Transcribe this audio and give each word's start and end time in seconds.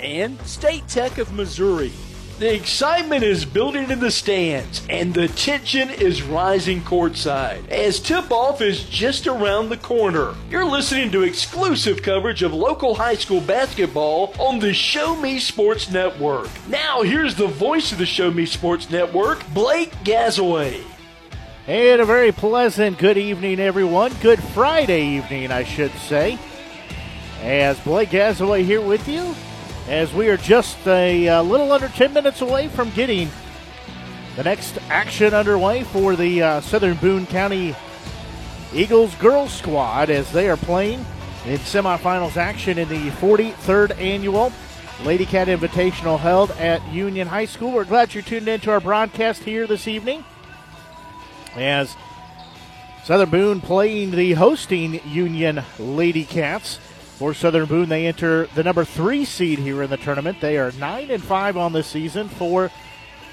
and 0.00 0.40
State 0.42 0.86
Tech 0.88 1.18
of 1.18 1.32
Missouri. 1.32 1.92
The 2.38 2.54
excitement 2.54 3.24
is 3.24 3.44
building 3.44 3.90
in 3.90 3.98
the 3.98 4.12
stands, 4.12 4.86
and 4.88 5.12
the 5.12 5.26
tension 5.26 5.90
is 5.90 6.22
rising 6.22 6.82
courtside 6.82 7.68
as 7.68 7.98
tip 7.98 8.30
off 8.30 8.60
is 8.60 8.84
just 8.84 9.26
around 9.26 9.70
the 9.70 9.76
corner. 9.76 10.36
You're 10.48 10.64
listening 10.64 11.10
to 11.10 11.22
exclusive 11.22 12.00
coverage 12.00 12.44
of 12.44 12.54
local 12.54 12.94
high 12.94 13.16
school 13.16 13.40
basketball 13.40 14.34
on 14.38 14.60
the 14.60 14.72
Show 14.72 15.16
Me 15.16 15.40
Sports 15.40 15.90
Network. 15.90 16.48
Now, 16.68 17.02
here's 17.02 17.34
the 17.34 17.48
voice 17.48 17.90
of 17.90 17.98
the 17.98 18.06
Show 18.06 18.30
Me 18.30 18.46
Sports 18.46 18.88
Network, 18.88 19.44
Blake 19.52 19.90
Gazaway. 20.04 20.80
And 21.66 22.00
a 22.00 22.04
very 22.04 22.30
pleasant 22.30 22.98
good 22.98 23.18
evening, 23.18 23.58
everyone. 23.58 24.12
Good 24.22 24.40
Friday 24.40 25.16
evening, 25.16 25.50
I 25.50 25.64
should 25.64 25.92
say. 25.92 26.38
As 27.42 27.80
Blake 27.80 28.10
Gazaway 28.10 28.62
here 28.62 28.80
with 28.80 29.08
you 29.08 29.34
as 29.88 30.12
we 30.12 30.28
are 30.28 30.36
just 30.36 30.86
a, 30.86 31.26
a, 31.26 31.42
little 31.42 31.72
under 31.72 31.88
10 31.88 32.12
minutes 32.12 32.42
away 32.42 32.68
from 32.68 32.90
getting 32.90 33.30
the 34.36 34.44
next 34.44 34.78
action 34.90 35.32
underway 35.32 35.82
for 35.82 36.14
the 36.14 36.42
uh, 36.42 36.60
Southern 36.60 36.96
Boone 36.98 37.26
County 37.26 37.74
Eagles 38.74 39.14
girls 39.14 39.52
squad 39.52 40.10
as 40.10 40.30
they 40.30 40.50
are 40.50 40.58
playing 40.58 40.98
in 41.46 41.58
semifinals 41.60 42.36
action 42.36 42.76
in 42.76 42.88
the 42.88 43.08
43rd 43.12 43.98
annual 43.98 44.52
Lady 45.04 45.24
Cat 45.24 45.48
Invitational 45.48 46.18
held 46.18 46.50
at 46.52 46.86
Union 46.92 47.28
High 47.28 47.46
School. 47.46 47.72
We're 47.72 47.84
glad 47.84 48.12
you're 48.12 48.22
tuned 48.22 48.48
into 48.48 48.70
our 48.70 48.80
broadcast 48.80 49.44
here 49.44 49.66
this 49.66 49.88
evening 49.88 50.22
as 51.54 51.96
Southern 53.04 53.30
Boone 53.30 53.60
playing 53.62 54.10
the 54.10 54.34
hosting 54.34 55.00
Union 55.08 55.64
Lady 55.78 56.24
Cats. 56.24 56.78
For 57.18 57.34
Southern 57.34 57.66
Boone, 57.66 57.88
they 57.88 58.06
enter 58.06 58.46
the 58.54 58.62
number 58.62 58.84
three 58.84 59.24
seed 59.24 59.58
here 59.58 59.82
in 59.82 59.90
the 59.90 59.96
tournament. 59.96 60.40
They 60.40 60.56
are 60.56 60.70
nine 60.72 61.10
and 61.10 61.22
five 61.22 61.56
on 61.56 61.72
the 61.72 61.82
season. 61.82 62.28
For 62.28 62.70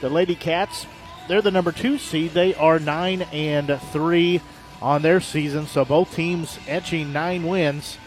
the 0.01 0.09
Lady 0.09 0.33
Cats, 0.33 0.87
they're 1.27 1.43
the 1.43 1.51
number 1.51 1.71
two 1.71 1.99
seed. 1.99 2.31
They 2.31 2.55
are 2.55 2.79
nine 2.79 3.21
and 3.31 3.79
three 3.91 4.41
on 4.81 5.03
their 5.03 5.21
season. 5.21 5.67
So 5.67 5.85
both 5.85 6.15
teams 6.15 6.57
etching 6.67 7.13
nine 7.13 7.43
wins 7.43 7.99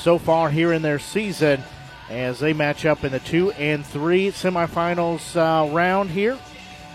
so 0.00 0.18
far 0.18 0.50
here 0.50 0.72
in 0.72 0.82
their 0.82 0.98
season 0.98 1.62
as 2.10 2.40
they 2.40 2.52
match 2.52 2.84
up 2.84 3.04
in 3.04 3.12
the 3.12 3.20
two 3.20 3.52
and 3.52 3.86
three 3.86 4.32
semifinals 4.32 5.36
uh, 5.36 5.72
round 5.72 6.10
here 6.10 6.36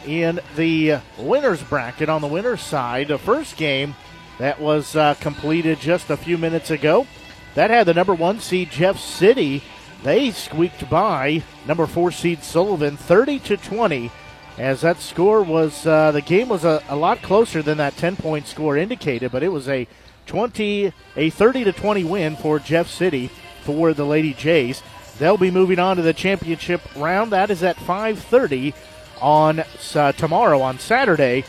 in 0.05 0.41
the 0.57 0.97
winners 1.17 1.63
bracket 1.63 2.09
on 2.09 2.19
the 2.19 2.27
winners 2.27 2.59
side. 2.59 3.07
The 3.07 3.17
first 3.17 3.55
game 3.55 3.95
that 4.39 4.59
was 4.59 4.93
uh, 4.97 5.13
completed 5.15 5.79
just 5.79 6.09
a 6.09 6.17
few 6.17 6.37
minutes 6.37 6.69
ago. 6.69 7.07
That 7.55 7.69
had 7.69 7.87
the 7.87 7.93
number 7.93 8.13
one 8.13 8.39
seed 8.39 8.71
Jeff 8.71 8.99
City. 8.99 9.61
They 10.03 10.31
squeaked 10.31 10.89
by 10.89 11.43
number 11.67 11.85
four 11.85 12.11
seed 12.11 12.43
Sullivan 12.43 12.97
30 12.97 13.39
to 13.39 13.57
20. 13.57 14.11
As 14.57 14.81
that 14.81 14.99
score 14.99 15.41
was, 15.41 15.87
uh, 15.87 16.11
the 16.11 16.21
game 16.21 16.49
was 16.49 16.63
a, 16.63 16.83
a 16.87 16.95
lot 16.95 17.21
closer 17.21 17.61
than 17.61 17.77
that 17.77 17.97
10 17.97 18.17
point 18.17 18.47
score 18.47 18.77
indicated, 18.77 19.31
but 19.31 19.43
it 19.43 19.49
was 19.49 19.67
a 19.67 19.87
20, 20.25 20.93
a 21.15 21.29
30 21.29 21.63
to 21.63 21.71
20 21.71 22.03
win 22.03 22.35
for 22.35 22.59
Jeff 22.59 22.87
City 22.87 23.29
for 23.63 23.93
the 23.93 24.05
Lady 24.05 24.33
Jays. 24.33 24.83
They'll 25.19 25.37
be 25.37 25.51
moving 25.51 25.79
on 25.79 25.97
to 25.97 26.01
the 26.01 26.13
championship 26.13 26.81
round. 26.95 27.31
That 27.31 27.51
is 27.51 27.63
at 27.63 27.77
5:30 27.77 28.73
on 29.21 29.63
uh, 29.95 30.11
tomorrow 30.13 30.61
on 30.61 30.79
Saturday. 30.79 31.45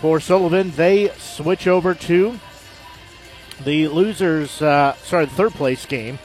For 0.00 0.18
Sullivan, 0.18 0.72
they 0.72 1.10
switch 1.18 1.66
over 1.68 1.94
to 1.94 2.38
the 3.64 3.88
losers, 3.88 4.60
uh, 4.62 4.94
sorry, 5.02 5.26
the 5.26 5.32
third 5.32 5.52
place 5.52 5.86
game. 5.86 6.18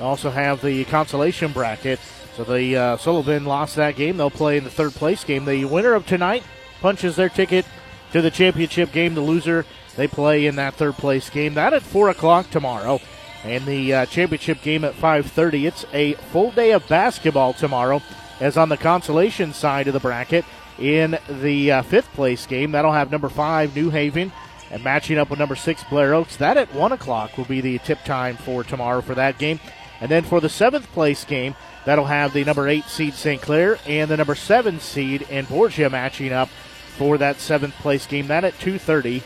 Also 0.00 0.30
have 0.30 0.62
the 0.62 0.84
consolation 0.84 1.52
bracket. 1.52 2.00
So 2.36 2.44
the 2.44 2.76
uh, 2.76 2.96
Sullivan 2.96 3.44
lost 3.44 3.76
that 3.76 3.94
game. 3.94 4.16
They'll 4.16 4.30
play 4.30 4.56
in 4.56 4.64
the 4.64 4.70
third 4.70 4.92
place 4.92 5.22
game. 5.22 5.44
The 5.44 5.64
winner 5.66 5.92
of 5.94 6.06
tonight 6.06 6.42
punches 6.80 7.16
their 7.16 7.28
ticket 7.28 7.66
to 8.12 8.22
the 8.22 8.30
championship 8.30 8.90
game. 8.92 9.14
The 9.14 9.20
loser 9.20 9.66
they 9.96 10.08
play 10.08 10.46
in 10.46 10.56
that 10.56 10.74
third 10.74 10.94
place 10.94 11.28
game. 11.28 11.54
That 11.54 11.74
at 11.74 11.82
four 11.82 12.08
o'clock 12.08 12.50
tomorrow, 12.50 13.00
and 13.44 13.66
the 13.66 13.92
uh, 13.92 14.06
championship 14.06 14.62
game 14.62 14.84
at 14.84 14.94
five 14.94 15.26
thirty. 15.26 15.66
It's 15.66 15.84
a 15.92 16.14
full 16.14 16.50
day 16.52 16.72
of 16.72 16.88
basketball 16.88 17.52
tomorrow. 17.52 18.00
As 18.40 18.56
on 18.56 18.70
the 18.70 18.76
consolation 18.76 19.52
side 19.52 19.86
of 19.86 19.92
the 19.92 20.00
bracket, 20.00 20.44
in 20.78 21.18
the 21.28 21.70
uh, 21.70 21.82
fifth 21.82 22.12
place 22.14 22.46
game, 22.46 22.72
that'll 22.72 22.92
have 22.92 23.10
number 23.10 23.28
five 23.28 23.76
New 23.76 23.90
Haven 23.90 24.32
and 24.72 24.82
matching 24.82 25.18
up 25.18 25.30
with 25.30 25.38
number 25.38 25.54
six 25.54 25.84
Blair 25.84 26.14
Oaks. 26.14 26.36
That 26.36 26.56
at 26.56 26.74
one 26.74 26.90
o'clock 26.90 27.36
will 27.36 27.44
be 27.44 27.60
the 27.60 27.78
tip 27.78 28.02
time 28.04 28.36
for 28.36 28.64
tomorrow 28.64 29.02
for 29.02 29.14
that 29.14 29.38
game. 29.38 29.60
And 30.00 30.10
then 30.10 30.24
for 30.24 30.40
the 30.40 30.48
seventh 30.48 30.90
place 30.92 31.24
game, 31.24 31.54
that'll 31.84 32.06
have 32.06 32.32
the 32.32 32.42
number 32.42 32.66
eight 32.66 32.86
seed 32.86 33.14
St. 33.14 33.40
Clair 33.40 33.78
and 33.86 34.10
the 34.10 34.16
number 34.16 34.34
seven 34.34 34.80
seed 34.80 35.22
in 35.22 35.44
Borgia 35.44 35.90
matching 35.90 36.32
up 36.32 36.48
for 36.96 37.18
that 37.18 37.38
seventh 37.38 37.74
place 37.74 38.06
game. 38.06 38.26
That 38.26 38.44
at 38.44 38.58
2:30 38.58 39.22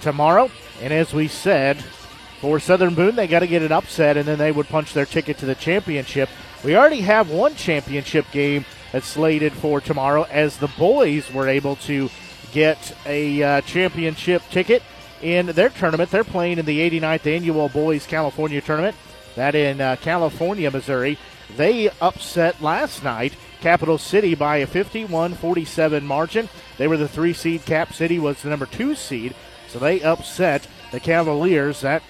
tomorrow. 0.00 0.50
And 0.82 0.92
as 0.92 1.12
we 1.12 1.28
said, 1.28 1.84
for 2.40 2.58
Southern 2.58 2.94
Boone, 2.94 3.16
they 3.16 3.26
got 3.26 3.40
to 3.40 3.46
get 3.46 3.60
an 3.62 3.70
upset, 3.70 4.16
and 4.16 4.26
then 4.26 4.38
they 4.38 4.50
would 4.50 4.68
punch 4.68 4.94
their 4.94 5.04
ticket 5.04 5.36
to 5.38 5.46
the 5.46 5.54
championship. 5.54 6.30
We 6.64 6.74
already 6.74 7.02
have 7.02 7.30
one 7.30 7.54
championship 7.54 8.24
game 8.32 8.64
that's 8.92 9.06
slated 9.06 9.52
for 9.52 9.80
tomorrow, 9.80 10.26
as 10.30 10.56
the 10.56 10.68
boys 10.78 11.30
were 11.32 11.48
able 11.48 11.76
to 11.76 12.08
get 12.52 12.96
a 13.06 13.42
uh, 13.42 13.60
championship 13.62 14.42
ticket 14.50 14.82
in 15.22 15.46
their 15.46 15.68
tournament. 15.68 16.10
They're 16.10 16.24
playing 16.24 16.58
in 16.58 16.66
the 16.66 16.78
89th 16.90 17.26
annual 17.26 17.68
Boys 17.68 18.06
California 18.06 18.60
tournament. 18.60 18.96
That 19.36 19.54
in 19.54 19.80
uh, 19.80 19.96
California, 20.00 20.70
Missouri. 20.70 21.18
They 21.56 21.90
upset 22.00 22.60
last 22.62 23.02
night 23.02 23.34
Capital 23.60 23.98
City 23.98 24.34
by 24.34 24.58
a 24.58 24.66
51 24.66 25.34
47 25.34 26.06
margin. 26.06 26.48
They 26.78 26.88
were 26.88 26.96
the 26.96 27.08
three 27.08 27.32
seed. 27.32 27.64
Cap 27.64 27.92
City 27.92 28.18
was 28.18 28.42
the 28.42 28.48
number 28.48 28.66
two 28.66 28.94
seed. 28.94 29.34
So 29.68 29.78
they 29.78 30.02
upset 30.02 30.66
the 30.90 31.00
Cavaliers. 31.00 31.80
That 31.82 32.02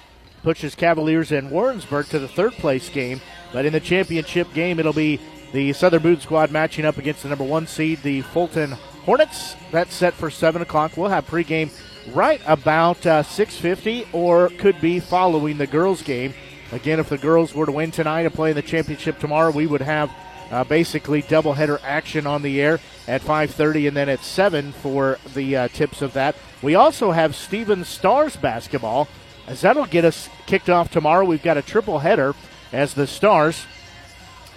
pushes 0.43 0.75
Cavaliers 0.75 1.31
and 1.31 1.51
Warrensburg 1.51 2.07
to 2.07 2.19
the 2.19 2.27
third 2.27 2.53
place 2.53 2.89
game. 2.89 3.21
But 3.53 3.65
in 3.65 3.73
the 3.73 3.79
championship 3.79 4.53
game, 4.53 4.79
it'll 4.79 4.93
be 4.93 5.19
the 5.51 5.73
Southern 5.73 6.01
Boone 6.01 6.19
squad 6.21 6.51
matching 6.51 6.85
up 6.85 6.97
against 6.97 7.23
the 7.23 7.29
number 7.29 7.43
one 7.43 7.67
seed, 7.67 8.01
the 8.01 8.21
Fulton 8.21 8.75
Hornets. 9.05 9.55
That's 9.71 9.93
set 9.93 10.13
for 10.13 10.29
7 10.29 10.61
o'clock. 10.61 10.95
We'll 10.95 11.09
have 11.09 11.27
pregame 11.27 11.71
right 12.13 12.41
about 12.45 13.05
uh, 13.05 13.23
6.50 13.23 14.07
or 14.13 14.49
could 14.49 14.79
be 14.79 14.99
following 14.99 15.57
the 15.57 15.67
girls' 15.67 16.03
game. 16.03 16.33
Again, 16.71 16.99
if 16.99 17.09
the 17.09 17.17
girls 17.17 17.53
were 17.53 17.65
to 17.65 17.71
win 17.71 17.91
tonight 17.91 18.21
and 18.21 18.33
play 18.33 18.51
in 18.51 18.55
the 18.55 18.61
championship 18.61 19.19
tomorrow, 19.19 19.51
we 19.51 19.67
would 19.67 19.81
have 19.81 20.11
uh, 20.51 20.63
basically 20.63 21.23
doubleheader 21.23 21.79
action 21.83 22.27
on 22.27 22.41
the 22.41 22.61
air 22.61 22.79
at 23.07 23.21
5.30 23.21 23.87
and 23.87 23.97
then 23.97 24.09
at 24.09 24.23
7 24.23 24.71
for 24.71 25.17
the 25.33 25.55
uh, 25.55 25.67
tips 25.69 26.01
of 26.01 26.13
that. 26.13 26.35
We 26.61 26.75
also 26.75 27.11
have 27.11 27.35
Stephen 27.35 27.83
Stars 27.83 28.35
basketball, 28.35 29.07
as 29.47 29.61
that'll 29.61 29.85
get 29.85 30.05
us 30.05 30.29
kicked 30.45 30.69
off 30.69 30.91
tomorrow. 30.91 31.25
We've 31.25 31.41
got 31.41 31.57
a 31.57 31.61
triple 31.61 31.99
header 31.99 32.35
as 32.71 32.93
the 32.93 33.07
Stars 33.07 33.65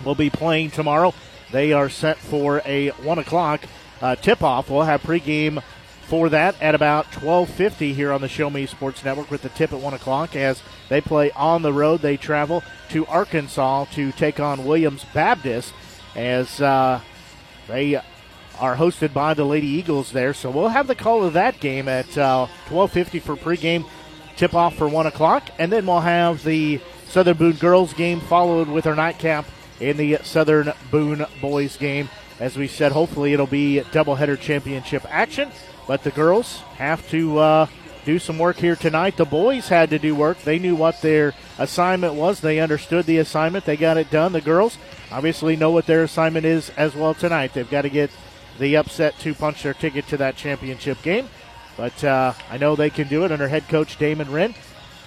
will 0.05 0.15
be 0.15 0.29
playing 0.31 0.71
tomorrow. 0.71 1.15
They 1.51 1.73
are 1.73 1.89
set 1.89 2.19
for 2.19 2.61
a 2.67 2.91
1 2.91 3.19
o'clock 3.19 3.63
uh, 4.05 4.15
tip-off. 4.17 4.69
We'll 4.69 4.83
have 4.83 5.03
pregame 5.03 5.63
for 6.03 6.29
that 6.29 6.61
at 6.61 6.75
about 6.75 7.11
12:50 7.13 7.95
here 7.95 8.13
on 8.13 8.21
the 8.21 8.29
Show 8.29 8.51
Me 8.51 8.67
Sports 8.67 9.03
Network 9.03 9.31
with 9.31 9.41
the 9.41 9.49
tip 9.49 9.73
at 9.73 9.81
one 9.81 9.95
o'clock 9.95 10.37
as 10.37 10.63
they 10.91 11.01
play 11.01 11.31
on 11.31 11.63
the 11.63 11.73
road. 11.73 12.03
They 12.03 12.19
travel 12.19 12.63
to 12.91 13.07
Arkansas 13.07 13.87
to 13.95 14.13
take 14.13 14.39
on 14.39 14.67
Williams 14.67 15.07
Baptist 15.15 15.73
as 16.15 16.61
uh, 16.61 17.01
they 17.67 17.97
are 18.61 18.77
hosted 18.77 19.15
by 19.15 19.33
the 19.33 19.47
Lady 19.47 19.67
Eagles 19.67 20.13
there. 20.13 20.35
So 20.35 20.51
we'll 20.51 20.69
have 20.69 20.87
the 20.87 20.95
call 20.95 21.25
of 21.25 21.33
that 21.33 21.59
game 21.59 21.89
at 21.89 22.19
uh, 22.19 22.47
12:50 22.69 23.23
for 23.23 23.37
pregame 23.37 23.89
tip 24.37 24.53
off 24.53 24.77
for 24.77 24.87
one 24.87 25.07
o'clock, 25.07 25.49
and 25.59 25.73
then 25.73 25.87
we'll 25.87 26.01
have 26.01 26.45
the 26.45 26.79
Southern 27.09 27.39
Boone 27.39 27.57
girls 27.57 27.95
game 27.95 28.21
followed 28.21 28.69
with 28.69 28.87
our 28.87 28.95
nightcap 28.95 29.47
in 29.81 29.97
the 29.97 30.19
Southern 30.23 30.75
Boone 30.91 31.25
boys 31.41 31.79
game. 31.79 32.11
As 32.45 32.59
we 32.59 32.69
said, 32.69 32.93
hopefully 32.93 33.33
it'll 33.33 33.47
be 33.47 33.81
doubleheader 33.91 34.39
championship 34.39 35.07
action, 35.09 35.51
but 35.89 36.05
the 36.05 36.11
girls 36.11 36.59
have 36.77 37.09
to 37.09 37.39
uh, 37.39 37.67
do 38.05 38.19
some 38.19 38.39
work 38.39 38.59
here 38.59 38.77
tonight. 38.77 39.17
The 39.17 39.25
boys 39.25 39.69
had 39.69 39.89
to 39.89 39.99
do 39.99 40.15
work. 40.15 40.39
They 40.43 40.59
knew 40.59 40.77
what 40.77 41.01
their 41.01 41.33
assignment 41.59 42.13
was. 42.13 42.41
They 42.41 42.61
understood 42.61 43.07
the 43.07 43.17
assignment. 43.17 43.65
They 43.65 43.79
got 43.79 43.97
it 43.97 44.11
done. 44.11 44.35
The 44.35 44.43
girls 44.43 44.77
obviously 45.11 45.57
know 45.57 45.71
what 45.71 45.87
their 45.87 46.03
assignment 46.03 46.45
is 46.45 46.69
as 46.77 46.95
well 46.95 47.15
tonight. 47.15 47.55
They've 47.55 47.71
got 47.71 47.83
to 47.83 47.89
get 47.89 48.11
the 48.59 48.77
upset 48.77 49.19
to 49.21 49.33
punch 49.33 49.63
their 49.63 49.73
ticket 49.73 50.07
to 50.09 50.19
that 50.19 50.37
championship 50.37 51.01
game. 51.01 51.31
But 51.79 52.05
uh, 52.05 52.35
I 52.51 52.59
know 52.59 52.77
they 52.77 52.91
can 52.91 53.09
do 53.09 53.25
it 53.25 53.33
under 53.33 53.49
head 53.49 53.71
coach 53.71 53.97
Damon 53.97 54.31
Wren. 54.31 54.55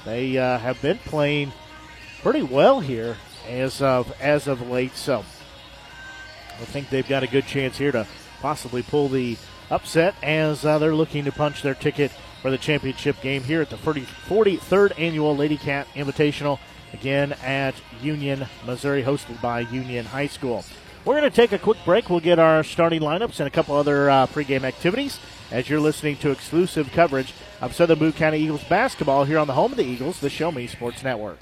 They 0.06 0.40
uh, 0.40 0.58
have 0.58 0.82
been 0.82 0.98
playing 0.98 1.54
pretty 2.24 2.42
well 2.42 2.80
here 2.80 3.16
as 3.48 3.80
of 3.80 4.12
as 4.20 4.48
of 4.48 4.68
late. 4.68 4.96
So 4.96 5.24
I 6.60 6.66
think 6.66 6.90
they've 6.90 7.08
got 7.08 7.24
a 7.24 7.28
good 7.28 7.46
chance 7.46 7.78
here 7.78 7.92
to 7.92 8.08
possibly 8.42 8.84
pull 8.84 9.10
the 9.10 9.38
upset 9.70 10.16
as 10.24 10.66
uh, 10.66 10.78
they're 10.80 10.96
looking 10.96 11.26
to 11.26 11.32
punch 11.32 11.62
their 11.62 11.76
ticket 11.76 12.12
for 12.42 12.52
the 12.52 12.58
championship 12.58 13.20
game 13.22 13.44
here 13.44 13.62
at 13.62 13.70
the 13.70 13.78
40, 13.78 14.02
43rd 14.28 15.00
annual 15.00 15.36
Lady 15.36 15.58
Cat 15.58 15.88
Invitational, 15.96 16.60
again 16.94 17.34
at 17.44 17.76
Union, 18.02 18.46
Missouri, 18.66 19.04
hosted 19.04 19.42
by 19.42 19.62
Union 19.62 20.06
High 20.06 20.28
School. 20.28 20.64
We're 21.06 21.20
going 21.20 21.30
to 21.30 21.36
take 21.36 21.54
a 21.54 21.58
quick 21.58 21.78
break. 21.86 22.10
We'll 22.10 22.20
get 22.20 22.38
our 22.40 22.64
starting 22.64 23.02
lineups 23.02 23.40
and 23.40 23.48
a 23.48 23.50
couple 23.50 23.76
other 23.76 24.10
uh, 24.10 24.28
pregame 24.28 24.64
activities 24.64 25.20
as 25.52 25.70
you're 25.70 25.80
listening 25.80 26.18
to 26.18 26.32
exclusive 26.32 26.92
coverage 26.92 27.34
of 27.62 27.74
Southern 27.74 28.00
Boone 28.00 28.14
County 28.14 28.40
Eagles 28.40 28.64
basketball 28.66 29.24
here 29.24 29.40
on 29.40 29.48
the 29.48 29.54
home 29.54 29.72
of 29.72 29.78
the 29.78 29.86
Eagles, 29.86 30.20
the 30.20 30.30
Show 30.30 30.52
Me 30.52 30.68
Sports 30.68 31.04
Network. 31.04 31.40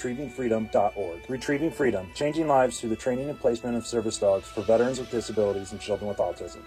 retrievingfreedom.org. 0.01 1.29
Retrieving 1.29 1.71
Freedom, 1.71 2.09
changing 2.15 2.47
lives 2.47 2.79
through 2.79 2.89
the 2.89 2.95
training 2.95 3.29
and 3.29 3.39
placement 3.39 3.75
of 3.75 3.85
service 3.85 4.17
dogs 4.17 4.47
for 4.47 4.61
veterans 4.61 4.99
with 4.99 5.11
disabilities 5.11 5.71
and 5.71 5.81
children 5.81 6.07
with 6.07 6.17
autism. 6.17 6.61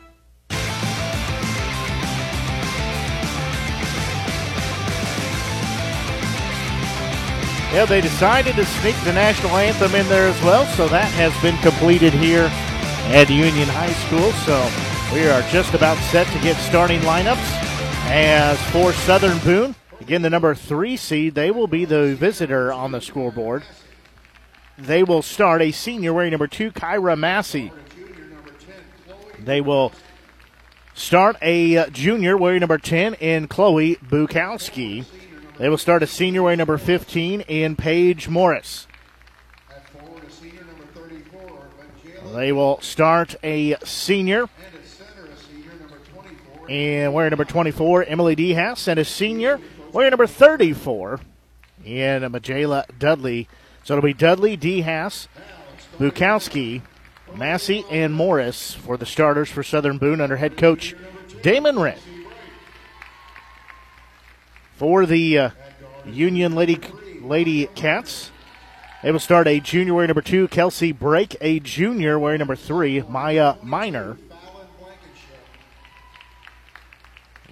Yeah, 7.73 7.87
they 7.87 8.01
decided 8.01 8.55
to 8.55 8.65
sneak 8.65 8.95
the 9.03 9.13
national 9.13 9.57
anthem 9.57 9.97
in 9.97 10.09
there 10.09 10.29
as 10.29 10.41
well, 10.43 10.65
so 10.77 10.87
that 10.89 11.11
has 11.15 11.37
been 11.43 11.57
completed 11.59 12.13
here 12.13 12.49
at 13.13 13.29
Union 13.29 13.67
High 13.69 13.93
School. 14.07 14.31
So 14.47 14.55
we 15.13 15.27
are 15.27 15.43
just 15.51 15.75
about 15.75 15.99
set 16.13 16.29
to 16.29 16.39
get 16.39 16.57
starting 16.59 17.01
lineups. 17.01 17.63
As 18.07 18.61
for 18.71 18.93
Southern 18.93 19.39
Boone, 19.39 19.75
again, 20.01 20.23
the 20.23 20.31
number 20.31 20.55
three 20.55 20.97
seed, 20.97 21.35
they 21.35 21.51
will 21.51 21.67
be 21.67 21.85
the 21.85 22.15
visitor 22.15 22.73
on 22.73 22.93
the 22.93 23.01
scoreboard. 23.01 23.63
They 24.77 25.03
will 25.03 25.23
start 25.23 25.63
a 25.63 25.71
senior 25.71 26.13
wearing 26.13 26.33
number 26.33 26.47
two, 26.47 26.73
Kyra 26.73 27.17
Massey. 27.17 27.73
They 29.39 29.61
will 29.61 29.93
start 30.95 31.37
a 31.43 31.77
uh, 31.77 31.87
junior 31.91 32.37
wearing 32.37 32.61
number 32.61 32.79
10 32.79 33.15
in 33.15 33.47
Chloe 33.47 33.97
Bukowski. 33.97 35.05
They 35.59 35.69
will 35.69 35.79
start 35.79 36.03
a 36.03 36.07
senior 36.07 36.43
wearing 36.43 36.59
number 36.59 36.79
15 36.79 37.43
in 37.43 37.77
Paige 37.77 38.29
Morris. 38.29 38.87
They 42.33 42.51
will 42.51 42.81
start 42.81 43.37
a 43.45 43.77
senior 43.85 44.49
and 46.69 47.13
wearing 47.13 47.31
number 47.31 47.45
24, 47.45 48.05
Emily 48.05 48.35
Dehas, 48.35 48.89
and 48.89 48.99
a 48.99 49.05
senior 49.05 49.61
wearing 49.95 50.11
number 50.11 50.27
34 50.27 51.21
in 51.85 52.23
Majela 52.23 52.85
Dudley. 52.99 53.49
So 53.85 53.95
it'll 53.95 54.05
be 54.05 54.13
Dudley, 54.13 54.59
Dehas, 54.59 55.29
Bukowski, 55.99 56.83
Massey, 57.37 57.85
and 57.91 58.13
Morris 58.13 58.75
for 58.75 58.97
the 58.97 59.07
starters 59.07 59.49
for 59.49 59.63
Southern 59.63 59.99
Boone 59.99 60.21
under 60.21 60.37
head 60.37 60.57
coach 60.57 60.95
Damon 61.43 61.79
Wren. 61.79 61.99
For 64.77 65.07
the 65.07 65.39
uh, 65.39 65.51
Union 66.05 66.57
Lady 66.57 66.81
Lady 67.21 67.67
Cats, 67.75 68.33
they 69.03 69.13
will 69.13 69.21
start 69.21 69.47
a 69.47 69.61
junior 69.61 69.95
wearing 69.95 70.09
number 70.09 70.23
two, 70.23 70.49
Kelsey 70.49 70.91
Brake, 70.91 71.37
a 71.41 71.61
junior 71.61 72.19
wearing 72.19 72.41
number 72.41 72.57
three, 72.57 73.03
Maya 73.03 73.55
Miner. 73.63 74.17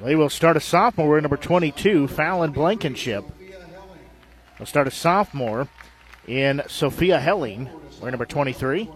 They 0.02 0.16
will 0.16 0.30
start 0.30 0.56
a 0.56 0.60
sophomore 0.60 1.20
number 1.20 1.36
22, 1.36 2.08
Fallon 2.08 2.50
Blankenship. 2.50 3.24
They'll 4.58 4.66
start 4.66 4.88
a 4.88 4.90
sophomore 4.90 5.68
in 6.26 6.60
Sophia 6.66 7.20
Helling, 7.20 7.70
wearing 8.00 8.10
number 8.10 8.26
23. 8.26 8.90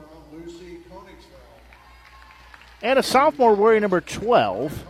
And 2.82 2.98
a 2.98 3.04
sophomore 3.04 3.54
wearing 3.54 3.82
number 3.82 4.00
12 4.00 4.84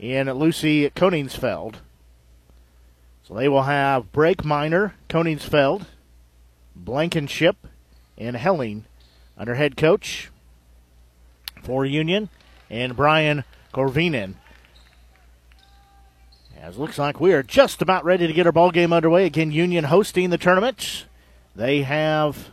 in 0.00 0.28
Lucy 0.32 0.90
Koningsfeld. 0.90 1.76
So 3.22 3.34
they 3.34 3.48
will 3.48 3.62
have 3.62 4.10
Brake 4.10 4.44
Miner, 4.44 4.96
Koningsfeld, 5.08 5.84
Blankenship, 6.74 7.56
and 8.18 8.34
Helling 8.34 8.86
under 9.38 9.54
head 9.54 9.76
coach 9.76 10.30
for 11.62 11.86
Union, 11.86 12.28
and 12.68 12.96
Brian 12.96 13.44
Corvinen. 13.72 14.34
As 16.60 16.78
looks 16.78 16.98
like 16.98 17.20
we 17.20 17.32
are 17.32 17.42
just 17.42 17.82
about 17.82 18.04
ready 18.04 18.26
to 18.26 18.32
get 18.32 18.46
our 18.46 18.52
ball 18.52 18.70
game 18.70 18.92
underway. 18.92 19.26
Again, 19.26 19.50
Union 19.50 19.84
hosting 19.84 20.30
the 20.30 20.38
tournament. 20.38 21.06
They 21.56 21.82
have 21.82 22.50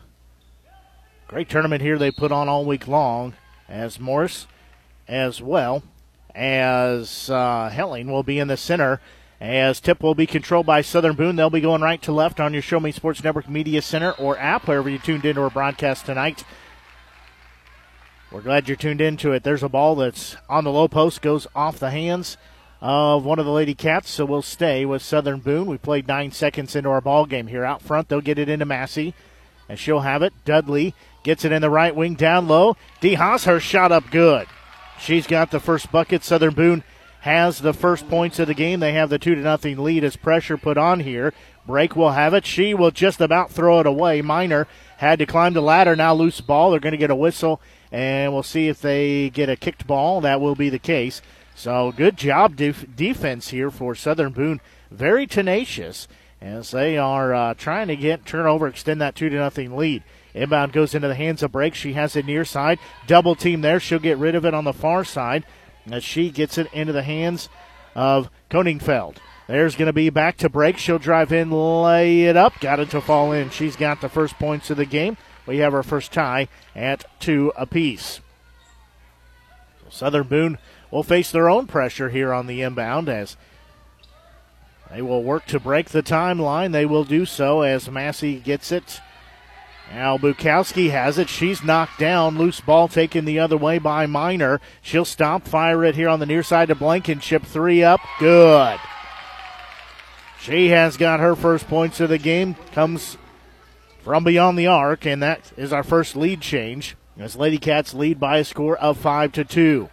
great 1.28 1.48
tournament 1.48 1.84
here 1.84 1.98
they 1.98 2.10
put 2.10 2.32
on 2.32 2.50
all 2.50 2.66
week 2.66 2.88
long. 2.88 3.36
As 3.68 4.00
Morris, 4.00 4.48
as 5.08 5.44
well 5.44 5.84
as 6.34 7.30
uh, 7.30 7.70
Helling, 7.70 8.10
will 8.10 8.24
be 8.24 8.40
in 8.40 8.48
the 8.48 8.58
center. 8.58 9.00
As 9.40 9.80
tip 9.80 10.02
will 10.02 10.16
be 10.16 10.26
controlled 10.26 10.66
by 10.66 10.82
Southern 10.82 11.16
Boone, 11.16 11.36
they'll 11.36 11.50
be 11.50 11.62
going 11.62 11.82
right 11.82 12.02
to 12.02 12.12
left 12.12 12.40
on 12.40 12.52
your 12.52 12.64
Show 12.64 12.80
Me 12.80 12.92
Sports 12.92 13.24
Network 13.24 13.48
Media 13.48 13.82
Center 13.82 14.12
or 14.14 14.38
app, 14.40 14.68
wherever 14.68 14.90
you 14.90 14.98
tuned 14.98 15.24
into 15.24 15.42
our 15.42 15.50
broadcast 15.50 16.08
tonight. 16.08 16.44
We're 18.32 18.42
glad 18.42 18.68
you're 18.68 18.78
tuned 18.78 19.02
into 19.02 19.32
it. 19.32 19.44
There's 19.44 19.64
a 19.64 19.70
ball 19.70 19.96
that's 19.96 20.38
on 20.48 20.64
the 20.64 20.72
low 20.72 20.88
post, 20.88 21.24
goes 21.24 21.48
off 21.56 21.80
the 21.80 21.90
hands 21.90 22.38
of 22.80 23.26
one 23.26 23.40
of 23.40 23.46
the 23.46 23.52
Lady 23.52 23.74
Cats, 23.74 24.12
so 24.12 24.24
we'll 24.24 24.44
stay 24.44 24.86
with 24.86 25.02
Southern 25.02 25.40
Boone. 25.40 25.66
We 25.66 25.80
played 25.80 26.08
nine 26.08 26.32
seconds 26.32 26.76
into 26.76 26.90
our 26.90 27.02
ball 27.02 27.26
game 27.26 27.48
here. 27.48 27.66
Out 27.66 27.82
front, 27.82 28.08
they'll 28.08 28.22
get 28.22 28.38
it 28.38 28.48
into 28.48 28.66
Massey, 28.66 29.16
and 29.68 29.80
she'll 29.80 30.02
have 30.02 30.22
it. 30.22 30.34
Dudley 30.46 30.94
gets 31.24 31.44
it 31.44 31.52
in 31.52 31.64
the 31.64 31.72
right 31.72 31.96
wing 31.96 32.14
down 32.14 32.48
low. 32.48 32.78
DeHaas, 33.02 33.46
her 33.46 33.60
shot 33.60 33.92
up 33.92 34.12
good. 34.12 34.48
She's 35.00 35.26
got 35.26 35.50
the 35.50 35.60
first 35.60 35.92
bucket. 35.92 36.24
Southern 36.24 36.54
Boone 36.54 36.84
has 37.22 37.60
the 37.60 37.74
first 37.74 38.08
points 38.10 38.38
of 38.38 38.48
the 38.48 38.54
game. 38.54 38.80
They 38.80 38.94
have 38.94 39.10
the 39.10 39.18
two 39.18 39.34
to 39.34 39.42
nothing 39.42 39.84
lead 39.84 40.04
as 40.04 40.16
pressure 40.16 40.56
put 40.56 40.78
on 40.78 41.00
here. 41.00 41.34
Brake 41.70 41.96
will 41.96 42.14
have 42.14 42.34
it. 42.34 42.48
She 42.48 42.74
will 42.74 42.90
just 42.90 43.22
about 43.22 43.52
throw 43.52 43.80
it 43.80 43.86
away. 43.86 44.24
Miner 44.24 44.68
had 44.98 45.20
to 45.20 45.28
climb 45.28 45.54
the 45.54 45.62
ladder. 45.62 45.96
Now 45.96 46.16
loose 46.16 46.42
ball. 46.42 46.72
They're 46.72 46.80
going 46.80 46.94
to 46.94 46.98
get 46.98 47.12
a 47.12 47.16
whistle, 47.16 47.62
and 47.92 48.34
we'll 48.34 48.42
see 48.42 48.70
if 48.70 48.82
they 48.82 49.30
get 49.30 49.50
a 49.50 49.56
kicked 49.56 49.86
ball. 49.86 50.20
That 50.20 50.42
will 50.42 50.56
be 50.56 50.70
the 50.70 50.80
case. 50.80 51.22
So 51.54 51.92
good 51.92 52.18
job 52.18 52.56
def- 52.56 52.96
defense 52.96 53.50
here 53.50 53.70
for 53.70 53.94
Southern 53.94 54.32
Boone. 54.32 54.62
Very 54.90 55.28
tenacious 55.28 56.08
as 56.42 56.72
they 56.72 56.98
are 56.98 57.36
uh, 57.36 57.54
trying 57.54 57.88
to 57.90 57.96
get 57.96 58.26
turnover, 58.26 58.68
extend 58.68 59.00
that 59.02 59.14
two 59.14 59.30
to 59.30 59.36
nothing 59.36 59.78
lead. 59.78 60.02
Inbound 60.34 60.74
goes 60.74 60.96
into 60.96 61.08
the 61.08 61.14
hands 61.14 61.44
of 61.44 61.52
Brake. 61.52 61.76
She 61.76 61.94
has 61.94 62.16
it 62.16 62.26
near 62.26 62.46
side. 62.46 62.80
Double 63.06 63.36
team 63.36 63.62
there. 63.62 63.80
She'll 63.80 64.00
get 64.00 64.18
rid 64.18 64.34
of 64.34 64.44
it 64.44 64.56
on 64.56 64.64
the 64.64 64.74
far 64.74 65.04
side 65.04 65.46
as 65.92 66.04
she 66.04 66.32
gets 66.32 66.58
it 66.58 66.66
into 66.74 66.94
the 66.94 67.04
hands 67.04 67.48
of 67.94 68.32
Koningfeld. 68.50 69.18
There's 69.50 69.76
going 69.76 69.88
to 69.88 69.94
be 69.94 70.12
back 70.12 70.38
to 70.38 70.48
Brake. 70.48 70.78
She'll 70.78 71.00
drive 71.00 71.34
in, 71.34 71.50
lay 71.50 72.26
it 72.26 72.38
up. 72.38 72.60
Got 72.60 72.80
it 72.80 72.92
to 72.92 73.02
fall 73.02 73.32
in. 73.32 73.50
She's 73.50 73.76
got 73.76 74.00
the 74.00 74.08
first 74.08 74.38
points 74.38 74.70
of 74.70 74.78
the 74.78 74.86
game. 74.86 75.18
We 75.48 75.58
have 75.58 75.74
our 75.74 75.82
first 75.82 76.12
tie 76.12 76.50
at 76.76 77.04
two 77.20 77.52
apiece. 77.58 78.20
Southern 79.90 80.28
Boone 80.28 80.60
will 80.92 81.02
face 81.02 81.32
their 81.32 81.50
own 81.50 81.66
pressure 81.66 82.10
here 82.10 82.32
on 82.32 82.46
the 82.46 82.62
inbound 82.62 83.10
as 83.10 83.38
they 84.92 85.02
will 85.02 85.24
work 85.24 85.48
to 85.48 85.60
break 85.60 85.90
the 85.90 86.04
timeline. 86.04 86.72
They 86.72 86.86
will 86.86 87.04
do 87.04 87.26
so 87.26 87.64
as 87.64 87.90
Massey 87.90 88.36
gets 88.36 88.72
it. 88.72 89.02
Al 89.92 90.20
Bukowski 90.20 90.92
has 90.92 91.18
it. 91.18 91.28
She's 91.28 91.64
knocked 91.64 91.98
down. 91.98 92.38
Loose 92.38 92.62
ball 92.62 92.88
taken 92.88 93.26
the 93.26 93.40
other 93.40 93.58
way 93.58 93.80
by 93.80 94.06
Miner. 94.06 94.62
She'll 94.84 95.06
stop, 95.06 95.48
fire 95.48 95.84
it 95.84 95.96
here 95.96 96.08
on 96.10 96.20
the 96.20 96.28
near 96.28 96.44
side 96.44 96.70
of 96.70 96.78
Blankenship. 96.78 97.42
Three 97.42 97.84
up. 97.84 98.00
Good. 98.20 98.80
She 100.42 100.70
has 100.70 100.96
got 100.96 101.20
her 101.20 101.36
first 101.36 101.68
points 101.68 102.00
of 102.00 102.10
the 102.10 102.18
game. 102.18 102.56
Comes 102.72 103.18
from 104.04 104.24
beyond 104.24 104.58
the 104.58 104.68
arc, 104.68 105.06
and 105.06 105.22
that 105.22 105.52
is 105.58 105.74
our 105.74 105.84
first 105.84 106.16
lead 106.16 106.42
change. 106.42 106.96
As 107.18 107.36
Lady 107.36 107.58
Cats 107.58 107.94
lead 107.94 108.20
by 108.20 108.38
a 108.38 108.46
score 108.46 108.78
of 108.78 108.98
five 108.98 109.34
to 109.34 109.44
two. 109.44 109.90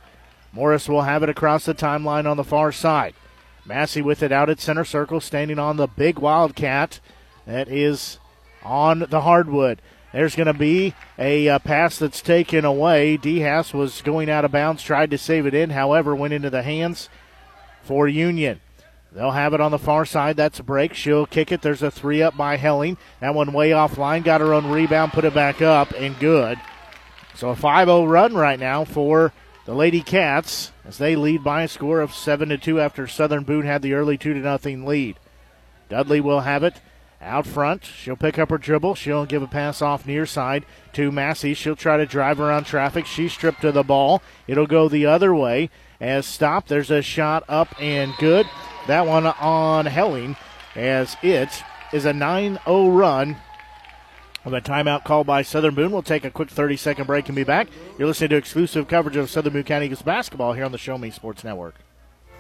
Morris 0.53 0.88
will 0.88 1.03
have 1.03 1.23
it 1.25 1.29
across 1.29 1.65
the 1.65 1.75
timeline 1.75 2.31
on 2.31 2.37
the 2.37 2.45
far 2.45 2.71
side. 2.71 3.15
Massey 3.65 4.00
with 4.00 4.23
it 4.23 4.31
out 4.31 4.49
at 4.49 4.61
center 4.61 4.85
circle, 4.85 5.21
standing 5.21 5.59
on 5.59 5.76
the 5.76 5.88
big 5.88 6.21
Wildcat 6.21 7.00
that 7.47 7.69
is 7.69 8.21
on 8.62 9.07
the 9.11 9.23
hardwood. 9.23 9.83
There's 10.12 10.37
going 10.37 10.47
to 10.47 10.55
be 10.55 10.95
a 11.19 11.49
uh, 11.49 11.59
pass 11.59 11.99
that's 11.99 12.23
taken 12.23 12.65
away. 12.65 13.19
Dehas 13.19 13.75
was 13.75 14.00
going 14.00 14.31
out 14.31 14.45
of 14.45 14.53
bounds, 14.53 14.83
tried 14.83 15.11
to 15.11 15.19
save 15.19 15.45
it 15.45 15.55
in, 15.55 15.71
however, 15.71 16.15
went 16.15 16.33
into 16.33 16.49
the 16.49 16.62
hands 16.62 17.09
for 17.83 18.07
Union. 18.07 18.61
They'll 19.13 19.31
have 19.31 19.55
it 19.55 19.61
on 19.61 19.71
the 19.71 19.79
far 19.79 20.05
side. 20.05 20.37
That's 20.37 20.59
a 20.59 20.63
break. 20.63 20.93
She'll 20.95 21.27
kick 21.27 21.51
it. 21.51 21.63
There's 21.63 21.83
a 21.83 21.91
three 21.91 22.23
up 22.23 22.37
by 22.37 22.57
Helling. 22.57 22.99
That 23.21 23.35
one 23.35 23.53
way 23.53 23.71
offline. 23.71 24.25
Got 24.25 24.41
her 24.41 24.53
own 24.53 24.67
rebound, 24.71 25.13
put 25.13 25.25
it 25.25 25.35
back 25.35 25.63
up, 25.63 25.93
and 25.97 26.19
good. 26.19 26.59
So 27.35 27.51
a 27.51 27.57
5 27.57 27.89
0 27.89 28.05
run 28.07 28.35
right 28.35 28.59
now 28.59 28.85
for 28.85 29.33
the 29.65 29.75
Lady 29.75 30.01
Cats 30.01 30.73
as 30.85 30.99
they 30.99 31.17
lead 31.17 31.43
by 31.43 31.63
a 31.63 31.69
score 31.69 32.01
of 32.01 32.15
7 32.15 32.49
to 32.51 32.59
2 32.59 32.81
after 32.81 33.07
Southern 33.07 33.45
Boone 33.45 33.67
had 33.67 33.83
the 33.83 33.95
early 33.95 34.17
2 34.17 34.35
to 34.35 34.41
nothing 34.41 34.87
lead. 34.87 35.19
Dudley 35.89 36.21
will 36.21 36.41
have 36.41 36.63
it 36.63 36.81
out 37.21 37.47
front. 37.47 37.85
She'll 37.85 38.17
pick 38.17 38.39
up 38.39 38.51
her 38.51 38.59
dribble. 38.59 38.95
She'll 38.95 39.27
give 39.27 39.43
a 39.43 39.47
pass 39.47 39.83
off 39.83 40.07
near 40.07 40.27
side 40.27 40.65
to 40.93 41.11
Massey. 41.11 41.55
She'll 41.55 41.77
try 41.77 41.97
to 41.97 42.07
drive 42.07 42.41
around 42.41 42.65
traffic. 42.65 43.07
She's 43.07 43.33
stripped 43.33 43.65
of 43.65 43.75
the 43.75 43.83
ball. 43.83 44.23
It'll 44.47 44.67
go 44.67 44.89
the 44.89 45.07
other 45.07 45.35
way 45.35 45.71
as 46.00 46.26
stopped. 46.26 46.69
There's 46.69 46.91
a 46.91 47.03
shot 47.03 47.45
up 47.49 47.69
and 47.81 48.15
good. 48.19 48.47
That 48.87 49.07
one 49.07 49.26
on 49.26 49.87
Helling 49.87 50.37
as 50.75 51.17
it 51.23 51.62
is 51.93 52.05
a 52.05 52.12
9 52.12 52.59
0 52.65 52.88
run 52.91 53.37
with 54.45 54.55
a 54.55 54.61
timeout 54.61 55.05
called 55.05 55.26
by 55.26 55.43
Southern 55.43 55.75
Boone. 55.75 55.91
We'll 55.91 56.03
take 56.03 56.25
a 56.25 56.31
quick 56.31 56.50
30 56.50 56.76
second 56.76 57.07
break 57.07 57.29
and 57.29 57.37
be 57.37 57.45
back. 57.45 57.69
You're 57.99 58.09
listening 58.09 58.31
to 58.31 58.37
exclusive 58.37 58.88
coverage 58.88 59.17
of 59.17 59.31
Southern 59.31 59.53
Boone 59.53 59.65
County 59.65 59.87
Eagles 59.87 60.03
basketball 60.03 60.53
here 60.53 60.65
on 60.65 60.73
the 60.73 60.79
Show 60.79 60.99
Me 60.99 61.11
Sports 61.11 61.45
Network. 61.45 61.75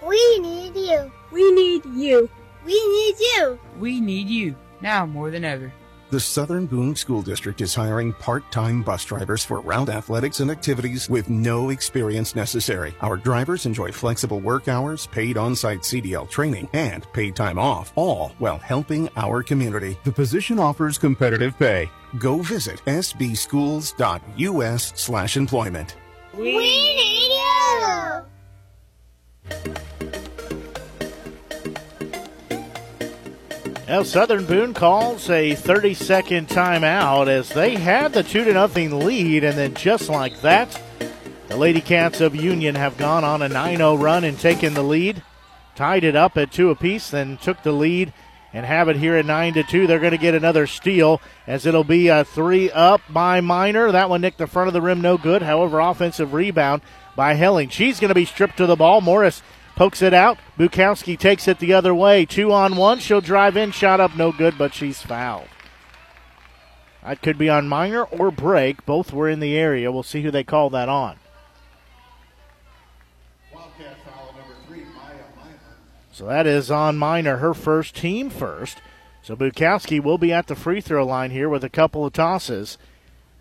We 0.06 0.38
need 0.38 0.76
you. 0.76 1.10
We 1.32 1.52
need 1.52 1.84
you. 1.84 2.30
We 2.64 2.72
need 2.72 3.14
you. 3.18 3.58
We 3.78 4.00
need 4.00 4.28
you 4.28 4.54
now 4.80 5.06
more 5.06 5.30
than 5.30 5.44
ever. 5.44 5.72
The 6.16 6.20
Southern 6.20 6.64
Boone 6.64 6.96
School 6.96 7.20
District 7.20 7.60
is 7.60 7.74
hiring 7.74 8.14
part-time 8.14 8.82
bus 8.82 9.04
drivers 9.04 9.44
for 9.44 9.60
route 9.60 9.90
athletics 9.90 10.40
and 10.40 10.50
activities 10.50 11.10
with 11.10 11.28
no 11.28 11.68
experience 11.68 12.34
necessary. 12.34 12.94
Our 13.02 13.18
drivers 13.18 13.66
enjoy 13.66 13.92
flexible 13.92 14.40
work 14.40 14.66
hours, 14.66 15.06
paid 15.08 15.36
on-site 15.36 15.80
CDL 15.80 16.30
training, 16.30 16.70
and 16.72 17.06
paid 17.12 17.36
time 17.36 17.58
off, 17.58 17.92
all 17.96 18.30
while 18.38 18.56
helping 18.56 19.10
our 19.14 19.42
community. 19.42 19.98
The 20.04 20.12
position 20.12 20.58
offers 20.58 20.96
competitive 20.96 21.58
pay. 21.58 21.90
Go 22.18 22.38
visit 22.38 22.80
sbschools.us 22.86 24.92
slash 24.96 25.36
employment. 25.36 25.96
We 26.32 26.56
need 26.56 27.30
you. 29.52 29.74
Now 33.88 34.02
Southern 34.02 34.46
Boone 34.46 34.74
calls 34.74 35.30
a 35.30 35.52
30-second 35.52 36.48
timeout 36.48 37.28
as 37.28 37.50
they 37.50 37.76
had 37.76 38.12
the 38.12 38.24
two 38.24 38.42
to 38.42 38.52
nothing 38.52 38.98
lead, 38.98 39.44
and 39.44 39.56
then 39.56 39.74
just 39.74 40.08
like 40.08 40.40
that, 40.40 40.82
the 41.46 41.56
Lady 41.56 41.80
Cats 41.80 42.20
of 42.20 42.34
Union 42.34 42.74
have 42.74 42.96
gone 42.96 43.22
on 43.22 43.42
a 43.42 43.48
9-0 43.48 44.02
run 44.02 44.24
and 44.24 44.36
taken 44.40 44.74
the 44.74 44.82
lead, 44.82 45.22
tied 45.76 46.02
it 46.02 46.16
up 46.16 46.36
at 46.36 46.50
two 46.50 46.70
apiece, 46.70 47.10
then 47.10 47.36
took 47.36 47.62
the 47.62 47.70
lead 47.70 48.12
and 48.52 48.66
have 48.66 48.88
it 48.88 48.96
here 48.96 49.14
at 49.14 49.24
9 49.24 49.54
to 49.54 49.62
2. 49.62 49.86
They're 49.86 50.00
going 50.00 50.10
to 50.10 50.18
get 50.18 50.34
another 50.34 50.66
steal 50.66 51.20
as 51.46 51.64
it'll 51.64 51.84
be 51.84 52.08
a 52.08 52.24
three 52.24 52.72
up 52.72 53.02
by 53.08 53.40
Miner. 53.40 53.92
That 53.92 54.10
one 54.10 54.20
nicked 54.20 54.38
the 54.38 54.48
front 54.48 54.66
of 54.66 54.74
the 54.74 54.82
rim, 54.82 55.00
no 55.00 55.16
good. 55.16 55.42
However, 55.42 55.78
offensive 55.78 56.32
rebound 56.32 56.82
by 57.14 57.34
Helling. 57.34 57.68
She's 57.68 58.00
going 58.00 58.08
to 58.08 58.16
be 58.16 58.24
stripped 58.24 58.56
to 58.56 58.66
the 58.66 58.74
ball. 58.74 59.00
Morris 59.00 59.42
pokes 59.76 60.02
it 60.02 60.12
out. 60.12 60.38
Bukowski 60.58 61.18
takes 61.18 61.46
it 61.46 61.58
the 61.58 61.74
other 61.74 61.94
way. 61.94 62.26
Two 62.26 62.50
on 62.52 62.76
one. 62.76 62.98
She'll 62.98 63.20
drive 63.20 63.56
in. 63.56 63.70
Shot 63.70 64.00
up, 64.00 64.16
no 64.16 64.32
good, 64.32 64.58
but 64.58 64.74
she's 64.74 65.02
fouled. 65.02 65.48
That 67.04 67.22
could 67.22 67.38
be 67.38 67.48
on 67.48 67.68
Miner 67.68 68.02
or 68.02 68.32
Brake. 68.32 68.84
Both 68.84 69.12
were 69.12 69.28
in 69.28 69.38
the 69.38 69.56
area. 69.56 69.92
We'll 69.92 70.02
see 70.02 70.22
who 70.22 70.32
they 70.32 70.42
call 70.42 70.70
that 70.70 70.88
on. 70.88 71.16
So 76.10 76.24
that 76.26 76.46
is 76.46 76.70
on 76.70 76.96
Miner, 76.96 77.36
her 77.36 77.52
first 77.52 77.94
team 77.94 78.30
first. 78.30 78.78
So 79.22 79.36
Bukowski 79.36 80.02
will 80.02 80.16
be 80.16 80.32
at 80.32 80.46
the 80.46 80.54
free 80.56 80.80
throw 80.80 81.04
line 81.04 81.30
here 81.30 81.48
with 81.48 81.62
a 81.62 81.68
couple 81.68 82.06
of 82.06 82.14
tosses 82.14 82.78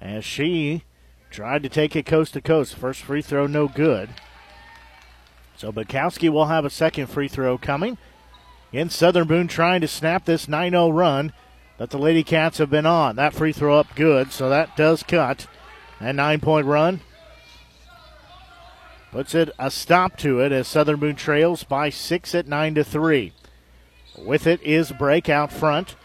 as 0.01 0.25
she 0.25 0.83
tried 1.29 1.63
to 1.63 1.69
take 1.69 1.95
it 1.95 2.05
coast 2.05 2.33
to 2.33 2.41
coast. 2.41 2.75
First 2.75 3.01
free 3.01 3.21
throw, 3.21 3.47
no 3.47 3.69
good. 3.69 4.09
So 5.57 5.71
Bukowski 5.71 6.29
will 6.29 6.45
have 6.45 6.65
a 6.65 6.69
second 6.69 7.07
free 7.07 7.27
throw 7.27 7.57
coming. 7.57 7.97
In 8.71 8.89
Southern 8.89 9.27
Boone 9.27 9.47
trying 9.47 9.81
to 9.81 9.88
snap 9.88 10.25
this 10.25 10.47
9 10.47 10.71
0 10.71 10.89
run 10.89 11.33
that 11.77 11.89
the 11.89 11.97
Lady 11.97 12.24
Cats 12.24 12.57
have 12.57 12.69
been 12.69 12.85
on. 12.85 13.15
That 13.15 13.33
free 13.33 13.53
throw 13.53 13.79
up 13.79 13.95
good, 13.95 14.31
so 14.31 14.50
that 14.50 14.75
does 14.75 15.03
cut. 15.03 15.47
A 16.00 16.12
nine 16.12 16.41
point 16.41 16.67
run 16.67 17.01
puts 19.12 19.33
it 19.33 19.50
a 19.57 19.71
stop 19.71 20.17
to 20.17 20.41
it 20.41 20.51
as 20.51 20.67
Southern 20.67 21.00
Boone 21.00 21.15
trails 21.15 21.63
by 21.63 21.89
six 21.89 22.35
at 22.35 22.47
nine 22.47 22.75
to 22.75 22.83
three. 22.83 23.31
With 24.17 24.45
it 24.45 24.62
is 24.62 24.91
Brake 24.91 25.29
out 25.29 25.53
front. 25.53 25.95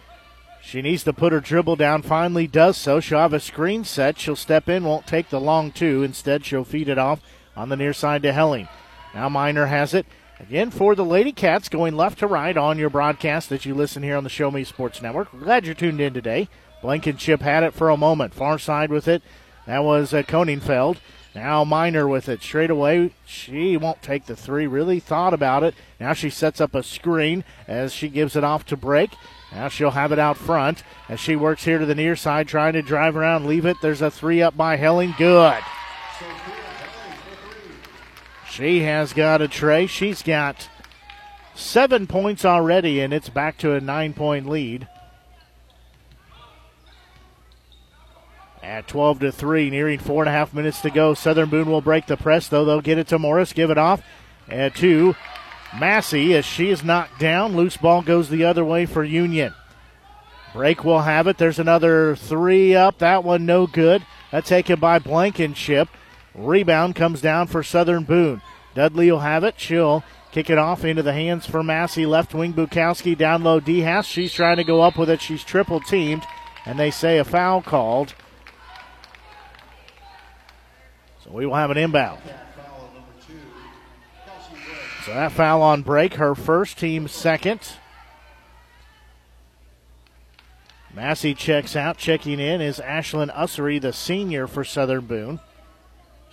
She 0.62 0.82
needs 0.82 1.02
to 1.04 1.12
put 1.12 1.32
her 1.32 1.40
dribble 1.40 1.76
down. 1.76 2.02
Finally 2.02 2.46
does 2.46 2.76
so. 2.76 3.00
She'll 3.00 3.18
have 3.18 3.32
a 3.32 3.40
screen 3.40 3.82
set. 3.82 4.18
She'll 4.18 4.36
step 4.36 4.68
in, 4.68 4.84
won't 4.84 5.06
take 5.06 5.30
the 5.30 5.40
long 5.40 5.72
two. 5.72 6.02
Instead, 6.04 6.44
she'll 6.44 6.64
feed 6.64 6.88
it 6.88 6.98
off 6.98 7.20
on 7.56 7.68
the 7.68 7.76
near 7.76 7.92
side 7.92 8.22
to 8.22 8.32
Helling. 8.32 8.68
Now 9.14 9.28
Miner 9.28 9.66
has 9.66 9.94
it. 9.94 10.06
Again, 10.40 10.70
for 10.70 10.94
the 10.94 11.04
Lady 11.04 11.32
Cats, 11.32 11.68
going 11.68 11.96
left 11.96 12.20
to 12.20 12.26
right 12.26 12.56
on 12.56 12.78
your 12.78 12.88
broadcast 12.88 13.50
that 13.50 13.66
you 13.66 13.74
listen 13.74 14.02
here 14.02 14.16
on 14.16 14.24
the 14.24 14.30
Show 14.30 14.50
Me 14.50 14.64
Sports 14.64 15.02
Network. 15.02 15.30
Glad 15.38 15.66
you're 15.66 15.74
tuned 15.74 16.00
in 16.00 16.14
today. 16.14 16.48
Blankenship 16.80 17.42
had 17.42 17.62
it 17.62 17.74
for 17.74 17.90
a 17.90 17.96
moment. 17.96 18.32
Far 18.32 18.58
side 18.58 18.90
with 18.90 19.06
it. 19.06 19.22
That 19.66 19.84
was 19.84 20.14
uh, 20.14 20.22
Koningfeld. 20.22 20.96
Now 21.34 21.62
Miner 21.62 22.08
with 22.08 22.28
it 22.28 22.42
straight 22.42 22.70
away. 22.70 23.12
She 23.26 23.76
won't 23.76 24.02
take 24.02 24.26
the 24.26 24.34
three. 24.34 24.66
Really 24.66 24.98
thought 24.98 25.34
about 25.34 25.62
it. 25.62 25.74
Now 26.00 26.12
she 26.12 26.30
sets 26.30 26.60
up 26.60 26.74
a 26.74 26.82
screen 26.82 27.44
as 27.68 27.92
she 27.92 28.08
gives 28.08 28.34
it 28.34 28.42
off 28.42 28.64
to 28.66 28.76
Brake. 28.76 29.12
Now 29.52 29.68
she'll 29.68 29.90
have 29.90 30.10
it 30.10 30.18
out 30.18 30.36
front 30.36 30.82
as 31.08 31.20
she 31.20 31.36
works 31.36 31.64
here 31.64 31.78
to 31.78 31.86
the 31.86 31.94
near 31.94 32.16
side, 32.16 32.48
trying 32.48 32.72
to 32.72 32.82
drive 32.82 33.14
around, 33.14 33.46
leave 33.46 33.66
it. 33.66 33.76
There's 33.82 34.02
a 34.02 34.10
three 34.10 34.42
up 34.42 34.56
by 34.56 34.76
Helling. 34.76 35.14
Good. 35.18 35.62
She 38.50 38.80
has 38.82 39.12
got 39.12 39.40
a 39.40 39.48
tray. 39.48 39.86
She's 39.86 40.22
got 40.22 40.68
seven 41.54 42.06
points 42.06 42.44
already, 42.44 43.00
and 43.00 43.12
it's 43.12 43.28
back 43.28 43.56
to 43.58 43.72
a 43.72 43.80
nine 43.80 44.12
point 44.12 44.48
lead. 44.48 44.88
At 48.62 48.86
12 48.88 49.20
to 49.20 49.32
3, 49.32 49.70
nearing 49.70 49.98
four 49.98 50.22
and 50.22 50.28
a 50.28 50.32
half 50.32 50.52
minutes 50.52 50.82
to 50.82 50.90
go. 50.90 51.14
Southern 51.14 51.48
Boone 51.48 51.70
will 51.70 51.80
break 51.80 52.06
the 52.06 52.16
press, 52.16 52.46
though. 52.46 52.64
They'll 52.64 52.82
get 52.82 52.98
it 52.98 53.08
to 53.08 53.18
Morris, 53.18 53.52
give 53.52 53.70
it 53.70 53.78
off 53.78 54.02
and 54.50 54.74
to 54.76 55.14
Massey 55.78 56.34
as 56.34 56.44
she 56.44 56.70
is 56.70 56.84
knocked 56.84 57.18
down. 57.18 57.56
Loose 57.56 57.76
ball 57.76 58.02
goes 58.02 58.28
the 58.28 58.44
other 58.44 58.64
way 58.64 58.86
for 58.86 59.04
Union. 59.04 59.54
Brake 60.52 60.84
will 60.84 61.00
have 61.00 61.28
it. 61.28 61.38
There's 61.38 61.60
another 61.60 62.16
three 62.16 62.74
up. 62.74 62.98
That 62.98 63.22
one 63.22 63.46
no 63.46 63.68
good. 63.68 64.04
That's 64.32 64.48
taken 64.48 64.80
by 64.80 64.98
Blankenship. 64.98 65.88
Rebound 66.34 66.94
comes 66.94 67.20
down 67.20 67.48
for 67.48 67.62
Southern 67.62 68.04
Boone. 68.04 68.42
Dudley 68.74 69.10
will 69.10 69.20
have 69.20 69.44
it. 69.44 69.58
She'll 69.58 70.04
kick 70.32 70.48
it 70.48 70.58
off 70.58 70.84
into 70.84 71.02
the 71.02 71.12
hands 71.12 71.46
for 71.46 71.62
Massey. 71.62 72.06
Left 72.06 72.34
wing 72.34 72.52
Bukowski 72.52 73.16
down 73.16 73.42
low. 73.42 73.60
Dehas. 73.60 74.04
She's 74.04 74.32
trying 74.32 74.56
to 74.58 74.64
go 74.64 74.80
up 74.80 74.96
with 74.96 75.10
it. 75.10 75.20
She's 75.20 75.42
triple 75.42 75.80
teamed, 75.80 76.24
and 76.64 76.78
they 76.78 76.90
say 76.90 77.18
a 77.18 77.24
foul 77.24 77.62
called. 77.62 78.14
So 81.24 81.32
we 81.32 81.46
will 81.46 81.56
have 81.56 81.70
an 81.70 81.78
inbound. 81.78 82.20
So 85.04 85.14
that 85.14 85.32
foul 85.32 85.62
on 85.62 85.82
Brake, 85.82 86.14
her 86.14 86.34
first, 86.34 86.78
team 86.78 87.08
second. 87.08 87.60
Massey 90.94 91.34
checks 91.34 91.74
out. 91.74 91.96
Checking 91.96 92.38
in 92.38 92.60
is 92.60 92.78
Ashlyn 92.78 93.34
Ussery, 93.34 93.80
the 93.80 93.92
senior 93.92 94.46
for 94.46 94.62
Southern 94.62 95.06
Boone. 95.06 95.40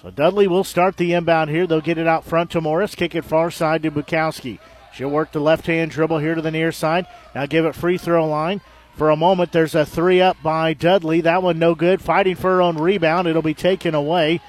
So 0.02 0.12
Dudley 0.12 0.48
will 0.48 0.64
start 0.64 0.98
the 0.98 1.14
inbound 1.14 1.50
here. 1.50 1.66
They'll 1.66 1.82
get 1.82 1.98
it 1.98 2.08
out 2.08 2.24
front 2.24 2.52
to 2.52 2.62
Morris. 2.62 2.94
Kick 2.94 3.16
it 3.16 3.26
far 3.26 3.50
side 3.50 3.82
to 3.84 3.92
Bukowski. 3.92 4.60
She'll 4.94 5.10
work 5.10 5.32
the 5.32 5.40
left 5.40 5.66
hand 5.66 5.92
dribble 5.92 6.20
here 6.20 6.36
to 6.36 6.42
the 6.42 6.52
near 6.52 6.72
side. 6.72 7.08
Now 7.34 7.46
give 7.48 7.66
it 7.66 7.76
free 7.76 7.98
throw 7.98 8.28
line. 8.28 8.62
For 8.96 9.10
a 9.10 9.16
moment, 9.16 9.52
there's 9.52 9.76
a 9.76 9.86
three 9.86 10.22
up 10.22 10.38
by 10.42 10.74
Dudley. 10.74 11.22
That 11.22 11.44
one 11.44 11.60
no 11.60 11.76
good. 11.76 12.02
Fighting 12.02 12.36
for 12.36 12.56
her 12.56 12.62
own 12.62 12.78
rebound. 12.78 13.28
It'll 13.28 13.42
be 13.42 13.54
taken 13.54 13.96
away 13.96 14.42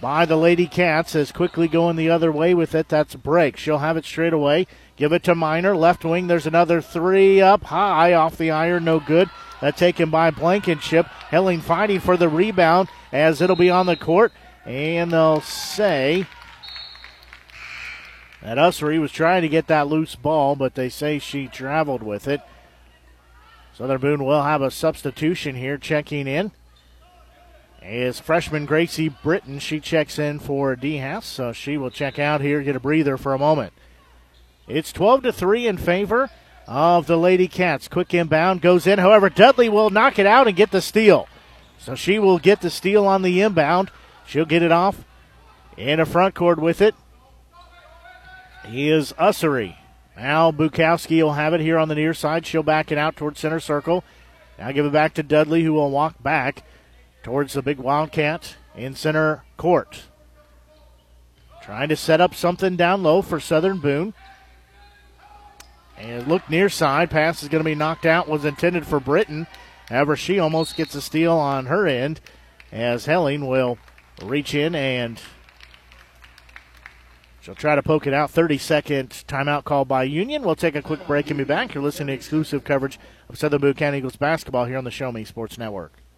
by 0.00 0.26
the 0.26 0.36
Lady 0.36 0.66
Cats 0.66 1.14
as 1.14 1.32
quickly 1.32 1.68
going 1.68 1.96
the 1.96 2.10
other 2.10 2.30
way 2.30 2.54
with 2.54 2.74
it. 2.74 2.88
That's 2.88 3.14
a 3.14 3.18
break. 3.18 3.56
She'll 3.56 3.78
have 3.78 3.96
it 3.96 4.04
straight 4.04 4.32
away. 4.32 4.66
Give 4.96 5.12
it 5.12 5.22
to 5.24 5.34
Miner. 5.34 5.74
Left 5.74 6.04
wing. 6.04 6.26
There's 6.26 6.46
another 6.46 6.82
three 6.82 7.40
up 7.40 7.64
high 7.64 8.12
off 8.12 8.36
the 8.36 8.50
iron. 8.50 8.84
No 8.84 9.00
good. 9.00 9.30
That 9.62 9.78
taken 9.78 10.10
by 10.10 10.30
Blankenship. 10.30 11.06
Helling 11.06 11.60
fighting 11.60 12.00
for 12.00 12.18
the 12.18 12.28
rebound 12.28 12.88
as 13.10 13.40
it'll 13.40 13.56
be 13.56 13.70
on 13.70 13.86
the 13.86 13.96
court. 13.96 14.32
And 14.66 15.12
they'll 15.12 15.40
say 15.40 16.26
that 18.42 18.58
Ussery 18.58 19.00
was 19.00 19.12
trying 19.12 19.42
to 19.42 19.48
get 19.48 19.68
that 19.68 19.86
loose 19.86 20.16
ball, 20.16 20.56
but 20.56 20.74
they 20.74 20.88
say 20.88 21.18
she 21.18 21.46
traveled 21.46 22.02
with 22.02 22.26
it. 22.26 22.40
Southern 23.72 24.00
Boone 24.00 24.24
will 24.24 24.42
have 24.42 24.62
a 24.62 24.70
substitution 24.70 25.54
here 25.54 25.78
checking 25.78 26.26
in. 26.26 26.50
Is 27.82 28.18
freshman 28.18 28.66
Gracie 28.66 29.08
Britton. 29.08 29.60
She 29.60 29.78
checks 29.78 30.18
in 30.18 30.40
for 30.40 30.74
DeHaas, 30.74 31.22
so 31.22 31.52
she 31.52 31.76
will 31.76 31.90
check 31.90 32.18
out 32.18 32.40
here, 32.40 32.62
get 32.62 32.74
a 32.74 32.80
breather 32.80 33.16
for 33.16 33.32
a 33.32 33.38
moment. 33.38 33.72
It's 34.66 34.92
12 34.92 35.22
to 35.24 35.32
3 35.32 35.68
in 35.68 35.76
favor 35.76 36.28
of 36.66 37.06
the 37.06 37.16
Lady 37.16 37.46
Cats. 37.46 37.86
Quick 37.86 38.12
inbound 38.12 38.60
goes 38.60 38.88
in. 38.88 38.98
However, 38.98 39.30
Dudley 39.30 39.68
will 39.68 39.90
knock 39.90 40.18
it 40.18 40.26
out 40.26 40.48
and 40.48 40.56
get 40.56 40.72
the 40.72 40.80
steal. 40.80 41.28
So 41.78 41.94
she 41.94 42.18
will 42.18 42.40
get 42.40 42.60
the 42.62 42.70
steal 42.70 43.06
on 43.06 43.22
the 43.22 43.40
inbound. 43.40 43.92
She'll 44.26 44.44
get 44.44 44.62
it 44.62 44.72
off 44.72 45.04
in 45.76 46.00
a 46.00 46.06
front 46.06 46.34
court 46.34 46.58
with 46.58 46.80
it. 46.80 46.94
He 48.66 48.90
is 48.90 49.12
Ussery. 49.14 49.76
Now 50.16 50.50
Bukowski 50.50 51.22
will 51.22 51.34
have 51.34 51.54
it 51.54 51.60
here 51.60 51.78
on 51.78 51.88
the 51.88 51.94
near 51.94 52.14
side. 52.14 52.46
She'll 52.46 52.62
back 52.62 52.90
it 52.90 52.98
out 52.98 53.16
towards 53.16 53.38
center 53.38 53.60
circle. 53.60 54.02
Now 54.58 54.72
give 54.72 54.86
it 54.86 54.92
back 54.92 55.14
to 55.14 55.22
Dudley, 55.22 55.62
who 55.62 55.74
will 55.74 55.90
walk 55.90 56.22
back 56.22 56.64
towards 57.22 57.52
the 57.52 57.62
big 57.62 57.78
Wildcat 57.78 58.56
in 58.74 58.94
center 58.94 59.44
court. 59.56 60.04
Trying 61.62 61.88
to 61.90 61.96
set 61.96 62.20
up 62.20 62.34
something 62.34 62.76
down 62.76 63.02
low 63.02 63.22
for 63.22 63.40
Southern 63.40 63.78
Boone. 63.78 64.14
And 65.98 66.26
look 66.26 66.48
near 66.48 66.68
side. 66.68 67.10
Pass 67.10 67.42
is 67.42 67.48
going 67.48 67.62
to 67.62 67.68
be 67.68 67.74
knocked 67.74 68.06
out. 68.06 68.28
Was 68.28 68.44
intended 68.44 68.86
for 68.86 69.00
Britton. 69.00 69.46
However, 69.88 70.16
she 70.16 70.38
almost 70.38 70.76
gets 70.76 70.94
a 70.94 71.00
steal 71.00 71.32
on 71.32 71.66
her 71.66 71.86
end 71.86 72.20
as 72.72 73.06
Helling 73.06 73.46
will 73.46 73.78
reach 74.22 74.54
in 74.54 74.74
and 74.74 75.20
She'll 77.46 77.54
try 77.54 77.76
to 77.76 77.82
poke 77.82 78.08
it 78.08 78.12
out. 78.12 78.32
30 78.32 78.58
second 78.58 79.10
timeout 79.28 79.62
called 79.62 79.86
by 79.86 80.02
Union. 80.02 80.42
We'll 80.42 80.56
take 80.56 80.74
a 80.74 80.82
quick 80.82 81.06
break 81.06 81.30
and 81.30 81.38
be 81.38 81.44
back. 81.44 81.74
You're 81.74 81.84
listening 81.84 82.08
to 82.08 82.12
exclusive 82.12 82.64
coverage 82.64 82.98
of 83.28 83.38
Southern 83.38 83.60
Boone 83.60 83.74
County 83.74 83.98
Eagles 83.98 84.16
basketball 84.16 84.64
here 84.64 84.76
on 84.76 84.82
the 84.82 84.90
Show 84.90 85.12
Me 85.12 85.24
Sports 85.24 85.56
Network. 85.56 85.92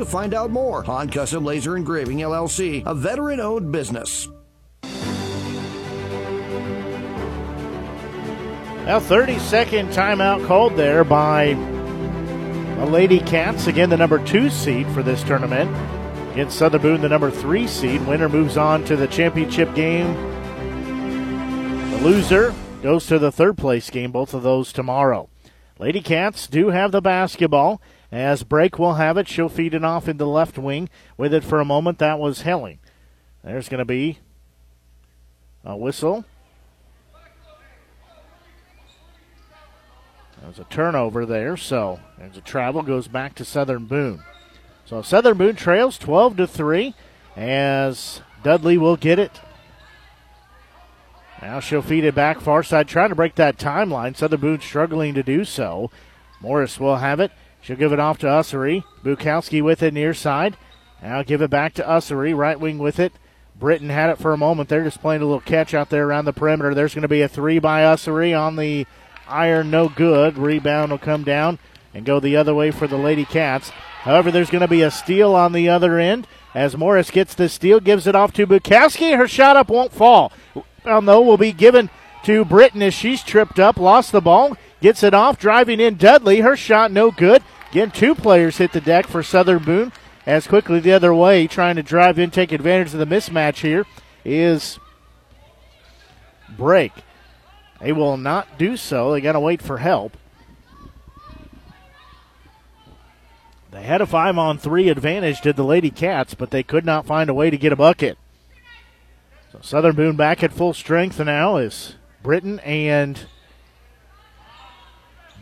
to 0.00 0.06
find 0.06 0.34
out 0.34 0.50
more. 0.50 0.82
Han 0.82 1.08
Custom 1.08 1.44
Laser 1.44 1.76
Engraving 1.76 2.18
LLC, 2.18 2.82
a 2.86 2.94
veteran 2.94 3.38
owned 3.38 3.70
business. 3.70 4.28
Now, 8.86 8.98
30 8.98 9.38
second 9.38 9.90
timeout 9.90 10.46
called 10.46 10.74
there 10.74 11.04
by 11.04 11.54
the 12.78 12.86
Lady 12.86 13.20
Cats. 13.20 13.66
Again, 13.66 13.90
the 13.90 13.96
number 13.96 14.24
two 14.24 14.50
seed 14.50 14.88
for 14.88 15.02
this 15.02 15.22
tournament. 15.22 15.70
Against 16.32 16.58
Southern 16.58 16.80
Boone, 16.80 17.00
the 17.00 17.08
number 17.08 17.30
three 17.30 17.66
seed. 17.66 18.04
Winner 18.06 18.28
moves 18.28 18.56
on 18.56 18.84
to 18.86 18.96
the 18.96 19.06
championship 19.06 19.74
game. 19.74 20.14
The 21.90 21.98
loser 21.98 22.54
goes 22.82 23.06
to 23.06 23.18
the 23.18 23.30
third 23.30 23.58
place 23.58 23.90
game, 23.90 24.10
both 24.10 24.32
of 24.32 24.42
those 24.42 24.72
tomorrow. 24.72 25.28
Lady 25.78 26.00
Cats 26.00 26.46
do 26.46 26.70
have 26.70 26.90
the 26.90 27.02
basketball. 27.02 27.80
As 28.12 28.42
Brake 28.42 28.78
will 28.78 28.94
have 28.94 29.16
it, 29.16 29.28
she'll 29.28 29.48
feed 29.48 29.74
it 29.74 29.84
off 29.84 30.08
in 30.08 30.16
the 30.16 30.26
left 30.26 30.58
wing. 30.58 30.88
With 31.16 31.32
it 31.32 31.44
for 31.44 31.60
a 31.60 31.64
moment, 31.64 31.98
that 31.98 32.18
was 32.18 32.42
Helling. 32.42 32.80
There's 33.44 33.68
going 33.68 33.78
to 33.78 33.84
be 33.84 34.18
a 35.64 35.76
whistle. 35.76 36.24
There's 40.42 40.58
a 40.58 40.64
turnover 40.64 41.26
there, 41.26 41.56
so 41.56 42.00
there's 42.18 42.36
a 42.36 42.40
travel 42.40 42.82
goes 42.82 43.08
back 43.08 43.34
to 43.36 43.44
Southern 43.44 43.84
Boone. 43.84 44.22
So 44.86 45.02
Southern 45.02 45.36
Boone 45.36 45.54
trails 45.54 45.98
12 45.98 46.38
to 46.38 46.46
3 46.46 46.94
as 47.36 48.22
Dudley 48.42 48.78
will 48.78 48.96
get 48.96 49.18
it. 49.18 49.40
Now 51.42 51.60
she'll 51.60 51.82
feed 51.82 52.04
it 52.04 52.14
back 52.14 52.40
far 52.40 52.62
side, 52.62 52.88
trying 52.88 53.10
to 53.10 53.14
break 53.14 53.36
that 53.36 53.58
timeline. 53.58 54.16
Southern 54.16 54.40
Boone 54.40 54.60
struggling 54.60 55.14
to 55.14 55.22
do 55.22 55.44
so. 55.44 55.90
Morris 56.40 56.80
will 56.80 56.96
have 56.96 57.20
it. 57.20 57.30
She'll 57.60 57.76
give 57.76 57.92
it 57.92 58.00
off 58.00 58.18
to 58.18 58.26
Ussery. 58.26 58.84
Bukowski 59.04 59.62
with 59.62 59.82
it 59.82 59.94
near 59.94 60.14
side. 60.14 60.56
Now 61.02 61.22
give 61.22 61.42
it 61.42 61.50
back 61.50 61.74
to 61.74 61.82
Ussery. 61.82 62.36
Right 62.36 62.58
wing 62.58 62.78
with 62.78 62.98
it. 62.98 63.12
Britton 63.58 63.90
had 63.90 64.10
it 64.10 64.18
for 64.18 64.32
a 64.32 64.38
moment. 64.38 64.68
They're 64.68 64.84
just 64.84 65.02
playing 65.02 65.22
a 65.22 65.26
little 65.26 65.40
catch 65.40 65.74
out 65.74 65.90
there 65.90 66.06
around 66.06 66.24
the 66.24 66.32
perimeter. 66.32 66.74
There's 66.74 66.94
going 66.94 67.02
to 67.02 67.08
be 67.08 67.22
a 67.22 67.28
three 67.28 67.58
by 67.58 67.82
Ussery 67.82 68.38
on 68.38 68.56
the 68.56 68.86
iron. 69.28 69.70
No 69.70 69.88
good. 69.88 70.38
Rebound 70.38 70.90
will 70.90 70.98
come 70.98 71.24
down 71.24 71.58
and 71.92 72.06
go 72.06 72.20
the 72.20 72.36
other 72.36 72.54
way 72.54 72.70
for 72.70 72.86
the 72.86 72.96
Lady 72.96 73.24
Cats. 73.24 73.70
However, 74.02 74.30
there's 74.30 74.50
going 74.50 74.62
to 74.62 74.68
be 74.68 74.82
a 74.82 74.90
steal 74.90 75.34
on 75.34 75.52
the 75.52 75.68
other 75.68 75.98
end 75.98 76.26
as 76.54 76.76
Morris 76.76 77.10
gets 77.10 77.34
the 77.34 77.48
steal, 77.48 77.80
gives 77.80 78.06
it 78.06 78.14
off 78.14 78.32
to 78.32 78.46
Bukowski. 78.46 79.16
Her 79.16 79.28
shot 79.28 79.56
up 79.56 79.68
won't 79.68 79.92
fall. 79.92 80.32
Well, 80.84 81.02
no, 81.02 81.20
will 81.20 81.36
be 81.36 81.52
given 81.52 81.90
to 82.24 82.44
Britton 82.44 82.82
as 82.82 82.94
she's 82.94 83.22
tripped 83.22 83.58
up, 83.58 83.76
lost 83.76 84.12
the 84.12 84.20
ball, 84.20 84.56
gets 84.80 85.02
it 85.02 85.14
off, 85.14 85.38
driving 85.38 85.80
in 85.80 85.96
Dudley. 85.96 86.40
Her 86.40 86.56
shot 86.56 86.90
no 86.90 87.10
good. 87.10 87.42
Again, 87.70 87.90
two 87.90 88.14
players 88.14 88.58
hit 88.58 88.72
the 88.72 88.80
deck 88.80 89.06
for 89.06 89.22
Southern 89.22 89.62
Boone. 89.62 89.92
As 90.26 90.46
quickly 90.46 90.80
the 90.80 90.92
other 90.92 91.14
way, 91.14 91.46
trying 91.46 91.76
to 91.76 91.82
drive 91.82 92.18
in, 92.18 92.30
take 92.30 92.52
advantage 92.52 92.92
of 92.92 92.98
the 92.98 93.06
mismatch 93.06 93.60
here, 93.60 93.86
is 94.24 94.78
Brake. 96.48 96.92
They 97.80 97.92
will 97.92 98.16
not 98.16 98.58
do 98.58 98.76
so. 98.76 99.12
They 99.12 99.20
got 99.20 99.32
to 99.32 99.40
wait 99.40 99.62
for 99.62 99.78
help. 99.78 100.16
They 103.70 103.82
had 103.82 104.00
a 104.00 104.06
five 104.06 104.36
on 104.36 104.58
three 104.58 104.88
advantage, 104.88 105.40
did 105.40 105.56
the 105.56 105.64
Lady 105.64 105.90
Cats, 105.90 106.34
but 106.34 106.50
they 106.50 106.62
could 106.62 106.84
not 106.84 107.06
find 107.06 107.30
a 107.30 107.34
way 107.34 107.50
to 107.50 107.56
get 107.56 107.72
a 107.72 107.76
bucket. 107.76 108.18
So 109.52 109.60
Southern 109.62 109.96
Boone 109.96 110.16
back 110.16 110.42
at 110.42 110.52
full 110.52 110.74
strength 110.74 111.18
now 111.18 111.56
is 111.56 111.94
Britton 112.22 112.58
and 112.60 113.26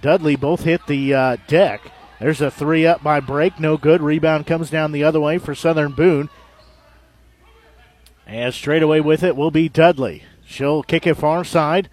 Dudley 0.00 0.36
both 0.36 0.62
hit 0.62 0.86
the 0.86 1.14
uh, 1.14 1.36
deck. 1.46 1.92
There's 2.20 2.40
a 2.40 2.50
three 2.50 2.86
up 2.86 3.02
by 3.02 3.20
Brake, 3.20 3.60
no 3.60 3.76
good. 3.76 4.02
Rebound 4.02 4.46
comes 4.46 4.70
down 4.70 4.92
the 4.92 5.04
other 5.04 5.20
way 5.20 5.38
for 5.38 5.54
Southern 5.54 5.92
Boone. 5.92 6.30
And 8.26 8.52
straight 8.52 8.82
away 8.82 9.00
with 9.00 9.22
it 9.22 9.36
will 9.36 9.50
be 9.50 9.68
Dudley. 9.68 10.24
She'll 10.44 10.82
kick 10.82 11.06
it 11.06 11.14
far 11.14 11.44
side. 11.44 11.88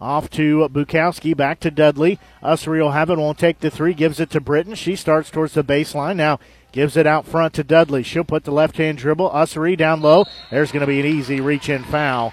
Off 0.00 0.30
to 0.30 0.68
Bukowski, 0.70 1.36
back 1.36 1.60
to 1.60 1.70
Dudley. 1.70 2.18
Ussery 2.42 2.80
will 2.80 2.92
have 2.92 3.10
it, 3.10 3.18
won't 3.18 3.38
take 3.38 3.60
the 3.60 3.70
three, 3.70 3.92
gives 3.92 4.18
it 4.18 4.30
to 4.30 4.40
Britton. 4.40 4.74
She 4.74 4.96
starts 4.96 5.30
towards 5.30 5.52
the 5.52 5.64
baseline. 5.64 6.16
Now 6.16 6.38
gives 6.72 6.96
it 6.96 7.06
out 7.06 7.26
front 7.26 7.52
to 7.54 7.64
Dudley. 7.64 8.02
She'll 8.02 8.24
put 8.24 8.44
the 8.44 8.50
left 8.50 8.78
hand 8.78 8.98
dribble. 8.98 9.30
Ussery 9.30 9.76
down 9.76 10.00
low. 10.00 10.24
There's 10.50 10.72
going 10.72 10.80
to 10.80 10.86
be 10.86 11.00
an 11.00 11.06
easy 11.06 11.40
reach 11.40 11.68
in 11.68 11.82
foul. 11.84 12.32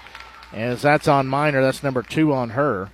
As 0.52 0.80
that's 0.80 1.08
on 1.08 1.26
Miner. 1.26 1.60
That's 1.60 1.82
number 1.82 2.02
two 2.02 2.32
on 2.32 2.50
her. 2.50 2.90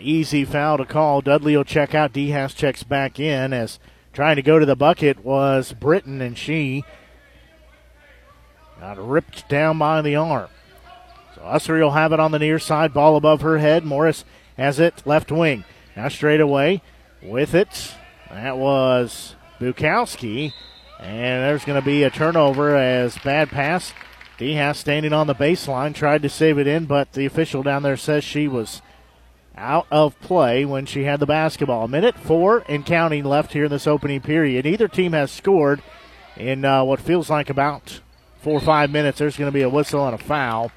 Easy 0.00 0.44
foul 0.44 0.78
to 0.78 0.84
call. 0.84 1.20
Dudley 1.20 1.56
will 1.56 1.64
check 1.64 1.94
out. 1.94 2.12
Dehas 2.12 2.54
checks 2.54 2.82
back 2.82 3.18
in 3.18 3.52
as 3.52 3.78
trying 4.12 4.36
to 4.36 4.42
go 4.42 4.58
to 4.58 4.66
the 4.66 4.76
bucket 4.76 5.24
was 5.24 5.72
Britton, 5.72 6.20
and 6.20 6.36
she 6.36 6.84
got 8.80 8.98
ripped 8.98 9.48
down 9.48 9.78
by 9.78 10.02
the 10.02 10.16
arm. 10.16 10.48
So 11.34 11.42
Ussery 11.42 11.80
will 11.80 11.92
have 11.92 12.12
it 12.12 12.20
on 12.20 12.32
the 12.32 12.38
near 12.38 12.58
side. 12.58 12.92
Ball 12.92 13.16
above 13.16 13.40
her 13.42 13.58
head. 13.58 13.84
Morris 13.84 14.24
has 14.56 14.80
it 14.80 15.02
left 15.04 15.30
wing. 15.30 15.64
Now 15.96 16.08
straight 16.08 16.40
away 16.40 16.82
with 17.22 17.54
it. 17.54 17.94
That 18.30 18.58
was 18.58 19.36
Bukowski. 19.60 20.52
And 21.00 21.42
there's 21.44 21.64
going 21.64 21.80
to 21.80 21.84
be 21.84 22.02
a 22.02 22.10
turnover 22.10 22.76
as 22.76 23.16
bad 23.18 23.50
pass. 23.50 23.92
Dehas 24.38 24.76
standing 24.76 25.12
on 25.12 25.26
the 25.26 25.34
baseline 25.34 25.94
tried 25.94 26.22
to 26.22 26.28
save 26.28 26.58
it 26.58 26.66
in, 26.66 26.86
but 26.86 27.12
the 27.12 27.26
official 27.26 27.62
down 27.62 27.82
there 27.82 27.96
says 27.96 28.22
she 28.24 28.46
was 28.48 28.82
out 29.58 29.86
of 29.90 30.18
play 30.20 30.64
when 30.64 30.86
she 30.86 31.04
had 31.04 31.20
the 31.20 31.26
basketball. 31.26 31.84
A 31.84 31.88
minute 31.88 32.16
four 32.16 32.64
and 32.68 32.86
counting 32.86 33.24
left 33.24 33.52
here 33.52 33.64
in 33.64 33.70
this 33.70 33.86
opening 33.86 34.20
period. 34.20 34.64
Either 34.64 34.88
team 34.88 35.12
has 35.12 35.30
scored 35.30 35.82
in 36.36 36.64
uh, 36.64 36.84
what 36.84 37.00
feels 37.00 37.28
like 37.28 37.50
about 37.50 38.00
four 38.40 38.54
or 38.54 38.60
five 38.60 38.90
minutes. 38.90 39.18
There's 39.18 39.36
going 39.36 39.50
to 39.50 39.54
be 39.54 39.62
a 39.62 39.68
whistle 39.68 40.06
and 40.06 40.14
a 40.14 40.22
foul. 40.22 40.70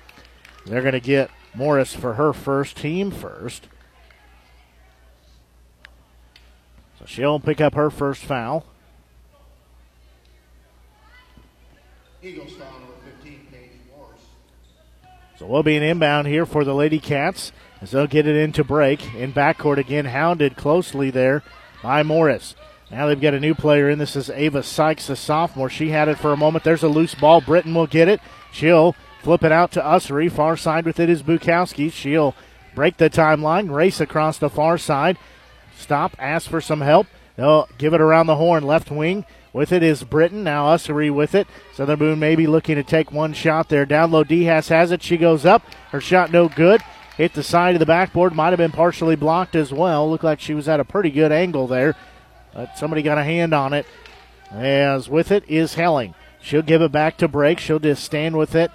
They're 0.65 0.81
going 0.81 0.93
to 0.93 0.99
get 0.99 1.29
Morris 1.53 1.93
for 1.93 2.13
her 2.13 2.33
first 2.33 2.77
team 2.77 3.11
first. 3.11 3.67
So 6.99 7.05
she'll 7.05 7.39
pick 7.39 7.61
up 7.61 7.75
her 7.75 7.89
first 7.89 8.23
foul. 8.23 8.65
Eagles 12.23 12.53
foul 12.53 12.79
number 12.79 12.93
15, 13.19 13.47
Paige 13.51 13.69
Morris. 13.95 14.21
So 15.39 15.47
we'll 15.47 15.63
be 15.63 15.75
an 15.75 15.83
inbound 15.83 16.27
here 16.27 16.45
for 16.45 16.63
the 16.63 16.75
Lady 16.75 16.99
Cats 16.99 17.51
as 17.81 17.91
they'll 17.91 18.07
get 18.07 18.27
it 18.27 18.35
into 18.35 18.63
Brake. 18.63 19.13
In 19.15 19.33
backcourt 19.33 19.77
again, 19.77 20.05
hounded 20.05 20.55
closely 20.55 21.09
there 21.09 21.43
by 21.81 22.03
Morris. 22.03 22.55
Now 22.91 23.07
they've 23.07 23.19
got 23.19 23.33
a 23.33 23.39
new 23.39 23.55
player 23.55 23.89
in. 23.89 23.99
This 23.99 24.15
is 24.15 24.29
Ava 24.29 24.63
Sykes, 24.63 25.09
a 25.09 25.15
sophomore. 25.15 25.69
She 25.69 25.89
had 25.89 26.07
it 26.07 26.19
for 26.19 26.31
a 26.31 26.37
moment. 26.37 26.63
There's 26.63 26.83
a 26.83 26.89
loose 26.89 27.15
ball. 27.15 27.41
Britton 27.41 27.73
will 27.73 27.87
get 27.87 28.07
it. 28.07 28.21
She'll 28.51 28.95
flip 29.23 29.43
it 29.43 29.51
out 29.51 29.71
to 29.71 29.81
Ussery. 29.81 30.31
Far 30.31 30.57
side 30.57 30.85
with 30.85 30.99
it 30.99 31.09
is 31.09 31.23
Bukowski. 31.23 31.91
She'll 31.91 32.35
break 32.75 32.97
the 32.97 33.09
timeline, 33.09 33.73
race 33.73 33.99
across 33.99 34.37
the 34.37 34.49
far 34.49 34.77
side. 34.77 35.17
Stop, 35.77 36.15
ask 36.19 36.49
for 36.49 36.61
some 36.61 36.81
help. 36.81 37.07
They'll 37.37 37.67
give 37.77 37.93
it 37.93 38.01
around 38.01 38.27
the 38.27 38.35
horn, 38.35 38.65
left 38.65 38.91
wing. 38.91 39.25
With 39.53 39.71
it 39.71 39.83
is 39.83 40.03
Britton. 40.03 40.43
Now 40.43 40.67
Ussery 40.75 41.13
with 41.13 41.33
it. 41.33 41.47
Southern 41.73 41.99
Boone 41.99 42.19
maybe 42.19 42.45
looking 42.45 42.75
to 42.75 42.83
take 42.83 43.11
one 43.11 43.33
shot 43.33 43.69
there. 43.69 43.85
Down 43.85 44.11
low, 44.11 44.23
Dehas 44.23 44.69
has 44.69 44.91
it. 44.91 45.01
She 45.01 45.17
goes 45.17 45.45
up. 45.45 45.63
Her 45.91 45.99
shot 45.99 46.31
no 46.31 46.47
good 46.47 46.81
hit 47.21 47.33
the 47.33 47.43
side 47.43 47.75
of 47.75 47.79
the 47.79 47.85
backboard. 47.85 48.33
Might 48.33 48.49
have 48.49 48.57
been 48.57 48.71
partially 48.71 49.15
blocked 49.15 49.55
as 49.55 49.71
well. 49.71 50.09
Looked 50.09 50.23
like 50.23 50.39
she 50.39 50.55
was 50.55 50.67
at 50.67 50.79
a 50.79 50.85
pretty 50.85 51.11
good 51.11 51.31
angle 51.31 51.67
there. 51.67 51.95
But 52.51 52.77
somebody 52.79 53.03
got 53.03 53.19
a 53.19 53.23
hand 53.23 53.53
on 53.53 53.73
it. 53.73 53.85
As 54.49 55.07
with 55.07 55.31
it 55.31 55.43
is 55.47 55.75
Helling. 55.75 56.15
She'll 56.41 56.63
give 56.63 56.81
it 56.81 56.91
back 56.91 57.17
to 57.17 57.27
Brake. 57.27 57.59
She'll 57.59 57.77
just 57.77 58.03
stand 58.03 58.35
with 58.35 58.55
it 58.55 58.71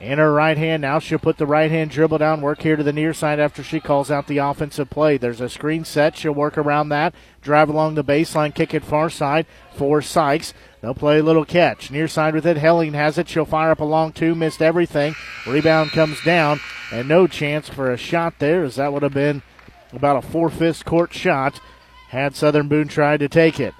in 0.00 0.18
her 0.18 0.32
right 0.32 0.56
hand. 0.56 0.80
Now 0.80 0.98
she'll 0.98 1.18
put 1.18 1.36
the 1.36 1.46
right 1.46 1.70
hand 1.70 1.90
dribble 1.90 2.18
down, 2.18 2.40
work 2.40 2.62
here 2.62 2.76
to 2.76 2.82
the 2.82 2.92
near 2.92 3.12
side 3.12 3.38
after 3.38 3.62
she 3.62 3.78
calls 3.78 4.10
out 4.10 4.26
the 4.26 4.38
offensive 4.38 4.88
play. 4.88 5.18
There's 5.18 5.42
a 5.42 5.48
screen 5.48 5.84
set. 5.84 6.16
She'll 6.16 6.32
work 6.32 6.56
around 6.56 6.88
that, 6.88 7.14
drive 7.42 7.68
along 7.68 7.94
the 7.94 8.04
baseline, 8.04 8.54
kick 8.54 8.72
it 8.72 8.84
far 8.84 9.10
side 9.10 9.46
for 9.74 10.00
Sykes. 10.00 10.54
They'll 10.86 10.94
play 10.94 11.18
a 11.18 11.22
little 11.24 11.44
catch. 11.44 11.90
Near 11.90 12.06
side 12.06 12.32
with 12.32 12.46
it. 12.46 12.56
Helling 12.56 12.92
has 12.92 13.18
it. 13.18 13.28
She'll 13.28 13.44
fire 13.44 13.72
up 13.72 13.80
a 13.80 13.84
long 13.84 14.12
two, 14.12 14.36
missed 14.36 14.62
everything. 14.62 15.16
Rebound 15.44 15.90
comes 15.90 16.22
down, 16.22 16.60
and 16.92 17.08
no 17.08 17.26
chance 17.26 17.68
for 17.68 17.90
a 17.90 17.96
shot 17.96 18.34
there, 18.38 18.62
as 18.62 18.76
that 18.76 18.92
would 18.92 19.02
have 19.02 19.12
been 19.12 19.42
about 19.92 20.24
a 20.24 20.28
four 20.28 20.48
court 20.84 21.12
shot 21.12 21.58
had 22.10 22.36
Southern 22.36 22.68
Boone 22.68 22.86
tried 22.86 23.18
to 23.18 23.28
take 23.28 23.58
it. 23.58 23.74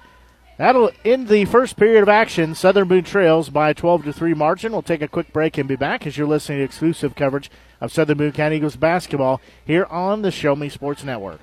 That'll 0.57 0.91
end 1.05 1.29
the 1.29 1.45
first 1.45 1.77
period 1.77 2.03
of 2.03 2.09
action. 2.09 2.53
Southern 2.55 2.89
Boone 2.89 3.05
trails 3.05 3.49
by 3.49 3.69
a 3.69 3.73
12 3.73 4.03
to 4.03 4.11
3 4.11 4.33
margin. 4.33 4.73
We'll 4.73 4.81
take 4.81 5.01
a 5.01 5.07
quick 5.07 5.31
break 5.31 5.57
and 5.57 5.65
be 5.65 5.77
back 5.77 6.05
as 6.05 6.17
you're 6.17 6.27
listening 6.27 6.57
to 6.57 6.65
exclusive 6.65 7.15
coverage 7.15 7.49
of 7.79 7.93
Southern 7.93 8.17
Boone 8.17 8.33
County 8.33 8.57
Eagles 8.57 8.75
basketball 8.75 9.39
here 9.63 9.85
on 9.85 10.23
the 10.23 10.31
Show 10.31 10.57
Me 10.57 10.67
Sports 10.67 11.05
Network. 11.05 11.39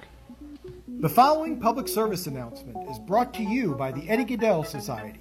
The 1.01 1.09
following 1.09 1.59
public 1.59 1.89
service 1.89 2.27
announcement 2.27 2.77
is 2.91 2.99
brought 2.99 3.33
to 3.35 3.43
you 3.43 3.75
by 3.75 3.93
the 3.93 4.07
Eddie 4.11 4.25
Gaedel 4.25 4.67
Society, 4.67 5.21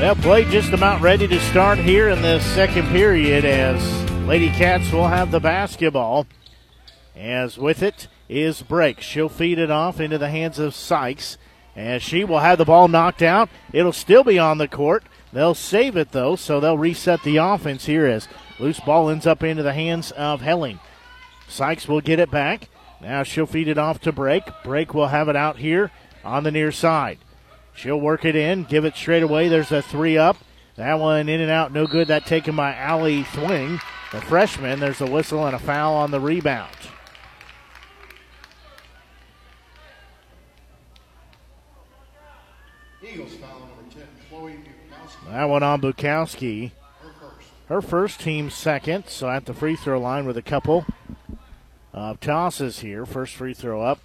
Well, 0.00 0.14
play 0.14 0.44
just 0.44 0.72
about 0.72 1.00
ready 1.00 1.26
to 1.26 1.40
start 1.40 1.76
here 1.76 2.08
in 2.08 2.22
the 2.22 2.38
second 2.38 2.86
period 2.90 3.44
as 3.44 3.82
Lady 4.28 4.48
Cats 4.50 4.92
will 4.92 5.08
have 5.08 5.32
the 5.32 5.40
basketball. 5.40 6.28
As 7.16 7.58
with 7.58 7.82
it 7.82 8.06
is 8.28 8.62
Brake. 8.62 9.00
She'll 9.00 9.28
feed 9.28 9.58
it 9.58 9.72
off 9.72 9.98
into 9.98 10.16
the 10.16 10.30
hands 10.30 10.60
of 10.60 10.76
Sykes. 10.76 11.36
As 11.74 12.00
she 12.00 12.22
will 12.22 12.38
have 12.38 12.58
the 12.58 12.64
ball 12.64 12.86
knocked 12.86 13.22
out. 13.22 13.50
It'll 13.72 13.92
still 13.92 14.22
be 14.22 14.38
on 14.38 14.58
the 14.58 14.68
court. 14.68 15.02
They'll 15.32 15.56
save 15.56 15.96
it 15.96 16.12
though, 16.12 16.36
so 16.36 16.60
they'll 16.60 16.78
reset 16.78 17.24
the 17.24 17.38
offense 17.38 17.86
here 17.86 18.06
as 18.06 18.28
loose 18.60 18.78
ball 18.78 19.10
ends 19.10 19.26
up 19.26 19.42
into 19.42 19.64
the 19.64 19.74
hands 19.74 20.12
of 20.12 20.42
Helling. 20.42 20.78
Sykes 21.48 21.88
will 21.88 22.00
get 22.00 22.20
it 22.20 22.30
back. 22.30 22.68
Now 23.02 23.24
she'll 23.24 23.46
feed 23.46 23.66
it 23.66 23.78
off 23.78 23.98
to 24.02 24.12
Brake. 24.12 24.48
Brake 24.62 24.94
will 24.94 25.08
have 25.08 25.28
it 25.28 25.34
out 25.34 25.56
here 25.56 25.90
on 26.24 26.44
the 26.44 26.52
near 26.52 26.70
side. 26.70 27.18
She'll 27.78 28.00
work 28.00 28.24
it 28.24 28.34
in, 28.34 28.64
give 28.64 28.84
it 28.84 28.96
straight 28.96 29.22
away. 29.22 29.46
There's 29.46 29.70
a 29.70 29.80
three 29.80 30.18
up. 30.18 30.36
That 30.74 30.98
one 30.98 31.28
in 31.28 31.40
and 31.40 31.50
out, 31.50 31.72
no 31.72 31.86
good. 31.86 32.08
That 32.08 32.26
taken 32.26 32.56
by 32.56 32.74
Allie 32.74 33.22
Thwing, 33.22 33.80
the 34.10 34.20
freshman. 34.20 34.80
There's 34.80 35.00
a 35.00 35.06
whistle 35.06 35.46
and 35.46 35.54
a 35.54 35.60
foul 35.60 35.94
on 35.94 36.10
the 36.10 36.18
rebound. 36.18 36.74
Eagles 43.00 43.36
foul 43.36 43.60
number 43.60 43.94
10, 43.94 44.02
Chloe 44.28 44.54
Bukowski. 44.54 45.30
That 45.30 45.44
one 45.44 45.62
on 45.62 45.80
Bukowski. 45.80 46.72
Her 47.00 47.10
first. 47.20 47.48
Her 47.68 47.80
first 47.80 48.20
team 48.20 48.50
second, 48.50 49.06
so 49.06 49.30
at 49.30 49.46
the 49.46 49.54
free 49.54 49.76
throw 49.76 50.00
line 50.00 50.26
with 50.26 50.36
a 50.36 50.42
couple 50.42 50.84
of 51.92 52.18
tosses 52.18 52.80
here. 52.80 53.06
First 53.06 53.36
free 53.36 53.54
throw 53.54 53.82
up, 53.82 54.00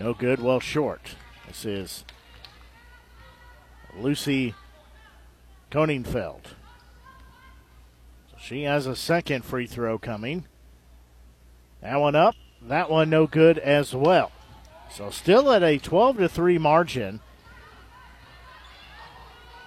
no 0.00 0.12
good, 0.12 0.40
well 0.40 0.58
short. 0.58 1.14
This 1.46 1.64
is 1.64 2.04
Lucy 3.98 4.54
Koningfeld. 5.70 6.42
She 8.38 8.64
has 8.64 8.86
a 8.86 8.96
second 8.96 9.44
free 9.44 9.66
throw 9.66 9.98
coming. 9.98 10.46
That 11.80 12.00
one 12.00 12.16
up. 12.16 12.34
That 12.60 12.90
one 12.90 13.10
no 13.10 13.26
good 13.26 13.58
as 13.58 13.94
well. 13.94 14.32
So 14.90 15.10
still 15.10 15.50
at 15.52 15.62
a 15.62 15.78
12 15.78 16.18
to 16.18 16.28
3 16.28 16.58
margin. 16.58 17.20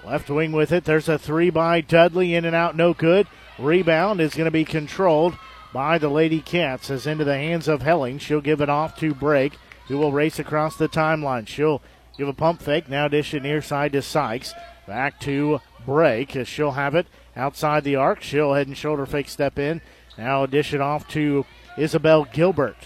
Left 0.06 0.30
wing 0.30 0.52
with 0.52 0.72
it. 0.72 0.86
There's 0.86 1.10
a 1.10 1.18
three 1.18 1.50
by 1.50 1.82
Dudley 1.82 2.36
in 2.36 2.46
and 2.46 2.56
out, 2.56 2.76
no 2.76 2.94
good. 2.94 3.28
Rebound 3.58 4.22
is 4.22 4.36
going 4.36 4.46
to 4.46 4.52
be 4.52 4.66
controlled 4.66 5.36
by 5.74 5.98
the 5.98 6.10
Lady 6.10 6.42
Cats 6.42 6.92
as 6.92 7.08
into 7.08 7.24
the 7.24 7.38
hands 7.38 7.68
of 7.68 7.82
Helling. 7.82 8.20
She'll 8.20 8.40
give 8.40 8.62
it 8.62 8.70
off 8.70 8.96
to 9.00 9.16
Brake, 9.16 9.54
who 9.88 9.98
will 9.98 10.12
race 10.12 10.38
across 10.38 10.76
the 10.76 10.88
timeline. 10.88 11.48
She'll 11.48 11.82
give 12.18 12.28
a 12.28 12.34
pump 12.34 12.62
fake. 12.62 12.90
Now 12.90 13.08
dish 13.08 13.34
it 13.34 13.44
near 13.44 13.62
side 13.62 13.94
to 13.94 14.02
Sykes. 14.02 14.54
Back 14.88 15.20
to 15.22 15.60
Brake 15.86 16.38
she'll 16.46 16.72
have 16.72 16.96
it 16.96 17.08
outside 17.36 17.84
the 17.84 17.96
arc. 17.96 18.22
She'll 18.22 18.54
head 18.54 18.68
and 18.68 18.78
shoulder 18.78 19.06
fake 19.06 19.30
step 19.30 19.60
in. 19.60 19.82
Now 20.18 20.46
dish 20.46 20.74
it 20.74 20.82
off 20.82 21.08
to 21.10 21.46
Isabel 21.78 22.26
Gilbert. 22.26 22.78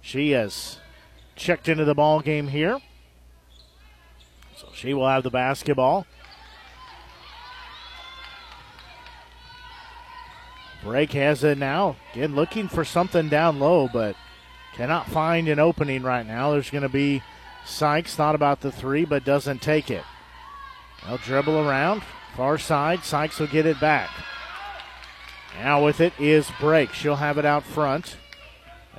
She 0.00 0.30
has 0.30 0.78
checked 1.34 1.68
into 1.68 1.84
the 1.84 1.94
ball 1.94 2.20
game 2.20 2.48
here. 2.48 2.80
So 4.56 4.68
she 4.72 4.94
will 4.94 5.08
have 5.08 5.22
the 5.22 5.30
basketball. 5.30 6.06
Brake 10.82 11.12
has 11.12 11.42
it 11.42 11.58
now. 11.58 11.96
Again, 12.12 12.34
looking 12.34 12.68
for 12.68 12.84
something 12.84 13.28
down 13.28 13.58
low, 13.58 13.88
but 13.92 14.14
cannot 14.76 15.08
find 15.08 15.48
an 15.48 15.58
opening 15.58 16.02
right 16.02 16.26
now. 16.26 16.52
There's 16.52 16.70
going 16.70 16.82
to 16.82 16.88
be 16.88 17.22
Sykes 17.66 18.14
thought 18.14 18.34
about 18.34 18.60
the 18.60 18.72
three, 18.72 19.04
but 19.04 19.24
doesn't 19.24 19.60
take 19.60 19.90
it. 19.90 20.04
They'll 21.04 21.18
dribble 21.18 21.58
around. 21.68 22.02
Far 22.36 22.58
side. 22.58 23.04
Sykes 23.04 23.38
will 23.38 23.46
get 23.46 23.66
it 23.66 23.80
back. 23.80 24.10
Now 25.58 25.84
with 25.84 26.00
it 26.00 26.12
is 26.18 26.50
Brake. 26.60 26.92
She'll 26.92 27.16
have 27.16 27.38
it 27.38 27.44
out 27.44 27.64
front. 27.64 28.16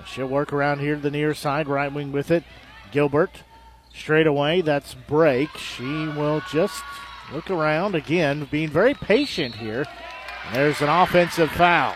She'll 0.06 0.27
work 0.27 0.53
around 0.53 0.80
here 0.80 0.95
to 0.95 1.01
the 1.01 1.12
near 1.12 1.34
side. 1.34 1.67
Right 1.67 1.91
wing 1.91 2.12
with 2.12 2.32
it. 2.32 2.43
Gilbert. 2.91 3.43
Straight 3.93 4.27
away. 4.27 4.62
That's 4.62 4.93
Brake. 4.93 5.56
She 5.58 5.84
will 5.84 6.41
just 6.51 6.84
look 7.32 7.49
around 7.49 7.95
again, 7.95 8.47
being 8.49 8.69
very 8.69 8.93
patient 8.93 9.56
here. 9.56 9.86
There's 10.53 10.82
an 10.82 10.89
offensive 10.89 11.51
foul. 11.51 11.95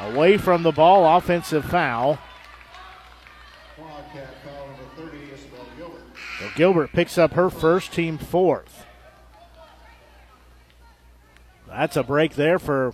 Away 0.00 0.38
from 0.38 0.62
the 0.62 0.72
ball, 0.72 1.16
offensive 1.16 1.64
foul. 1.66 2.18
Wildcat 3.78 4.34
foul 4.42 4.66
number 4.66 5.10
30, 5.10 5.32
Isabel 5.34 5.66
Gilbert. 5.76 6.02
So 6.38 6.48
Gilbert 6.60 6.92
picks 6.92 7.16
up 7.16 7.32
her 7.32 7.48
first, 7.48 7.90
team 7.90 8.18
fourth. 8.18 8.84
That's 11.66 11.96
a 11.96 12.02
break 12.02 12.34
there 12.34 12.58
for 12.58 12.92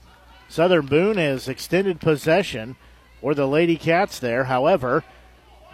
Southern 0.48 0.86
Boone 0.86 1.18
as 1.18 1.48
extended 1.48 2.00
possession 2.00 2.76
for 3.20 3.34
the 3.34 3.48
Lady 3.48 3.76
Cats 3.76 4.20
there. 4.20 4.44
However, 4.44 5.02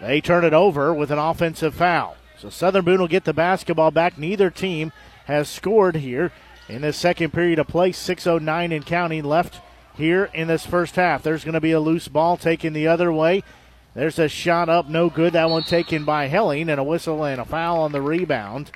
they 0.01 0.21
turn 0.21 0.43
it 0.43 0.55
over 0.55 0.91
with 0.91 1.11
an 1.11 1.19
offensive 1.19 1.75
foul. 1.75 2.17
So 2.39 2.49
Southern 2.49 2.83
Boone 2.83 2.99
will 2.99 3.07
get 3.07 3.25
the 3.25 3.31
basketball 3.31 3.91
back. 3.91 4.17
Neither 4.17 4.49
team 4.49 4.91
has 5.25 5.47
scored 5.47 5.97
here 5.97 6.31
in 6.67 6.81
this 6.81 6.97
second 6.97 7.31
period 7.31 7.59
of 7.59 7.67
play. 7.67 7.91
6.09 7.91 8.71
in 8.71 8.81
counting 8.81 9.23
left 9.23 9.61
here 9.95 10.31
in 10.33 10.47
this 10.47 10.65
first 10.65 10.95
half. 10.95 11.21
There's 11.21 11.43
going 11.43 11.53
to 11.53 11.61
be 11.61 11.73
a 11.73 11.79
loose 11.79 12.07
ball 12.07 12.37
taken 12.37 12.73
the 12.73 12.87
other 12.87 13.13
way. 13.13 13.43
There's 13.95 14.17
a 14.17 14.27
shot 14.27 14.69
up, 14.69 14.89
no 14.89 15.09
good. 15.09 15.33
That 15.33 15.49
one 15.49 15.63
taken 15.63 16.03
by 16.03 16.27
Helling, 16.27 16.69
and 16.69 16.79
a 16.79 16.83
whistle 16.83 17.23
and 17.23 17.39
a 17.39 17.45
foul 17.45 17.81
on 17.81 17.91
the 17.91 18.01
rebound. 18.01 18.71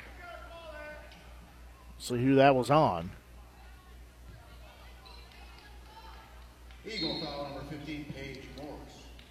See 1.98 2.24
who 2.24 2.36
that 2.36 2.56
was 2.56 2.70
on. 2.70 3.12
Eagle 6.88 7.20
foul 7.22 7.50
number 7.56 7.76
15, 7.76 8.06
Paige 8.16 8.44
Morris. 8.58 8.78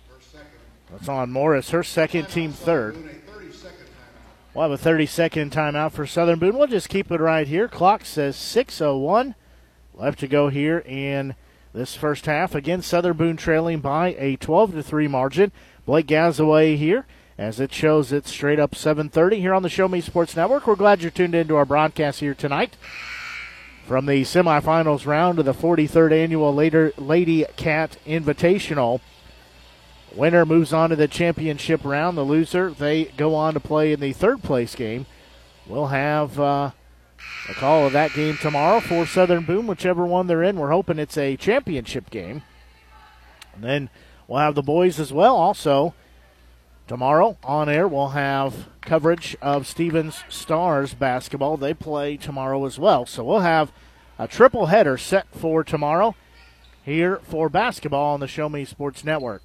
Her 0.08 0.20
second. 0.20 0.46
That's 0.90 1.08
on 1.08 1.30
Morris, 1.30 1.70
her 1.70 1.82
second, 1.82 2.28
team 2.28 2.52
third. 2.52 2.96
We'll 4.56 4.62
have 4.62 4.72
a 4.72 4.78
30 4.78 5.04
second 5.04 5.52
timeout 5.52 5.92
for 5.92 6.06
Southern 6.06 6.38
Boone. 6.38 6.56
We'll 6.56 6.66
just 6.66 6.88
keep 6.88 7.10
it 7.10 7.20
right 7.20 7.46
here. 7.46 7.68
Clock 7.68 8.06
says 8.06 8.36
6.01 8.36 9.34
left 9.92 10.18
to 10.20 10.26
go 10.26 10.48
here 10.48 10.78
in 10.78 11.34
this 11.74 11.94
first 11.94 12.24
half. 12.24 12.54
Again, 12.54 12.80
Southern 12.80 13.18
Boone 13.18 13.36
trailing 13.36 13.80
by 13.80 14.16
a 14.18 14.36
12 14.36 14.72
to 14.72 14.82
3 14.82 15.08
margin. 15.08 15.52
Blake 15.86 16.08
Gazaway 16.08 16.76
here 16.76 17.06
as 17.38 17.60
it 17.60 17.72
shows 17.72 18.12
it's 18.12 18.30
straight 18.30 18.58
up 18.58 18.74
7:30 18.74 19.38
here 19.38 19.54
on 19.54 19.62
the 19.62 19.68
Show 19.68 19.86
Me 19.86 20.00
Sports 20.00 20.34
Network. 20.34 20.66
We're 20.66 20.74
glad 20.74 21.00
you're 21.00 21.12
tuned 21.12 21.34
into 21.36 21.54
our 21.54 21.64
broadcast 21.64 22.18
here 22.18 22.34
tonight. 22.34 22.76
From 23.86 24.06
the 24.06 24.22
semifinals 24.22 25.06
round 25.06 25.38
of 25.38 25.44
the 25.44 25.54
43rd 25.54 26.12
annual 26.12 26.52
Lady 26.52 27.44
Cat 27.56 27.98
Invitational. 28.04 29.00
Winner 30.12 30.44
moves 30.44 30.72
on 30.72 30.90
to 30.90 30.96
the 30.96 31.06
championship 31.06 31.84
round. 31.84 32.18
The 32.18 32.22
loser, 32.22 32.70
they 32.70 33.04
go 33.16 33.36
on 33.36 33.54
to 33.54 33.60
play 33.60 33.92
in 33.92 34.00
the 34.00 34.12
third 34.12 34.42
place 34.42 34.74
game. 34.74 35.06
We'll 35.68 35.88
have 35.88 36.40
uh, 36.40 36.70
a 37.48 37.54
call 37.54 37.86
of 37.86 37.92
that 37.92 38.12
game 38.12 38.36
tomorrow 38.38 38.80
for 38.80 39.06
Southern 39.06 39.44
Boone, 39.44 39.68
whichever 39.68 40.04
one 40.04 40.26
they're 40.26 40.42
in. 40.42 40.56
We're 40.56 40.70
hoping 40.70 40.98
it's 40.98 41.18
a 41.18 41.36
championship 41.36 42.10
game. 42.10 42.42
And 43.54 43.62
then 43.62 43.90
we'll 44.28 44.40
have 44.40 44.54
the 44.54 44.62
boys 44.62 44.98
as 45.00 45.12
well. 45.12 45.36
Also, 45.36 45.94
tomorrow 46.86 47.36
on 47.42 47.68
air, 47.68 47.88
we'll 47.88 48.08
have 48.08 48.68
coverage 48.80 49.36
of 49.42 49.66
Stephens 49.66 50.22
Stars 50.28 50.94
basketball. 50.94 51.56
They 51.56 51.74
play 51.74 52.16
tomorrow 52.16 52.64
as 52.64 52.78
well. 52.78 53.06
So 53.06 53.24
we'll 53.24 53.40
have 53.40 53.72
a 54.18 54.28
triple 54.28 54.66
header 54.66 54.96
set 54.96 55.26
for 55.34 55.62
tomorrow 55.64 56.14
here 56.84 57.20
for 57.24 57.48
basketball 57.48 58.14
on 58.14 58.20
the 58.20 58.28
Show 58.28 58.48
Me 58.48 58.64
Sports 58.64 59.04
Network. 59.04 59.42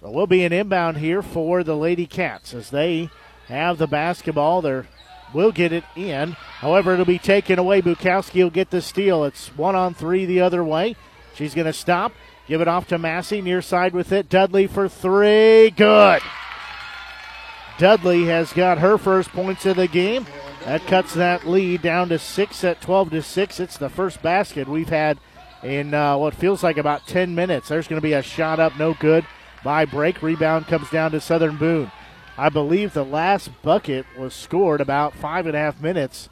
So 0.00 0.10
we'll 0.10 0.26
be 0.26 0.44
an 0.44 0.52
inbound 0.52 0.98
here 0.98 1.22
for 1.22 1.64
the 1.64 1.76
Lady 1.76 2.06
Cats 2.06 2.52
as 2.54 2.70
they 2.70 3.08
have 3.48 3.78
the 3.78 3.86
basketball. 3.86 4.60
They 4.60 4.82
will 5.32 5.52
get 5.52 5.72
it 5.72 5.84
in. 5.96 6.32
However, 6.32 6.92
it'll 6.92 7.04
be 7.04 7.18
taken 7.18 7.58
away. 7.58 7.80
Bukowski 7.80 8.42
will 8.42 8.50
get 8.50 8.70
the 8.70 8.82
steal. 8.82 9.24
It's 9.24 9.48
one 9.56 9.74
on 9.74 9.94
three 9.94 10.26
the 10.26 10.40
other 10.40 10.62
way. 10.62 10.96
She's 11.34 11.54
going 11.54 11.66
to 11.66 11.72
stop. 11.72 12.12
Give 12.52 12.60
it 12.60 12.68
off 12.68 12.88
to 12.88 12.98
Massey. 12.98 13.40
Near 13.40 13.62
side 13.62 13.94
with 13.94 14.12
it. 14.12 14.28
Dudley 14.28 14.66
for 14.66 14.86
three. 14.86 15.70
Good. 15.70 16.20
Dudley 17.78 18.26
has 18.26 18.52
got 18.52 18.76
her 18.76 18.98
first 18.98 19.30
points 19.30 19.64
of 19.64 19.76
the 19.76 19.88
game. 19.88 20.26
That 20.66 20.86
cuts 20.86 21.14
that 21.14 21.48
lead 21.48 21.80
down 21.80 22.10
to 22.10 22.18
six 22.18 22.62
at 22.62 22.82
12 22.82 23.08
to 23.12 23.22
6. 23.22 23.58
It's 23.58 23.78
the 23.78 23.88
first 23.88 24.20
basket 24.20 24.68
we've 24.68 24.90
had 24.90 25.18
in 25.62 25.94
uh, 25.94 26.18
what 26.18 26.34
feels 26.34 26.62
like 26.62 26.76
about 26.76 27.06
10 27.06 27.34
minutes. 27.34 27.70
There's 27.70 27.88
going 27.88 28.02
to 28.02 28.06
be 28.06 28.12
a 28.12 28.20
shot 28.20 28.60
up, 28.60 28.78
no 28.78 28.92
good 29.00 29.24
by 29.64 29.86
Brake. 29.86 30.20
Rebound 30.20 30.66
comes 30.66 30.90
down 30.90 31.12
to 31.12 31.22
Southern 31.22 31.56
Boone. 31.56 31.90
I 32.36 32.50
believe 32.50 32.92
the 32.92 33.02
last 33.02 33.48
bucket 33.62 34.04
was 34.18 34.34
scored 34.34 34.82
about 34.82 35.14
five 35.14 35.46
and 35.46 35.56
a 35.56 35.58
half 35.58 35.80
minutes 35.80 36.28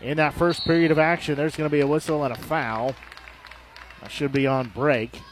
in 0.00 0.16
that 0.16 0.34
first 0.34 0.64
period 0.64 0.90
of 0.90 0.98
action. 0.98 1.36
There's 1.36 1.54
going 1.54 1.70
to 1.70 1.72
be 1.72 1.82
a 1.82 1.86
whistle 1.86 2.24
and 2.24 2.32
a 2.32 2.36
foul. 2.36 2.96
That 4.04 4.12
should 4.12 4.32
be 4.32 4.46
on 4.46 4.68
Brake. 4.68 5.22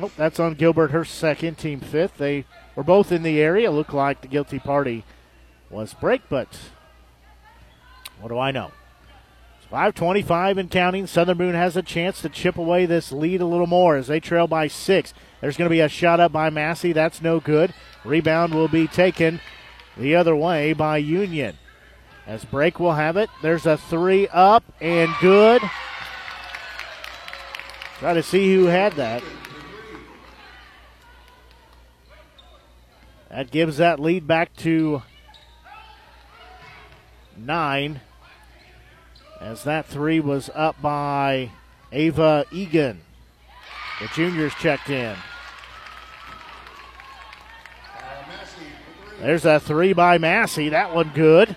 Oh, 0.00 0.10
that's 0.16 0.40
on 0.40 0.54
Gilbert, 0.54 0.90
her 0.90 1.04
second, 1.04 1.56
team 1.56 1.78
fifth. 1.78 2.18
They 2.18 2.46
were 2.74 2.82
both 2.82 3.12
in 3.12 3.22
the 3.22 3.40
area. 3.40 3.70
Looked 3.70 3.94
like 3.94 4.22
the 4.22 4.26
guilty 4.26 4.58
party 4.58 5.04
was 5.70 5.94
Brake, 5.94 6.22
but 6.28 6.58
what 8.20 8.30
do 8.30 8.40
I 8.40 8.50
know? 8.50 8.72
It's 9.58 9.68
525 9.70 10.58
and 10.58 10.68
counting. 10.68 11.06
Southern 11.06 11.38
Boone 11.38 11.54
has 11.54 11.76
a 11.76 11.82
chance 11.82 12.20
to 12.22 12.28
chip 12.28 12.58
away 12.58 12.84
this 12.84 13.12
lead 13.12 13.40
a 13.40 13.46
little 13.46 13.68
more 13.68 13.94
as 13.94 14.08
they 14.08 14.18
trail 14.18 14.48
by 14.48 14.66
six. 14.66 15.14
There's 15.40 15.56
going 15.56 15.66
to 15.66 15.74
be 15.74 15.78
a 15.78 15.88
shot 15.88 16.18
up 16.18 16.32
by 16.32 16.50
Massey. 16.50 16.92
That's 16.92 17.22
no 17.22 17.38
good. 17.38 17.72
Rebound 18.04 18.52
will 18.52 18.66
be 18.66 18.88
taken 18.88 19.40
the 19.96 20.16
other 20.16 20.34
way 20.34 20.72
by 20.72 20.96
Union. 20.96 21.56
As 22.26 22.44
Brake 22.44 22.78
will 22.78 22.94
have 22.94 23.16
it. 23.16 23.28
There's 23.42 23.66
a 23.66 23.76
three 23.76 24.28
up 24.28 24.64
and 24.80 25.10
good. 25.20 25.62
Try 27.98 28.14
to 28.14 28.22
see 28.22 28.54
who 28.54 28.66
had 28.66 28.94
that. 28.94 29.22
That 33.28 33.50
gives 33.50 33.78
that 33.78 33.98
lead 33.98 34.26
back 34.26 34.54
to 34.58 35.02
nine 37.36 38.00
as 39.40 39.64
that 39.64 39.86
three 39.86 40.20
was 40.20 40.50
up 40.54 40.80
by 40.80 41.50
Ava 41.90 42.44
Egan. 42.52 43.00
The 44.00 44.08
juniors 44.08 44.54
checked 44.54 44.90
in. 44.90 45.16
There's 49.20 49.44
a 49.44 49.60
three 49.60 49.92
by 49.92 50.18
Massey. 50.18 50.68
That 50.68 50.94
one 50.94 51.10
good. 51.14 51.56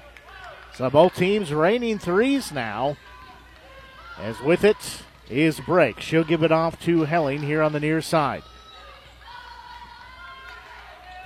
So 0.76 0.90
both 0.90 1.16
teams 1.16 1.54
raining 1.54 2.00
threes 2.00 2.52
now. 2.52 2.98
As 4.20 4.40
with 4.42 4.64
it 4.66 5.04
is 5.30 5.60
Brake. 5.62 6.02
She'll 6.02 6.26
give 6.26 6.44
it 6.44 6.52
off 6.52 6.80
to 6.82 7.04
Helling 7.04 7.44
here 7.44 7.62
on 7.62 7.72
the 7.72 7.80
near 7.80 8.02
side. 8.02 8.44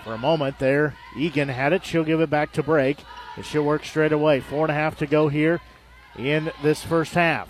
For 0.04 0.14
a 0.14 0.20
moment 0.20 0.60
there, 0.60 0.96
Egan 1.18 1.50
had 1.50 1.74
it. 1.74 1.84
She'll 1.84 2.04
give 2.04 2.22
it 2.22 2.30
back 2.30 2.52
to 2.54 2.64
Brake. 2.64 3.00
And 3.36 3.46
she'll 3.46 3.66
work 3.66 3.86
straight 3.86 4.12
away. 4.12 4.40
Four 4.40 4.66
and 4.66 4.72
a 4.72 4.76
half 4.76 4.98
to 5.00 5.08
go 5.08 5.30
here 5.30 5.62
in 6.18 6.52
this 6.62 6.84
first 6.84 7.16
half. 7.16 7.50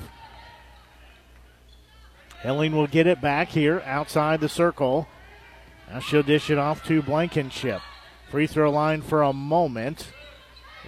Helling 2.38 2.74
will 2.74 2.88
get 2.88 3.08
it 3.08 3.20
back 3.20 3.50
here 3.50 3.84
outside 3.86 4.40
the 4.40 4.48
circle. 4.48 5.08
Now 5.92 6.00
she'll 6.00 6.24
dish 6.24 6.50
it 6.50 6.58
off 6.58 6.86
to 6.88 7.02
Blankenship. 7.02 7.82
Free 8.30 8.48
throw 8.48 8.72
line 8.72 9.02
for 9.02 9.22
a 9.22 9.34
moment. 9.34 10.08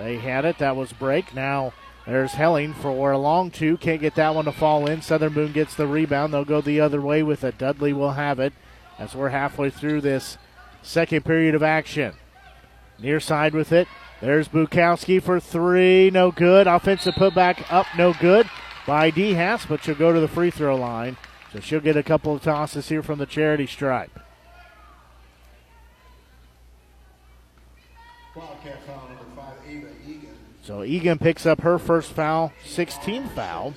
They 0.02 0.18
had 0.18 0.46
it. 0.46 0.58
That 0.58 0.76
was 0.76 0.94
Brake. 0.94 1.36
Now 1.36 1.74
there's 2.08 2.34
Helling 2.34 2.74
for 2.74 3.12
a 3.12 3.18
long 3.20 3.52
two. 3.52 3.78
Can't 3.78 4.02
get 4.02 4.16
that 4.16 4.34
one 4.34 4.46
to 4.46 4.52
fall 4.52 4.88
in. 4.88 5.04
Southern 5.04 5.34
Boone 5.34 5.52
gets 5.52 5.76
the 5.76 5.86
rebound. 5.86 6.34
They'll 6.34 6.44
go 6.44 6.60
the 6.60 6.80
other 6.80 7.00
way 7.00 7.22
with 7.22 7.44
it. 7.44 7.60
Dudley 7.60 7.94
will 7.94 8.14
have 8.14 8.40
it 8.40 8.52
as 8.98 9.14
we're 9.14 9.30
halfway 9.30 9.70
through 9.70 10.02
this 10.02 10.40
second 10.82 11.24
period 11.24 11.54
of 11.54 11.62
action. 11.62 12.14
Near 12.98 13.20
side 13.20 13.54
with 13.54 13.72
it. 13.72 13.88
There's 14.22 14.48
Bukowski 14.48 15.22
for 15.22 15.40
three. 15.40 16.10
No 16.10 16.32
good. 16.32 16.66
Offensive 16.66 17.14
putback 17.14 17.64
up. 17.72 17.86
No 17.96 18.14
good 18.14 18.50
by 18.88 19.12
D. 19.12 19.34
Hass, 19.34 19.68
but 19.68 19.84
she'll 19.84 19.94
go 19.94 20.12
to 20.12 20.20
the 20.20 20.28
free 20.28 20.50
throw 20.50 20.76
line. 20.76 21.16
So 21.54 21.60
she'll 21.60 21.80
get 21.80 21.96
a 21.96 22.04
couple 22.04 22.34
of 22.34 22.42
tosses 22.42 22.90
here 22.90 23.04
from 23.04 23.20
the 23.20 23.28
charity 23.28 23.68
stripe. 23.68 24.20
So 30.64 30.84
Egan 30.84 31.18
picks 31.18 31.46
up 31.46 31.62
her 31.62 31.80
first 31.80 32.12
foul, 32.12 32.54
16 32.66 33.30
foul. 33.30 33.74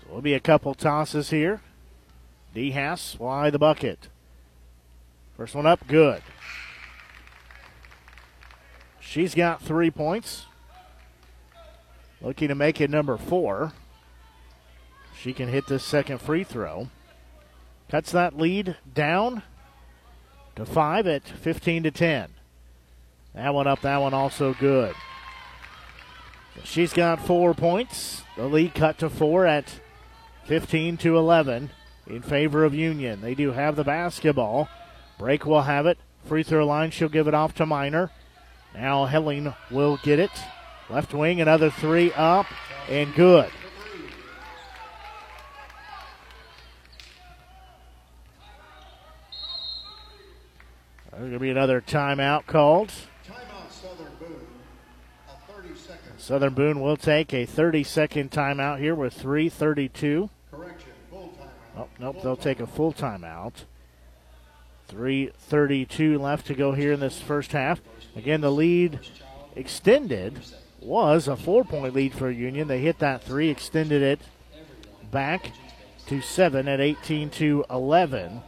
So 0.00 0.06
there'll 0.06 0.20
be 0.20 0.34
a 0.34 0.40
couple 0.40 0.74
tosses 0.74 1.30
here. 1.30 1.60
D. 2.52 2.72
Hass, 2.72 3.14
why 3.18 3.50
the 3.50 3.58
bucket? 3.58 4.08
First 5.36 5.54
one 5.54 5.66
up, 5.66 5.86
good. 5.86 6.22
She's 8.98 9.34
got 9.34 9.62
three 9.62 9.90
points. 9.90 10.46
Looking 12.20 12.48
to 12.48 12.56
make 12.56 12.80
it 12.80 12.90
number 12.90 13.16
four. 13.16 13.72
She 15.16 15.32
can 15.32 15.48
hit 15.48 15.68
this 15.68 15.84
second 15.84 16.20
free 16.20 16.42
throw. 16.42 16.88
Cuts 17.88 18.10
that 18.12 18.36
lead 18.36 18.76
down 18.92 19.44
to 20.58 20.66
five 20.66 21.06
at 21.06 21.22
15 21.22 21.84
to 21.84 21.90
10. 21.92 22.30
That 23.34 23.54
one 23.54 23.68
up, 23.68 23.80
that 23.82 23.98
one 23.98 24.12
also 24.12 24.54
good. 24.54 24.92
she's 26.64 26.92
got 26.92 27.24
four 27.24 27.54
points. 27.54 28.24
The 28.36 28.46
lead 28.46 28.74
cut 28.74 28.98
to 28.98 29.08
four 29.08 29.46
at 29.46 29.72
15 30.46 30.96
to 30.98 31.16
11 31.16 31.70
in 32.08 32.22
favor 32.22 32.64
of 32.64 32.74
Union. 32.74 33.20
They 33.20 33.36
do 33.36 33.52
have 33.52 33.76
the 33.76 33.84
basketball. 33.84 34.68
Brake 35.16 35.46
will 35.46 35.62
have 35.62 35.86
it. 35.86 35.96
Free 36.24 36.42
throw 36.42 36.66
line, 36.66 36.90
she'll 36.90 37.08
give 37.08 37.28
it 37.28 37.34
off 37.34 37.54
to 37.54 37.64
Miner. 37.64 38.10
Now 38.74 39.04
Helling 39.04 39.54
will 39.70 40.00
get 40.02 40.18
it. 40.18 40.32
Left 40.90 41.14
wing, 41.14 41.40
another 41.40 41.70
three 41.70 42.12
up 42.14 42.46
and 42.88 43.14
good. 43.14 43.50
There's 51.18 51.27
going 51.38 51.50
to 51.50 51.54
be 51.54 51.58
another 51.58 51.80
timeout 51.80 52.46
called. 52.46 52.88
Timeout 53.24 53.70
Southern 53.70 54.12
Boone. 54.18 54.46
A 55.28 55.52
30 55.52 55.74
second. 55.76 56.18
Southern 56.18 56.54
Boone 56.54 56.80
will 56.80 56.96
take 56.96 57.32
a 57.32 57.46
30 57.46 57.84
second 57.84 58.30
timeout 58.32 58.80
here 58.80 58.94
with 58.94 59.16
3.32. 59.16 60.30
Correction, 60.50 60.90
full 61.10 61.32
timeout. 61.38 61.48
Oh, 61.76 61.88
nope, 62.00 62.14
full 62.14 62.22
they'll 62.22 62.36
timeout. 62.36 62.42
take 62.42 62.60
a 62.60 62.66
full 62.66 62.92
timeout. 62.92 63.52
3.32 64.90 66.18
left 66.18 66.46
to 66.46 66.54
go 66.54 66.72
here 66.72 66.92
in 66.92 67.00
this 67.00 67.20
first 67.20 67.52
half. 67.52 67.80
Again, 68.16 68.40
the 68.40 68.50
lead 68.50 68.98
extended 69.54 70.40
was 70.80 71.28
a 71.28 71.36
four 71.36 71.62
point 71.62 71.94
lead 71.94 72.14
for 72.14 72.30
Union. 72.30 72.66
They 72.66 72.80
hit 72.80 72.98
that 72.98 73.22
three, 73.22 73.48
extended 73.48 74.02
it 74.02 74.20
back 75.10 75.52
to 76.06 76.20
seven 76.20 76.66
at 76.66 76.80
18 76.80 77.30
to 77.30 77.64
11. 77.70 78.42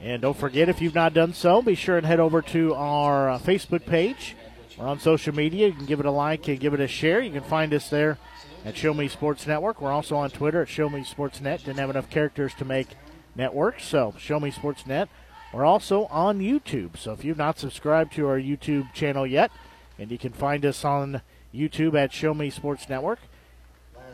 And 0.00 0.22
don't 0.22 0.36
forget, 0.36 0.68
if 0.68 0.80
you've 0.80 0.94
not 0.94 1.12
done 1.12 1.34
so, 1.34 1.60
be 1.60 1.74
sure 1.74 1.96
and 1.96 2.06
head 2.06 2.20
over 2.20 2.40
to 2.42 2.74
our 2.74 3.30
uh, 3.30 3.38
Facebook 3.38 3.84
page. 3.84 4.36
We're 4.78 4.86
on 4.86 5.00
social 5.00 5.34
media. 5.34 5.66
You 5.66 5.72
can 5.72 5.86
give 5.86 5.98
it 5.98 6.06
a 6.06 6.10
like 6.10 6.46
and 6.46 6.60
give 6.60 6.72
it 6.72 6.80
a 6.80 6.86
share. 6.86 7.20
You 7.20 7.32
can 7.32 7.42
find 7.42 7.74
us 7.74 7.90
there 7.90 8.16
at 8.64 8.76
Show 8.76 8.94
Me 8.94 9.08
Sports 9.08 9.46
Network. 9.46 9.80
We're 9.80 9.90
also 9.90 10.16
on 10.16 10.30
Twitter 10.30 10.62
at 10.62 10.68
Show 10.68 10.88
Me 10.88 11.02
Sports 11.02 11.40
Net. 11.40 11.64
Didn't 11.64 11.78
have 11.78 11.90
enough 11.90 12.10
characters 12.10 12.54
to 12.54 12.64
make 12.64 12.86
network, 13.34 13.80
so 13.80 14.14
Show 14.18 14.38
Me 14.38 14.52
Sports 14.52 14.86
Net. 14.86 15.08
We're 15.52 15.64
also 15.64 16.06
on 16.06 16.38
YouTube. 16.38 16.96
So 16.96 17.12
if 17.12 17.24
you've 17.24 17.38
not 17.38 17.58
subscribed 17.58 18.12
to 18.14 18.28
our 18.28 18.38
YouTube 18.38 18.92
channel 18.92 19.26
yet, 19.26 19.50
and 19.98 20.12
you 20.12 20.18
can 20.18 20.32
find 20.32 20.64
us 20.64 20.84
on 20.84 21.22
YouTube 21.52 21.98
at 21.98 22.12
Show 22.12 22.34
Me 22.34 22.50
Sports 22.50 22.88
Network. 22.88 23.18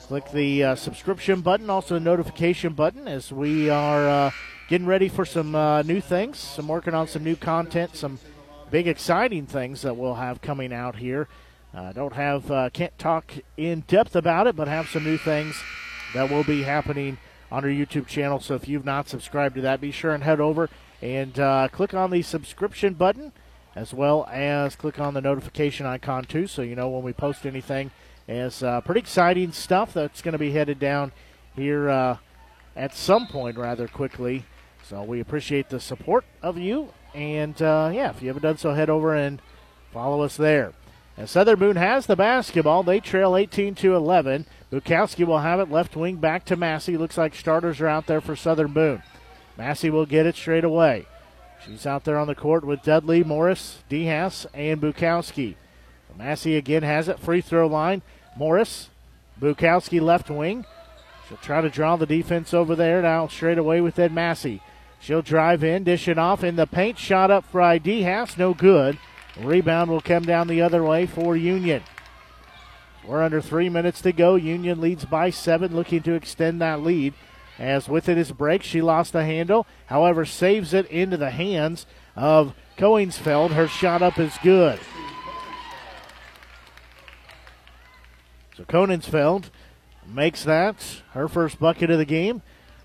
Click 0.06 0.30
the 0.32 0.64
uh, 0.64 0.74
subscription 0.74 1.40
button, 1.40 1.68
also 1.68 1.94
the 1.94 2.00
notification 2.00 2.72
button, 2.72 3.06
as 3.06 3.32
we 3.32 3.70
are 3.70 4.08
uh, 4.08 4.30
getting 4.68 4.86
ready 4.86 5.08
for 5.08 5.24
some 5.24 5.54
uh, 5.54 5.82
new 5.82 6.00
things. 6.00 6.38
Some 6.38 6.68
working 6.68 6.94
on 6.94 7.06
some 7.08 7.24
new 7.24 7.36
content, 7.36 7.96
some 7.96 8.18
big 8.70 8.88
exciting 8.88 9.46
things 9.46 9.82
that 9.82 9.96
we'll 9.96 10.14
have 10.14 10.40
coming 10.40 10.72
out 10.72 10.96
here. 10.96 11.28
Uh, 11.74 11.92
don't 11.92 12.12
have 12.14 12.50
uh, 12.50 12.70
can't 12.70 12.96
talk 12.98 13.32
in 13.56 13.80
depth 13.80 14.14
about 14.14 14.46
it, 14.46 14.56
but 14.56 14.68
have 14.68 14.88
some 14.88 15.04
new 15.04 15.18
things 15.18 15.60
that 16.14 16.30
will 16.30 16.44
be 16.44 16.62
happening 16.62 17.18
on 17.50 17.64
our 17.64 17.70
YouTube 17.70 18.06
channel. 18.06 18.40
So 18.40 18.54
if 18.54 18.68
you've 18.68 18.84
not 18.84 19.08
subscribed 19.08 19.56
to 19.56 19.60
that, 19.62 19.80
be 19.80 19.90
sure 19.90 20.14
and 20.14 20.22
head 20.22 20.40
over 20.40 20.70
and 21.02 21.38
uh, 21.38 21.68
click 21.70 21.92
on 21.92 22.10
the 22.10 22.22
subscription 22.22 22.94
button, 22.94 23.32
as 23.76 23.92
well 23.92 24.26
as 24.30 24.76
click 24.76 24.98
on 24.98 25.14
the 25.14 25.20
notification 25.20 25.84
icon 25.84 26.24
too, 26.24 26.46
so 26.46 26.62
you 26.62 26.74
know 26.74 26.88
when 26.88 27.02
we 27.02 27.12
post 27.12 27.44
anything. 27.44 27.90
It's 28.26 28.62
uh, 28.62 28.80
pretty 28.80 29.00
exciting 29.00 29.52
stuff 29.52 29.92
that's 29.92 30.22
going 30.22 30.32
to 30.32 30.38
be 30.38 30.52
headed 30.52 30.78
down 30.78 31.12
here 31.54 31.90
uh, 31.90 32.16
at 32.74 32.94
some 32.94 33.26
point 33.26 33.58
rather 33.58 33.86
quickly. 33.86 34.44
So 34.88 35.02
we 35.02 35.20
appreciate 35.20 35.70
the 35.70 35.80
support 35.80 36.24
of 36.42 36.58
you. 36.58 36.90
And 37.14 37.60
uh, 37.62 37.90
yeah, 37.92 38.10
if 38.10 38.20
you 38.20 38.28
haven't 38.28 38.42
done 38.42 38.58
so, 38.58 38.74
head 38.74 38.90
over 38.90 39.14
and 39.14 39.40
follow 39.92 40.22
us 40.22 40.36
there. 40.36 40.72
And 41.16 41.28
Southern 41.28 41.58
Boone 41.58 41.76
has 41.76 42.06
the 42.06 42.16
basketball. 42.16 42.82
They 42.82 43.00
trail 43.00 43.36
18 43.36 43.76
to 43.76 43.94
11. 43.94 44.46
Bukowski 44.72 45.24
will 45.24 45.38
have 45.38 45.60
it 45.60 45.70
left 45.70 45.94
wing 45.94 46.16
back 46.16 46.44
to 46.46 46.56
Massey. 46.56 46.96
Looks 46.96 47.16
like 47.16 47.34
starters 47.34 47.80
are 47.80 47.86
out 47.86 48.06
there 48.06 48.20
for 48.20 48.34
Southern 48.34 48.72
Boone. 48.72 49.02
Massey 49.56 49.90
will 49.90 50.06
get 50.06 50.26
it 50.26 50.34
straight 50.34 50.64
away. 50.64 51.06
She's 51.64 51.86
out 51.86 52.04
there 52.04 52.18
on 52.18 52.26
the 52.26 52.34
court 52.34 52.64
with 52.64 52.82
Dudley, 52.82 53.22
Morris, 53.22 53.84
Dehas, 53.88 54.44
and 54.52 54.80
Bukowski. 54.80 55.54
Massey 56.18 56.56
again 56.56 56.82
has 56.82 57.08
it. 57.08 57.18
Free 57.18 57.40
throw 57.40 57.66
line. 57.66 58.02
Morris, 58.36 58.90
Bukowski 59.40 60.00
left 60.00 60.30
wing. 60.30 60.66
She'll 61.28 61.38
try 61.38 61.60
to 61.60 61.70
draw 61.70 61.96
the 61.96 62.06
defense 62.06 62.52
over 62.52 62.76
there 62.76 63.00
now 63.00 63.28
straight 63.28 63.58
away 63.58 63.80
with 63.80 63.98
Ed 63.98 64.12
Massey. 64.12 64.60
She'll 65.04 65.20
drive 65.20 65.62
in, 65.62 65.84
dish 65.84 66.08
it 66.08 66.16
off 66.16 66.42
in 66.42 66.56
the 66.56 66.66
paint. 66.66 66.98
Shot 66.98 67.30
up 67.30 67.44
for 67.44 67.60
Dehas, 67.60 68.38
no 68.38 68.54
good. 68.54 68.96
Rebound 69.38 69.90
will 69.90 70.00
come 70.00 70.22
down 70.22 70.48
the 70.48 70.62
other 70.62 70.82
way 70.82 71.04
for 71.04 71.36
Union. 71.36 71.82
We're 73.06 73.22
under 73.22 73.42
three 73.42 73.68
minutes 73.68 74.00
to 74.00 74.12
go. 74.12 74.36
Union 74.36 74.80
leads 74.80 75.04
by 75.04 75.28
seven, 75.28 75.76
looking 75.76 76.02
to 76.04 76.14
extend 76.14 76.62
that 76.62 76.80
lead. 76.80 77.12
As 77.58 77.86
with 77.86 78.08
it 78.08 78.16
is 78.16 78.32
break, 78.32 78.62
she 78.62 78.80
lost 78.80 79.12
the 79.12 79.26
handle, 79.26 79.66
however, 79.86 80.24
saves 80.24 80.72
it 80.72 80.86
into 80.86 81.18
the 81.18 81.32
hands 81.32 81.84
of 82.16 82.54
Coinsfeld. 82.78 83.50
Her 83.50 83.68
shot 83.68 84.00
up 84.00 84.18
is 84.18 84.38
good. 84.42 84.80
So 88.56 88.64
Coinsfeld 88.64 89.50
makes 90.06 90.44
that 90.44 91.02
her 91.12 91.28
first 91.28 91.60
bucket 91.60 91.90
of 91.90 91.98
the 91.98 92.06
game. 92.06 92.40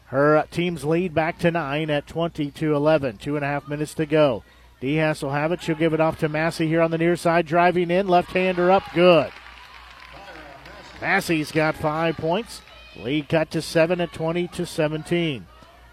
Her 0.09 0.43
team's 0.49 0.83
lead 0.83 1.13
back 1.13 1.37
to 1.39 1.51
nine 1.51 1.89
at 1.91 2.07
20 2.07 2.49
to 2.51 2.75
11. 2.75 3.17
Two 3.17 3.35
and 3.35 3.45
a 3.45 3.47
half 3.47 3.67
minutes 3.67 3.93
to 3.95 4.07
go. 4.07 4.43
Dehas 4.81 5.21
will 5.21 5.31
have 5.31 5.51
it. 5.51 5.61
She'll 5.61 5.75
give 5.75 5.93
it 5.93 5.99
off 5.99 6.19
to 6.19 6.29
Massey 6.29 6.67
here 6.67 6.81
on 6.81 6.89
the 6.89 6.97
near 6.97 7.15
side, 7.15 7.45
driving 7.45 7.91
in. 7.91 8.07
Left 8.07 8.31
hander 8.31 8.71
up, 8.71 8.83
good. 8.93 9.31
Massey's 10.99 11.51
got 11.51 11.75
five 11.75 12.17
points. 12.17 12.61
Lead 12.97 13.29
cut 13.29 13.51
to 13.51 13.61
seven 13.61 14.01
at 14.01 14.11
20 14.11 14.47
to 14.47 14.65
17. 14.65 15.45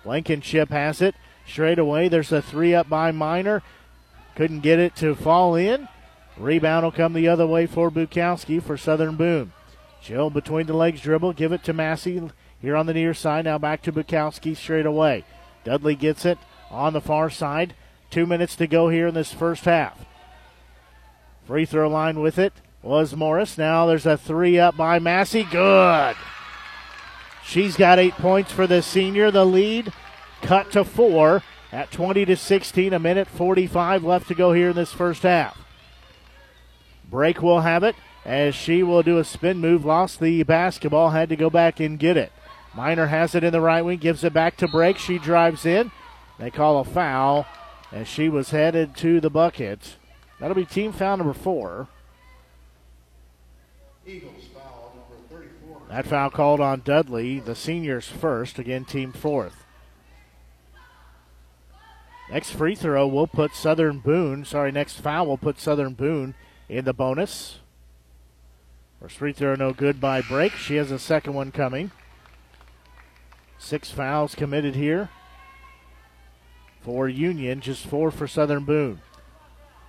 Blankenship 0.02 0.70
has 0.70 1.02
it. 1.02 1.14
Straight 1.46 1.78
away, 1.78 2.08
there's 2.08 2.32
a 2.32 2.40
three 2.40 2.74
up 2.74 2.88
by 2.88 3.12
Miner. 3.12 3.62
Couldn't 4.34 4.60
get 4.60 4.78
it 4.78 4.96
to 4.96 5.14
fall 5.14 5.54
in. 5.54 5.88
Rebound 6.38 6.84
will 6.84 6.92
come 6.92 7.12
the 7.12 7.28
other 7.28 7.46
way 7.46 7.66
for 7.66 7.90
Bukowski 7.90 8.62
for 8.62 8.76
Southern 8.76 9.16
Boone. 9.16 9.52
She'll 10.00 10.30
between 10.30 10.66
the 10.66 10.74
legs 10.74 11.00
dribble, 11.00 11.34
give 11.34 11.52
it 11.52 11.64
to 11.64 11.72
Massey 11.72 12.30
here 12.60 12.76
on 12.76 12.86
the 12.86 12.94
near 12.94 13.14
side. 13.14 13.44
Now 13.44 13.58
back 13.58 13.82
to 13.82 13.92
Bukowski 13.92 14.56
straight 14.56 14.86
away. 14.86 15.24
Dudley 15.64 15.94
gets 15.94 16.24
it 16.24 16.38
on 16.70 16.92
the 16.92 17.00
far 17.00 17.30
side. 17.30 17.74
Two 18.10 18.26
minutes 18.26 18.56
to 18.56 18.66
go 18.66 18.88
here 18.88 19.08
in 19.08 19.14
this 19.14 19.32
first 19.32 19.64
half. 19.64 20.04
Free 21.46 21.64
throw 21.64 21.88
line 21.88 22.20
with 22.20 22.38
it 22.38 22.52
was 22.82 23.14
Morris. 23.14 23.58
Now 23.58 23.86
there's 23.86 24.06
a 24.06 24.16
three 24.16 24.58
up 24.58 24.76
by 24.76 24.98
Massey. 24.98 25.44
Good. 25.44 26.16
She's 27.44 27.76
got 27.76 27.98
eight 27.98 28.14
points 28.14 28.52
for 28.52 28.66
the 28.66 28.82
senior. 28.82 29.30
The 29.30 29.46
lead 29.46 29.92
cut 30.42 30.72
to 30.72 30.84
four 30.84 31.42
at 31.72 31.90
20 31.90 32.24
to 32.24 32.36
16. 32.36 32.92
A 32.92 32.98
minute 32.98 33.28
45 33.28 34.04
left 34.04 34.28
to 34.28 34.34
go 34.34 34.52
here 34.52 34.70
in 34.70 34.76
this 34.76 34.92
first 34.92 35.22
half. 35.22 35.56
Brake 37.08 37.42
will 37.42 37.60
have 37.60 37.84
it 37.84 37.94
as 38.24 38.54
she 38.54 38.82
will 38.82 39.02
do 39.02 39.18
a 39.18 39.24
spin 39.24 39.58
move. 39.58 39.84
Lost 39.84 40.18
the 40.18 40.42
basketball, 40.42 41.10
had 41.10 41.28
to 41.28 41.36
go 41.36 41.48
back 41.48 41.78
and 41.78 41.98
get 41.98 42.16
it. 42.16 42.32
Miner 42.76 43.06
has 43.06 43.34
it 43.34 43.42
in 43.42 43.52
the 43.52 43.60
right 43.60 43.80
wing, 43.80 43.98
gives 43.98 44.22
it 44.22 44.34
back 44.34 44.58
to 44.58 44.68
Brake. 44.68 44.98
She 44.98 45.18
drives 45.18 45.64
in. 45.64 45.90
They 46.38 46.50
call 46.50 46.78
a 46.78 46.84
foul 46.84 47.46
as 47.90 48.06
she 48.06 48.28
was 48.28 48.50
headed 48.50 48.94
to 48.96 49.18
the 49.18 49.30
bucket. 49.30 49.96
That'll 50.38 50.54
be 50.54 50.66
team 50.66 50.92
foul 50.92 51.16
number 51.16 51.32
four. 51.32 51.88
Eagles 54.06 54.44
foul 54.52 54.92
number 54.94 55.42
34. 55.44 55.82
That 55.88 56.06
foul 56.06 56.28
called 56.28 56.60
on 56.60 56.82
Dudley, 56.84 57.40
the 57.40 57.54
seniors 57.54 58.08
first, 58.08 58.58
again, 58.58 58.84
team 58.84 59.10
fourth. 59.10 59.64
Next 62.30 62.50
free 62.50 62.74
throw 62.74 63.06
will 63.06 63.26
put 63.26 63.54
Southern 63.54 64.00
Boone, 64.00 64.44
sorry, 64.44 64.70
next 64.70 65.00
foul 65.00 65.26
will 65.26 65.38
put 65.38 65.58
Southern 65.58 65.94
Boone 65.94 66.34
in 66.68 66.84
the 66.84 66.92
bonus. 66.92 67.60
First 69.00 69.16
free 69.16 69.32
throw 69.32 69.54
no 69.54 69.72
good 69.72 69.98
by 70.00 70.20
Brake. 70.20 70.52
She 70.52 70.76
has 70.76 70.90
a 70.90 70.98
second 70.98 71.32
one 71.32 71.52
coming. 71.52 71.90
Six 73.58 73.90
fouls 73.90 74.34
committed 74.34 74.74
here 74.74 75.10
for 76.82 77.08
Union, 77.08 77.60
just 77.60 77.86
four 77.86 78.10
for 78.10 78.28
Southern 78.28 78.64
Boone. 78.64 79.00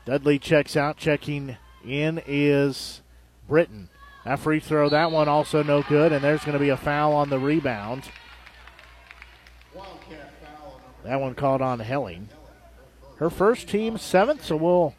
Dudley 0.06 0.40
checks 0.40 0.76
out. 0.76 0.98
Checking 0.98 1.58
in 1.86 2.22
is 2.26 3.02
Britton. 3.48 3.90
That 4.26 4.40
free 4.40 4.60
throw, 4.60 4.90
that 4.90 5.12
one 5.12 5.28
also 5.28 5.64
no 5.64 5.84
good, 5.84 6.12
and 6.12 6.24
there's 6.24 6.44
going 6.44 6.54
to 6.54 6.60
be 6.60 6.70
a 6.70 6.78
foul 6.78 7.14
on 7.14 7.30
the 7.30 7.40
rebound. 7.40 8.04
That 11.04 11.22
one 11.22 11.36
called 11.36 11.62
on 11.62 11.80
Helling. 11.80 12.30
Her 13.18 13.30
first 13.30 13.70
team 13.70 13.98
seventh, 13.98 14.44
so 14.44 14.56
we'll 14.56 14.96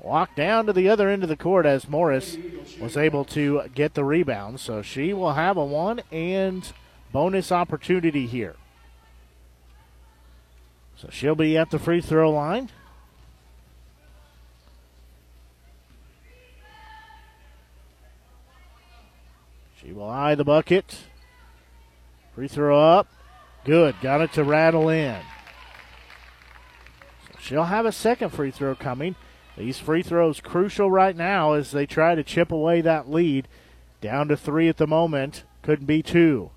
walk 0.00 0.36
down 0.36 0.66
to 0.66 0.72
the 0.72 0.88
other 0.88 1.08
end 1.08 1.22
of 1.22 1.28
the 1.28 1.36
court 1.36 1.66
as 1.66 1.88
Morris 1.88 2.36
was 2.80 2.96
able 2.96 3.24
to 3.26 3.62
get 3.74 3.94
the 3.94 4.04
rebound. 4.04 4.60
So 4.60 4.82
she 4.82 5.12
will 5.12 5.32
have 5.32 5.56
a 5.56 5.64
one 5.64 6.00
and 6.12 6.70
bonus 7.12 7.50
opportunity 7.52 8.26
here. 8.26 8.56
So 10.96 11.08
she'll 11.10 11.34
be 11.34 11.56
at 11.56 11.70
the 11.70 11.78
free 11.78 12.00
throw 12.00 12.30
line. 12.30 12.70
She 19.80 19.92
will 19.92 20.10
eye 20.10 20.34
the 20.34 20.44
bucket. 20.44 20.98
Free 22.34 22.48
throw 22.48 22.78
up. 22.78 23.06
Good. 23.64 23.94
Got 24.02 24.22
it 24.22 24.32
to 24.32 24.44
rattle 24.44 24.88
in. 24.88 25.20
So 27.26 27.38
she'll 27.38 27.64
have 27.64 27.86
a 27.86 27.92
second 27.92 28.30
free 28.30 28.50
throw 28.50 28.74
coming. 28.74 29.14
These 29.56 29.78
free 29.78 30.02
throws 30.02 30.40
crucial 30.40 30.90
right 30.90 31.16
now 31.16 31.52
as 31.52 31.70
they 31.70 31.86
try 31.86 32.14
to 32.14 32.24
chip 32.24 32.50
away 32.50 32.80
that 32.80 33.10
lead. 33.10 33.46
Down 34.00 34.28
to 34.28 34.36
three 34.36 34.68
at 34.68 34.76
the 34.76 34.86
moment. 34.86 35.44
Couldn't 35.62 35.86
be 35.86 36.02
two. 36.02 36.50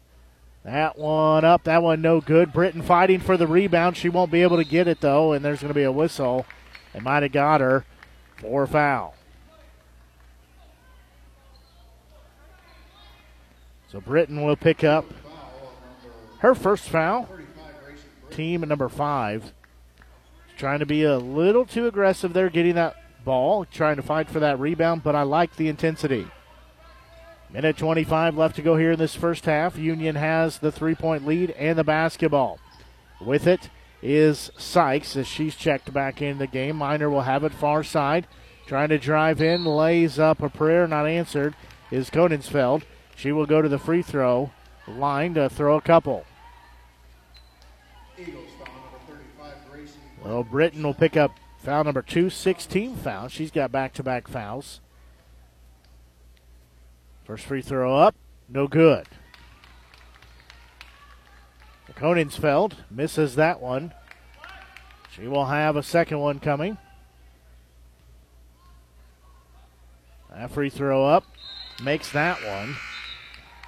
That 0.64 0.98
one 0.98 1.44
up. 1.44 1.64
That 1.64 1.82
one 1.82 2.02
no 2.02 2.22
good. 2.22 2.54
Britton 2.54 2.82
fighting 2.84 3.20
for 3.20 3.38
the 3.38 3.48
rebound. 3.48 3.98
She 3.98 4.10
won't 4.10 4.32
be 4.32 4.44
able 4.44 4.58
to 4.58 4.64
get 4.64 4.88
it 4.88 5.02
though, 5.02 5.34
and 5.34 5.44
there's 5.44 5.62
going 5.62 5.70
to 5.70 5.80
be 5.80 5.84
a 5.84 5.92
whistle. 5.92 6.46
They 6.94 7.00
might 7.00 7.24
have 7.24 7.32
got 7.32 7.62
her 7.62 7.86
for 8.38 8.64
a 8.64 8.68
foul. 8.68 9.16
So 13.92 14.00
Britton 14.00 14.46
will 14.46 14.56
pick 14.56 14.84
up 14.84 15.06
her 16.40 16.56
first 16.56 16.88
foul. 16.88 17.28
Team 18.30 18.62
number 18.62 18.88
five. 18.88 19.52
Trying 20.58 20.80
to 20.80 20.86
be 20.86 21.04
a 21.04 21.18
little 21.18 21.66
too 21.66 21.88
aggressive 21.88 22.34
there, 22.34 22.50
getting 22.50 22.76
that 22.76 22.96
ball, 23.26 23.66
trying 23.66 23.96
to 23.98 24.02
fight 24.02 24.30
for 24.30 24.40
that 24.40 24.60
rebound, 24.60 25.04
but 25.04 25.16
I 25.16 25.24
like 25.24 25.56
the 25.56 25.68
intensity. 25.68 26.28
Minute 27.54 27.76
25 27.76 28.38
left 28.38 28.56
to 28.56 28.62
go 28.62 28.78
here 28.78 28.94
in 28.94 29.00
this 29.00 29.16
first 29.16 29.46
half. 29.46 29.78
Union 29.78 30.16
has 30.16 30.60
the 30.60 30.72
three 30.72 30.96
point 30.96 31.28
lead 31.28 31.52
and 31.52 31.78
the 31.78 31.84
basketball. 31.84 32.60
With 33.20 33.46
it 33.46 33.70
is 34.02 34.52
Sykes 34.58 35.18
as 35.18 35.28
she's 35.28 35.56
checked 35.56 35.92
back 35.92 36.22
in 36.22 36.38
the 36.38 36.48
game. 36.48 36.78
Miner 36.78 37.10
will 37.10 37.22
have 37.22 37.44
it 37.44 37.54
far 37.54 37.84
side. 37.84 38.26
Trying 38.68 38.90
to 38.90 38.98
drive 38.98 39.42
in, 39.42 39.66
lays 39.66 40.18
up 40.18 40.42
a 40.42 40.50
prayer, 40.50 40.88
not 40.88 41.06
answered, 41.06 41.56
is 41.92 42.10
Konensfeld. 42.10 42.84
She 43.18 43.34
will 43.34 43.46
go 43.46 43.62
to 43.62 43.68
the 43.68 43.78
free 43.78 44.02
throw 44.02 44.52
line 44.88 45.34
to 45.34 45.50
throw 45.50 45.76
a 45.76 45.82
couple. 45.82 46.26
Well, 50.24 50.44
Britton 50.44 50.84
will 50.84 50.94
pick 50.94 51.18
up 51.18 51.36
foul 51.58 51.84
number 51.84 52.02
two, 52.02 52.30
16 52.30 52.96
foul. 52.96 53.28
She's 53.28 53.52
got 53.52 53.74
back 53.74 53.94
to 53.96 54.04
back 54.04 54.28
fouls. 54.28 54.80
First 57.24 57.46
free 57.46 57.62
throw 57.62 57.96
up, 57.96 58.16
no 58.50 58.68
good. 58.68 59.08
Konensfeld 62.02 62.74
misses 62.90 63.36
that 63.36 63.62
one. 63.62 63.94
She 65.12 65.28
will 65.28 65.46
have 65.46 65.76
a 65.76 65.84
second 65.84 66.18
one 66.18 66.40
coming. 66.40 66.80
That 70.32 70.50
free 70.50 70.72
throw 70.72 71.06
up 71.06 71.26
makes 71.84 72.12
that 72.12 72.44
one. 72.44 72.76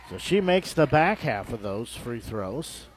So 0.09 0.17
she 0.17 0.41
makes 0.41 0.73
the 0.73 0.87
back 0.87 1.19
half 1.19 1.53
of 1.53 1.61
those 1.61 1.95
free 1.95 2.19
throws. 2.19 2.87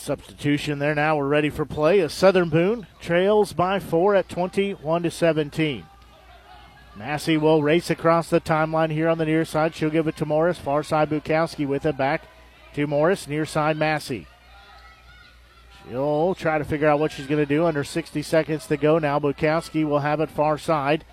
Substitution 0.00 0.78
there 0.78 0.94
now. 0.94 1.16
We're 1.16 1.28
ready 1.28 1.50
for 1.50 1.64
play. 1.64 2.00
A 2.00 2.08
Southern 2.08 2.48
Boone 2.48 2.86
trails 3.00 3.52
by 3.52 3.78
four 3.78 4.14
at 4.14 4.28
21 4.28 5.02
to 5.02 5.10
17. 5.10 5.84
Massey 6.96 7.36
will 7.36 7.62
race 7.62 7.90
across 7.90 8.28
the 8.28 8.40
timeline 8.40 8.90
here 8.90 9.08
on 9.08 9.18
the 9.18 9.24
near 9.24 9.44
side. 9.44 9.74
She'll 9.74 9.90
give 9.90 10.08
it 10.08 10.16
to 10.16 10.26
Morris. 10.26 10.58
Far 10.58 10.82
side 10.82 11.10
Bukowski 11.10 11.66
with 11.66 11.86
it 11.86 11.96
back 11.96 12.22
to 12.74 12.86
Morris. 12.86 13.28
Near 13.28 13.46
side 13.46 13.76
Massey. 13.76 14.26
She'll 15.88 16.34
try 16.34 16.58
to 16.58 16.64
figure 16.64 16.88
out 16.88 16.98
what 16.98 17.12
she's 17.12 17.26
going 17.26 17.40
to 17.40 17.46
do. 17.46 17.64
Under 17.64 17.84
60 17.84 18.22
seconds 18.22 18.66
to 18.66 18.76
go 18.76 18.98
now. 18.98 19.18
Bukowski 19.18 19.84
will 19.86 20.00
have 20.00 20.20
it 20.20 20.30
far 20.30 20.58
side. 20.58 21.04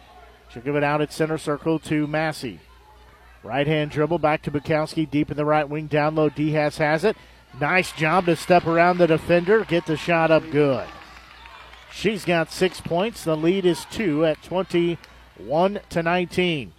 She'll 0.49 0.63
give 0.63 0.75
it 0.75 0.83
out 0.83 1.01
at 1.01 1.13
center 1.13 1.37
circle 1.37 1.79
to 1.79 2.07
Massey. 2.07 2.59
Right 3.43 3.67
hand 3.67 3.91
dribble 3.91 4.19
back 4.19 4.41
to 4.43 4.51
Bukowski 4.51 5.09
deep 5.09 5.31
in 5.31 5.37
the 5.37 5.45
right 5.45 5.67
wing. 5.69 5.87
Down 5.87 6.15
low, 6.15 6.29
Dehas 6.29 6.77
has 6.77 7.03
it. 7.03 7.15
Nice 7.59 7.91
job 7.91 8.25
to 8.25 8.35
step 8.35 8.67
around 8.67 8.97
the 8.97 9.07
defender, 9.07 9.65
get 9.65 9.85
the 9.85 9.97
shot 9.97 10.29
up 10.29 10.43
good. 10.51 10.87
She's 11.91 12.25
got 12.25 12.51
six 12.51 12.79
points. 12.79 13.23
The 13.23 13.35
lead 13.35 13.65
is 13.65 13.85
two 13.85 14.25
at 14.25 14.43
21 14.43 15.79
to 15.89 16.03
19. 16.03 16.73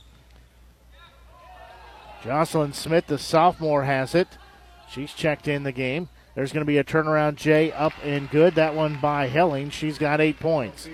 Jocelyn 2.23 2.73
Smith, 2.73 3.09
the 3.09 3.19
sophomore, 3.19 3.85
has 3.85 4.15
it. 4.15 4.29
She's 4.89 5.13
checked 5.13 5.49
in 5.49 5.65
the 5.65 5.73
game. 5.73 6.09
There's 6.35 6.53
going 6.53 6.65
to 6.65 6.69
be 6.69 6.79
a 6.79 6.85
turnaround 6.85 7.35
J 7.35 7.73
up 7.73 7.93
and 8.05 8.31
good. 8.31 8.55
That 8.55 8.75
one 8.75 9.01
by 9.01 9.27
Helling. 9.27 9.71
She's 9.71 9.99
got 9.99 10.21
eight 10.21 10.39
points. 10.39 10.89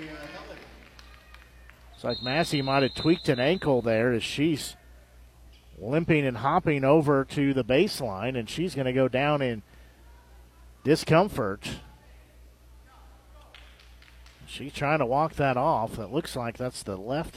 It's 1.95 2.05
like 2.05 2.23
Massey 2.23 2.63
might 2.63 2.83
have 2.83 2.95
tweaked 2.95 3.29
an 3.29 3.39
ankle 3.39 3.83
there 3.83 4.13
as 4.13 4.23
she's 4.23 4.77
limping 5.79 6.27
and 6.27 6.39
hopping 6.39 6.85
over 6.85 7.25
to 7.27 7.53
the 7.53 7.65
baseline, 7.65 8.39
and 8.39 8.49
she's 8.49 8.75
going 8.75 8.87
to 8.87 8.93
go 8.93 9.09
down 9.09 9.43
in 9.43 9.63
discomfort. 10.85 11.81
She's 14.47 14.73
trying 14.73 15.01
to 15.01 15.07
walk 15.07 15.35
that 15.35 15.57
off. 15.57 15.99
It 15.99 16.13
looks 16.13 16.37
like 16.37 16.57
that's 16.57 16.85
the 16.85 16.97
left 16.97 17.35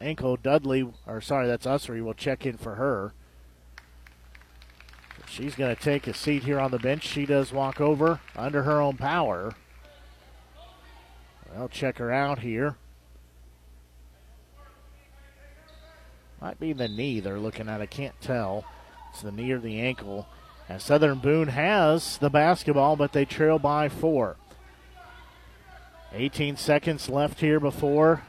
ankle. 0.00 0.36
Dudley, 0.36 0.92
or 1.06 1.20
sorry, 1.22 1.46
that's 1.46 1.66
Ussery, 1.66 2.02
will 2.02 2.12
check 2.12 2.44
in 2.44 2.58
for 2.58 2.74
her. 2.74 3.14
She's 5.28 5.54
going 5.54 5.74
to 5.74 5.80
take 5.80 6.06
a 6.06 6.12
seat 6.12 6.42
here 6.42 6.58
on 6.58 6.72
the 6.72 6.78
bench. 6.78 7.04
She 7.04 7.24
does 7.24 7.52
walk 7.52 7.80
over 7.80 8.20
under 8.36 8.64
her 8.64 8.80
own 8.80 8.96
power. 8.96 9.54
They'll 11.54 11.68
check 11.68 11.98
her 11.98 12.10
out 12.10 12.40
here. 12.40 12.76
Might 16.40 16.58
be 16.58 16.72
the 16.72 16.88
knee 16.88 17.20
they're 17.20 17.38
looking 17.38 17.68
at. 17.68 17.80
I 17.80 17.86
can't 17.86 18.18
tell. 18.20 18.64
It's 19.10 19.22
the 19.22 19.32
knee 19.32 19.50
or 19.52 19.58
the 19.58 19.80
ankle. 19.80 20.26
As 20.70 20.84
Southern 20.84 21.18
Boone 21.18 21.48
has 21.48 22.16
the 22.18 22.30
basketball, 22.30 22.94
but 22.94 23.12
they 23.12 23.24
trail 23.24 23.58
by 23.58 23.88
four. 23.88 24.36
18 26.12 26.56
seconds 26.56 27.08
left 27.08 27.40
here 27.40 27.58
before 27.58 28.22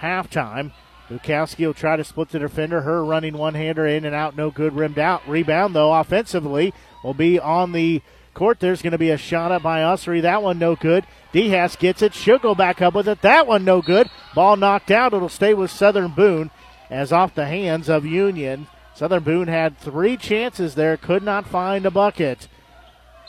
halftime. 0.00 0.72
Bukowski 1.10 1.66
will 1.66 1.74
try 1.74 1.96
to 1.96 2.04
split 2.04 2.30
the 2.30 2.38
defender. 2.38 2.80
Her 2.80 3.04
running 3.04 3.36
one 3.36 3.52
hander 3.52 3.86
in 3.86 4.06
and 4.06 4.14
out, 4.14 4.34
no 4.34 4.50
good. 4.50 4.74
Rimmed 4.74 4.98
out. 4.98 5.28
Rebound, 5.28 5.76
though, 5.76 5.92
offensively 5.92 6.72
will 7.02 7.12
be 7.12 7.38
on 7.38 7.72
the 7.72 8.00
court. 8.32 8.58
There's 8.58 8.80
going 8.80 8.92
to 8.92 8.98
be 8.98 9.10
a 9.10 9.18
shot 9.18 9.52
up 9.52 9.62
by 9.62 9.80
Ussery. 9.80 10.22
That 10.22 10.42
one 10.42 10.58
no 10.58 10.76
good. 10.76 11.04
Dehas 11.34 11.78
gets 11.78 12.00
it. 12.00 12.14
She'll 12.14 12.38
go 12.38 12.54
back 12.54 12.80
up 12.80 12.94
with 12.94 13.06
it. 13.06 13.20
That 13.20 13.46
one 13.46 13.66
no 13.66 13.82
good. 13.82 14.08
Ball 14.34 14.56
knocked 14.56 14.90
out. 14.90 15.12
It'll 15.12 15.28
stay 15.28 15.52
with 15.52 15.70
Southern 15.70 16.12
Boone 16.12 16.50
as 16.88 17.12
off 17.12 17.34
the 17.34 17.44
hands 17.44 17.90
of 17.90 18.06
Union. 18.06 18.66
Southern 18.94 19.22
Boone 19.22 19.48
had 19.48 19.76
three 19.78 20.16
chances 20.16 20.74
there, 20.74 20.96
could 20.96 21.22
not 21.22 21.46
find 21.46 21.84
a 21.84 21.90
bucket, 21.90 22.48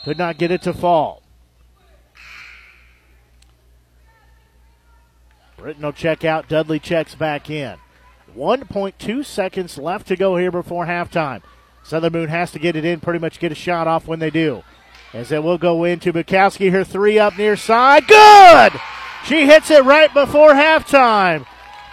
could 0.04 0.16
not 0.16 0.38
get 0.38 0.50
it 0.52 0.62
to 0.62 0.72
fall. 0.72 1.22
Britton 5.56 5.82
will 5.82 5.92
check 5.92 6.24
out. 6.24 6.48
Dudley 6.48 6.78
checks 6.78 7.14
back 7.16 7.50
in. 7.50 7.76
1.2 8.36 9.24
seconds 9.24 9.78
left 9.78 10.06
to 10.06 10.16
go 10.16 10.36
here 10.36 10.52
before 10.52 10.86
halftime. 10.86 11.42
Southern 11.82 12.12
Boone 12.12 12.28
has 12.28 12.50
to 12.52 12.58
get 12.58 12.76
it 12.76 12.84
in, 12.84 13.00
pretty 13.00 13.18
much 13.18 13.40
get 13.40 13.52
a 13.52 13.56
shot 13.56 13.88
off 13.88 14.06
when 14.06 14.18
they 14.18 14.30
do. 14.30 14.62
As 15.12 15.32
it 15.32 15.42
will 15.42 15.58
go 15.58 15.84
into 15.84 16.12
Bukowski, 16.12 16.70
her 16.70 16.84
three 16.84 17.18
up 17.18 17.38
near 17.38 17.56
side. 17.56 18.06
Good! 18.06 18.80
She 19.24 19.46
hits 19.46 19.70
it 19.70 19.84
right 19.84 20.12
before 20.12 20.52
halftime. 20.52 21.46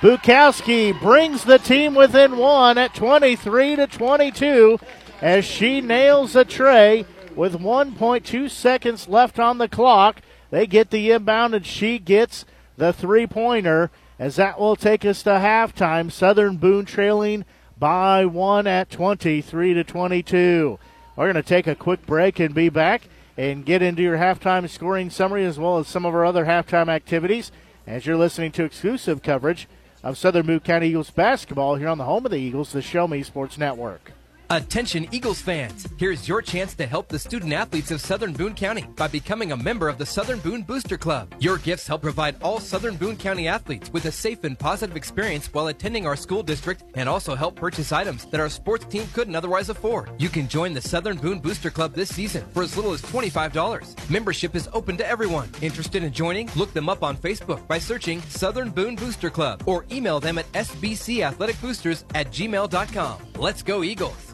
Bukowski 0.04 1.00
brings 1.00 1.46
the 1.46 1.58
team 1.58 1.96
within 1.96 2.36
one 2.36 2.78
at 2.78 2.94
23 2.94 3.78
to 3.78 3.88
22 3.88 4.78
as 5.22 5.46
she 5.46 5.80
nails 5.80 6.36
a 6.36 6.44
tray 6.44 7.06
with 7.38 7.54
1.2 7.54 8.50
seconds 8.50 9.08
left 9.08 9.40
on 9.40 9.60
the 9.60 9.70
clock. 9.70 10.20
They 10.50 10.68
get 10.68 10.90
the 10.90 11.12
inbound 11.12 11.56
and 11.56 11.66
she 11.66 12.00
gets 12.00 12.44
the 12.76 12.92
three 12.92 13.26
pointer 13.26 13.92
as 14.20 14.36
that 14.36 14.60
will 14.60 14.76
take 14.76 15.06
us 15.06 15.24
to 15.24 15.30
halftime. 15.30 16.12
Southern 16.12 16.58
Boone 16.58 16.84
trailing 16.84 17.46
by 17.80 18.26
one 18.26 18.68
at 18.68 18.90
23 18.90 19.74
to 19.74 19.86
22. 19.86 20.80
We're 21.16 21.32
going 21.32 21.42
to 21.42 21.48
take 21.48 21.66
a 21.66 21.76
quick 21.76 22.06
break 22.06 22.42
and 22.42 22.54
be 22.54 22.68
back 22.68 23.04
and 23.38 23.66
get 23.66 23.82
into 23.82 24.02
your 24.02 24.18
halftime 24.18 24.70
scoring 24.70 25.10
summary 25.10 25.46
as 25.46 25.58
well 25.58 25.78
as 25.78 25.88
some 25.88 26.06
of 26.06 26.14
our 26.14 26.26
other 26.26 26.44
halftime 26.44 26.90
activities 26.90 27.54
as 27.88 28.06
you're 28.06 28.18
listening 28.18 28.52
to 28.52 28.66
exclusive 28.66 29.24
coverage 29.24 29.70
of 30.04 30.18
Southern 30.18 30.46
Boone 30.46 30.60
County 30.60 30.90
Eagles 30.90 31.10
basketball 31.10 31.76
here 31.76 31.88
on 31.88 31.98
the 31.98 32.04
home 32.04 32.26
of 32.26 32.32
the 32.32 32.38
Eagles, 32.38 32.74
the 32.74 32.82
Show 32.82 33.08
Me 33.08 33.24
Sports 33.24 33.58
Network. 33.58 34.12
Attention 34.54 35.08
Eagles 35.12 35.42
fans, 35.42 35.88
here's 35.98 36.28
your 36.28 36.40
chance 36.40 36.76
to 36.76 36.86
help 36.86 37.08
the 37.08 37.18
student 37.18 37.54
athletes 37.54 37.90
of 37.90 38.00
Southern 38.00 38.34
Boone 38.34 38.54
County 38.54 38.86
by 38.96 39.08
becoming 39.08 39.52
a 39.52 39.58
member 39.58 39.90
of 39.90 39.98
the 39.98 40.06
Southern 40.06 40.38
Boone 40.38 40.62
Booster 40.62 40.96
Club. 40.96 41.34
Your 41.40 41.58
gifts 41.58 41.88
help 41.88 42.04
provide 42.04 42.36
all 42.40 42.60
Southern 42.60 42.96
Boone 42.96 43.18
County 43.18 43.48
athletes 43.48 43.92
with 43.92 44.06
a 44.06 44.12
safe 44.12 44.44
and 44.44 44.58
positive 44.58 44.96
experience 44.96 45.52
while 45.52 45.70
attending 45.70 46.06
our 46.06 46.16
school 46.16 46.44
district 46.44 46.84
and 46.94 47.10
also 47.10 47.34
help 47.34 47.56
purchase 47.56 47.92
items 47.92 48.28
that 48.28 48.40
our 48.40 48.48
sports 48.48 48.86
team 48.86 49.08
couldn't 49.12 49.36
otherwise 49.36 49.70
afford. 49.70 50.12
You 50.20 50.30
can 50.30 50.48
join 50.48 50.76
the 50.76 50.82
Southern 50.82 51.18
Boone 51.18 51.40
Booster 51.40 51.72
Club 51.72 51.96
this 51.96 52.14
season 52.14 52.46
for 52.54 52.62
as 52.62 52.78
little 52.78 52.94
as 52.94 53.02
$25. 53.02 54.08
Membership 54.12 54.56
is 54.56 54.70
open 54.72 54.98
to 54.98 55.08
everyone. 55.08 55.50
Interested 55.64 56.04
in 56.04 56.14
joining? 56.14 56.48
Look 56.56 56.74
them 56.74 56.90
up 56.90 57.02
on 57.02 57.18
Facebook 57.18 57.68
by 57.68 57.80
searching 57.80 58.22
Southern 58.30 58.70
Boone 58.70 58.98
Booster 58.98 59.32
Club 59.32 59.64
or 59.66 59.84
email 59.92 60.20
them 60.20 60.38
at 60.38 60.46
sbcathleticboosters 60.52 62.04
at 62.14 62.28
gmail.com. 62.28 63.18
Let's 63.40 63.64
go 63.64 63.82
Eagles! 63.82 64.34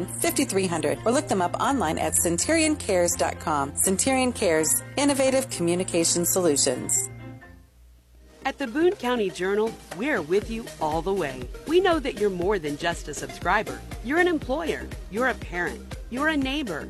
5300 0.05 0.99
or 1.05 1.11
look 1.11 1.27
them 1.27 1.41
up 1.41 1.59
online 1.59 1.97
at 1.97 2.13
centurioncares.com. 2.13 3.75
Centurion 3.75 4.33
Cares, 4.33 4.81
innovative 4.97 5.49
communication 5.49 6.25
solutions. 6.25 7.09
At 8.43 8.57
the 8.57 8.65
Boone 8.65 8.93
County 8.93 9.29
Journal, 9.29 9.71
we're 9.97 10.23
with 10.23 10.49
you 10.49 10.65
all 10.79 11.03
the 11.03 11.13
way. 11.13 11.47
We 11.67 11.79
know 11.79 11.99
that 11.99 12.19
you're 12.19 12.31
more 12.31 12.57
than 12.57 12.75
just 12.75 13.07
a 13.07 13.13
subscriber. 13.13 13.79
You're 14.03 14.17
an 14.17 14.27
employer, 14.27 14.87
you're 15.11 15.27
a 15.27 15.35
parent, 15.35 15.95
you're 16.09 16.29
a 16.29 16.37
neighbor. 16.37 16.89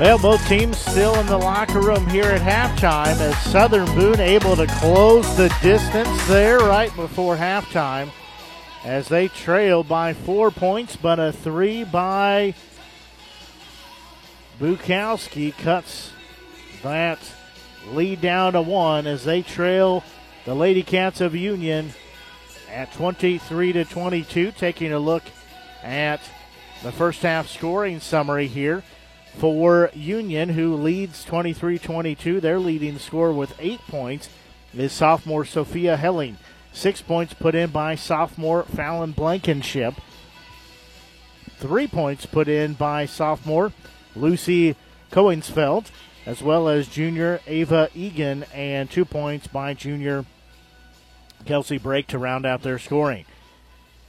Well, 0.00 0.18
both 0.18 0.48
teams 0.48 0.78
still 0.78 1.14
in 1.20 1.26
the 1.26 1.36
locker 1.36 1.80
room 1.80 2.08
here 2.08 2.24
at 2.24 2.40
halftime 2.40 3.20
as 3.20 3.38
Southern 3.42 3.84
Boone 3.94 4.20
able 4.20 4.56
to 4.56 4.66
close 4.66 5.36
the 5.36 5.54
distance 5.62 6.26
there 6.26 6.58
right 6.58 6.94
before 6.96 7.36
halftime 7.36 8.10
as 8.84 9.06
they 9.08 9.28
trail 9.28 9.84
by 9.84 10.14
four 10.14 10.50
points, 10.50 10.96
but 10.96 11.20
a 11.20 11.30
three 11.30 11.84
by 11.84 12.54
Bukowski 14.58 15.56
cuts 15.58 16.10
that 16.82 17.18
lead 17.88 18.22
down 18.22 18.54
to 18.54 18.62
one 18.62 19.06
as 19.06 19.24
they 19.24 19.42
trail 19.42 20.02
the 20.46 20.54
Lady 20.54 20.82
Cats 20.82 21.20
of 21.20 21.36
Union 21.36 21.92
at 22.70 22.92
23 22.94 23.74
to 23.74 23.84
22. 23.84 24.52
Taking 24.52 24.92
a 24.92 24.98
look 24.98 25.22
at 25.82 26.20
the 26.82 26.92
first 26.92 27.20
half 27.20 27.46
scoring 27.46 28.00
summary 28.00 28.46
here 28.46 28.82
for 29.36 29.90
Union, 29.94 30.50
who 30.50 30.74
leads 30.74 31.24
23 31.24 31.78
22. 31.78 32.40
Their 32.40 32.58
leading 32.58 32.98
scorer 32.98 33.32
with 33.32 33.54
eight 33.58 33.80
points 33.88 34.28
is 34.74 34.92
sophomore 34.92 35.44
Sophia 35.44 35.96
Helling. 35.96 36.38
Six 36.72 37.02
points 37.02 37.34
put 37.34 37.54
in 37.54 37.70
by 37.70 37.94
sophomore 37.94 38.62
Fallon 38.64 39.12
Blankenship. 39.12 39.94
Three 41.58 41.86
points 41.86 42.26
put 42.26 42.48
in 42.48 42.74
by 42.74 43.06
sophomore 43.06 43.72
Lucy 44.16 44.76
Cohensfeld, 45.10 45.90
as 46.26 46.42
well 46.42 46.68
as 46.68 46.88
junior 46.88 47.40
Ava 47.46 47.88
Egan, 47.94 48.44
and 48.54 48.90
two 48.90 49.04
points 49.04 49.46
by 49.46 49.74
junior 49.74 50.24
Kelsey 51.44 51.78
Brake 51.78 52.06
to 52.08 52.18
round 52.18 52.46
out 52.46 52.62
their 52.62 52.78
scoring. 52.78 53.26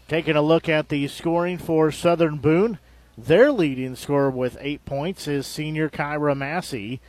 Taking 0.08 0.36
a 0.36 0.42
look 0.42 0.70
at 0.70 0.90
the 0.90 1.08
scoring 1.08 1.58
for 1.58 1.92
Southern 1.92 2.38
Boone. 2.38 2.80
Their 3.18 3.52
leading 3.52 3.96
scorer 3.96 4.32
with 4.32 4.58
eight 4.60 4.86
points 4.86 5.28
is 5.28 5.46
senior 5.46 5.88
Kyra 5.88 6.36
Massey. 6.36 7.00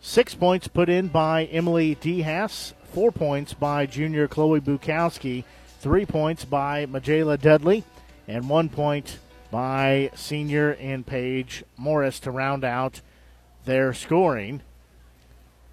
Six 0.00 0.34
points 0.34 0.66
put 0.66 0.88
in 0.88 1.06
by 1.06 1.44
Emily 1.44 1.94
Dehas. 1.94 2.72
Four 2.92 3.12
points 3.12 3.54
by 3.54 3.86
junior 3.86 4.26
Chloe 4.26 4.60
Bukowski. 4.60 5.44
Three 5.78 6.04
points 6.04 6.44
by 6.44 6.86
Majela 6.86 7.40
Dudley. 7.40 7.84
And 8.26 8.48
one 8.48 8.68
point 8.68 9.18
by 9.52 10.10
senior 10.16 10.72
and 10.80 11.06
Paige 11.06 11.62
Morris 11.76 12.18
to 12.20 12.32
round 12.32 12.64
out 12.64 13.00
their 13.66 13.94
scoring. 13.94 14.62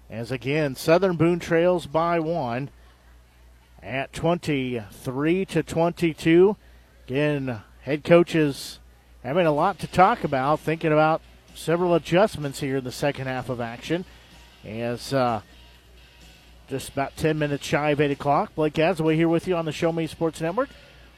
As 0.08 0.30
again, 0.30 0.76
Southern 0.76 1.16
Boone 1.16 1.40
trails 1.40 1.86
by 1.86 2.20
one 2.20 2.70
at 3.82 4.12
23 4.12 5.44
to 5.46 5.62
22. 5.64 6.56
Again, 7.08 7.62
head 7.82 8.04
coaches 8.04 8.78
having 9.24 9.46
a 9.46 9.52
lot 9.52 9.78
to 9.78 9.86
talk 9.86 10.22
about, 10.22 10.60
thinking 10.60 10.92
about 10.92 11.22
several 11.54 11.94
adjustments 11.94 12.60
here 12.60 12.76
in 12.76 12.84
the 12.84 12.92
second 12.92 13.26
half 13.26 13.48
of 13.48 13.60
action. 13.60 14.04
As 14.64 15.12
uh, 15.14 15.40
just 16.68 16.90
about 16.90 17.16
10 17.16 17.38
minutes 17.38 17.64
shy 17.64 17.90
of 17.90 18.00
8 18.00 18.10
o'clock, 18.10 18.54
Blake 18.54 18.74
Gazaway 18.74 19.14
here 19.14 19.28
with 19.28 19.48
you 19.48 19.56
on 19.56 19.64
the 19.64 19.72
Show 19.72 19.92
Me 19.92 20.06
Sports 20.06 20.40
Network. 20.40 20.68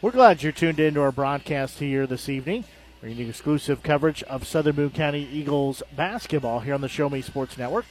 We're 0.00 0.12
glad 0.12 0.42
you're 0.42 0.52
tuned 0.52 0.78
into 0.78 1.00
our 1.00 1.12
broadcast 1.12 1.80
here 1.80 2.06
this 2.06 2.28
evening. 2.28 2.64
we 3.02 3.08
Bringing 3.08 3.28
exclusive 3.28 3.82
coverage 3.82 4.22
of 4.24 4.46
Southern 4.46 4.76
Boone 4.76 4.90
County 4.90 5.28
Eagles 5.32 5.82
basketball 5.96 6.60
here 6.60 6.74
on 6.74 6.80
the 6.80 6.88
Show 6.88 7.10
Me 7.10 7.22
Sports 7.22 7.58
Network. 7.58 7.86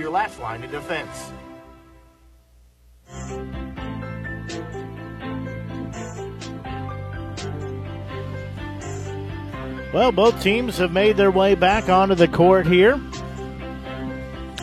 your 0.00 0.10
last 0.10 0.40
line 0.40 0.64
of 0.64 0.70
defense. 0.70 1.32
Well, 9.92 10.12
both 10.12 10.40
teams 10.42 10.78
have 10.78 10.92
made 10.92 11.16
their 11.16 11.30
way 11.30 11.54
back 11.54 11.88
onto 11.88 12.14
the 12.14 12.28
court 12.28 12.66
here. 12.66 13.00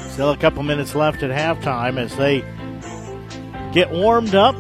Still 0.09 0.31
a 0.31 0.37
couple 0.37 0.63
minutes 0.63 0.95
left 0.95 1.21
at 1.21 1.29
halftime 1.29 1.97
as 1.97 2.15
they 2.15 2.41
get 3.73 3.91
warmed 3.91 4.33
up. 4.33 4.55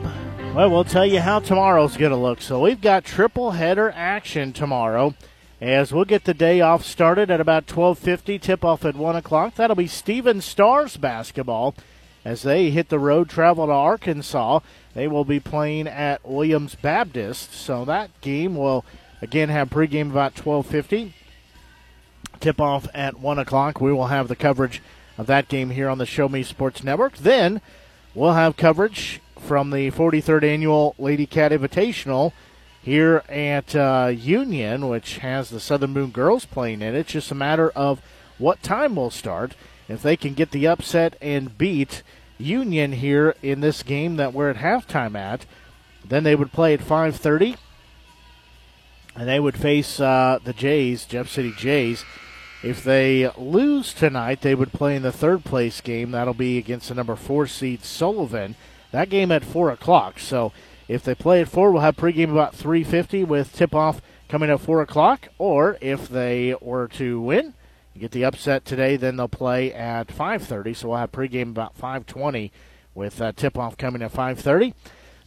Well, 0.53 0.69
we'll 0.69 0.83
tell 0.83 1.05
you 1.05 1.19
how 1.19 1.39
tomorrow's 1.39 1.97
going 1.97 2.11
to 2.11 2.17
look. 2.17 2.41
So 2.41 2.59
we've 2.59 2.81
got 2.81 3.05
triple 3.05 3.51
header 3.51 3.91
action 3.95 4.53
tomorrow 4.53 5.15
as 5.59 5.91
we'll 5.91 6.05
get 6.05 6.25
the 6.25 6.33
day 6.33 6.61
off 6.61 6.85
started 6.85 7.31
at 7.31 7.41
about 7.41 7.65
12.50 7.65 8.39
tip-off 8.39 8.85
at 8.85 8.95
1 8.95 9.15
o'clock. 9.15 9.55
That'll 9.55 9.75
be 9.75 9.87
Stephen 9.87 10.41
stars 10.41 10.97
basketball 10.97 11.75
as 12.23 12.43
they 12.43 12.69
hit 12.69 12.89
the 12.89 12.99
road 12.99 13.29
travel 13.29 13.65
to 13.65 13.71
arkansas. 13.71 14.59
They 14.93 15.07
will 15.07 15.25
be 15.25 15.39
playing 15.39 15.87
at 15.87 16.27
williams 16.27 16.75
baptist 16.75 17.53
so 17.53 17.85
that 17.85 18.09
game 18.21 18.55
will 18.55 18.85
again 19.21 19.49
have 19.49 19.69
pregame 19.69 20.11
about 20.11 20.35
12.50 20.35 21.13
tip-off 22.39 22.87
at 22.93 23.19
1 23.19 23.39
o'clock. 23.39 23.81
We 23.81 23.93
will 23.93 24.07
have 24.07 24.27
the 24.27 24.35
coverage 24.35 24.81
of 25.17 25.25
that 25.27 25.47
game 25.47 25.71
here 25.71 25.89
on 25.89 25.97
the 25.97 26.05
show 26.05 26.29
me 26.29 26.43
sports 26.43 26.83
network. 26.83 27.17
Then 27.17 27.61
we'll 28.13 28.33
have 28.33 28.57
coverage 28.57 29.21
from 29.39 29.71
the 29.71 29.89
43rd 29.91 30.43
annual 30.43 30.95
lady 30.99 31.25
cat 31.25 31.51
invitational 31.51 32.33
here 32.87 33.21
at 33.27 33.75
uh, 33.75 34.09
Union, 34.15 34.87
which 34.87 35.17
has 35.17 35.49
the 35.49 35.59
Southern 35.59 35.93
Boone 35.93 36.09
girls 36.09 36.45
playing 36.45 36.81
in 36.81 36.95
it. 36.95 36.99
It's 36.99 37.11
just 37.11 37.31
a 37.31 37.35
matter 37.35 37.69
of 37.71 38.01
what 38.37 38.63
time 38.63 38.95
will 38.95 39.11
start. 39.11 39.55
If 39.89 40.01
they 40.01 40.15
can 40.15 40.33
get 40.33 40.51
the 40.51 40.67
upset 40.67 41.17
and 41.21 41.57
beat 41.57 42.01
Union 42.37 42.93
here 42.93 43.35
in 43.43 43.59
this 43.59 43.83
game 43.83 44.15
that 44.15 44.33
we're 44.33 44.51
at 44.51 44.55
halftime 44.55 45.17
at, 45.17 45.45
then 46.07 46.23
they 46.23 46.33
would 46.33 46.53
play 46.53 46.73
at 46.73 46.79
5:30, 46.79 47.57
and 49.17 49.27
they 49.27 49.41
would 49.41 49.57
face 49.57 49.99
uh, 49.99 50.39
the 50.41 50.53
Jays, 50.53 51.03
Jeff 51.03 51.27
City 51.27 51.51
Jays. 51.57 52.05
If 52.63 52.85
they 52.85 53.29
lose 53.37 53.93
tonight, 53.93 54.39
they 54.39 54.55
would 54.55 54.71
play 54.71 54.95
in 54.95 55.01
the 55.01 55.11
third 55.11 55.43
place 55.43 55.81
game. 55.81 56.11
That'll 56.11 56.33
be 56.33 56.57
against 56.57 56.87
the 56.87 56.95
number 56.95 57.17
four 57.17 57.47
seed 57.47 57.83
Sullivan. 57.83 58.55
That 58.91 59.09
game 59.09 59.29
at 59.29 59.43
four 59.43 59.71
o'clock. 59.71 60.19
So 60.19 60.53
if 60.87 61.03
they 61.03 61.15
play 61.15 61.41
at 61.41 61.49
4, 61.49 61.71
we'll 61.71 61.81
have 61.81 61.95
pregame 61.95 62.31
about 62.31 62.55
3.50 62.55 63.25
with 63.27 63.53
tip-off 63.53 64.01
coming 64.29 64.49
at 64.49 64.59
4 64.59 64.81
o'clock. 64.81 65.27
Or 65.37 65.77
if 65.81 66.07
they 66.07 66.55
were 66.61 66.87
to 66.89 67.19
win, 67.19 67.53
get 67.97 68.11
the 68.11 68.25
upset 68.25 68.65
today, 68.65 68.95
then 68.95 69.17
they'll 69.17 69.27
play 69.27 69.73
at 69.73 70.07
5.30. 70.07 70.75
So 70.75 70.89
we'll 70.89 70.97
have 70.97 71.11
pregame 71.11 71.49
about 71.49 71.77
5.20 71.77 72.51
with 72.95 73.21
uh, 73.21 73.31
tip-off 73.33 73.77
coming 73.77 74.01
at 74.01 74.13
5.30. 74.13 74.73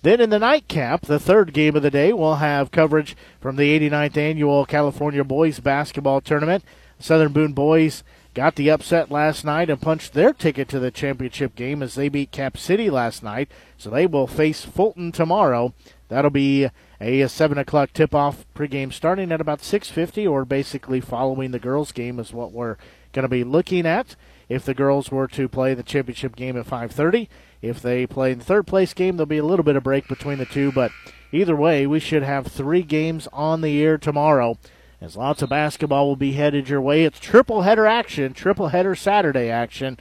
Then 0.02 0.20
in 0.20 0.30
the 0.30 0.38
nightcap, 0.38 1.02
the 1.02 1.20
third 1.20 1.52
game 1.52 1.76
of 1.76 1.82
the 1.82 1.90
day, 1.90 2.12
we'll 2.12 2.36
have 2.36 2.70
coverage 2.70 3.14
from 3.38 3.56
the 3.56 3.78
89th 3.78 4.16
annual 4.16 4.64
California 4.64 5.22
Boys 5.22 5.60
Basketball 5.60 6.22
Tournament. 6.22 6.64
Southern 6.98 7.32
Boone 7.32 7.52
Boys 7.52 8.02
got 8.40 8.54
the 8.54 8.70
upset 8.70 9.10
last 9.10 9.44
night 9.44 9.68
and 9.68 9.82
punched 9.82 10.14
their 10.14 10.32
ticket 10.32 10.66
to 10.66 10.78
the 10.78 10.90
championship 10.90 11.54
game 11.54 11.82
as 11.82 11.94
they 11.94 12.08
beat 12.08 12.30
Cap 12.30 12.56
City 12.56 12.88
last 12.88 13.22
night. 13.22 13.50
So 13.76 13.90
they 13.90 14.06
will 14.06 14.26
face 14.26 14.64
Fulton 14.64 15.12
tomorrow. 15.12 15.74
That'll 16.08 16.30
be 16.30 16.70
a, 17.02 17.28
seven 17.28 17.58
o'clock 17.58 17.92
tip-off 17.92 18.46
pregame 18.54 18.94
starting 18.94 19.30
at 19.30 19.42
about 19.42 19.60
6:50, 19.60 20.26
or 20.26 20.46
basically 20.46 21.02
following 21.02 21.50
the 21.50 21.58
girls' 21.58 21.92
game 21.92 22.18
is 22.18 22.32
what 22.32 22.50
we're 22.50 22.78
going 23.12 23.24
to 23.24 23.28
be 23.28 23.44
looking 23.44 23.84
at. 23.84 24.16
If 24.48 24.64
the 24.64 24.72
girls 24.72 25.10
were 25.10 25.28
to 25.28 25.46
play 25.46 25.74
the 25.74 25.82
championship 25.82 26.34
game 26.34 26.56
at 26.56 26.64
5:30, 26.64 27.28
if 27.60 27.82
they 27.82 28.06
play 28.06 28.32
in 28.32 28.38
the 28.38 28.44
third 28.46 28.66
place 28.66 28.94
game, 28.94 29.18
there'll 29.18 29.26
be 29.26 29.36
a 29.36 29.44
little 29.44 29.64
bit 29.64 29.76
of 29.76 29.82
break 29.82 30.08
between 30.08 30.38
the 30.38 30.46
two. 30.46 30.72
But 30.72 30.92
either 31.30 31.54
way, 31.54 31.86
we 31.86 32.00
should 32.00 32.22
have 32.22 32.46
three 32.46 32.84
games 32.84 33.28
on 33.34 33.60
the 33.60 33.82
air 33.82 33.98
tomorrow 33.98 34.56
as 35.00 35.16
lots 35.16 35.40
of 35.40 35.48
basketball 35.48 36.06
will 36.06 36.16
be 36.16 36.32
headed 36.32 36.68
your 36.68 36.80
way. 36.80 37.04
It's 37.04 37.18
triple 37.18 37.62
header 37.62 37.86
action, 37.86 38.34
triple 38.34 38.68
header 38.68 38.94
Saturday 38.94 39.48
action, 39.48 39.98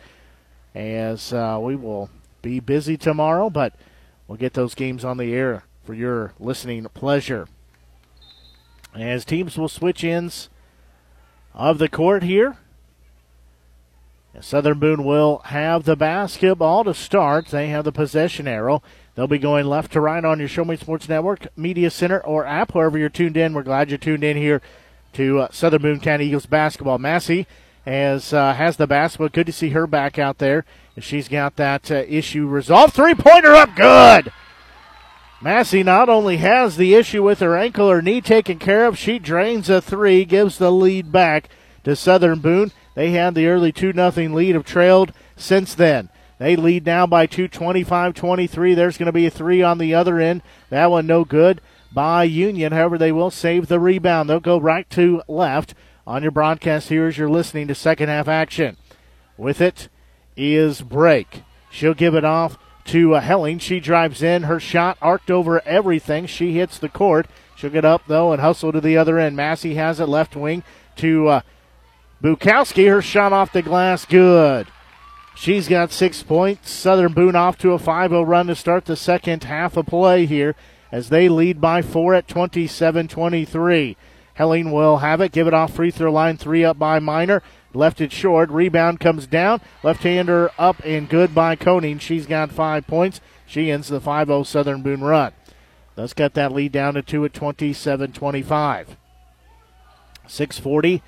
as 0.75 1.31
uh, 1.31 1.57
we 1.61 1.75
will 1.75 2.09
be 2.41 2.59
busy 2.59 2.97
tomorrow, 2.97 3.49
but 3.49 3.73
we'll 4.27 4.37
get 4.37 4.53
those 4.53 4.75
games 4.75 5.05
on 5.05 5.17
the 5.17 5.33
air 5.33 5.63
for 5.85 5.93
your 5.93 6.33
listening 6.39 6.85
pleasure. 6.93 7.47
As 8.93 9.23
teams 9.23 9.57
will 9.57 9.69
switch 9.69 10.03
ends 10.03 10.49
of 11.53 11.77
the 11.77 11.89
court 11.89 12.23
here. 12.23 12.57
Southern 14.41 14.79
Boone 14.79 15.03
will 15.03 15.39
have 15.45 15.83
the 15.83 15.97
basketball 15.97 16.83
to 16.85 16.93
start. 16.93 17.47
They 17.47 17.67
have 17.69 17.83
the 17.83 17.91
possession 17.91 18.47
arrow. 18.47 18.81
They'll 19.15 19.27
be 19.27 19.37
going 19.37 19.65
left 19.65 19.91
to 19.93 20.01
right 20.01 20.23
on 20.23 20.39
your 20.39 20.47
Show 20.47 20.63
Me 20.63 20.77
Sports 20.77 21.09
Network, 21.09 21.47
Media 21.57 21.89
Center, 21.89 22.21
or 22.21 22.45
app, 22.45 22.73
wherever 22.73 22.97
you're 22.97 23.09
tuned 23.09 23.35
in. 23.35 23.53
We're 23.53 23.63
glad 23.63 23.89
you're 23.89 23.97
tuned 23.97 24.23
in 24.23 24.37
here 24.37 24.61
to 25.13 25.39
uh, 25.39 25.47
Southern 25.51 25.81
Boone 25.81 25.99
County 25.99 26.25
Eagles 26.25 26.45
basketball. 26.45 26.97
Massey 26.97 27.47
has 27.85 28.33
uh, 28.33 28.53
has 28.53 28.77
the 28.77 28.87
basketball. 28.87 29.29
Good 29.29 29.47
to 29.47 29.53
see 29.53 29.69
her 29.69 29.87
back 29.87 30.19
out 30.19 30.37
there. 30.37 30.65
And 30.95 31.03
she's 31.03 31.27
got 31.27 31.55
that 31.55 31.89
uh, 31.91 32.03
issue 32.07 32.47
resolved. 32.47 32.93
Three 32.93 33.15
pointer 33.15 33.55
up, 33.55 33.75
good. 33.75 34.31
Massey 35.41 35.83
not 35.83 36.09
only 36.09 36.37
has 36.37 36.75
the 36.75 36.93
issue 36.95 37.23
with 37.23 37.39
her 37.39 37.55
ankle 37.55 37.89
or 37.89 38.01
knee 38.01 38.19
taken 38.19 38.59
care 38.59 38.85
of, 38.85 38.97
she 38.97 39.19
drains 39.19 39.69
a 39.69 39.81
three, 39.81 40.25
gives 40.25 40.57
the 40.57 40.71
lead 40.71 41.11
back 41.11 41.49
to 41.85 41.95
Southern 41.95 42.39
Boone. 42.39 42.71
They 42.93 43.11
had 43.11 43.35
the 43.35 43.47
early 43.47 43.71
2 43.71 43.93
0 43.93 44.11
lead, 44.35 44.55
have 44.55 44.65
trailed 44.65 45.13
since 45.37 45.73
then. 45.73 46.09
They 46.39 46.55
lead 46.55 46.85
now 46.85 47.05
by 47.05 47.25
two, 47.25 47.47
25 47.47 48.13
23. 48.13 48.73
There's 48.73 48.97
going 48.97 49.07
to 49.07 49.11
be 49.13 49.25
a 49.25 49.31
three 49.31 49.61
on 49.61 49.77
the 49.77 49.93
other 49.93 50.19
end. 50.19 50.41
That 50.69 50.91
one 50.91 51.07
no 51.07 51.23
good 51.23 51.61
by 51.91 52.23
Union. 52.23 52.71
However, 52.71 52.97
they 52.97 53.11
will 53.11 53.31
save 53.31 53.67
the 53.67 53.79
rebound. 53.79 54.29
They'll 54.29 54.39
go 54.39 54.59
right 54.59 54.89
to 54.91 55.21
left 55.27 55.73
on 56.05 56.21
your 56.21 56.31
broadcast 56.31 56.89
here 56.89 57.07
as 57.07 57.17
you're 57.17 57.29
listening 57.29 57.67
to 57.67 57.75
second 57.75 58.09
half 58.09 58.27
action. 58.27 58.77
With 59.37 59.61
it 59.61 59.89
is 60.35 60.81
Brake. 60.81 61.43
She'll 61.71 61.93
give 61.93 62.15
it 62.15 62.25
off 62.25 62.57
to 62.85 63.15
uh, 63.15 63.21
Helling. 63.21 63.59
She 63.59 63.79
drives 63.79 64.23
in. 64.23 64.43
Her 64.43 64.59
shot 64.59 64.97
arced 65.01 65.29
over 65.29 65.61
everything. 65.65 66.25
She 66.25 66.53
hits 66.53 66.79
the 66.79 66.89
court. 66.89 67.27
She'll 67.55 67.69
get 67.69 67.85
up, 67.85 68.03
though, 68.07 68.31
and 68.31 68.41
hustle 68.41 68.71
to 68.71 68.81
the 68.81 68.97
other 68.97 69.19
end. 69.19 69.35
Massey 69.35 69.75
has 69.75 69.99
it 69.99 70.07
left 70.07 70.35
wing 70.35 70.63
to 70.97 71.27
uh, 71.27 71.41
Bukowski. 72.23 72.89
Her 72.89 73.01
shot 73.01 73.33
off 73.33 73.53
the 73.53 73.61
glass. 73.61 74.05
Good. 74.05 74.67
She's 75.35 75.67
got 75.67 75.91
six 75.91 76.23
points. 76.23 76.71
Southern 76.71 77.13
Boone 77.13 77.35
off 77.35 77.57
to 77.59 77.71
a 77.71 77.79
5 77.79 78.11
0 78.11 78.23
run 78.23 78.47
to 78.47 78.55
start 78.55 78.85
the 78.85 78.95
second 78.95 79.43
half 79.43 79.77
of 79.77 79.85
play 79.85 80.25
here 80.25 80.55
as 80.91 81.09
they 81.09 81.29
lead 81.29 81.61
by 81.61 81.81
four 81.81 82.13
at 82.13 82.27
27 82.27 83.07
23. 83.07 83.97
Helling 84.33 84.71
will 84.71 84.97
have 84.97 85.19
it. 85.21 85.31
Give 85.31 85.47
it 85.47 85.53
off 85.53 85.73
free 85.73 85.91
throw 85.91 86.11
line. 86.11 86.37
Three 86.37 86.63
up 86.63 86.79
by 86.79 86.99
Miner. 86.99 87.43
Left 87.73 87.99
it 87.99 88.11
short. 88.11 88.49
Rebound 88.49 88.99
comes 88.99 89.27
down. 89.27 89.61
Left 89.83 90.03
hander 90.03 90.49
up 90.57 90.77
and 90.85 91.09
good 91.09 91.35
by 91.35 91.55
Koning. 91.55 91.99
She's 91.99 92.25
got 92.25 92.51
five 92.51 92.87
points. 92.87 93.19
She 93.45 93.69
ends 93.69 93.89
the 93.89 93.99
5 93.99 94.27
0 94.27 94.43
Southern 94.43 94.81
Boone 94.81 95.01
run. 95.01 95.33
Thus 95.95 96.13
cut 96.13 96.33
that 96.35 96.53
lead 96.53 96.71
down 96.71 96.93
to 96.93 97.01
two 97.01 97.25
at 97.25 97.33
27 97.33 98.13
25. 98.13 98.95
640 100.27 101.01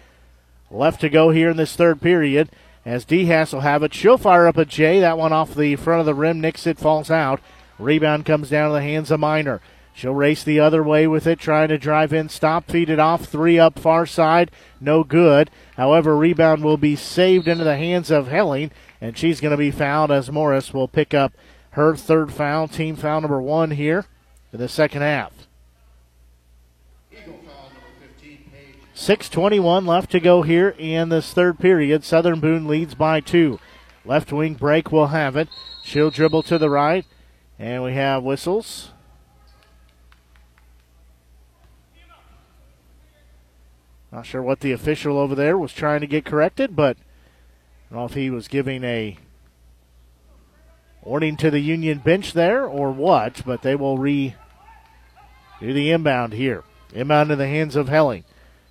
left 0.69 1.01
to 1.01 1.09
go 1.09 1.29
here 1.29 1.49
in 1.49 1.57
this 1.57 1.75
third 1.75 2.01
period 2.01 2.49
as 2.85 3.05
DeHass 3.05 3.53
will 3.53 3.61
have 3.61 3.83
it. 3.83 3.93
She'll 3.93 4.17
fire 4.17 4.47
up 4.47 4.57
a 4.57 4.65
J. 4.65 4.99
That 4.99 5.17
one 5.17 5.33
off 5.33 5.53
the 5.53 5.75
front 5.75 5.99
of 5.99 6.05
the 6.05 6.15
rim. 6.15 6.41
Nicks 6.41 6.65
it, 6.65 6.79
falls 6.79 7.11
out. 7.11 7.39
Rebound 7.77 8.25
comes 8.25 8.49
down 8.49 8.69
to 8.69 8.73
the 8.73 8.81
hands 8.81 9.11
of 9.11 9.19
Miner. 9.19 9.61
She'll 9.93 10.13
race 10.13 10.43
the 10.43 10.59
other 10.59 10.81
way 10.81 11.05
with 11.05 11.27
it, 11.27 11.39
trying 11.39 11.67
to 11.69 11.77
drive 11.77 12.13
in, 12.13 12.29
stop, 12.29 12.69
feed 12.69 12.89
it 12.89 12.99
off, 12.99 13.25
three 13.25 13.59
up 13.59 13.77
far 13.77 14.05
side, 14.05 14.49
no 14.79 15.03
good. 15.03 15.51
However, 15.77 16.15
rebound 16.15 16.63
will 16.63 16.77
be 16.77 16.95
saved 16.95 17.47
into 17.47 17.63
the 17.63 17.77
hands 17.77 18.09
of 18.09 18.27
Helling, 18.27 18.71
and 18.99 19.17
she's 19.17 19.41
going 19.41 19.51
to 19.51 19.57
be 19.57 19.71
fouled 19.71 20.11
as 20.11 20.31
Morris 20.31 20.73
will 20.73 20.87
pick 20.87 21.13
up 21.13 21.33
her 21.71 21.95
third 21.95 22.31
foul, 22.31 22.67
team 22.67 22.95
foul 22.95 23.21
number 23.21 23.41
one 23.41 23.71
here 23.71 24.05
in 24.51 24.59
the 24.59 24.69
second 24.69 25.01
half. 25.01 25.33
6.21 29.01 29.87
left 29.87 30.11
to 30.11 30.19
go 30.19 30.43
here 30.43 30.75
in 30.77 31.09
this 31.09 31.33
third 31.33 31.57
period. 31.57 32.03
Southern 32.03 32.39
Boone 32.39 32.67
leads 32.67 32.93
by 32.93 33.19
two. 33.19 33.59
Left 34.05 34.31
wing 34.31 34.53
Brake 34.53 34.91
will 34.91 35.07
have 35.07 35.35
it. 35.35 35.49
She'll 35.83 36.11
dribble 36.11 36.43
to 36.43 36.59
the 36.59 36.69
right. 36.69 37.03
And 37.57 37.83
we 37.83 37.93
have 37.93 38.21
whistles. 38.21 38.91
Not 44.11 44.25
sure 44.25 44.41
what 44.41 44.59
the 44.59 44.73
official 44.73 45.17
over 45.17 45.35
there 45.35 45.57
was 45.57 45.71
trying 45.71 46.01
to 46.01 46.07
get 46.07 46.25
corrected, 46.25 46.75
but 46.75 46.97
I 46.97 47.93
don't 47.93 47.99
know 47.99 48.05
if 48.05 48.13
he 48.13 48.29
was 48.29 48.47
giving 48.47 48.83
a 48.83 49.17
warning 51.01 51.37
to 51.37 51.49
the 51.49 51.59
Union 51.59 51.99
bench 51.99 52.33
there 52.33 52.65
or 52.65 52.91
what, 52.91 53.41
but 53.45 53.61
they 53.61 53.75
will 53.75 53.97
re 53.97 54.35
do 55.59 55.73
the 55.73 55.91
inbound 55.91 56.33
here. 56.33 56.63
Inbound 56.93 57.31
in 57.31 57.37
the 57.37 57.47
hands 57.47 57.75
of 57.75 57.87
Helling. 57.87 58.25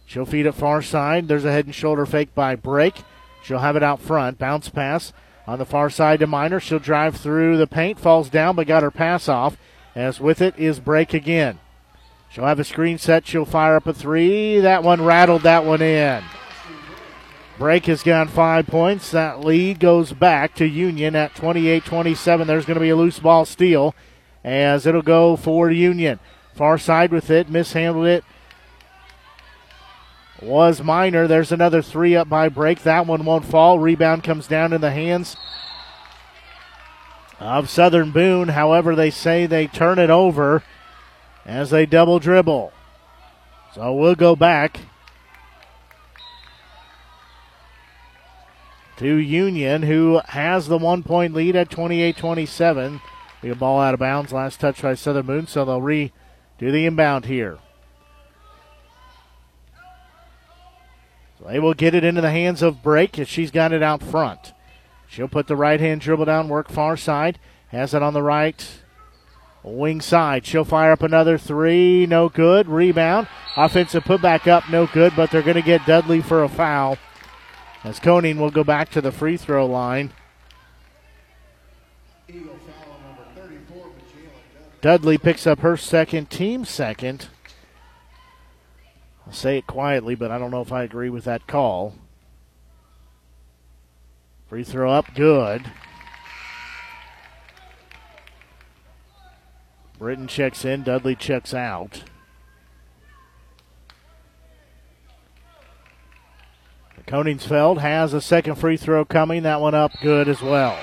She'll 0.04 0.26
feed 0.26 0.46
it 0.46 0.52
far 0.52 0.82
side. 0.82 1.28
There's 1.28 1.44
a 1.44 1.52
head 1.52 1.66
and 1.66 1.74
shoulder 1.74 2.04
fake 2.04 2.34
by 2.34 2.56
Brake. 2.56 3.02
She'll 3.42 3.60
have 3.60 3.76
it 3.76 3.82
out 3.82 4.00
front. 4.00 4.38
Bounce 4.38 4.68
pass 4.68 5.12
on 5.46 5.58
the 5.58 5.64
far 5.64 5.88
side 5.88 6.20
to 6.20 6.26
Miner. 6.26 6.60
She'll 6.60 6.80
drive 6.80 7.16
through 7.16 7.56
the 7.56 7.66
paint, 7.66 7.98
falls 7.98 8.28
down, 8.28 8.56
but 8.56 8.66
got 8.66 8.82
her 8.82 8.90
pass 8.90 9.28
off. 9.28 9.56
As 9.94 10.20
with 10.20 10.42
it 10.42 10.58
is 10.58 10.80
Brake 10.80 11.14
again. 11.14 11.60
She'll 12.30 12.46
have 12.46 12.60
a 12.60 12.64
screen 12.64 12.96
set. 12.96 13.26
She'll 13.26 13.44
fire 13.44 13.74
up 13.74 13.88
a 13.88 13.92
three. 13.92 14.60
That 14.60 14.84
one 14.84 15.04
rattled 15.04 15.42
that 15.42 15.64
one 15.64 15.82
in. 15.82 16.22
Brake 17.58 17.86
has 17.86 18.04
got 18.04 18.30
five 18.30 18.68
points. 18.68 19.10
That 19.10 19.40
lead 19.40 19.80
goes 19.80 20.12
back 20.12 20.54
to 20.54 20.64
Union 20.64 21.16
at 21.16 21.34
28 21.34 21.84
27. 21.84 22.46
There's 22.46 22.64
going 22.64 22.76
to 22.76 22.80
be 22.80 22.90
a 22.90 22.96
loose 22.96 23.18
ball 23.18 23.44
steal 23.44 23.96
as 24.44 24.86
it'll 24.86 25.02
go 25.02 25.34
for 25.34 25.70
Union. 25.70 26.20
Far 26.54 26.78
side 26.78 27.10
with 27.10 27.30
it, 27.30 27.50
mishandled 27.50 28.06
it. 28.06 28.24
Was 30.40 30.82
Miner. 30.82 31.26
There's 31.26 31.52
another 31.52 31.82
three 31.82 32.14
up 32.14 32.28
by 32.28 32.48
Brake. 32.48 32.84
That 32.84 33.06
one 33.06 33.24
won't 33.24 33.44
fall. 33.44 33.78
Rebound 33.80 34.22
comes 34.22 34.46
down 34.46 34.72
in 34.72 34.80
the 34.80 34.92
hands 34.92 35.36
of 37.40 37.68
Southern 37.68 38.12
Boone. 38.12 38.48
However, 38.48 38.94
they 38.94 39.10
say 39.10 39.46
they 39.46 39.66
turn 39.66 39.98
it 39.98 40.10
over 40.10 40.62
as 41.44 41.70
they 41.70 41.86
double 41.86 42.18
dribble. 42.18 42.72
So 43.74 43.94
we'll 43.94 44.14
go 44.14 44.34
back 44.34 44.80
to 48.96 49.16
Union, 49.16 49.82
who 49.82 50.20
has 50.26 50.68
the 50.68 50.76
one 50.76 51.02
point 51.02 51.34
lead 51.34 51.56
at 51.56 51.70
28 51.70 52.16
27. 52.16 53.00
Be 53.40 53.48
a 53.48 53.54
ball 53.54 53.80
out 53.80 53.94
of 53.94 54.00
bounds. 54.00 54.32
Last 54.32 54.60
touch 54.60 54.82
by 54.82 54.94
Southern 54.94 55.26
Boone, 55.26 55.46
so 55.46 55.64
they'll 55.64 55.80
redo 55.80 56.10
the 56.58 56.84
inbound 56.84 57.24
here. 57.24 57.58
So 61.38 61.46
they 61.46 61.58
will 61.58 61.72
get 61.72 61.94
it 61.94 62.04
into 62.04 62.20
the 62.20 62.30
hands 62.30 62.60
of 62.60 62.82
Brake 62.82 63.18
as 63.18 63.28
she's 63.28 63.50
got 63.50 63.72
it 63.72 63.82
out 63.82 64.02
front. 64.02 64.52
She'll 65.08 65.28
put 65.28 65.46
the 65.46 65.56
right 65.56 65.80
hand 65.80 66.02
dribble 66.02 66.26
down, 66.26 66.48
work 66.48 66.68
far 66.68 66.96
side. 66.96 67.38
Has 67.68 67.94
it 67.94 68.02
on 68.02 68.12
the 68.12 68.22
right 68.22 68.79
wing 69.68 70.00
side. 70.00 70.46
She'll 70.46 70.64
fire 70.64 70.92
up 70.92 71.02
another 71.02 71.36
three. 71.36 72.06
No 72.06 72.28
good. 72.28 72.68
Rebound. 72.68 73.28
Offensive 73.56 74.04
putback 74.04 74.46
up. 74.46 74.68
No 74.70 74.86
good, 74.86 75.14
but 75.14 75.30
they're 75.30 75.42
going 75.42 75.56
to 75.56 75.62
get 75.62 75.86
Dudley 75.86 76.22
for 76.22 76.42
a 76.42 76.48
foul. 76.48 76.98
As 77.84 78.00
Koning 78.00 78.38
will 78.38 78.50
go 78.50 78.64
back 78.64 78.90
to 78.90 79.00
the 79.00 79.12
free 79.12 79.36
throw 79.36 79.66
line. 79.66 80.12
Dudley 84.80 85.18
picks 85.18 85.46
up 85.46 85.60
her 85.60 85.76
second, 85.76 86.30
team 86.30 86.64
second. 86.64 87.28
I'll 89.26 89.32
say 89.32 89.58
it 89.58 89.66
quietly, 89.66 90.14
but 90.14 90.30
I 90.30 90.38
don't 90.38 90.50
know 90.50 90.62
if 90.62 90.72
I 90.72 90.82
agree 90.82 91.10
with 91.10 91.24
that 91.24 91.46
call. 91.46 91.94
Free 94.48 94.64
throw 94.64 94.90
up, 94.90 95.14
good. 95.14 95.70
Britton 100.00 100.26
checks 100.26 100.64
in, 100.64 100.82
Dudley 100.82 101.14
checks 101.14 101.52
out. 101.52 102.04
Koningsfeld 107.06 107.78
has 107.78 108.14
a 108.14 108.20
second 108.20 108.54
free 108.54 108.78
throw 108.78 109.04
coming. 109.04 109.42
That 109.42 109.60
one 109.60 109.74
up 109.74 109.92
good 110.00 110.26
as 110.26 110.40
well. 110.40 110.78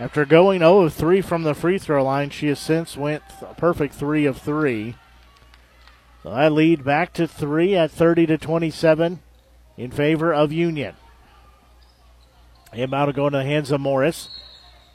After 0.00 0.24
going 0.24 0.60
0 0.60 0.82
of 0.82 0.94
3 0.94 1.20
from 1.20 1.42
the 1.42 1.52
free 1.52 1.78
throw 1.78 2.02
line, 2.04 2.30
she 2.30 2.46
has 2.46 2.58
since 2.58 2.96
went 2.96 3.22
perfect 3.58 3.92
3 3.92 4.24
of 4.24 4.38
3. 4.38 4.94
So 6.22 6.34
that 6.34 6.52
lead 6.52 6.84
back 6.84 7.12
to 7.14 7.28
3 7.28 7.74
at 7.74 7.90
30 7.90 8.26
to 8.26 8.38
27 8.38 9.20
in 9.76 9.90
favor 9.90 10.32
of 10.32 10.52
Union. 10.52 10.94
Inbound 12.72 13.08
to 13.08 13.12
go 13.12 13.26
into 13.26 13.38
the 13.38 13.44
hands 13.44 13.70
of 13.72 13.80
Morris. 13.80 14.40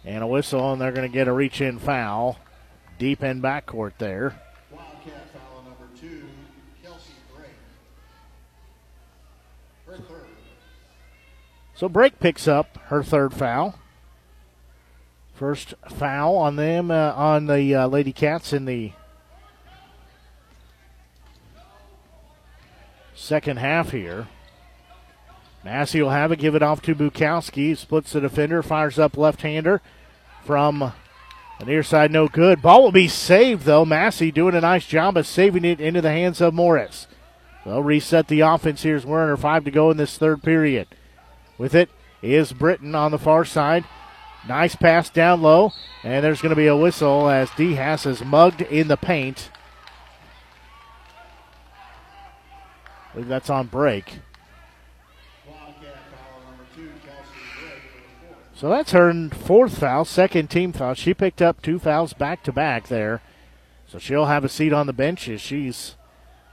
And 0.06 0.24
a 0.24 0.28
whistle, 0.28 0.74
and 0.74 0.82
they're 0.82 0.92
going 0.92 1.10
to 1.10 1.14
get 1.14 1.28
a 1.28 1.34
reach 1.34 1.62
in 1.62 1.78
foul. 1.78 2.40
Deep 2.98 3.24
in 3.24 3.42
backcourt 3.42 3.94
there. 3.98 4.40
Wildcat 4.72 5.30
foul 5.34 5.64
number 5.64 5.88
two, 6.00 6.24
Kelsey 6.84 7.14
Brake. 7.36 7.50
Her 9.88 9.98
third. 9.98 10.28
So 11.76 11.90
Brake 11.90 12.20
picks 12.20 12.48
up 12.48 12.78
her 12.86 13.04
third 13.04 13.34
foul. 13.34 13.76
First 15.34 15.74
foul 15.90 16.38
on 16.38 16.56
them 16.56 16.92
uh, 16.92 17.12
on 17.14 17.48
the 17.48 17.76
uh, 17.76 17.88
Lady 17.88 18.14
Cats 18.14 18.54
in 18.54 18.66
the 18.66 18.94
second 23.16 23.58
half 23.58 23.92
here. 23.92 24.28
Massey 25.64 26.02
will 26.02 26.10
have 26.12 26.32
it, 26.32 26.40
give 26.40 26.56
it 26.56 26.62
off 26.62 26.82
to 26.84 26.94
Bukowski. 26.94 27.76
Splits 27.76 28.12
the 28.14 28.22
defender, 28.22 28.62
fires 28.62 29.00
up 29.00 29.18
left 29.18 29.42
hander 29.42 29.82
from 30.46 30.94
the 31.66 31.72
near 31.72 31.84
side, 31.84 32.12
no 32.12 32.28
good. 32.28 32.62
Ball 32.62 32.84
will 32.84 32.92
be 32.92 33.08
saved, 33.08 33.64
though. 33.64 33.86
Massey 33.86 34.32
doing 34.32 34.56
a 34.56 34.62
nice 34.62 34.86
job 34.86 35.18
of 35.18 35.28
saving 35.28 35.66
it 35.66 35.80
into 35.80 36.02
the 36.02 36.12
hands 36.12 36.42
of 36.42 36.54
Morris. 36.54 37.08
They'll 37.66 37.84
reset 37.84 38.28
the 38.28 38.42
offense. 38.42 38.84
Here's 38.84 39.06
Werner, 39.06 39.38
five 39.38 39.64
to 39.66 39.72
go 39.72 39.90
in 39.90 39.98
this 39.98 40.18
third 40.18 40.44
period. 40.44 40.88
With 41.58 41.74
it 41.74 41.90
is 42.22 42.52
Britton 42.52 42.96
on 42.96 43.12
the 43.12 43.18
far 43.18 43.46
side. 43.46 43.86
Nice 44.48 44.76
pass 44.76 45.10
down 45.10 45.42
low, 45.42 45.72
and 46.04 46.24
there's 46.24 46.42
going 46.42 46.50
to 46.50 46.56
be 46.56 46.68
a 46.68 46.76
whistle 46.76 47.30
as 47.30 47.50
D 47.52 47.76
Hass 47.76 48.06
is 48.06 48.26
mugged 48.26 48.62
in 48.62 48.90
the 48.90 48.98
paint. 48.98 49.50
I 53.10 53.14
believe 53.14 53.30
that's 53.30 53.50
on 53.50 53.68
Brake. 53.68 54.20
Wildcat 55.48 55.96
foul 56.12 56.42
number 56.50 56.66
two, 56.76 56.90
Kelsey 57.06 57.40
Brake. 57.62 57.84
So 58.64 58.70
that's 58.70 58.94
her 58.94 59.28
fourth 59.28 59.80
foul, 59.80 60.06
second 60.06 60.50
team 60.50 60.72
foul. 60.72 60.94
She 60.94 61.14
picked 61.14 61.42
up 61.42 61.62
two 61.62 61.80
fouls 61.80 62.14
back 62.14 62.44
to 62.44 62.54
back 62.54 62.88
there. 62.88 63.22
So 63.88 64.00
she'll 64.00 64.28
have 64.28 64.46
a 64.46 64.48
seat 64.48 64.72
on 64.72 64.88
the 64.88 64.94
bench 64.94 65.28
as 65.28 65.42
she's 65.42 65.98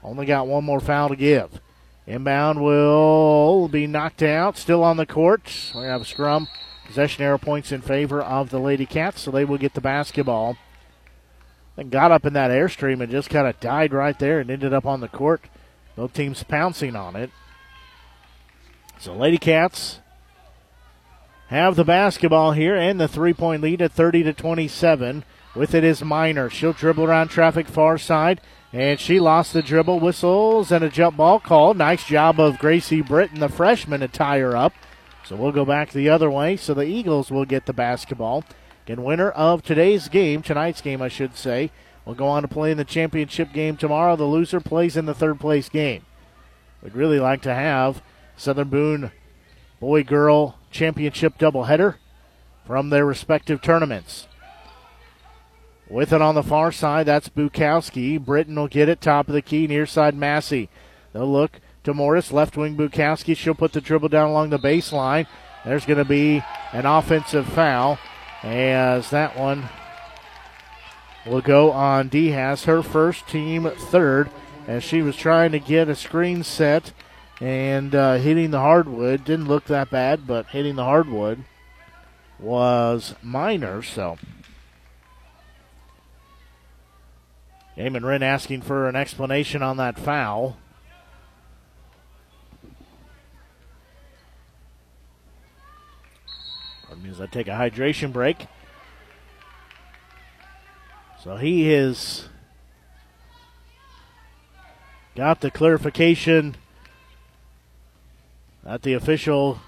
only 0.03 0.25
got 0.25 0.45
one 0.45 0.65
more 0.65 0.81
foul 0.81 1.07
to 1.07 1.15
give. 1.15 1.61
Inbound 2.05 2.61
will 2.61 3.69
be 3.69 3.87
knocked 3.87 4.23
out. 4.23 4.57
Still 4.57 4.83
on 4.83 4.97
the 4.97 5.05
court. 5.05 5.71
We 5.73 5.83
have 5.83 6.01
a 6.01 6.05
scrum. 6.05 6.49
Possession 6.85 7.23
arrow 7.23 7.37
points 7.37 7.71
in 7.71 7.79
favor 7.79 8.21
of 8.21 8.49
the 8.49 8.59
Lady 8.59 8.85
Cats, 8.85 9.21
so 9.21 9.31
they 9.31 9.45
will 9.45 9.57
get 9.57 9.73
the 9.73 9.79
basketball. 9.79 10.57
And 11.77 11.89
got 11.89 12.11
up 12.11 12.25
in 12.25 12.33
that 12.33 12.51
airstream 12.51 13.01
and 13.01 13.09
just 13.09 13.29
kind 13.29 13.47
of 13.47 13.57
died 13.61 13.93
right 13.93 14.19
there 14.19 14.41
and 14.41 14.51
ended 14.51 14.73
up 14.73 14.85
on 14.85 14.99
the 14.99 15.07
court. 15.07 15.45
Both 15.95 16.11
teams 16.11 16.43
pouncing 16.43 16.97
on 16.97 17.15
it. 17.15 17.31
So 18.99 19.15
Lady 19.15 19.37
Cats 19.37 20.01
have 21.51 21.75
the 21.75 21.83
basketball 21.83 22.53
here 22.53 22.75
and 22.75 22.99
the 22.99 23.09
three-point 23.09 23.61
lead 23.61 23.81
at 23.81 23.91
30 23.91 24.23
to 24.23 24.33
27. 24.33 25.25
With 25.53 25.75
it 25.75 25.83
is 25.83 26.01
Miner. 26.01 26.49
She'll 26.49 26.71
dribble 26.71 27.03
around 27.03 27.27
traffic 27.27 27.67
far 27.67 27.97
side. 27.97 28.39
And 28.71 28.97
she 29.01 29.19
lost 29.19 29.51
the 29.51 29.61
dribble, 29.61 29.99
whistles, 29.99 30.71
and 30.71 30.81
a 30.81 30.89
jump 30.89 31.17
ball 31.17 31.41
call. 31.41 31.73
Nice 31.73 32.05
job 32.05 32.39
of 32.39 32.57
Gracie 32.57 33.01
Britton, 33.01 33.41
the 33.41 33.49
freshman, 33.49 33.99
to 33.99 34.07
tie 34.07 34.39
her 34.39 34.55
up. 34.55 34.73
So 35.25 35.35
we'll 35.35 35.51
go 35.51 35.65
back 35.65 35.91
the 35.91 36.07
other 36.07 36.31
way. 36.31 36.55
So 36.55 36.73
the 36.73 36.85
Eagles 36.85 37.29
will 37.29 37.43
get 37.43 37.65
the 37.65 37.73
basketball. 37.73 38.45
And 38.87 39.03
winner 39.03 39.29
of 39.29 39.61
today's 39.61 40.07
game, 40.07 40.41
tonight's 40.41 40.81
game, 40.81 41.01
I 41.01 41.09
should 41.09 41.37
say, 41.37 41.71
will 42.05 42.13
go 42.13 42.27
on 42.27 42.43
to 42.43 42.47
play 42.47 42.71
in 42.71 42.77
the 42.77 42.85
championship 42.85 43.51
game 43.51 43.75
tomorrow. 43.75 44.15
The 44.15 44.23
loser 44.23 44.59
plays 44.61 44.97
in 44.97 45.05
the 45.05 45.13
third 45.13 45.39
place 45.39 45.67
game. 45.67 46.05
We'd 46.81 46.95
really 46.95 47.19
like 47.19 47.41
to 47.43 47.53
have 47.53 48.01
Southern 48.37 48.69
Boone 48.69 49.11
boy 49.79 50.03
girl 50.03 50.57
championship 50.71 51.37
doubleheader 51.37 51.95
from 52.65 52.89
their 52.89 53.05
respective 53.05 53.61
tournaments. 53.61 54.27
With 55.89 56.13
it 56.13 56.21
on 56.21 56.35
the 56.35 56.43
far 56.43 56.71
side, 56.71 57.05
that's 57.05 57.27
Bukowski. 57.27 58.17
Britton 58.17 58.55
will 58.55 58.69
get 58.69 58.87
it 58.87 59.01
top 59.01 59.27
of 59.27 59.33
the 59.33 59.41
key, 59.41 59.67
near 59.67 59.85
side 59.85 60.15
Massey. 60.15 60.69
They'll 61.11 61.29
look 61.29 61.59
to 61.83 61.93
Morris, 61.93 62.31
left 62.31 62.55
wing 62.55 62.77
Bukowski. 62.77 63.35
She'll 63.35 63.55
put 63.55 63.73
the 63.73 63.81
dribble 63.81 64.09
down 64.09 64.29
along 64.29 64.51
the 64.51 64.57
baseline. 64.57 65.27
There's 65.65 65.85
going 65.85 65.99
to 65.99 66.05
be 66.05 66.43
an 66.71 66.85
offensive 66.85 67.45
foul 67.45 67.99
as 68.41 69.09
that 69.09 69.37
one 69.37 69.69
will 71.25 71.41
go 71.41 71.71
on 71.71 72.07
D. 72.07 72.29
Has 72.29 72.63
her 72.63 72.81
first 72.81 73.27
team 73.27 73.69
third 73.69 74.29
as 74.67 74.83
she 74.83 75.01
was 75.01 75.15
trying 75.15 75.51
to 75.51 75.59
get 75.59 75.89
a 75.89 75.95
screen 75.95 76.43
set 76.43 76.93
and 77.41 77.95
uh, 77.95 78.13
hitting 78.17 78.51
the 78.51 78.59
hardwood. 78.59 79.25
Didn't 79.25 79.47
look 79.47 79.65
that 79.65 79.89
bad, 79.89 80.27
but 80.27 80.45
hitting 80.47 80.75
the 80.75 80.85
hardwood 80.85 81.43
was 82.39 83.15
minor. 83.21 83.81
So 83.81 84.17
Eamon 87.75 88.03
Wren 88.03 88.21
asking 88.21 88.61
for 88.61 88.87
an 88.87 88.95
explanation 88.95 89.63
on 89.63 89.77
that 89.77 89.97
foul. 89.97 90.57
Pardon 96.85 97.03
me 97.03 97.09
as 97.09 97.19
I 97.19 97.25
take 97.25 97.47
a 97.47 97.51
hydration 97.51 98.13
break. 98.13 98.45
So 101.23 101.37
he 101.37 101.69
has 101.69 102.25
got 105.15 105.41
the 105.41 105.49
clarification 105.49 106.55
that 108.63 108.83
the 108.83 108.93
official 108.93 109.59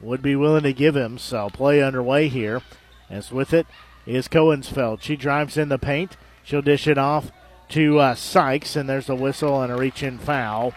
would 0.00 0.22
be 0.22 0.36
willing 0.36 0.64
to 0.64 0.72
give 0.72 0.96
him. 0.96 1.18
So 1.18 1.48
play 1.50 1.82
underway 1.82 2.28
here. 2.28 2.62
As 3.08 3.30
with 3.30 3.52
it 3.52 3.66
is 4.06 4.28
Cohensfeld. 4.28 5.02
She 5.02 5.16
drives 5.16 5.56
in 5.56 5.68
the 5.68 5.78
paint. 5.78 6.16
She'll 6.42 6.62
dish 6.62 6.86
it 6.86 6.98
off 6.98 7.30
to 7.70 7.98
uh, 7.98 8.14
Sykes, 8.14 8.76
and 8.76 8.88
there's 8.88 9.08
a 9.08 9.14
whistle 9.14 9.62
and 9.62 9.72
a 9.72 9.76
reach 9.76 10.02
in 10.02 10.18
foul. 10.18 10.74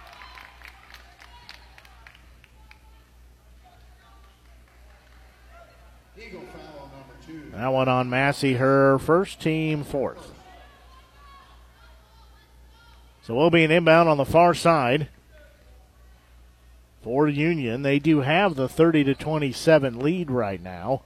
That 7.51 7.67
one 7.67 7.87
on 7.87 8.09
Massey, 8.09 8.55
her 8.55 8.99
first 8.99 9.41
team 9.41 9.85
fourth. 9.85 10.33
So 13.21 13.33
we'll 13.33 13.49
be 13.49 13.63
an 13.63 13.71
inbound 13.71 14.09
on 14.09 14.17
the 14.17 14.25
far 14.25 14.53
side 14.53 15.07
for 17.05 17.27
Union. 17.27 17.83
They 17.83 17.99
do 17.99 18.21
have 18.21 18.55
the 18.55 18.67
30 18.67 19.03
to 19.03 19.13
27 19.13 19.99
lead 19.99 20.31
right 20.31 20.59
now. 20.59 21.03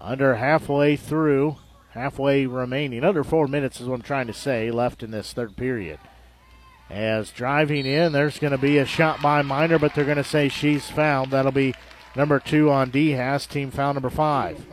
Under 0.00 0.36
halfway 0.36 0.94
through, 0.94 1.56
halfway 1.90 2.46
remaining. 2.46 3.02
Under 3.02 3.24
four 3.24 3.48
minutes 3.48 3.80
is 3.80 3.88
what 3.88 3.96
I'm 3.96 4.02
trying 4.02 4.28
to 4.28 4.32
say 4.32 4.70
left 4.70 5.02
in 5.02 5.10
this 5.10 5.32
third 5.32 5.56
period. 5.56 5.98
As 6.88 7.32
driving 7.32 7.86
in, 7.86 8.12
there's 8.12 8.38
going 8.38 8.52
to 8.52 8.58
be 8.58 8.78
a 8.78 8.86
shot 8.86 9.20
by 9.20 9.42
Miner, 9.42 9.80
but 9.80 9.96
they're 9.96 10.04
going 10.04 10.16
to 10.16 10.22
say 10.22 10.48
she's 10.48 10.88
fouled. 10.88 11.32
That'll 11.32 11.50
be 11.50 11.74
number 12.14 12.38
two 12.38 12.70
on 12.70 12.90
D. 12.90 13.10
Has 13.10 13.46
team 13.46 13.72
foul 13.72 13.94
number 13.94 14.10
five. 14.10 14.64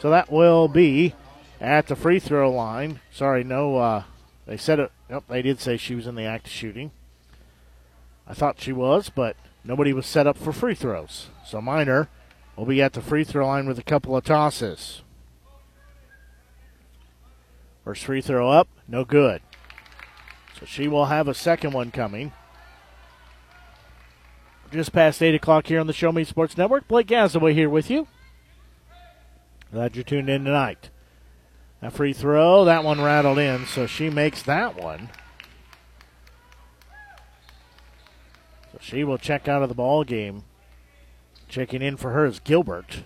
So 0.00 0.10
that 0.10 0.32
will 0.32 0.66
be 0.66 1.14
at 1.60 1.86
the 1.86 1.94
free 1.94 2.18
throw 2.18 2.50
line. 2.50 2.98
Sorry, 3.12 3.44
no, 3.44 3.76
uh, 3.76 4.02
they 4.44 4.56
said 4.56 4.80
it. 4.80 4.90
Nope, 5.08 5.26
they 5.28 5.40
did 5.40 5.60
say 5.60 5.76
she 5.76 5.94
was 5.94 6.08
in 6.08 6.16
the 6.16 6.24
act 6.24 6.48
of 6.48 6.52
shooting. 6.52 6.90
I 8.26 8.34
thought 8.34 8.60
she 8.60 8.72
was, 8.72 9.08
but 9.08 9.36
nobody 9.64 9.92
was 9.92 10.06
set 10.06 10.26
up 10.26 10.36
for 10.36 10.52
free 10.52 10.74
throws. 10.74 11.28
So 11.44 11.60
Miner 11.60 12.08
will 12.56 12.66
be 12.66 12.82
at 12.82 12.92
the 12.92 13.00
free 13.00 13.24
throw 13.24 13.46
line 13.46 13.66
with 13.66 13.78
a 13.78 13.84
couple 13.84 14.16
of 14.16 14.24
tosses. 14.24 15.02
First 17.84 18.04
free 18.04 18.20
throw 18.20 18.50
up, 18.50 18.68
no 18.86 19.04
good. 19.04 19.40
So 20.58 20.66
she 20.66 20.88
will 20.88 21.06
have 21.06 21.28
a 21.28 21.34
second 21.34 21.72
one 21.72 21.90
coming. 21.90 22.32
Just 24.70 24.92
past 24.92 25.22
8 25.22 25.34
o'clock 25.34 25.66
here 25.66 25.80
on 25.80 25.86
the 25.86 25.94
Show 25.94 26.12
Me 26.12 26.24
Sports 26.24 26.58
Network. 26.58 26.86
Blake 26.88 27.06
Gazaway 27.06 27.54
here 27.54 27.70
with 27.70 27.88
you. 27.88 28.06
Glad 29.72 29.96
you're 29.96 30.04
tuned 30.04 30.28
in 30.28 30.44
tonight. 30.44 30.90
A 31.80 31.90
free 31.90 32.12
throw, 32.12 32.64
that 32.64 32.84
one 32.84 33.00
rattled 33.00 33.38
in, 33.38 33.64
so 33.66 33.86
she 33.86 34.10
makes 34.10 34.42
that 34.42 34.76
one. 34.76 35.10
She 38.80 39.04
will 39.04 39.18
check 39.18 39.48
out 39.48 39.62
of 39.62 39.68
the 39.68 39.74
ball 39.74 40.04
game. 40.04 40.44
Checking 41.48 41.82
in 41.82 41.96
for 41.96 42.12
her 42.12 42.26
is 42.26 42.40
Gilbert. 42.40 43.04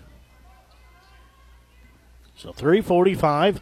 So 2.35 2.51
345 2.51 3.61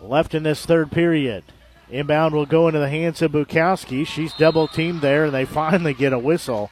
left 0.00 0.34
in 0.34 0.42
this 0.42 0.66
third 0.66 0.90
period. 0.90 1.44
Inbound 1.88 2.34
will 2.34 2.46
go 2.46 2.66
into 2.66 2.80
the 2.80 2.88
hands 2.88 3.22
of 3.22 3.32
Bukowski. 3.32 4.06
She's 4.06 4.34
double 4.34 4.66
teamed 4.66 5.00
there, 5.00 5.26
and 5.26 5.34
they 5.34 5.44
finally 5.44 5.94
get 5.94 6.12
a 6.12 6.18
whistle 6.18 6.70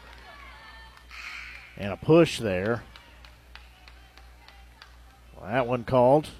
and 1.76 1.92
a 1.92 1.96
push 1.96 2.40
there. 2.40 2.82
That 5.40 5.66
one 5.66 5.84
called. 5.84 6.30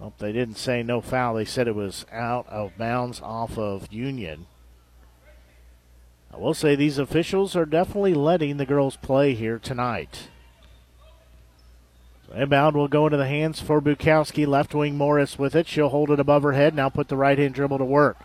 Oh, 0.00 0.12
they 0.18 0.32
didn't 0.32 0.56
say 0.56 0.82
no 0.82 1.00
foul. 1.00 1.34
They 1.34 1.44
said 1.44 1.68
it 1.68 1.74
was 1.74 2.04
out 2.12 2.46
of 2.48 2.76
bounds 2.76 3.20
off 3.20 3.56
of 3.56 3.92
Union. 3.92 4.46
I 6.32 6.36
will 6.36 6.54
say 6.54 6.74
these 6.74 6.98
officials 6.98 7.54
are 7.54 7.64
definitely 7.64 8.14
letting 8.14 8.56
the 8.56 8.66
girls 8.66 8.96
play 8.96 9.34
here 9.34 9.58
tonight. 9.58 10.28
Inbound 12.34 12.76
will 12.76 12.88
go 12.88 13.06
into 13.06 13.16
the 13.16 13.28
hands 13.28 13.60
for 13.60 13.80
Bukowski. 13.80 14.44
Left 14.44 14.74
wing 14.74 14.96
Morris 14.96 15.38
with 15.38 15.54
it. 15.54 15.68
She'll 15.68 15.90
hold 15.90 16.10
it 16.10 16.18
above 16.18 16.42
her 16.42 16.52
head. 16.52 16.74
Now 16.74 16.88
put 16.88 17.06
the 17.06 17.16
right 17.16 17.38
hand 17.38 17.54
dribble 17.54 17.78
to 17.78 17.84
work. 17.84 18.16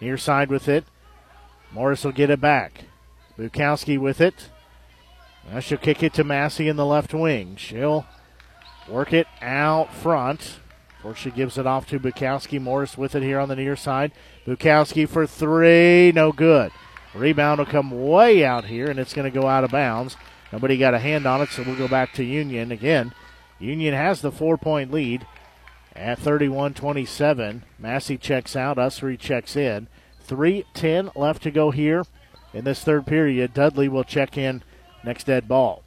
Near 0.00 0.16
side 0.16 0.48
with 0.48 0.68
it. 0.68 0.84
Morris 1.70 2.04
will 2.04 2.12
get 2.12 2.30
it 2.30 2.40
back. 2.40 2.84
Bukowski 3.38 3.98
with 3.98 4.20
it. 4.22 4.48
Now 5.50 5.60
she'll 5.60 5.78
kick 5.78 6.02
it 6.02 6.14
to 6.14 6.24
Massey 6.24 6.68
in 6.68 6.76
the 6.76 6.86
left 6.86 7.12
wing. 7.12 7.56
She'll 7.56 8.06
work 8.88 9.12
it 9.12 9.26
out 9.42 9.92
front. 9.92 10.59
Before 11.00 11.14
she 11.14 11.30
gives 11.30 11.56
it 11.56 11.66
off 11.66 11.86
to 11.86 11.98
Bukowski. 11.98 12.60
Morris 12.60 12.98
with 12.98 13.14
it 13.14 13.22
here 13.22 13.38
on 13.38 13.48
the 13.48 13.56
near 13.56 13.74
side. 13.74 14.12
Bukowski 14.46 15.08
for 15.08 15.26
three. 15.26 16.12
No 16.14 16.30
good. 16.30 16.72
Rebound 17.14 17.58
will 17.58 17.64
come 17.64 18.06
way 18.06 18.44
out 18.44 18.66
here, 18.66 18.90
and 18.90 19.00
it's 19.00 19.14
going 19.14 19.30
to 19.30 19.40
go 19.40 19.46
out 19.46 19.64
of 19.64 19.70
bounds. 19.70 20.18
Nobody 20.52 20.76
got 20.76 20.92
a 20.92 20.98
hand 20.98 21.24
on 21.24 21.40
it, 21.40 21.48
so 21.48 21.62
we'll 21.62 21.74
go 21.74 21.88
back 21.88 22.12
to 22.14 22.22
Union 22.22 22.70
again. 22.70 23.14
Union 23.58 23.94
has 23.94 24.20
the 24.20 24.30
four 24.30 24.58
point 24.58 24.92
lead 24.92 25.26
at 25.96 26.18
31 26.18 26.74
27. 26.74 27.64
Massey 27.78 28.18
checks 28.18 28.54
out. 28.54 28.76
Ussery 28.76 29.18
checks 29.18 29.56
in. 29.56 29.88
3.10 30.28 31.16
left 31.16 31.42
to 31.44 31.50
go 31.50 31.70
here 31.70 32.04
in 32.52 32.64
this 32.64 32.84
third 32.84 33.06
period. 33.06 33.54
Dudley 33.54 33.88
will 33.88 34.04
check 34.04 34.36
in 34.36 34.62
next 35.02 35.24
dead 35.24 35.48
ball. 35.48 35.82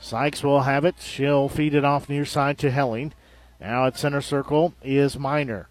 Sykes 0.00 0.42
will 0.42 0.62
have 0.62 0.86
it. 0.86 0.96
She'll 1.00 1.50
feed 1.50 1.74
it 1.74 1.84
off 1.84 2.08
near 2.08 2.24
side 2.24 2.56
to 2.58 2.70
Helling. 2.70 3.12
Now 3.64 3.86
at 3.86 3.96
center 3.96 4.20
circle 4.20 4.74
is 4.82 5.18
Miner. 5.18 5.68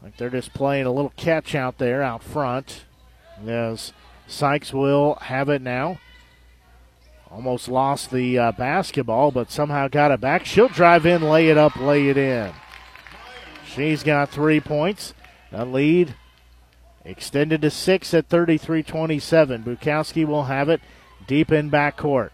Like 0.00 0.16
they're 0.16 0.30
just 0.30 0.54
playing 0.54 0.86
a 0.86 0.92
little 0.92 1.12
catch 1.16 1.52
out 1.56 1.78
there 1.78 2.00
out 2.00 2.22
front. 2.22 2.84
As 3.44 3.92
Sykes 4.28 4.72
will 4.72 5.16
have 5.22 5.48
it 5.48 5.62
now. 5.62 5.98
Almost 7.28 7.68
lost 7.68 8.12
the 8.12 8.38
uh, 8.38 8.52
basketball, 8.52 9.32
but 9.32 9.50
somehow 9.50 9.88
got 9.88 10.12
it 10.12 10.20
back. 10.20 10.46
She'll 10.46 10.68
drive 10.68 11.04
in, 11.04 11.22
lay 11.22 11.48
it 11.48 11.58
up, 11.58 11.74
lay 11.74 12.08
it 12.08 12.16
in. 12.16 12.52
She's 13.66 14.04
got 14.04 14.30
three 14.30 14.60
points. 14.60 15.12
A 15.50 15.64
lead 15.64 16.14
extended 17.04 17.62
to 17.62 17.70
six 17.70 18.14
at 18.14 18.28
33 18.28 18.84
27. 18.84 19.64
Bukowski 19.64 20.24
will 20.24 20.44
have 20.44 20.68
it 20.68 20.80
deep 21.26 21.50
in 21.50 21.68
backcourt. 21.68 22.30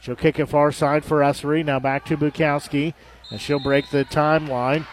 She'll 0.00 0.14
kick 0.14 0.38
it 0.38 0.46
far 0.46 0.70
side 0.70 1.04
for 1.04 1.18
Ussery. 1.18 1.64
Now 1.64 1.80
back 1.80 2.04
to 2.06 2.16
Bukowski, 2.16 2.94
and 3.30 3.40
she'll 3.40 3.58
break 3.58 3.90
the 3.90 4.04
timeline. 4.04 4.86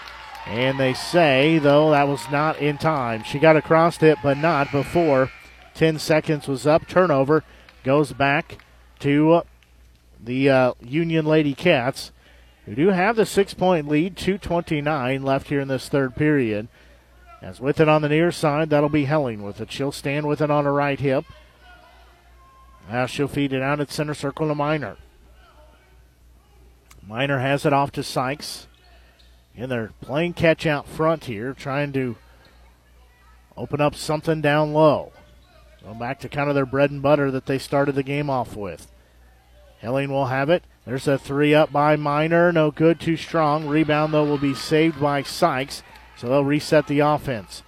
And 0.46 0.80
they 0.80 0.94
say, 0.94 1.58
though, 1.58 1.92
that 1.92 2.08
was 2.08 2.30
not 2.30 2.60
in 2.60 2.78
time. 2.78 3.24
She 3.24 3.40
got 3.40 3.56
across 3.56 4.02
it, 4.04 4.18
but 4.22 4.38
not 4.38 4.72
before 4.72 5.32
10 5.74 6.00
seconds 6.00 6.48
was 6.48 6.68
up. 6.68 6.88
Turnover 6.88 7.44
goes 7.84 8.12
back 8.12 8.58
to 9.00 9.44
the 10.22 10.50
uh, 10.50 10.74
Union 10.82 11.26
Lady 11.26 11.54
Cats, 11.54 12.12
who 12.66 12.76
do 12.76 12.90
have 12.90 13.16
the 13.16 13.26
six 13.26 13.54
point 13.54 13.88
lead, 13.88 14.16
2.29 14.16 15.24
left 15.24 15.48
here 15.48 15.62
in 15.62 15.68
this 15.68 15.88
third 15.88 16.16
period. 16.16 16.68
As 17.42 17.60
with 17.60 17.82
it 17.82 17.90
on 17.90 18.02
the 18.02 18.10
near 18.10 18.32
side, 18.32 18.70
that'll 18.70 18.88
be 18.88 19.06
Helling 19.06 19.44
with 19.44 19.60
it. 19.60 19.72
She'll 19.72 19.92
stand 19.92 20.28
with 20.28 20.42
it 20.42 20.50
on 20.50 20.64
her 20.64 20.74
right 20.74 21.00
hip. 21.00 21.26
Now 22.90 23.06
she'll 23.06 23.28
feed 23.28 23.54
it 23.54 23.62
out 23.62 23.80
at 23.80 23.92
center 23.92 24.14
circle 24.14 24.48
to 24.48 24.56
Miner. 24.56 24.98
Miner 27.08 27.40
has 27.40 27.66
it 27.66 27.74
off 27.74 27.92
to 27.94 28.04
Sykes. 28.04 28.68
And 29.56 29.70
they're 29.70 29.92
playing 30.02 30.34
catch 30.34 30.66
out 30.66 30.88
front 30.88 31.26
here, 31.26 31.54
trying 31.54 31.94
to 31.94 32.16
open 33.56 33.82
up 33.82 33.94
something 33.94 34.42
down 34.42 34.74
low. 34.74 35.12
Going 35.84 36.00
back 36.00 36.20
to 36.22 36.30
kind 36.30 36.50
of 36.50 36.56
their 36.56 36.66
bread 36.66 36.90
and 36.90 37.02
butter 37.02 37.30
that 37.30 37.46
they 37.46 37.60
started 37.60 37.94
the 37.94 38.04
game 38.04 38.30
off 38.30 38.56
with. 38.56 38.92
Helling 39.80 40.10
will 40.10 40.28
have 40.28 40.50
it. 40.50 40.64
There's 40.86 41.08
a 41.08 41.18
three 41.18 41.54
up 41.54 41.72
by 41.72 41.98
Miner. 41.98 42.52
No 42.52 42.72
good, 42.72 43.00
too 43.00 43.18
strong. 43.18 43.68
Rebound, 43.68 44.14
though, 44.14 44.26
will 44.26 44.38
be 44.38 44.56
saved 44.56 45.00
by 45.00 45.24
Sykes. 45.24 45.84
So 46.18 46.28
they'll 46.28 46.44
reset 46.44 46.88
the 46.88 47.02
offense. 47.02 47.64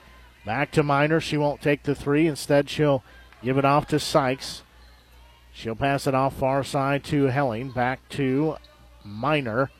Back 0.46 0.72
to 0.72 0.84
Miner. 0.84 1.20
She 1.20 1.38
won't 1.38 1.62
take 1.62 1.84
the 1.84 1.94
three. 1.94 2.26
Instead, 2.26 2.70
she'll 2.70 3.04
give 3.44 3.58
it 3.58 3.66
off 3.66 3.86
to 3.88 4.00
Sykes. 4.00 4.64
She'll 5.52 5.76
pass 5.76 6.08
it 6.08 6.16
off 6.16 6.36
far 6.36 6.64
side 6.64 7.04
to 7.06 7.26
Helling. 7.26 7.72
Back 7.72 8.08
to 8.10 8.56
Miner. 9.06 9.72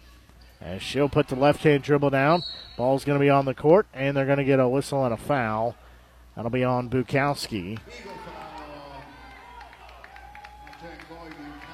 As 0.62 0.82
she'll 0.82 1.10
put 1.10 1.28
the 1.28 1.36
left 1.36 1.64
hand 1.64 1.84
dribble 1.84 2.12
down. 2.12 2.44
Ball's 2.78 3.04
going 3.04 3.20
to 3.20 3.24
be 3.24 3.30
on 3.30 3.46
the 3.46 3.54
court, 3.54 3.88
and 3.94 4.16
they're 4.16 4.26
going 4.26 4.38
to 4.38 4.44
get 4.44 4.60
a 4.60 4.70
whistle 4.70 5.04
and 5.04 5.14
a 5.14 5.18
foul. 5.18 5.76
That'll 6.36 6.52
be 6.52 6.64
on 6.64 6.90
Bukowski. 6.90 7.80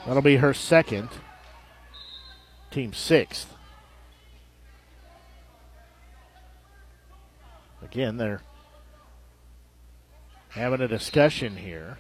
That'll 0.05 0.21
be 0.21 0.37
her 0.37 0.53
second. 0.53 1.09
Team 2.71 2.93
sixth. 2.93 3.53
Again, 7.81 8.17
they're 8.17 8.41
having 10.49 10.81
a 10.81 10.87
discussion 10.87 11.57
here. 11.57 11.97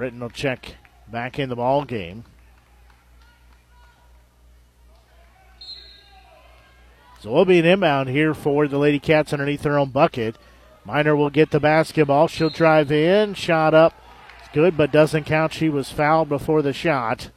Britton 0.00 0.20
will 0.20 0.30
check 0.30 0.76
back 1.12 1.38
in 1.38 1.50
the 1.50 1.56
ball 1.56 1.84
game. 1.84 2.24
So 7.20 7.30
we'll 7.30 7.44
be 7.44 7.58
an 7.58 7.66
inbound 7.66 8.08
here 8.08 8.32
for 8.32 8.66
the 8.66 8.78
Lady 8.78 8.98
Cats 8.98 9.34
underneath 9.34 9.60
their 9.60 9.78
own 9.78 9.90
bucket. 9.90 10.38
Miner 10.86 11.14
will 11.14 11.28
get 11.28 11.50
the 11.50 11.60
basketball. 11.60 12.28
She'll 12.28 12.48
drive 12.48 12.90
in. 12.90 13.34
Shot 13.34 13.74
up. 13.74 13.92
It's 14.38 14.48
good, 14.54 14.74
but 14.74 14.90
doesn't 14.90 15.24
count. 15.24 15.52
She 15.52 15.68
was 15.68 15.90
fouled 15.90 16.30
before 16.30 16.62
the 16.62 16.72
shot. 16.72 17.28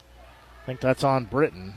I 0.62 0.66
think 0.66 0.80
that's 0.80 1.04
on 1.04 1.26
Britton. 1.26 1.74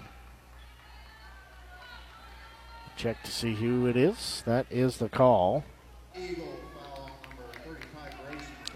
Check 2.96 3.24
to 3.24 3.32
see 3.32 3.56
who 3.56 3.88
it 3.88 3.96
is. 3.96 4.44
That 4.46 4.66
is 4.70 4.98
the 4.98 5.08
call. 5.08 5.64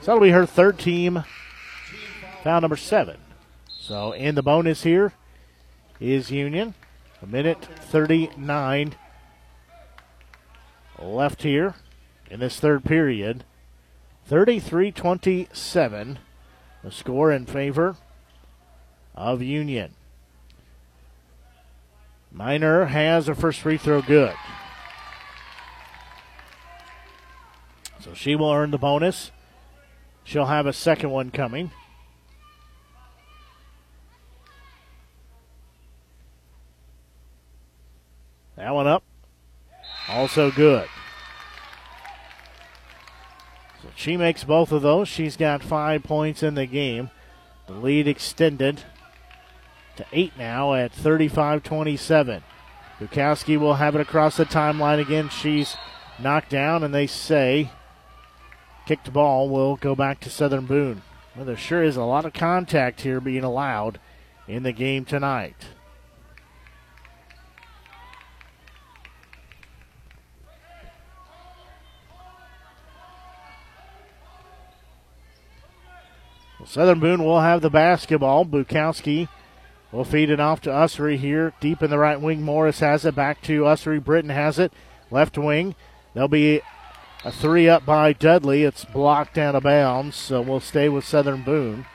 So 0.01 0.07
that'll 0.07 0.21
be 0.21 0.31
her 0.31 0.45
third 0.45 0.81
team 0.81 1.23
foul 2.43 2.61
number 2.61 2.77
seven. 2.77 3.19
So 3.69 4.13
in 4.13 4.35
the 4.35 4.43
bonus 4.43 4.83
here 4.83 5.13
is 6.01 6.31
Union. 6.31 6.75
A 7.23 7.27
minute 7.27 7.63
39 7.63 8.95
left 10.99 11.43
here 11.43 11.75
in 12.31 12.41
this 12.41 12.59
third 12.59 12.85
period. 12.85 13.45
33 14.27 14.93
27, 14.93 16.19
the 16.83 16.91
score 16.91 17.33
in 17.33 17.47
favor 17.47 17.97
of 19.15 19.43
Union. 19.43 19.93
Miner 22.33 22.87
has 22.87 23.29
a 23.29 23.35
first 23.35 23.61
free 23.61 23.77
throw 23.77 24.01
good. 24.01 24.35
So 28.01 28.15
she 28.15 28.35
will 28.35 28.51
earn 28.51 28.71
the 28.71 28.79
bonus. 28.79 29.31
She'll 30.25 30.47
have 30.47 30.67
a 30.67 30.73
second 30.73 31.11
one 31.11 31.31
coming. 31.31 31.73
That 38.61 38.75
one 38.75 38.87
up. 38.87 39.03
Also 40.07 40.51
good. 40.51 40.87
So 43.83 43.89
she 43.97 44.19
makes 44.19 44.45
both 44.45 44.71
of 44.71 44.83
those. 44.83 45.09
She's 45.09 45.39
got 45.39 45.63
five 45.63 46.03
points 46.03 46.43
in 46.43 46.57
the 46.57 46.67
game. 46.67 47.09
The 47.69 47.73
lead 47.73 48.07
extended 48.07 48.83
to 49.97 50.05
eight 50.13 50.35
now 50.37 50.75
at 50.75 50.93
35 50.93 51.63
27. 51.63 52.43
Bukowski 52.99 53.59
will 53.59 53.75
have 53.75 53.95
it 53.95 54.03
across 54.03 54.37
the 54.37 54.45
timeline 54.45 55.01
again. 55.01 55.31
She's 55.31 55.79
knocked 56.19 56.51
down, 56.51 56.85
and 56.85 56.93
they 56.93 57.07
say 57.07 57.71
kicked 58.85 59.11
ball 59.11 59.49
will 59.49 59.77
go 59.77 59.95
back 59.95 60.21
to 60.21 60.29
Southern 60.29 60.67
Boone. 60.67 61.01
Well, 61.35 61.47
there 61.47 61.57
sure 61.57 61.83
is 61.83 61.97
a 61.97 62.05
lot 62.05 62.27
of 62.27 62.35
contact 62.35 63.01
here 63.01 63.23
being 63.23 63.43
allowed 63.43 63.99
in 64.47 64.65
the 64.65 64.73
game 64.73 65.07
tonight. 65.07 65.57
Southern 76.71 77.01
Boone 77.01 77.25
will 77.25 77.41
have 77.41 77.63
the 77.63 77.69
basketball. 77.69 78.47
Bukowski 78.47 79.29
will 79.91 80.05
feed 80.05 80.31
it 80.31 80.39
off 80.39 80.61
to 80.61 80.71
Ussery 80.71 81.17
here. 81.17 81.53
Deep 81.59 81.83
in 81.83 81.91
the 81.91 81.99
right 81.99 82.21
wing, 82.21 82.43
Morris 82.43 82.79
has 82.79 83.05
it. 83.05 83.17
Back 83.17 83.43
to 83.43 83.63
Ussery. 83.63 83.99
Britton 83.99 84.31
has 84.31 84.57
it. 84.57 84.73
Left 85.11 85.37
wing. 85.37 85.75
There'll 86.15 86.29
be 86.29 86.61
a 87.25 87.33
three 87.33 87.69
up 87.69 87.85
by 87.85 88.13
Dudley. 88.13 88.63
It's 88.63 88.85
blocked 88.85 89.37
out 89.37 89.57
of 89.57 89.65
bounds, 89.65 90.15
so 90.15 90.41
we'll 90.41 90.61
stay 90.61 90.89
with 90.89 91.05
Southern 91.05 91.43
Boone. 91.43 91.87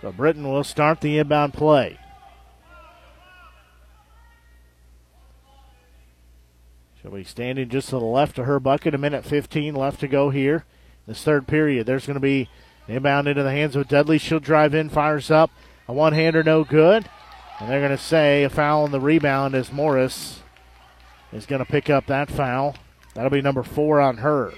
So 0.00 0.10
Britton 0.10 0.42
will 0.42 0.64
start 0.64 1.00
the 1.00 1.18
inbound 1.18 1.54
play. 1.54 2.00
She'll 7.04 7.12
be 7.12 7.22
standing 7.22 7.68
just 7.68 7.90
to 7.90 7.98
the 7.98 8.04
left 8.04 8.38
of 8.38 8.46
her 8.46 8.58
bucket. 8.58 8.94
A 8.94 8.98
minute 8.98 9.26
15 9.26 9.74
left 9.74 10.00
to 10.00 10.08
go 10.08 10.30
here. 10.30 10.64
This 11.06 11.22
third 11.22 11.46
period. 11.46 11.84
There's 11.84 12.06
going 12.06 12.14
to 12.14 12.20
be 12.20 12.48
inbound 12.88 13.28
into 13.28 13.42
the 13.42 13.50
hands 13.50 13.76
of 13.76 13.88
Dudley. 13.88 14.16
She'll 14.16 14.40
drive 14.40 14.74
in, 14.74 14.88
fires 14.88 15.30
up. 15.30 15.50
A 15.86 15.92
one 15.92 16.14
hander, 16.14 16.42
no 16.42 16.64
good. 16.64 17.06
And 17.60 17.68
they're 17.68 17.80
going 17.86 17.90
to 17.90 18.02
say 18.02 18.42
a 18.44 18.48
foul 18.48 18.84
on 18.84 18.90
the 18.90 19.00
rebound 19.00 19.54
as 19.54 19.70
Morris 19.70 20.40
is 21.30 21.44
going 21.44 21.58
to 21.58 21.70
pick 21.70 21.90
up 21.90 22.06
that 22.06 22.30
foul. 22.30 22.74
That'll 23.12 23.28
be 23.28 23.42
number 23.42 23.62
four 23.62 24.00
on 24.00 24.16
her. 24.16 24.54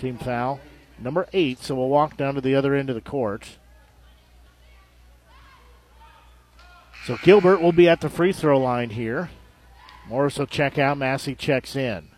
Team 0.00 0.16
foul. 0.16 0.58
Number 0.98 1.28
eight, 1.34 1.58
so 1.58 1.74
we'll 1.74 1.90
walk 1.90 2.16
down 2.16 2.34
to 2.34 2.40
the 2.40 2.54
other 2.54 2.74
end 2.74 2.88
of 2.88 2.94
the 2.94 3.02
court. 3.02 3.58
So 7.04 7.16
Gilbert 7.22 7.60
will 7.60 7.72
be 7.72 7.88
at 7.88 8.00
the 8.00 8.10
free 8.10 8.32
throw 8.32 8.58
line 8.58 8.90
here. 8.90 9.30
Morris 10.08 10.38
will 10.38 10.46
check 10.46 10.78
out. 10.78 10.98
Massey 10.98 11.34
checks 11.34 11.76
in. 11.76 12.08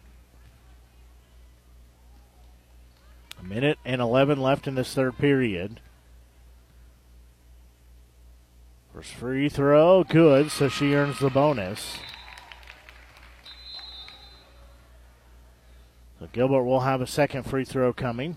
A 3.38 3.44
minute 3.44 3.78
and 3.84 4.00
11 4.00 4.40
left 4.40 4.66
in 4.66 4.74
this 4.74 4.94
third 4.94 5.16
period. 5.18 5.80
First 8.92 9.12
free 9.12 9.48
throw, 9.48 10.04
good, 10.04 10.50
so 10.50 10.68
she 10.68 10.94
earns 10.94 11.20
the 11.20 11.30
bonus. 11.30 11.98
So 16.18 16.28
Gilbert 16.32 16.64
will 16.64 16.80
have 16.80 17.00
a 17.00 17.06
second 17.06 17.44
free 17.44 17.64
throw 17.64 17.92
coming. 17.92 18.36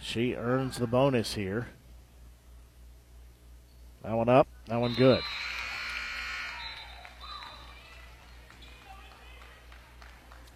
She 0.00 0.34
earns 0.34 0.78
the 0.78 0.86
bonus 0.86 1.34
here. 1.34 1.68
That 4.02 4.14
one 4.14 4.28
up. 4.28 4.46
That 4.66 4.80
one 4.80 4.94
good. 4.94 5.22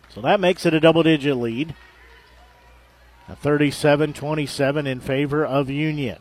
So 0.08 0.20
that 0.20 0.40
makes 0.40 0.66
it 0.66 0.74
a 0.74 0.80
double 0.80 1.02
digit 1.02 1.36
lead. 1.36 1.74
A 3.28 3.36
37 3.36 4.12
27 4.12 4.86
in 4.86 5.00
favor 5.00 5.44
of 5.44 5.70
Union. 5.70 6.18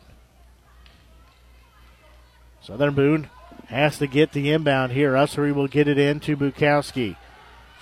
Southern 2.62 2.94
Boone 2.94 3.28
has 3.68 3.98
to 3.98 4.06
get 4.06 4.32
the 4.32 4.50
inbound 4.50 4.92
here. 4.92 5.12
Ussery 5.14 5.52
will 5.52 5.66
get 5.66 5.88
it 5.88 5.98
in 5.98 6.20
to 6.20 6.36
Bukowski. 6.36 7.16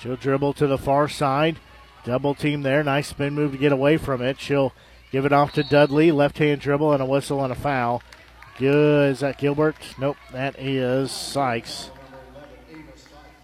She'll 0.01 0.17
dribble 0.17 0.55
to 0.55 0.67
the 0.67 0.79
far 0.79 1.09
side. 1.09 1.59
Double 2.05 2.35
team 2.35 2.63
there. 2.63 2.83
Nice 2.83 3.09
spin 3.09 3.35
move 3.35 3.53
to 3.53 3.59
get 3.59 3.73
away 3.73 3.99
from 3.99 4.23
it. 4.23 4.41
She'll 4.41 4.73
give 5.13 5.27
it 5.27 5.33
off 5.33 5.53
to 5.53 5.63
Dudley. 5.63 6.11
Left 6.11 6.39
hand 6.39 6.61
dribble 6.61 6.93
and 6.93 7.03
a 7.03 7.07
whistle 7.07 7.45
and 7.45 7.53
a 7.53 7.57
foul. 7.57 8.03
Good. 8.61 9.13
Is 9.13 9.21
that 9.21 9.39
Gilbert? 9.39 9.77
Nope. 9.99 10.19
That 10.33 10.55
is 10.59 11.11
Sykes. 11.11 11.91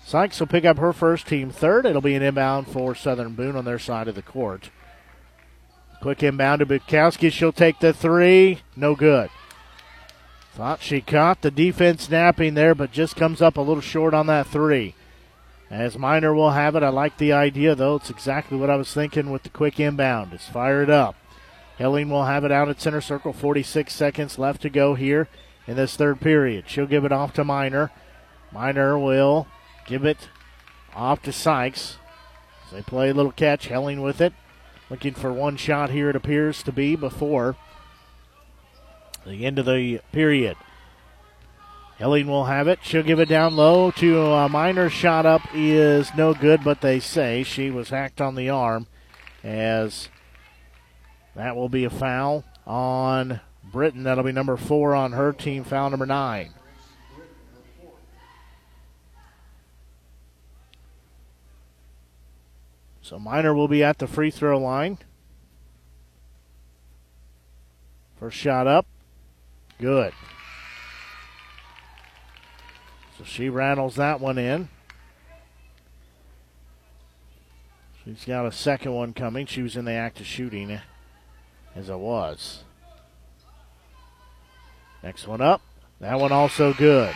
Sykes 0.05 0.39
will 0.39 0.47
pick 0.47 0.67
up 0.67 0.77
her 0.77 0.93
first 0.93 1.27
team 1.27 1.49
third. 1.49 1.87
It'll 1.87 2.03
be 2.03 2.15
an 2.15 2.23
inbound 2.23 2.69
for 2.69 2.95
Southern 2.95 3.33
Boone 3.33 3.57
on 3.57 3.65
their 3.65 3.79
side 3.79 4.09
of 4.09 4.15
the 4.15 4.21
court. 4.21 4.69
Quick 6.03 6.23
inbound 6.23 6.59
to 6.59 6.67
Bukowski. 6.67 7.33
She'll 7.33 7.51
take 7.51 7.79
the 7.79 7.95
three. 7.95 8.61
No 8.77 8.95
good. 8.95 9.31
Thought 10.53 10.83
she 10.83 11.01
caught 11.01 11.41
the 11.41 11.51
defense 11.51 12.11
napping 12.11 12.53
there, 12.53 12.75
but 12.75 12.93
just 12.93 13.17
comes 13.17 13.41
up 13.41 13.57
a 13.57 13.63
little 13.63 13.81
short 13.81 14.13
on 14.13 14.27
that 14.27 14.47
three. 14.47 14.95
As 15.71 15.97
Miner 15.97 16.35
will 16.35 16.51
have 16.51 16.77
it, 16.77 16.83
I 16.83 16.91
like 16.91 17.17
the 17.17 17.33
idea, 17.33 17.75
though. 17.75 17.97
It's 17.97 18.11
exactly 18.11 18.59
what 18.59 18.69
I 18.69 18.77
was 18.77 18.93
thinking 18.93 19.31
with 19.31 19.45
the 19.45 19.49
quick 19.49 19.81
inbound. 19.81 20.35
It's 20.35 20.47
fired 20.47 20.91
up. 20.91 21.17
Helling 21.79 22.09
will 22.09 22.25
have 22.25 22.45
it 22.45 22.53
out 22.53 22.69
at 22.69 22.81
center 22.81 23.01
circle. 23.01 23.33
46 23.33 23.95
seconds 23.95 24.39
left 24.39 24.63
to 24.63 24.71
go 24.71 24.95
here 24.95 25.29
in 25.67 25.77
this 25.77 25.97
third 25.97 26.21
period. 26.21 26.65
She'll 26.69 26.87
give 26.87 27.05
it 27.05 27.13
off 27.13 27.33
to 27.35 27.45
Miner. 27.45 27.91
Miner 28.53 28.99
will 28.99 29.47
give 29.87 30.05
it 30.05 30.29
off 30.95 31.23
to 31.23 31.33
Sykes. 31.33 31.99
They 32.73 32.83
play 32.83 33.11
a 33.11 33.15
little 33.15 33.33
catch, 33.33 33.69
Helling 33.69 34.01
with 34.01 34.21
it. 34.21 34.33
Looking 34.89 35.15
for 35.15 35.33
one 35.33 35.57
shot 35.57 35.91
here, 35.91 36.11
it 36.11 36.17
appears 36.17 36.63
to 36.63 36.73
be, 36.73 36.97
before 36.97 37.57
the 39.27 39.45
end 39.45 39.59
of 39.59 39.67
the 39.67 40.01
period. 40.13 40.57
Helling 41.99 42.27
will 42.27 42.45
have 42.45 42.69
it. 42.69 42.81
She'll 42.83 43.03
give 43.03 43.19
it 43.19 43.29
down 43.29 43.57
low 43.57 43.91
to 43.93 44.21
uh, 44.21 44.47
a 44.47 44.49
minor 44.49 44.91
shot 44.91 45.27
up 45.27 45.43
is 45.55 46.15
no 46.15 46.35
good, 46.35 46.63
but 46.63 46.81
they 46.81 47.01
say 47.01 47.43
she 47.43 47.71
was 47.71 47.89
hacked 47.89 48.21
on 48.21 48.35
the 48.35 48.51
arm 48.51 48.87
as 49.43 50.09
that 51.37 51.55
will 51.55 51.69
be 51.69 51.85
a 51.85 51.91
foul 51.91 52.45
on 52.67 53.41
Britton. 53.63 54.05
That'll 54.05 54.25
be 54.25 54.33
number 54.33 54.57
four 54.57 54.95
on 54.95 55.13
her 55.13 55.33
team, 55.33 55.65
foul 55.65 55.91
number 55.91 56.07
nine. 56.07 56.55
So 63.03 63.19
Miner 63.19 63.55
will 63.55 63.69
be 63.69 63.85
at 63.85 63.99
the 63.99 64.07
free 64.07 64.31
throw 64.31 64.59
line. 64.59 64.99
First 68.19 68.39
shot 68.39 68.67
up. 68.67 68.87
Good. 69.79 70.13
So 73.19 73.25
she 73.25 73.51
rattles 73.51 73.97
that 73.97 74.21
one 74.21 74.39
in. 74.39 74.71
She's 78.05 78.25
got 78.25 78.47
a 78.47 78.53
second 78.53 78.95
one 78.95 79.13
coming. 79.13 79.45
She 79.47 79.63
was 79.63 79.77
in 79.77 79.85
the 79.85 79.93
act 79.93 80.19
of 80.19 80.27
shooting 80.27 80.71
as 81.77 81.89
it 81.89 81.99
was. 81.99 82.65
Next 85.03 85.29
one 85.29 85.41
up. 85.41 85.61
That 86.01 86.19
one 86.19 86.33
also 86.33 86.73
good. 86.73 87.15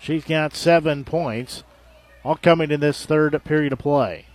She's 0.00 0.24
got 0.24 0.54
seven 0.54 1.04
points 1.04 1.64
all 2.24 2.36
coming 2.36 2.70
in 2.70 2.80
this 2.80 3.04
third 3.04 3.40
period 3.44 3.72
of 3.72 3.78
play. 3.78 4.26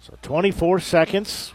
So 0.00 0.16
24 0.22 0.80
seconds 0.80 1.52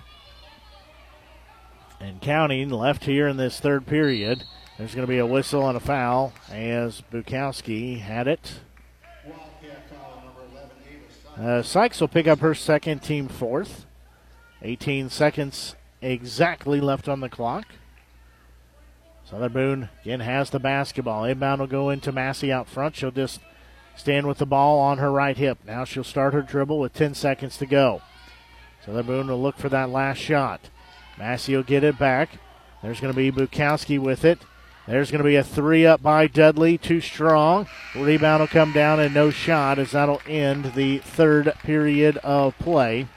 and 1.99 2.21
counting 2.21 2.69
left 2.69 3.05
here 3.05 3.27
in 3.27 3.37
this 3.37 3.59
third 3.59 3.87
period. 3.87 4.43
There's 4.77 4.93
going 4.93 5.07
to 5.07 5.11
be 5.11 5.19
a 5.19 5.25
whistle 5.25 5.67
and 5.67 5.77
a 5.77 5.79
foul 5.79 6.33
as 6.51 7.01
Bukowski 7.11 7.99
had 7.99 8.27
it. 8.27 8.59
Uh, 11.37 11.63
Sykes 11.63 11.99
will 11.99 12.07
pick 12.07 12.27
up 12.27 12.39
her 12.39 12.53
second, 12.53 12.99
team 12.99 13.27
fourth. 13.27 13.85
18 14.61 15.09
seconds 15.09 15.75
exactly 16.01 16.79
left 16.79 17.09
on 17.09 17.19
the 17.19 17.29
clock. 17.29 17.65
Southern 19.29 19.51
Boone 19.51 19.89
again 20.01 20.19
has 20.19 20.49
the 20.49 20.59
basketball. 20.59 21.23
Inbound 21.23 21.59
will 21.59 21.67
go 21.67 21.89
into 21.89 22.11
Massey 22.11 22.51
out 22.51 22.67
front. 22.67 22.95
She'll 22.95 23.11
just 23.11 23.39
stand 23.95 24.27
with 24.27 24.37
the 24.37 24.45
ball 24.45 24.79
on 24.79 24.99
her 24.99 25.11
right 25.11 25.35
hip. 25.35 25.57
Now 25.65 25.85
she'll 25.85 26.03
start 26.03 26.33
her 26.33 26.41
dribble 26.41 26.79
with 26.79 26.93
10 26.93 27.15
seconds 27.15 27.57
to 27.57 27.65
go. 27.65 28.01
Southern 28.85 29.05
Boone 29.05 29.27
will 29.27 29.41
look 29.41 29.57
for 29.57 29.69
that 29.69 29.89
last 29.89 30.19
shot. 30.19 30.69
Massey 31.17 31.55
will 31.55 31.63
get 31.63 31.83
it 31.83 31.97
back. 31.97 32.37
There's 32.81 32.99
going 32.99 33.13
to 33.13 33.17
be 33.17 33.31
Bukowski 33.31 33.97
with 33.97 34.25
it. 34.25 34.39
There's 34.85 35.11
going 35.11 35.23
to 35.23 35.27
be 35.27 35.37
a 35.37 35.43
three 35.43 35.85
up 35.85 36.03
by 36.03 36.27
Dudley, 36.27 36.77
too 36.77 36.99
strong. 36.99 37.67
Rebound 37.95 38.41
will 38.41 38.47
come 38.47 38.73
down 38.73 38.99
and 38.99 39.13
no 39.13 39.31
shot 39.31 39.79
as 39.79 39.91
that'll 39.91 40.21
end 40.27 40.73
the 40.73 40.97
third 40.97 41.53
period 41.63 42.17
of 42.17 42.57
play 42.59 43.07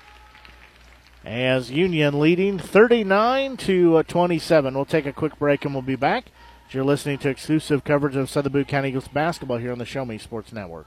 as 1.24 1.72
Union 1.72 2.20
leading 2.20 2.56
39 2.60 3.56
to 3.56 3.97
uh, 3.97 4.02
27. 4.05 4.74
We'll 4.74 4.84
take 4.84 5.06
a 5.06 5.12
quick 5.12 5.40
break 5.40 5.64
and 5.64 5.74
we'll 5.74 5.82
be 5.82 5.97
back. 5.97 6.26
You're 6.70 6.84
listening 6.84 7.18
to 7.18 7.30
exclusive 7.30 7.82
coverage 7.82 8.14
of 8.14 8.30
Southern 8.30 8.52
Boone 8.52 8.64
County 8.64 8.88
Eagles 8.88 9.09
basketball 9.09 9.59
here 9.59 9.72
on 9.72 9.78
the 9.78 9.84
Show 9.84 10.05
Me 10.05 10.18
Sports 10.18 10.52
Network. 10.52 10.86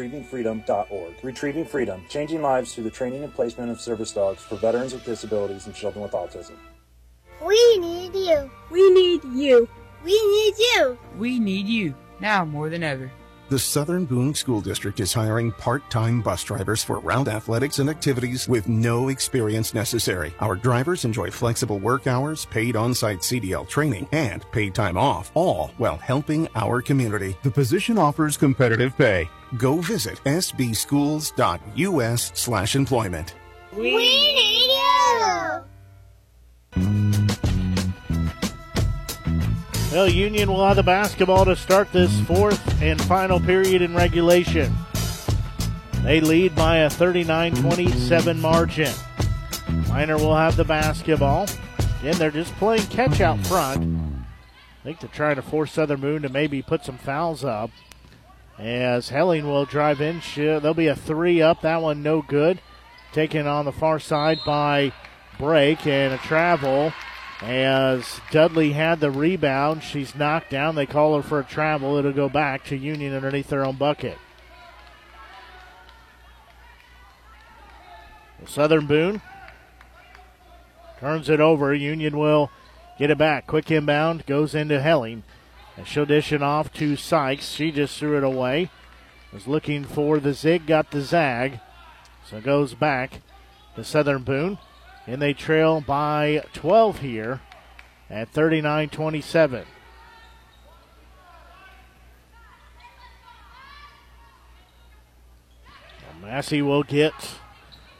retrievingfreedom.org. 0.01 1.13
Retrieving 1.23 1.65
Freedom, 1.65 2.03
changing 2.09 2.41
lives 2.41 2.73
through 2.73 2.85
the 2.85 2.91
training 2.91 3.23
and 3.23 3.33
placement 3.33 3.71
of 3.71 3.79
service 3.79 4.11
dogs 4.11 4.41
for 4.41 4.55
veterans 4.55 4.93
with 4.93 5.05
disabilities 5.05 5.65
and 5.65 5.75
children 5.75 6.03
with 6.03 6.11
autism. 6.11 6.53
We 7.45 7.77
need 7.79 8.13
you. 8.13 8.49
We 8.69 8.89
need 8.91 9.23
you. 9.23 9.67
We 10.03 10.11
need 10.11 10.53
you. 10.57 10.97
We 11.17 11.39
need 11.39 11.67
you 11.67 11.95
now 12.19 12.45
more 12.45 12.69
than 12.69 12.83
ever. 12.83 13.11
The 13.51 13.59
Southern 13.59 14.05
Boone 14.05 14.33
School 14.33 14.61
District 14.61 14.97
is 15.01 15.11
hiring 15.11 15.51
part-time 15.51 16.21
bus 16.21 16.41
drivers 16.41 16.85
for 16.85 17.01
route 17.01 17.27
athletics 17.27 17.79
and 17.79 17.89
activities 17.89 18.47
with 18.47 18.69
no 18.69 19.09
experience 19.09 19.73
necessary. 19.73 20.33
Our 20.39 20.55
drivers 20.55 21.03
enjoy 21.03 21.31
flexible 21.31 21.77
work 21.77 22.07
hours, 22.07 22.45
paid 22.45 22.77
on-site 22.77 23.19
CDL 23.19 23.67
training, 23.67 24.07
and 24.13 24.49
paid 24.53 24.73
time 24.73 24.97
off, 24.97 25.31
all 25.33 25.71
while 25.79 25.97
helping 25.97 26.47
our 26.55 26.81
community. 26.81 27.35
The 27.43 27.51
position 27.51 27.97
offers 27.97 28.37
competitive 28.37 28.97
pay. 28.97 29.27
Go 29.57 29.81
visit 29.81 30.21
sbschools.us 30.23 32.31
slash 32.33 32.75
employment. 32.77 33.35
We 33.75 33.97
need 33.97 34.79
you. 36.77 37.20
Well, 39.91 40.07
Union 40.07 40.49
will 40.49 40.65
have 40.65 40.77
the 40.77 40.83
basketball 40.83 41.43
to 41.43 41.55
start 41.57 41.91
this 41.91 42.17
fourth 42.21 42.81
and 42.81 42.99
final 43.01 43.41
period 43.41 43.81
in 43.81 43.93
regulation. 43.93 44.73
They 46.03 46.21
lead 46.21 46.55
by 46.55 46.77
a 46.77 46.89
39 46.89 47.55
27 47.55 48.39
margin. 48.39 48.93
Miner 49.89 50.17
will 50.17 50.33
have 50.33 50.55
the 50.55 50.63
basketball. 50.63 51.45
Again, 51.99 52.17
they're 52.17 52.31
just 52.31 52.55
playing 52.55 52.83
catch 52.83 53.19
out 53.19 53.45
front. 53.45 53.83
I 54.79 54.83
think 54.85 55.01
they're 55.01 55.09
trying 55.09 55.35
to 55.35 55.41
force 55.41 55.73
Southern 55.73 55.99
Boone 55.99 56.21
to 56.21 56.29
maybe 56.29 56.61
put 56.61 56.85
some 56.85 56.97
fouls 56.97 57.43
up. 57.43 57.69
As 58.57 59.09
Helling 59.09 59.45
will 59.45 59.65
drive 59.65 59.99
in, 59.99 60.21
there'll 60.37 60.73
be 60.73 60.87
a 60.87 60.95
three 60.95 61.41
up. 61.41 61.63
That 61.63 61.81
one 61.81 62.01
no 62.01 62.21
good. 62.21 62.61
Taken 63.11 63.45
on 63.45 63.65
the 63.65 63.73
far 63.73 63.99
side 63.99 64.39
by 64.45 64.93
Brake 65.37 65.85
and 65.85 66.13
a 66.13 66.17
travel 66.19 66.93
as 67.41 68.21
Dudley 68.31 68.73
had 68.73 68.99
the 68.99 69.11
rebound, 69.11 69.83
she's 69.83 70.15
knocked 70.15 70.51
down. 70.51 70.75
They 70.75 70.85
call 70.85 71.15
her 71.15 71.23
for 71.23 71.39
a 71.39 71.43
travel. 71.43 71.97
It'll 71.97 72.11
go 72.11 72.29
back 72.29 72.63
to 72.65 72.77
Union 72.77 73.15
underneath 73.15 73.47
their 73.47 73.65
own 73.65 73.77
bucket. 73.77 74.17
Southern 78.45 78.87
Boone 78.87 79.21
Turns 81.01 81.29
it 81.29 81.39
over. 81.39 81.73
Union 81.73 82.15
will 82.15 82.51
get 82.99 83.09
it 83.09 83.17
back. 83.17 83.47
Quick 83.47 83.71
inbound 83.71 84.23
goes 84.27 84.53
into 84.53 84.79
Helling. 84.79 85.23
And 85.75 85.87
she'll 85.87 86.05
dish 86.05 86.31
it 86.31 86.43
off 86.43 86.71
to 86.73 86.95
Sykes. 86.95 87.49
She 87.49 87.71
just 87.71 87.97
threw 87.97 88.17
it 88.17 88.23
away. 88.23 88.69
Was 89.33 89.47
looking 89.47 89.83
for 89.83 90.19
the 90.19 90.33
zig, 90.33 90.67
got 90.67 90.91
the 90.91 91.01
zag. 91.01 91.59
So 92.29 92.39
goes 92.39 92.75
back 92.75 93.21
to 93.75 93.83
Southern 93.83 94.21
Boone. 94.21 94.59
And 95.11 95.21
they 95.21 95.33
trail 95.33 95.81
by 95.81 96.41
12 96.53 96.99
here 96.99 97.41
at 98.09 98.29
39 98.29 98.87
27. 98.87 99.65
Massey 106.21 106.61
will 106.61 106.83
get 106.83 107.13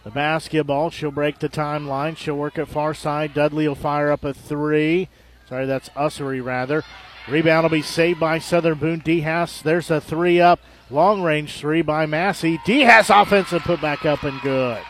the 0.06 0.10
basketball. 0.10 0.90
She'll 0.90 1.12
break 1.12 1.40
the 1.40 1.50
timeline. 1.50 2.16
She'll 2.16 2.38
work 2.38 2.58
at 2.58 2.70
far 2.70 2.94
side. 2.94 3.34
Dudley 3.34 3.68
will 3.68 3.76
fire 3.76 4.10
up 4.10 4.24
a 4.24 4.34
three. 4.34 5.10
Sorry, 5.50 5.66
that's 5.66 5.90
Ussery 5.90 6.42
rather. 6.42 6.86
Rebound 7.28 7.66
will 7.66 7.72
be 7.72 7.82
saved 7.82 8.22
by 8.22 8.40
Southern 8.40 8.78
Boone. 8.78 9.02
Dehas, 9.02 9.62
there's 9.62 9.92
a 9.92 10.00
three 10.00 10.40
up. 10.40 10.62
Long 10.90 11.22
range 11.22 11.60
three 11.60 11.82
by 11.82 12.06
Massey. 12.06 12.58
Dehas 12.60 13.10
offensive 13.22 13.64
put 13.64 13.82
back 13.82 14.06
up 14.06 14.24
and 14.24 14.40
good. 14.40 14.82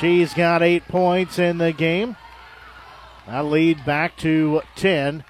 She's 0.00 0.32
got 0.32 0.62
eight 0.62 0.88
points 0.88 1.38
in 1.38 1.58
the 1.58 1.74
game. 1.74 2.16
That 3.26 3.44
lead 3.44 3.84
back 3.84 4.16
to 4.18 4.62
10 4.76 5.24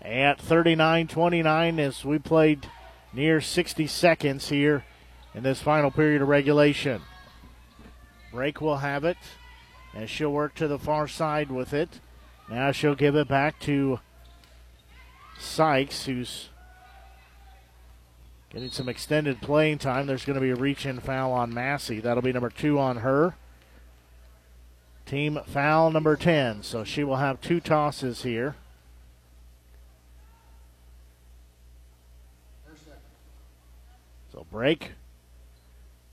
at 0.00 0.40
39 0.40 1.06
29 1.06 1.78
as 1.78 2.02
we 2.02 2.18
played 2.18 2.66
near 3.12 3.42
60 3.42 3.86
seconds 3.86 4.48
here 4.48 4.86
in 5.34 5.42
this 5.42 5.60
final 5.60 5.90
period 5.90 6.22
of 6.22 6.28
regulation. 6.28 7.02
Brake 8.32 8.62
will 8.62 8.78
have 8.78 9.04
it 9.04 9.18
as 9.94 10.08
she'll 10.08 10.32
work 10.32 10.54
to 10.54 10.66
the 10.66 10.78
far 10.78 11.06
side 11.06 11.50
with 11.50 11.74
it. 11.74 12.00
Now 12.48 12.72
she'll 12.72 12.94
give 12.94 13.16
it 13.16 13.28
back 13.28 13.60
to 13.60 14.00
Sykes, 15.38 16.06
who's 16.06 16.48
getting 18.48 18.70
some 18.70 18.88
extended 18.88 19.42
playing 19.42 19.76
time. 19.76 20.06
There's 20.06 20.24
going 20.24 20.36
to 20.36 20.40
be 20.40 20.52
a 20.52 20.56
reach 20.56 20.86
in 20.86 21.00
foul 21.00 21.32
on 21.32 21.52
Massey. 21.52 22.00
That'll 22.00 22.22
be 22.22 22.32
number 22.32 22.48
two 22.48 22.78
on 22.78 22.96
her. 22.96 23.34
Team 25.06 25.40
foul 25.46 25.90
number 25.90 26.16
10. 26.16 26.62
So 26.62 26.84
she 26.84 27.02
will 27.04 27.16
have 27.16 27.40
two 27.40 27.60
tosses 27.60 28.22
here. 28.22 28.54
So 34.32 34.46
Brake 34.50 34.92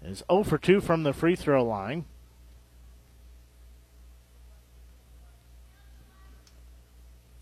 is 0.03 0.23
0 0.31 0.43
for 0.43 0.57
2 0.57 0.81
from 0.81 1.03
the 1.03 1.13
free 1.13 1.35
throw 1.35 1.63
line. 1.63 2.05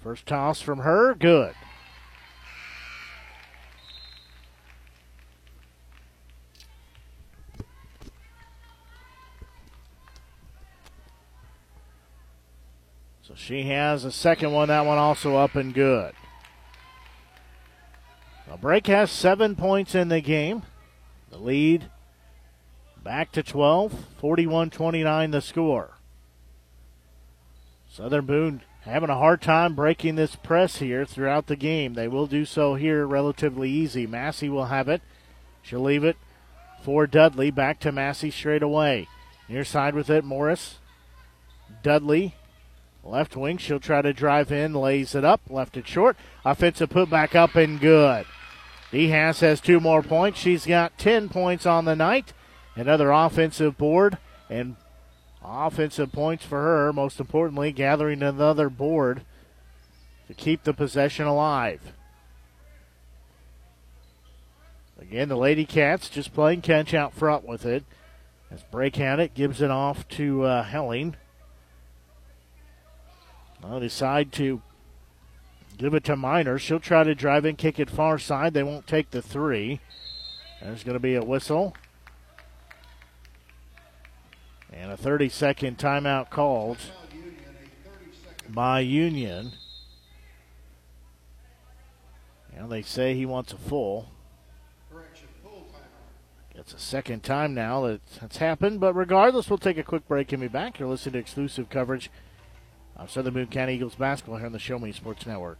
First 0.04 0.26
toss 0.28 0.62
from 0.62 0.80
her, 0.80 1.16
good. 1.16 1.56
She 13.36 13.64
has 13.64 14.06
a 14.06 14.12
second 14.12 14.54
one, 14.54 14.70
that 14.70 14.86
one 14.86 14.98
also 14.98 15.36
up 15.36 15.56
and 15.56 15.74
good. 15.74 16.14
Well, 18.48 18.58
Brake 18.58 18.88
has 18.88 19.12
seven 19.12 19.56
points 19.56 19.94
in 19.94 20.08
the 20.08 20.22
game. 20.22 20.64
The 21.30 21.38
lead 21.38 21.90
back 23.04 23.32
to 23.34 23.44
12, 23.44 23.94
41 24.20 24.70
29 24.70 25.32
the 25.32 25.42
score. 25.42 25.92
Southern 27.90 28.26
Boone 28.26 28.62
having 28.82 29.10
a 29.10 29.18
hard 29.18 29.42
time 29.42 29.76
breaking 29.76 30.16
this 30.16 30.36
press 30.36 30.78
here 30.78 31.06
throughout 31.06 31.48
the 31.48 31.56
game. 31.56 31.94
They 31.94 32.08
will 32.08 32.28
do 32.28 32.46
so 32.46 32.76
here 32.76 33.06
relatively 33.06 33.70
easy. 33.70 34.08
Massey 34.08 34.48
will 34.48 34.66
have 34.66 34.88
it. 34.88 35.02
She'll 35.62 35.82
leave 35.82 36.04
it 36.04 36.18
for 36.84 37.08
Dudley. 37.08 37.52
Back 37.52 37.80
to 37.82 37.92
Massey 37.92 38.32
straight 38.32 38.64
away. 38.64 39.08
Near 39.50 39.66
side 39.66 39.96
with 39.96 40.10
it, 40.10 40.24
Morris. 40.24 40.80
Dudley 41.84 42.36
Left 43.06 43.36
wing, 43.36 43.58
she'll 43.58 43.80
try 43.80 44.02
to 44.02 44.14
drive 44.14 44.52
in, 44.52 44.74
lays 44.74 45.14
it 45.14 45.24
up, 45.24 45.42
left 45.48 45.78
it 45.78 45.88
short. 45.88 46.18
Offensive 46.44 46.90
put 46.90 47.08
back 47.08 47.36
up 47.36 47.56
and 47.56 47.80
good. 47.80 48.26
Dehas 48.92 49.42
has 49.42 49.62
two 49.62 49.80
more 49.80 50.02
points. 50.02 50.40
She's 50.40 50.66
got 50.66 50.98
10 50.98 51.30
points 51.30 51.68
on 51.68 51.86
the 51.86 51.96
night. 51.96 52.34
Another 52.76 53.12
offensive 53.12 53.78
board 53.78 54.18
and 54.50 54.76
offensive 55.44 56.12
points 56.12 56.44
for 56.44 56.62
her. 56.62 56.92
Most 56.92 57.20
importantly, 57.20 57.72
gathering 57.72 58.24
another 58.24 58.70
board 58.70 59.22
to 60.28 60.34
keep 60.34 60.64
the 60.64 60.74
possession 60.74 61.28
alive. 61.28 61.94
Again, 65.00 65.30
the 65.30 65.38
Lady 65.38 65.66
Cats 65.66 66.10
just 66.10 66.34
playing 66.34 66.62
catch 66.62 66.94
out 66.96 67.14
front 67.14 67.46
with 67.46 67.66
it. 67.66 67.84
As 68.50 68.64
Brake 68.64 68.96
had 68.96 69.20
it, 69.20 69.36
gives 69.36 69.62
it 69.62 69.70
off 69.70 70.08
to 70.10 70.44
uh, 70.44 70.64
Helling. 70.64 71.16
Well, 73.68 73.80
decide 73.80 74.32
to 74.34 74.62
give 75.78 75.96
it 75.96 76.04
to 76.04 76.16
Miner. 76.16 76.60
She'll 76.60 76.80
try 76.80 77.04
to 77.04 77.16
drive 77.16 77.46
and 77.46 77.58
kick 77.58 77.80
it 77.80 77.90
far 77.90 78.20
side. 78.20 78.54
They 78.54 78.64
won't 78.64 78.86
take 78.86 79.10
the 79.10 79.24
three. 79.24 79.80
There's 80.62 80.84
going 80.84 80.94
to 80.94 81.00
be 81.00 81.16
a 81.16 81.24
whistle. 81.24 81.76
And 84.72 84.92
a 84.92 84.98
30 84.98 85.30
second 85.30 85.78
timeout 85.78 86.30
called 86.30 86.78
by 88.50 88.82
Union. 88.82 89.54
And 92.56 92.72
they 92.72 92.84
say 92.84 93.16
he 93.16 93.26
wants 93.26 93.52
a 93.52 93.58
full. 93.58 94.10
It's 96.54 96.74
a 96.74 96.80
second 96.80 97.24
time 97.24 97.54
now 97.54 97.82
that 97.82 98.02
that's 98.22 98.38
happened, 98.38 98.80
but 98.80 98.94
regardless, 98.94 99.50
we'll 99.50 99.58
take 99.58 99.78
a 99.78 99.84
quick 99.84 100.08
break 100.08 100.32
and 100.32 100.42
be 100.42 100.48
back. 100.48 100.80
You're 100.80 100.88
listening 100.88 101.14
to 101.14 101.20
exclusive 101.20 101.70
coverage 101.70 102.10
of 102.96 103.12
Southern 103.12 103.34
Boone 103.34 103.48
County 103.48 103.76
Eagles 103.76 103.96
basketball 103.96 104.38
here 104.38 104.46
on 104.46 104.52
the 104.52 104.60
Show 104.60 104.80
Me 104.80 104.92
Sports 104.92 105.26
Network. 105.26 105.60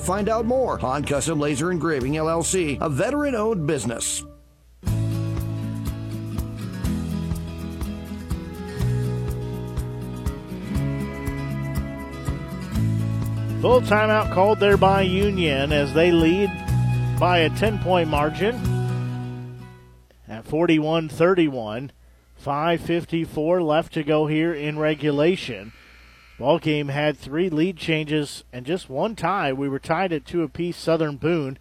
find 0.00 0.28
out 0.28 0.46
more. 0.46 0.78
Han 0.78 1.04
Custom 1.04 1.38
Laser 1.38 1.70
Engraving 1.70 2.14
LLC, 2.14 2.78
a 2.80 2.88
veteran 2.88 3.34
owned 3.34 3.66
business. 3.66 4.24
Full 13.60 13.82
timeout 13.82 14.32
called 14.32 14.58
there 14.58 14.78
by 14.78 15.02
Union 15.02 15.70
as 15.70 15.92
they 15.92 16.10
lead 16.10 16.50
by 17.18 17.40
a 17.40 17.50
10 17.50 17.78
point 17.80 18.08
margin 18.08 18.56
at 20.26 20.46
41 20.46 21.10
31. 21.10 21.92
5.54 22.42 23.66
left 23.66 23.92
to 23.92 24.02
go 24.02 24.26
here 24.26 24.54
in 24.54 24.78
regulation. 24.78 25.72
Ball 26.40 26.58
game 26.58 26.88
had 26.88 27.18
three 27.18 27.50
lead 27.50 27.76
changes 27.76 28.44
and 28.50 28.64
just 28.64 28.88
one 28.88 29.14
tie. 29.14 29.52
We 29.52 29.68
were 29.68 29.78
tied 29.78 30.10
at 30.10 30.24
two 30.24 30.42
apiece. 30.42 30.78
Southern 30.78 31.18
Boone 31.18 31.58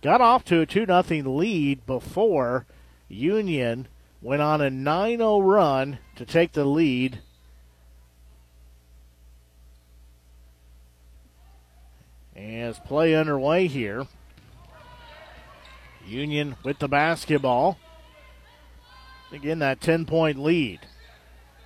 got 0.00 0.22
off 0.22 0.42
to 0.46 0.62
a 0.62 0.66
2 0.66 0.86
0 0.86 1.02
lead 1.30 1.84
before 1.84 2.64
Union 3.10 3.88
went 4.22 4.40
on 4.40 4.62
a 4.62 4.70
9 4.70 5.18
0 5.18 5.40
run 5.40 5.98
to 6.16 6.24
take 6.24 6.52
the 6.52 6.64
lead. 6.64 7.18
As 12.34 12.78
play 12.78 13.14
underway 13.14 13.66
here, 13.66 14.06
Union 16.06 16.56
with 16.64 16.78
the 16.78 16.88
basketball. 16.88 17.76
Again, 19.30 19.58
that 19.58 19.82
10 19.82 20.06
point 20.06 20.38
lead. 20.38 20.80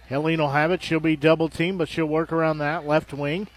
Helling 0.09 0.39
will 0.39 0.51
have 0.51 0.70
it. 0.70 0.83
She'll 0.83 1.01
be 1.01 1.16
double 1.16 1.49
teamed, 1.49 1.78
but 1.78 1.89
she'll 1.89 2.07
work 2.07 2.33
around 2.33 2.59
that 2.59 2.87
left 2.87 3.12
wing. 3.12 3.49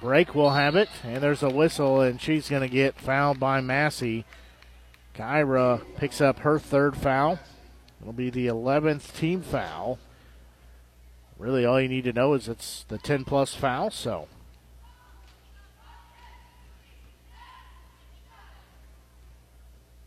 Brake 0.00 0.34
will 0.34 0.50
have 0.50 0.76
it, 0.76 0.88
and 1.02 1.22
there's 1.22 1.42
a 1.42 1.50
whistle, 1.50 2.00
and 2.00 2.20
she's 2.20 2.48
going 2.48 2.62
to 2.62 2.68
get 2.68 3.00
fouled 3.00 3.40
by 3.40 3.60
Massey. 3.60 4.24
Kyra 5.14 5.82
picks 5.96 6.20
up 6.20 6.40
her 6.40 6.58
third 6.58 6.96
foul. 6.96 7.40
It'll 8.00 8.12
be 8.12 8.30
the 8.30 8.46
11th 8.46 9.16
team 9.16 9.42
foul. 9.42 9.98
really 11.38 11.64
all 11.64 11.80
you 11.80 11.88
need 11.88 12.04
to 12.04 12.12
know 12.12 12.34
is 12.34 12.46
it's 12.46 12.84
the 12.88 12.98
10 12.98 13.24
plus 13.24 13.54
foul, 13.54 13.90
so. 13.90 14.28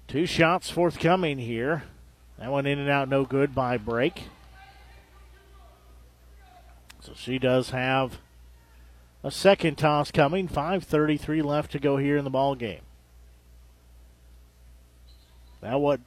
Two 0.08 0.26
shots 0.26 0.70
forthcoming 0.70 1.40
here. 1.40 1.84
That 2.40 2.52
one 2.52 2.66
in 2.66 2.80
and 2.80 2.90
out, 2.90 3.10
no 3.10 3.26
good 3.26 3.54
by 3.54 3.78
Brake. 3.78 4.24
So 7.02 7.12
she 7.14 7.38
does 7.38 7.72
have 7.72 8.20
a 9.24 9.30
second 9.30 9.78
toss 9.78 10.10
coming. 10.10 10.48
5:33 10.48 11.42
left 11.42 11.72
to 11.74 11.80
go 11.80 11.98
here 11.98 12.16
in 12.18 12.24
the 12.24 12.30
ball 12.30 12.56
game. 12.56 12.82
That 15.60 15.82
one, 15.82 16.06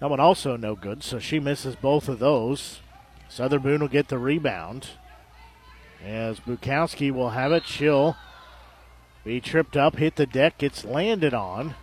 that 0.00 0.10
one 0.10 0.18
also 0.18 0.56
no 0.56 0.74
good. 0.74 1.04
So 1.04 1.20
she 1.20 1.38
misses 1.38 1.76
both 1.76 2.08
of 2.08 2.18
those. 2.18 2.80
Southern 3.28 3.62
Boone 3.62 3.80
will 3.80 3.88
get 3.88 4.08
the 4.08 4.18
rebound. 4.18 4.88
As 6.04 6.40
Bukowski 6.40 7.12
will 7.12 7.30
have 7.30 7.52
it, 7.52 7.66
she'll 7.66 8.16
be 9.24 9.40
tripped 9.40 9.76
up, 9.76 9.96
hit 9.96 10.16
the 10.16 10.26
deck, 10.26 10.58
gets 10.58 10.84
landed 10.84 11.34
on. 11.34 11.76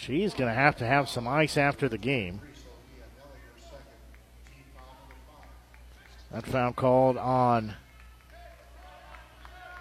She's 0.00 0.32
going 0.32 0.48
to 0.48 0.58
have 0.58 0.76
to 0.76 0.86
have 0.86 1.10
some 1.10 1.28
ice 1.28 1.58
after 1.58 1.86
the 1.86 1.98
game. 1.98 2.40
That 6.32 6.46
foul 6.46 6.72
called 6.72 7.18
on 7.18 7.74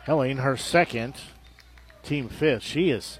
Helling, 0.03 0.37
her 0.37 0.57
second, 0.57 1.15
team 2.03 2.27
fifth. 2.27 2.63
She 2.63 2.89
has 2.89 3.19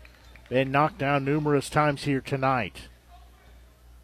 been 0.50 0.72
knocked 0.72 0.98
down 0.98 1.24
numerous 1.24 1.70
times 1.70 2.04
here 2.04 2.20
tonight. 2.20 2.90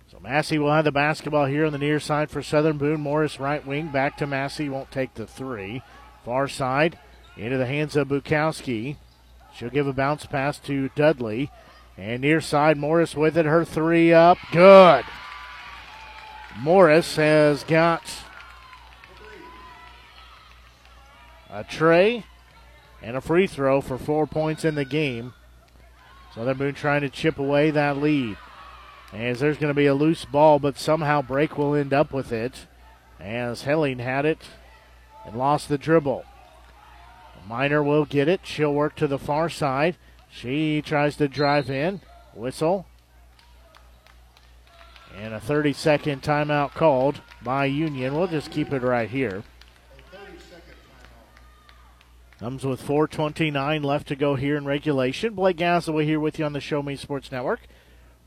So 0.10 0.18
Massey 0.22 0.58
will 0.58 0.72
have 0.72 0.86
the 0.86 0.92
basketball 0.94 1.48
here 1.48 1.66
on 1.66 1.74
the 1.74 1.78
near 1.78 2.00
side 2.00 2.30
for 2.30 2.42
Southern 2.42 2.78
Boone. 2.78 3.02
Morris 3.02 3.42
right 3.42 3.66
wing 3.68 3.90
back 3.90 4.16
to 4.18 4.28
Massey, 4.28 4.70
won't 4.70 4.92
take 4.92 5.16
the 5.16 5.28
three. 5.28 5.82
Far 6.24 6.48
side 6.48 6.98
into 7.36 7.58
the 7.58 7.66
hands 7.66 7.98
of 7.98 8.08
Bukowski. 8.08 8.96
She'll 9.54 9.70
give 9.70 9.88
a 9.88 9.94
bounce 9.94 10.26
pass 10.26 10.60
to 10.60 10.90
Dudley. 10.96 11.52
And 11.98 12.22
near 12.22 12.42
side, 12.42 12.78
Morris 12.78 13.16
with 13.16 13.38
it. 13.38 13.46
Her 13.46 13.64
three 13.64 14.12
up. 14.12 14.38
Good. 14.52 15.06
Morris 16.60 17.16
has 17.16 17.64
got 17.64 18.02
a 21.50 21.64
tray 21.64 22.26
and 23.02 23.16
a 23.16 23.22
free 23.22 23.48
throw 23.48 23.82
for 23.82 23.98
four 23.98 24.26
points 24.26 24.66
in 24.66 24.76
the 24.76 24.86
game. 24.86 25.34
Southern 26.34 26.58
Boone 26.58 26.74
trying 26.74 27.02
to 27.02 27.10
chip 27.10 27.40
away 27.40 27.72
that 27.72 27.98
lead. 27.98 28.38
As 29.14 29.40
there's 29.40 29.58
going 29.58 29.70
to 29.70 29.74
be 29.74 29.86
a 29.86 29.94
loose 29.94 30.26
ball, 30.26 30.60
but 30.60 30.78
somehow 30.78 31.22
Brake 31.22 31.58
will 31.58 31.76
end 31.76 31.94
up 31.94 32.12
with 32.12 32.34
it. 32.34 32.68
As 33.20 33.62
Helling 33.62 34.00
had 34.00 34.26
it 34.26 34.42
and 35.26 35.38
lost 35.38 35.70
the 35.70 35.78
dribble. 35.78 36.26
Miner 37.48 37.82
will 37.84 38.06
get 38.06 38.28
it. 38.28 38.42
She'll 38.44 38.74
work 38.74 38.96
to 38.96 39.08
the 39.08 39.20
far 39.20 39.50
side. 39.50 39.96
She 40.36 40.82
tries 40.82 41.16
to 41.18 41.30
drive 41.30 41.70
in. 41.70 42.02
Whistle. 42.34 42.86
And 45.18 45.34
a 45.34 45.40
30 45.40 45.72
second 45.72 46.22
timeout 46.22 46.74
called 46.74 47.22
by 47.42 47.66
Union. 47.66 48.14
We'll 48.14 48.28
just 48.28 48.52
keep 48.52 48.74
it 48.74 48.82
right 48.82 49.10
here. 49.10 49.44
Comes 52.40 52.66
with 52.66 52.86
4.29 52.86 53.86
left 53.86 54.10
to 54.10 54.16
go 54.18 54.36
here 54.36 54.58
in 54.58 54.66
regulation. 54.66 55.34
Blake 55.34 55.56
Gasaway 55.56 56.04
here 56.04 56.20
with 56.20 56.38
you 56.38 56.44
on 56.44 56.52
the 56.52 56.60
Show 56.60 56.84
Me 56.84 56.98
Sports 56.98 57.32
Network. 57.32 57.62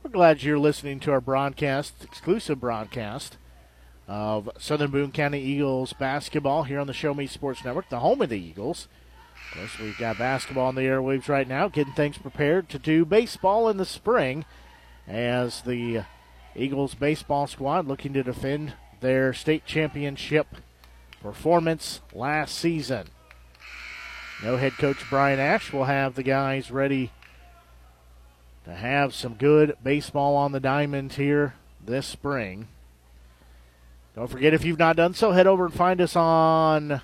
We're 0.02 0.10
glad 0.10 0.42
you're 0.42 0.58
listening 0.58 1.00
to 1.00 1.12
our 1.12 1.20
broadcast, 1.20 2.02
exclusive 2.02 2.58
broadcast 2.58 3.36
of 4.06 4.48
Southern 4.58 4.90
Boone 4.90 5.12
County 5.12 5.42
Eagles 5.42 5.92
basketball 5.92 6.62
here 6.62 6.80
on 6.80 6.86
the 6.86 6.94
Show 6.94 7.12
Me 7.12 7.26
Sports 7.26 7.62
Network, 7.66 7.90
the 7.90 8.00
home 8.00 8.22
of 8.22 8.30
the 8.30 8.40
Eagles. 8.40 8.88
Of 9.46 9.58
course, 9.58 9.78
we've 9.78 9.98
got 9.98 10.18
basketball 10.18 10.66
on 10.66 10.74
the 10.74 10.82
airwaves 10.82 11.28
right 11.28 11.48
now, 11.48 11.68
getting 11.68 11.94
things 11.94 12.18
prepared 12.18 12.68
to 12.68 12.78
do 12.78 13.04
baseball 13.04 13.68
in 13.68 13.76
the 13.76 13.86
spring 13.86 14.44
as 15.06 15.62
the 15.62 16.04
Eagles 16.54 16.94
baseball 16.94 17.46
squad 17.46 17.86
looking 17.86 18.12
to 18.12 18.22
defend 18.22 18.74
their 19.00 19.32
state 19.32 19.64
championship 19.64 20.48
performance 21.22 22.00
last 22.12 22.56
season. 22.58 23.08
No 24.42 24.56
head 24.56 24.72
coach 24.74 24.98
Brian 25.10 25.40
Ash 25.40 25.72
will 25.72 25.84
have 25.84 26.14
the 26.14 26.22
guys 26.22 26.70
ready 26.70 27.10
to 28.64 28.74
have 28.74 29.14
some 29.14 29.34
good 29.34 29.76
baseball 29.82 30.36
on 30.36 30.52
the 30.52 30.60
diamond 30.60 31.14
here 31.14 31.54
this 31.84 32.06
spring. 32.06 32.68
Don't 34.14 34.28
forget, 34.28 34.52
if 34.52 34.64
you've 34.64 34.78
not 34.78 34.96
done 34.96 35.14
so, 35.14 35.32
head 35.32 35.46
over 35.46 35.64
and 35.64 35.74
find 35.74 36.00
us 36.00 36.16
on 36.16 37.00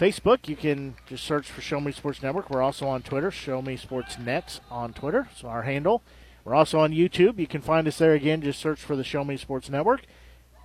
Facebook. 0.00 0.48
You 0.48 0.56
can 0.56 0.94
just 1.06 1.24
search 1.24 1.50
for 1.50 1.60
Show 1.60 1.78
Me 1.78 1.92
Sports 1.92 2.22
Network. 2.22 2.48
We're 2.48 2.62
also 2.62 2.88
on 2.88 3.02
Twitter, 3.02 3.30
Show 3.30 3.60
Me 3.60 3.76
Sports 3.76 4.18
Net 4.18 4.58
on 4.70 4.94
Twitter. 4.94 5.28
So 5.36 5.48
our 5.48 5.64
handle. 5.64 6.02
We're 6.42 6.54
also 6.54 6.78
on 6.78 6.92
YouTube. 6.92 7.38
You 7.38 7.46
can 7.46 7.60
find 7.60 7.86
us 7.86 7.98
there 7.98 8.14
again. 8.14 8.40
Just 8.40 8.60
search 8.60 8.80
for 8.80 8.96
the 8.96 9.04
Show 9.04 9.24
Me 9.24 9.36
Sports 9.36 9.68
Network. 9.68 10.06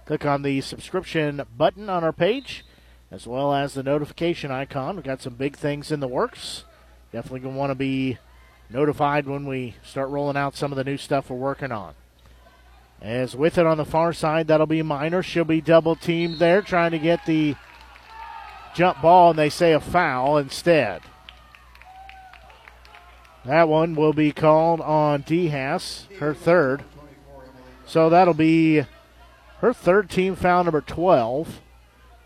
Click 0.05 0.25
on 0.25 0.41
the 0.41 0.61
subscription 0.61 1.41
button 1.57 1.89
on 1.89 2.01
our 2.01 2.13
page 2.13 2.63
as 3.11 3.27
well 3.27 3.53
as 3.53 3.73
the 3.73 3.83
notification 3.83 4.51
icon. 4.51 4.95
We've 4.95 5.03
got 5.03 5.21
some 5.21 5.33
big 5.33 5.57
things 5.57 5.91
in 5.91 5.99
the 5.99 6.07
works. 6.07 6.63
Definitely 7.11 7.41
going 7.41 7.55
to 7.55 7.59
want 7.59 7.71
to 7.71 7.75
be 7.75 8.17
notified 8.69 9.27
when 9.27 9.45
we 9.45 9.75
start 9.83 10.07
rolling 10.11 10.37
out 10.37 10.55
some 10.55 10.71
of 10.71 10.77
the 10.77 10.85
new 10.85 10.95
stuff 10.95 11.29
we're 11.29 11.35
working 11.35 11.73
on. 11.73 11.93
As 13.01 13.35
with 13.35 13.57
it 13.57 13.65
on 13.65 13.75
the 13.75 13.83
far 13.83 14.13
side, 14.13 14.47
that'll 14.47 14.65
be 14.65 14.81
Miner. 14.81 15.21
She'll 15.21 15.43
be 15.43 15.59
double 15.59 15.97
teamed 15.97 16.39
there, 16.39 16.61
trying 16.61 16.91
to 16.91 16.99
get 16.99 17.25
the 17.25 17.55
jump 18.75 19.01
ball, 19.01 19.31
and 19.31 19.39
they 19.39 19.49
say 19.49 19.73
a 19.73 19.79
foul 19.79 20.37
instead. 20.37 21.01
That 23.45 23.69
one 23.69 23.95
will 23.95 24.13
be 24.13 24.31
called 24.31 24.81
on 24.81 25.23
Dehas, 25.23 26.11
her 26.17 26.33
third. 26.33 26.83
So 27.85 28.09
that'll 28.09 28.33
be 28.33 28.85
her 29.59 29.73
third 29.73 30.09
team 30.09 30.35
foul 30.35 30.63
number 30.63 30.81
12. 30.81 31.61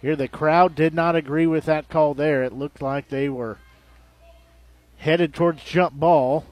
Here, 0.02 0.16
the 0.16 0.28
crowd 0.28 0.76
did 0.76 0.94
not 0.94 1.16
agree 1.16 1.46
with 1.46 1.66
that 1.66 1.90
call 1.90 2.14
there. 2.14 2.44
It 2.44 2.54
looked 2.54 2.82
like 2.82 3.10
they 3.10 3.28
were 3.28 3.58
headed 4.98 5.34
towards 5.34 5.64
jump 5.64 5.94
ball, 5.94 6.46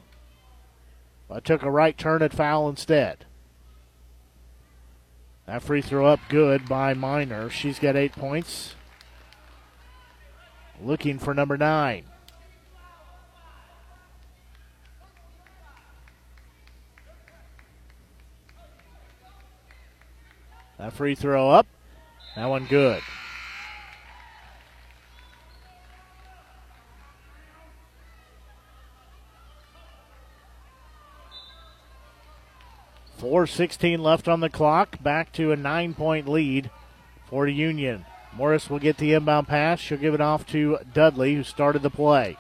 but 1.30 1.46
took 1.46 1.64
a 1.64 1.72
right 1.72 1.98
turn 1.98 2.22
at 2.22 2.34
foul 2.34 2.68
instead. 2.70 3.26
That 5.46 5.64
free 5.64 5.82
throw 5.82 6.06
up 6.08 6.20
good 6.28 6.68
by 6.68 6.94
Miner. 6.94 7.50
She's 7.50 7.80
got 7.80 7.96
eight 7.96 8.12
points. 8.12 8.76
Looking 10.82 11.20
for 11.20 11.34
number 11.34 11.58
nine. 11.58 12.06
That 20.78 20.94
free 20.94 21.16
throw 21.16 21.50
up. 21.50 21.66
That 22.36 22.46
one 22.46 22.66
good. 22.66 23.02
Four 33.18 33.48
sixteen 33.48 34.04
left 34.04 34.28
on 34.28 34.42
the 34.42 34.50
clock. 34.50 35.02
Back 35.02 35.34
to 35.34 35.52
a 35.52 35.56
nine 35.56 35.96
point 35.96 36.28
lead 36.28 36.70
for 37.28 37.48
Union. 37.48 38.06
Morris 38.38 38.70
will 38.70 38.78
get 38.78 38.98
the 38.98 39.14
inbound 39.14 39.48
pass. 39.48 39.80
She'll 39.80 39.98
give 39.98 40.14
it 40.14 40.22
off 40.22 40.46
to 40.48 40.78
Dudley, 40.94 41.34
who 41.34 41.44
started 41.44 41.82
the 41.82 41.90
play. 41.90 42.38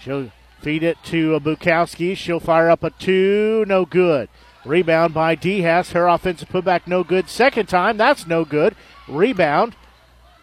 She'll 0.00 0.32
feed 0.62 0.82
it 0.82 0.96
to 1.04 1.38
Bukowski. 1.40 2.16
She'll 2.16 2.40
fire 2.40 2.70
up 2.70 2.82
a 2.82 2.88
two. 2.88 3.66
No 3.68 3.84
good. 3.84 4.30
Rebound 4.64 5.12
by 5.12 5.36
Dehas. 5.36 5.92
Her 5.92 6.06
offensive 6.06 6.48
putback 6.48 6.86
no 6.86 7.04
good. 7.04 7.28
Second 7.28 7.68
time. 7.68 7.98
That's 7.98 8.26
no 8.26 8.46
good. 8.46 8.74
Rebound 9.08 9.76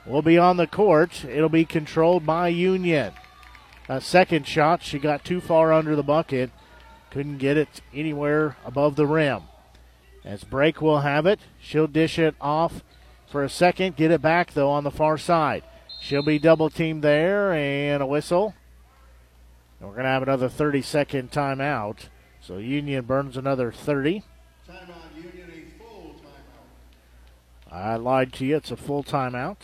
will 0.05 0.21
be 0.21 0.37
on 0.37 0.57
the 0.57 0.67
court. 0.67 1.25
It'll 1.25 1.49
be 1.49 1.65
controlled 1.65 2.23
by 2.23 2.49
Union. 2.49 3.13
A 3.89 3.99
second 3.99 4.45
shot. 4.45 4.83
She 4.83 4.99
got 4.99 5.25
too 5.25 5.41
far 5.41 5.73
under 5.73 5.95
the 5.95 6.03
bucket. 6.03 6.51
Couldn't 7.09 7.39
get 7.39 7.57
it 7.57 7.81
anywhere 7.95 8.57
above 8.63 8.95
the 8.95 9.07
rim. 9.07 9.41
As 10.23 10.43
Brake 10.43 10.81
will 10.81 10.99
have 10.99 11.25
it, 11.25 11.39
she'll 11.59 11.87
dish 11.87 12.19
it 12.19 12.35
off 12.39 12.83
for 13.27 13.43
a 13.43 13.49
second. 13.49 13.95
Get 13.95 14.11
it 14.11 14.21
back, 14.21 14.53
though, 14.53 14.69
on 14.69 14.83
the 14.83 14.91
far 14.91 15.17
side. 15.17 15.63
She'll 15.99 16.23
be 16.23 16.39
double 16.39 16.69
teamed 16.69 17.03
there, 17.03 17.51
and 17.51 18.01
a 18.01 18.05
whistle. 18.05 18.55
And 19.79 19.89
we're 19.89 19.95
going 19.95 20.05
to 20.05 20.11
have 20.11 20.23
another 20.23 20.49
30 20.49 20.81
second 20.81 21.31
timeout. 21.31 22.07
So 22.41 22.57
Union 22.57 23.05
burns 23.05 23.37
another 23.37 23.71
30. 23.71 24.23
Timeout, 24.67 25.15
Union, 25.15 25.51
a 25.51 25.83
full 25.83 26.15
timeout. 27.69 27.73
I 27.73 27.95
lied 27.95 28.33
to 28.33 28.45
you. 28.45 28.55
It's 28.55 28.71
a 28.71 28.77
full 28.77 29.03
timeout. 29.03 29.57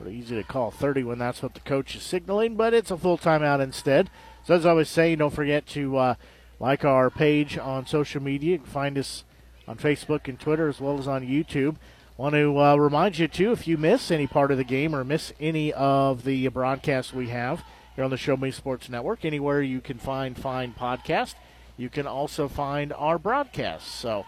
Pretty 0.00 0.16
easy 0.16 0.36
to 0.36 0.44
call 0.44 0.70
30 0.70 1.02
when 1.02 1.18
that's 1.18 1.42
what 1.42 1.54
the 1.54 1.60
coach 1.60 1.96
is 1.96 2.04
signaling, 2.04 2.54
but 2.54 2.72
it's 2.72 2.92
a 2.92 2.96
full 2.96 3.18
timeout 3.18 3.60
instead. 3.60 4.08
So 4.44 4.54
as 4.54 4.64
I 4.64 4.72
was 4.72 4.88
saying, 4.88 5.18
don't 5.18 5.34
forget 5.34 5.66
to 5.68 5.96
uh, 5.96 6.14
like 6.60 6.84
our 6.84 7.10
page 7.10 7.56
on 7.58 7.86
social 7.86 8.22
media. 8.22 8.52
You 8.52 8.58
can 8.58 8.66
find 8.66 8.98
us 8.98 9.24
on 9.66 9.76
Facebook 9.76 10.28
and 10.28 10.38
Twitter 10.38 10.68
as 10.68 10.80
well 10.80 10.98
as 10.98 11.06
on 11.06 11.26
YouTube. 11.26 11.76
Want 12.16 12.34
to 12.34 12.58
uh, 12.58 12.74
remind 12.74 13.18
you 13.18 13.28
too, 13.28 13.52
if 13.52 13.68
you 13.68 13.76
miss 13.76 14.10
any 14.10 14.26
part 14.26 14.50
of 14.50 14.56
the 14.56 14.64
game 14.64 14.94
or 14.94 15.04
miss 15.04 15.32
any 15.38 15.72
of 15.72 16.24
the 16.24 16.48
broadcasts 16.48 17.12
we 17.12 17.28
have 17.28 17.62
here 17.94 18.02
on 18.02 18.10
the 18.10 18.16
Show 18.16 18.36
Me 18.36 18.50
Sports 18.50 18.88
Network, 18.88 19.24
anywhere 19.24 19.62
you 19.62 19.80
can 19.80 19.98
find 19.98 20.36
Fine 20.36 20.74
Podcast, 20.74 21.34
you 21.76 21.88
can 21.88 22.08
also 22.08 22.48
find 22.48 22.92
our 22.92 23.18
broadcasts. 23.18 23.88
So 23.88 24.26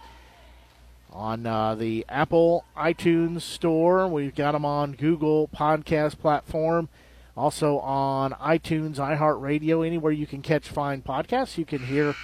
on 1.12 1.44
uh, 1.46 1.74
the 1.74 2.04
Apple 2.08 2.64
iTunes 2.76 3.42
Store, 3.42 4.06
we've 4.06 4.36
got 4.36 4.52
them 4.52 4.64
on 4.64 4.92
Google 4.92 5.48
Podcast 5.48 6.18
platform, 6.18 6.88
also 7.36 7.78
on 7.78 8.32
iTunes, 8.32 8.96
iHeartRadio, 8.96 9.86
anywhere 9.86 10.12
you 10.12 10.26
can 10.26 10.42
catch 10.42 10.68
Fine 10.68 11.02
Podcasts, 11.02 11.58
you 11.58 11.64
can 11.64 11.80
hear 11.80 12.14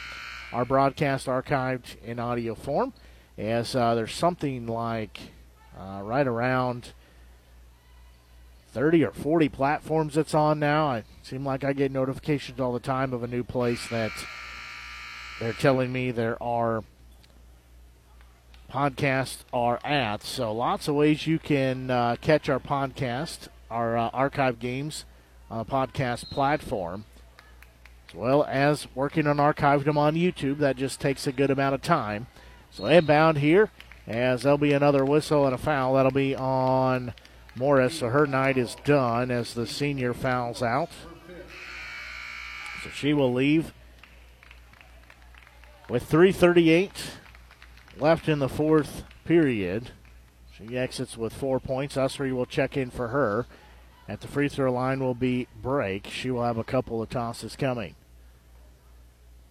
our 0.52 0.64
broadcast 0.64 1.26
archived 1.26 2.00
in 2.02 2.18
audio 2.18 2.54
form. 2.54 2.92
As 3.38 3.76
uh, 3.76 3.94
there's 3.94 4.14
something 4.14 4.66
like 4.66 5.20
uh, 5.78 6.00
right 6.02 6.26
around 6.26 6.92
30 8.72 9.04
or 9.04 9.10
40 9.12 9.48
platforms 9.48 10.14
that's 10.14 10.34
on 10.34 10.58
now. 10.58 10.88
I 10.88 11.04
seem 11.22 11.44
like 11.44 11.64
I 11.64 11.72
get 11.72 11.90
notifications 11.90 12.60
all 12.60 12.72
the 12.72 12.80
time 12.80 13.12
of 13.12 13.22
a 13.22 13.26
new 13.26 13.42
place 13.42 13.88
that 13.88 14.12
they're 15.40 15.52
telling 15.52 15.92
me 15.92 16.10
there 16.10 16.42
are 16.42 16.84
podcasts 18.70 19.38
are 19.52 19.80
at. 19.84 20.22
So 20.22 20.52
lots 20.52 20.88
of 20.88 20.94
ways 20.94 21.26
you 21.26 21.38
can 21.38 21.90
uh, 21.90 22.16
catch 22.20 22.48
our 22.48 22.60
podcast, 22.60 23.48
our 23.76 23.96
uh, 23.96 24.10
archive 24.14 24.58
games 24.58 25.04
a 25.50 25.64
podcast 25.64 26.30
platform, 26.30 27.04
as 28.08 28.14
well 28.14 28.44
as 28.44 28.88
working 28.94 29.26
on 29.26 29.36
archiving 29.36 29.84
them 29.84 29.98
on 29.98 30.14
YouTube. 30.14 30.58
That 30.58 30.76
just 30.76 31.00
takes 31.00 31.26
a 31.26 31.32
good 31.32 31.50
amount 31.50 31.74
of 31.74 31.82
time. 31.82 32.26
So 32.70 32.86
inbound 32.86 33.38
here, 33.38 33.70
as 34.06 34.42
there'll 34.42 34.58
be 34.58 34.72
another 34.72 35.04
whistle 35.04 35.44
and 35.44 35.54
a 35.54 35.58
foul. 35.58 35.94
That'll 35.94 36.10
be 36.10 36.34
on 36.34 37.14
Morris. 37.54 37.98
So 37.98 38.08
her 38.08 38.26
night 38.26 38.56
is 38.56 38.76
done 38.84 39.30
as 39.30 39.54
the 39.54 39.66
senior 39.66 40.14
fouls 40.14 40.62
out. 40.62 40.90
So 42.82 42.90
she 42.90 43.12
will 43.12 43.32
leave 43.32 43.72
with 45.88 46.04
338 46.04 46.90
left 47.98 48.28
in 48.28 48.38
the 48.38 48.48
fourth 48.48 49.04
period. 49.24 49.90
She 50.56 50.76
exits 50.76 51.16
with 51.16 51.32
four 51.32 51.60
points. 51.60 51.96
Ussery 51.96 52.32
will 52.32 52.46
check 52.46 52.76
in 52.76 52.90
for 52.90 53.08
her. 53.08 53.46
At 54.08 54.20
the 54.20 54.28
free 54.28 54.48
throw 54.48 54.72
line 54.72 55.00
will 55.00 55.14
be 55.14 55.48
Brake. 55.60 56.06
She 56.10 56.30
will 56.30 56.44
have 56.44 56.58
a 56.58 56.64
couple 56.64 57.02
of 57.02 57.08
tosses 57.08 57.56
coming. 57.56 57.96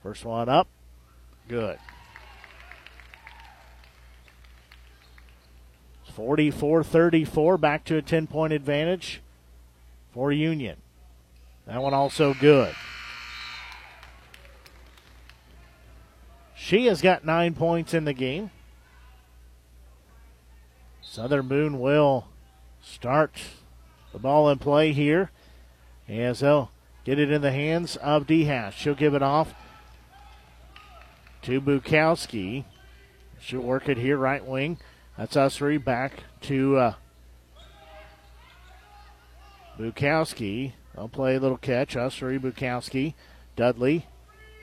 First 0.02 0.24
one 0.24 0.48
up. 0.48 0.68
Good. 1.48 1.78
44 6.14 6.84
34, 6.84 7.58
back 7.58 7.84
to 7.86 7.98
a 7.98 8.02
10 8.02 8.28
point 8.28 8.54
advantage 8.54 9.22
for 10.14 10.32
Union. 10.32 10.78
That 11.68 11.82
one 11.82 11.94
also 11.94 12.34
good. 12.34 12.74
She 16.56 16.86
has 16.86 17.02
got 17.02 17.26
nine 17.26 17.54
points 17.54 17.94
in 17.94 18.06
the 18.06 18.14
game. 18.14 18.50
Southern 21.02 21.48
Boone 21.48 21.80
will 21.80 22.28
start 22.82 23.42
the 24.16 24.22
ball 24.22 24.50
in 24.50 24.58
play 24.58 24.94
here 24.94 25.30
as 26.08 26.40
they'll 26.40 26.72
get 27.04 27.20
it 27.20 27.30
in 27.30 27.42
the 27.42 27.52
hands 27.52 27.98
of 27.98 28.26
Dehas. 28.26 28.72
She'll 28.72 28.96
give 28.96 29.14
it 29.14 29.22
off 29.22 29.54
to 31.42 31.60
Bukowski. 31.60 32.64
She'll 33.42 33.60
work 33.60 33.90
it 33.90 33.98
here, 33.98 34.16
right 34.16 34.44
wing. 34.44 34.78
That's 35.18 35.36
Ussery 35.36 35.84
back 35.84 36.24
to 36.44 36.78
uh, 36.78 36.94
Bukowski. 39.78 40.72
They'll 40.96 41.10
play 41.10 41.36
a 41.36 41.40
little 41.42 41.58
catch. 41.58 41.96
Ussery, 41.96 42.40
Bukowski, 42.40 43.16
Dudley, 43.58 44.08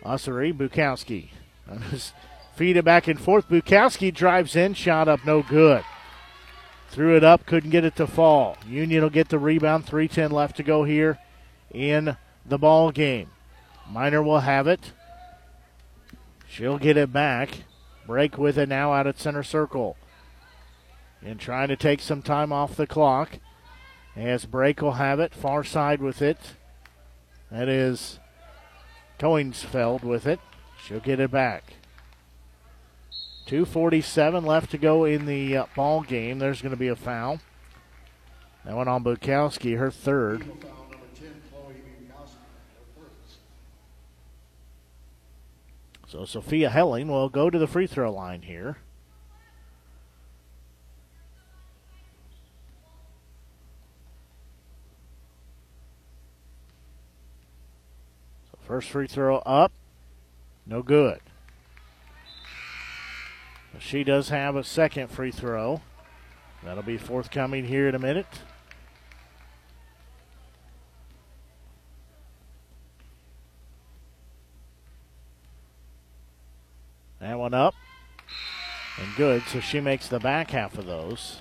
Ussery, 0.02 0.54
Bukowski. 0.54 1.28
Feed 2.56 2.78
it 2.78 2.86
back 2.86 3.06
and 3.06 3.20
forth. 3.20 3.50
Bukowski 3.50 4.14
drives 4.14 4.56
in, 4.56 4.72
shot 4.72 5.08
up, 5.08 5.26
no 5.26 5.42
good. 5.42 5.84
Threw 6.92 7.16
it 7.16 7.24
up, 7.24 7.46
couldn't 7.46 7.70
get 7.70 7.86
it 7.86 7.96
to 7.96 8.06
fall. 8.06 8.58
Union 8.68 9.02
will 9.02 9.08
get 9.08 9.30
the 9.30 9.38
rebound. 9.38 9.86
3.10 9.86 10.30
left 10.30 10.58
to 10.58 10.62
go 10.62 10.84
here 10.84 11.18
in 11.72 12.18
the 12.44 12.58
ball 12.58 12.90
game. 12.90 13.30
Miner 13.90 14.22
will 14.22 14.40
have 14.40 14.66
it. 14.66 14.92
She'll 16.46 16.76
get 16.76 16.98
it 16.98 17.10
back. 17.10 17.64
Brake 18.06 18.36
with 18.36 18.58
it 18.58 18.68
now 18.68 18.92
out 18.92 19.06
at 19.06 19.18
center 19.18 19.42
circle. 19.42 19.96
And 21.22 21.40
trying 21.40 21.68
to 21.68 21.76
take 21.76 22.00
some 22.00 22.20
time 22.20 22.52
off 22.52 22.76
the 22.76 22.86
clock. 22.86 23.38
As 24.14 24.44
Brake 24.44 24.82
will 24.82 24.92
have 24.92 25.18
it. 25.18 25.34
Far 25.34 25.64
side 25.64 26.02
with 26.02 26.20
it. 26.20 26.36
That 27.50 27.70
is 27.70 28.18
Toinsfeld 29.18 30.02
with 30.02 30.26
it. 30.26 30.40
She'll 30.84 31.00
get 31.00 31.20
it 31.20 31.30
back. 31.30 31.72
2.47 33.46 34.44
left 34.44 34.70
to 34.70 34.78
go 34.78 35.04
in 35.04 35.26
the 35.26 35.56
uh, 35.56 35.66
ball 35.74 36.02
game. 36.02 36.38
There's 36.38 36.62
going 36.62 36.70
to 36.70 36.76
be 36.78 36.88
a 36.88 36.96
foul. 36.96 37.40
That 38.64 38.76
one 38.76 38.88
on 38.88 39.02
Bukowski, 39.02 39.76
her 39.76 39.90
third. 39.90 40.44
So 46.12 46.26
Sophia 46.26 46.68
Helling 46.68 47.08
will 47.08 47.30
go 47.30 47.48
to 47.48 47.58
the 47.58 47.66
free 47.66 47.86
throw 47.86 48.12
line 48.12 48.42
here. 48.42 48.76
So 58.50 58.58
first 58.60 58.90
free 58.90 59.06
throw 59.06 59.38
up, 59.38 59.72
no 60.66 60.82
good. 60.82 61.20
She 63.84 64.04
does 64.04 64.28
have 64.28 64.54
a 64.54 64.62
second 64.62 65.08
free 65.08 65.32
throw. 65.32 65.82
That'll 66.62 66.84
be 66.84 66.96
forthcoming 66.96 67.64
here 67.64 67.88
in 67.88 67.94
a 67.96 67.98
minute. 67.98 68.26
That 77.20 77.38
one 77.38 77.54
up 77.54 77.74
and 78.98 79.16
good. 79.16 79.42
So 79.48 79.60
she 79.60 79.80
makes 79.80 80.08
the 80.08 80.20
back 80.20 80.52
half 80.52 80.78
of 80.78 80.86
those. 80.86 81.38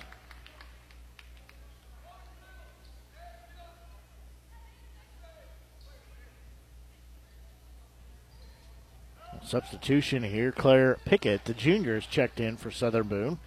Substitution 9.52 10.22
here. 10.22 10.50
Claire 10.50 10.96
Pickett, 11.04 11.44
the 11.44 11.52
junior, 11.52 11.96
is 11.96 12.06
checked 12.06 12.40
in 12.40 12.56
for 12.56 12.70
Southern 12.70 13.06
Boone. 13.06 13.38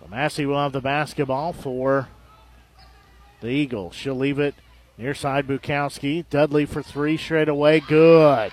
So 0.00 0.08
Massey 0.08 0.46
will 0.46 0.56
have 0.56 0.72
the 0.72 0.80
basketball 0.80 1.52
for 1.52 2.08
the 3.42 3.48
Eagles. 3.48 3.94
She'll 3.94 4.14
leave 4.14 4.38
it 4.38 4.54
near 4.96 5.12
side 5.12 5.46
Bukowski. 5.46 6.24
Dudley 6.30 6.64
for 6.64 6.82
three 6.82 7.18
straight 7.18 7.50
away. 7.50 7.80
Good. 7.80 8.52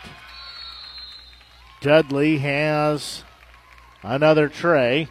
Dudley 1.79 2.39
has 2.39 3.23
another 4.03 4.49
tray. 4.49 5.07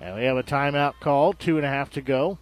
And 0.00 0.16
we 0.16 0.24
have 0.24 0.36
a 0.36 0.42
timeout 0.42 0.94
called. 0.98 1.38
Two 1.38 1.58
and 1.58 1.64
a 1.64 1.68
half 1.68 1.90
to 1.90 2.00
go. 2.00 2.38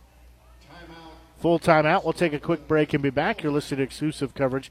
Full 1.41 1.59
timeout. 1.59 2.05
We'll 2.05 2.15
take 2.15 2.33
a 2.33 2.41
quick 2.41 2.67
break 2.67 2.95
and 2.95 3.03
be 3.03 3.11
back. 3.11 3.43
You're 3.43 3.53
listening 3.53 3.81
to 3.81 3.85
exclusive 3.85 4.33
coverage 4.35 4.71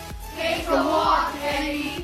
Take 0.41 0.67
a 0.69 0.75
walk, 0.75 1.35
Eddie. 1.43 2.03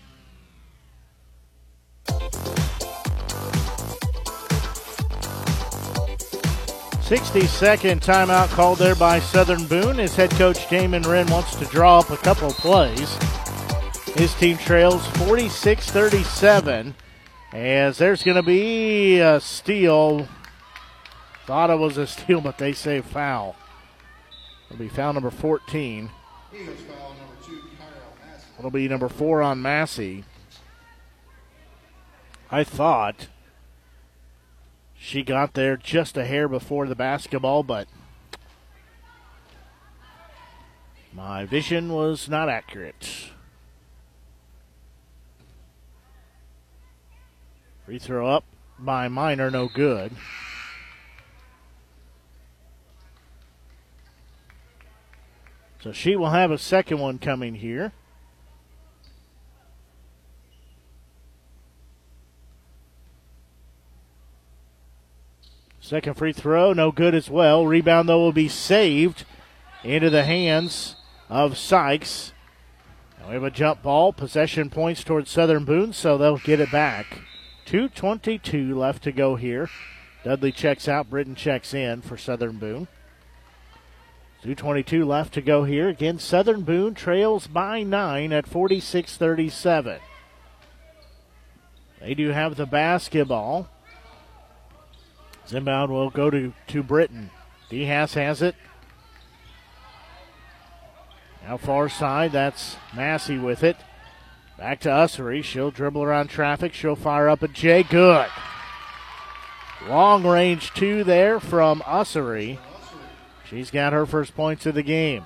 60-second 7.11 8.01
timeout 8.01 8.47
called 8.51 8.77
there 8.77 8.95
by 8.95 9.19
Southern 9.19 9.65
Boone 9.67 9.99
as 9.99 10.15
head 10.15 10.31
coach 10.31 10.69
Damon 10.69 11.03
Wren 11.03 11.27
wants 11.27 11.55
to 11.57 11.65
draw 11.65 11.99
up 11.99 12.09
a 12.09 12.15
couple 12.15 12.47
of 12.47 12.55
plays. 12.55 13.17
His 14.15 14.33
team 14.35 14.57
trails 14.57 15.05
46-37 15.07 16.93
as 17.51 17.97
there's 17.97 18.23
going 18.23 18.37
to 18.37 18.43
be 18.43 19.19
a 19.19 19.41
steal. 19.41 20.27
Thought 21.45 21.69
it 21.69 21.79
was 21.79 21.97
a 21.97 22.07
steal, 22.07 22.39
but 22.39 22.57
they 22.57 22.71
say 22.71 23.01
foul. 23.01 23.57
It'll 24.69 24.79
be 24.79 24.87
foul 24.87 25.11
number 25.11 25.31
14. 25.31 26.09
It'll 28.57 28.71
be 28.71 28.87
number 28.87 29.09
four 29.09 29.41
on 29.41 29.61
Massey. 29.61 30.23
I 32.53 32.65
thought 32.65 33.27
she 34.93 35.23
got 35.23 35.53
there 35.53 35.77
just 35.77 36.17
a 36.17 36.25
hair 36.25 36.49
before 36.49 36.85
the 36.85 36.95
basketball, 36.95 37.63
but 37.63 37.87
my 41.13 41.45
vision 41.45 41.93
was 41.93 42.27
not 42.27 42.49
accurate. 42.49 43.29
Free 47.85 47.99
throw 47.99 48.27
up 48.27 48.43
by 48.77 49.07
Miner, 49.07 49.49
no 49.49 49.69
good. 49.73 50.11
So 55.81 55.93
she 55.93 56.17
will 56.17 56.29
have 56.31 56.51
a 56.51 56.57
second 56.57 56.99
one 56.99 57.17
coming 57.17 57.55
here. 57.55 57.93
Second 65.91 66.13
free 66.13 66.31
throw, 66.31 66.71
no 66.71 66.89
good 66.93 67.13
as 67.13 67.29
well. 67.29 67.67
Rebound, 67.67 68.07
though, 68.07 68.19
will 68.19 68.31
be 68.31 68.47
saved 68.47 69.25
into 69.83 70.09
the 70.09 70.23
hands 70.23 70.95
of 71.27 71.57
Sykes. 71.57 72.31
Now 73.19 73.27
we 73.27 73.33
have 73.33 73.43
a 73.43 73.51
jump 73.51 73.83
ball. 73.83 74.13
Possession 74.13 74.69
points 74.69 75.03
towards 75.03 75.29
Southern 75.29 75.65
Boone, 75.65 75.91
so 75.91 76.17
they'll 76.17 76.37
get 76.37 76.61
it 76.61 76.71
back. 76.71 77.07
2.22 77.65 78.73
left 78.73 79.03
to 79.03 79.11
go 79.11 79.35
here. 79.35 79.69
Dudley 80.23 80.53
checks 80.53 80.87
out. 80.87 81.09
Britton 81.09 81.35
checks 81.35 81.73
in 81.73 82.01
for 82.01 82.15
Southern 82.15 82.57
Boone. 82.57 82.87
2.22 84.45 85.05
left 85.05 85.33
to 85.33 85.41
go 85.41 85.65
here. 85.65 85.89
Again, 85.89 86.19
Southern 86.19 86.61
Boone 86.61 86.93
trails 86.93 87.47
by 87.47 87.83
9 87.83 88.31
at 88.31 88.47
46 88.47 89.17
37. 89.17 89.99
They 91.99 92.13
do 92.13 92.29
have 92.29 92.55
the 92.55 92.65
basketball. 92.65 93.67
Inbound 95.51 95.91
will 95.91 96.09
go 96.09 96.29
to, 96.29 96.53
to 96.67 96.83
Britton. 96.83 97.29
Dehas 97.69 98.13
has 98.13 98.41
it. 98.41 98.55
Now 101.43 101.57
far 101.57 101.89
side, 101.89 102.31
that's 102.31 102.77
Massey 102.95 103.37
with 103.37 103.63
it. 103.63 103.77
Back 104.57 104.79
to 104.81 104.89
Ussery. 104.89 105.43
She'll 105.43 105.71
dribble 105.71 106.03
around 106.03 106.29
traffic. 106.29 106.73
She'll 106.73 106.95
fire 106.95 107.27
up 107.27 107.41
at 107.43 107.53
Jay. 107.53 107.83
Good. 107.83 108.27
Long 109.87 110.25
range 110.25 110.71
two 110.73 111.03
there 111.03 111.39
from 111.39 111.81
Ussery. 111.81 112.59
She's 113.49 113.71
got 113.71 113.91
her 113.91 114.05
first 114.05 114.35
points 114.35 114.65
of 114.65 114.75
the 114.75 114.83
game. 114.83 115.25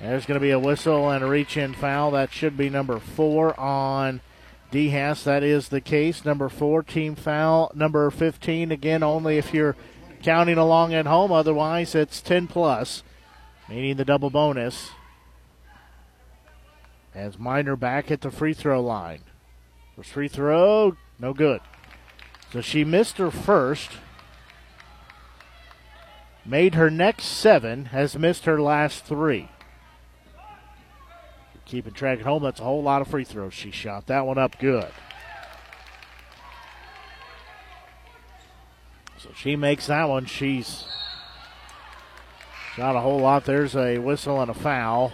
There's 0.00 0.26
going 0.26 0.40
to 0.40 0.44
be 0.44 0.50
a 0.50 0.58
whistle 0.58 1.10
and 1.10 1.22
a 1.22 1.26
reach 1.28 1.56
in 1.56 1.74
foul. 1.74 2.10
That 2.12 2.32
should 2.32 2.56
be 2.56 2.70
number 2.70 2.98
four 2.98 3.58
on 3.60 4.22
Dehas, 4.74 5.22
that 5.22 5.44
is 5.44 5.68
the 5.68 5.80
case. 5.80 6.24
Number 6.24 6.48
four, 6.48 6.82
team 6.82 7.14
foul. 7.14 7.70
Number 7.76 8.10
15, 8.10 8.72
again, 8.72 9.04
only 9.04 9.38
if 9.38 9.54
you're 9.54 9.76
counting 10.20 10.58
along 10.58 10.92
at 10.92 11.06
home. 11.06 11.30
Otherwise, 11.30 11.94
it's 11.94 12.20
10 12.20 12.48
plus, 12.48 13.04
meaning 13.68 13.96
the 13.96 14.04
double 14.04 14.30
bonus. 14.30 14.90
As 17.14 17.38
Miner 17.38 17.76
back 17.76 18.10
at 18.10 18.22
the 18.22 18.32
free 18.32 18.52
throw 18.52 18.82
line. 18.82 19.20
First 19.94 20.10
free 20.10 20.26
throw, 20.26 20.96
no 21.20 21.32
good. 21.32 21.60
So 22.52 22.60
she 22.60 22.82
missed 22.82 23.18
her 23.18 23.30
first. 23.30 23.90
Made 26.44 26.74
her 26.74 26.90
next 26.90 27.26
seven, 27.26 27.86
has 27.86 28.18
missed 28.18 28.44
her 28.46 28.60
last 28.60 29.04
three. 29.04 29.50
Keeping 31.66 31.92
track 31.94 32.20
at 32.20 32.26
home, 32.26 32.42
that's 32.42 32.60
a 32.60 32.64
whole 32.64 32.82
lot 32.82 33.00
of 33.00 33.08
free 33.08 33.24
throws 33.24 33.54
she 33.54 33.70
shot. 33.70 34.06
That 34.06 34.26
one 34.26 34.38
up 34.38 34.58
good. 34.58 34.90
So 39.18 39.30
she 39.34 39.56
makes 39.56 39.86
that 39.86 40.08
one. 40.08 40.26
She's 40.26 40.84
shot 42.76 42.96
a 42.96 43.00
whole 43.00 43.20
lot. 43.20 43.46
There's 43.46 43.74
a 43.74 43.98
whistle 43.98 44.40
and 44.42 44.50
a 44.50 44.54
foul. 44.54 45.12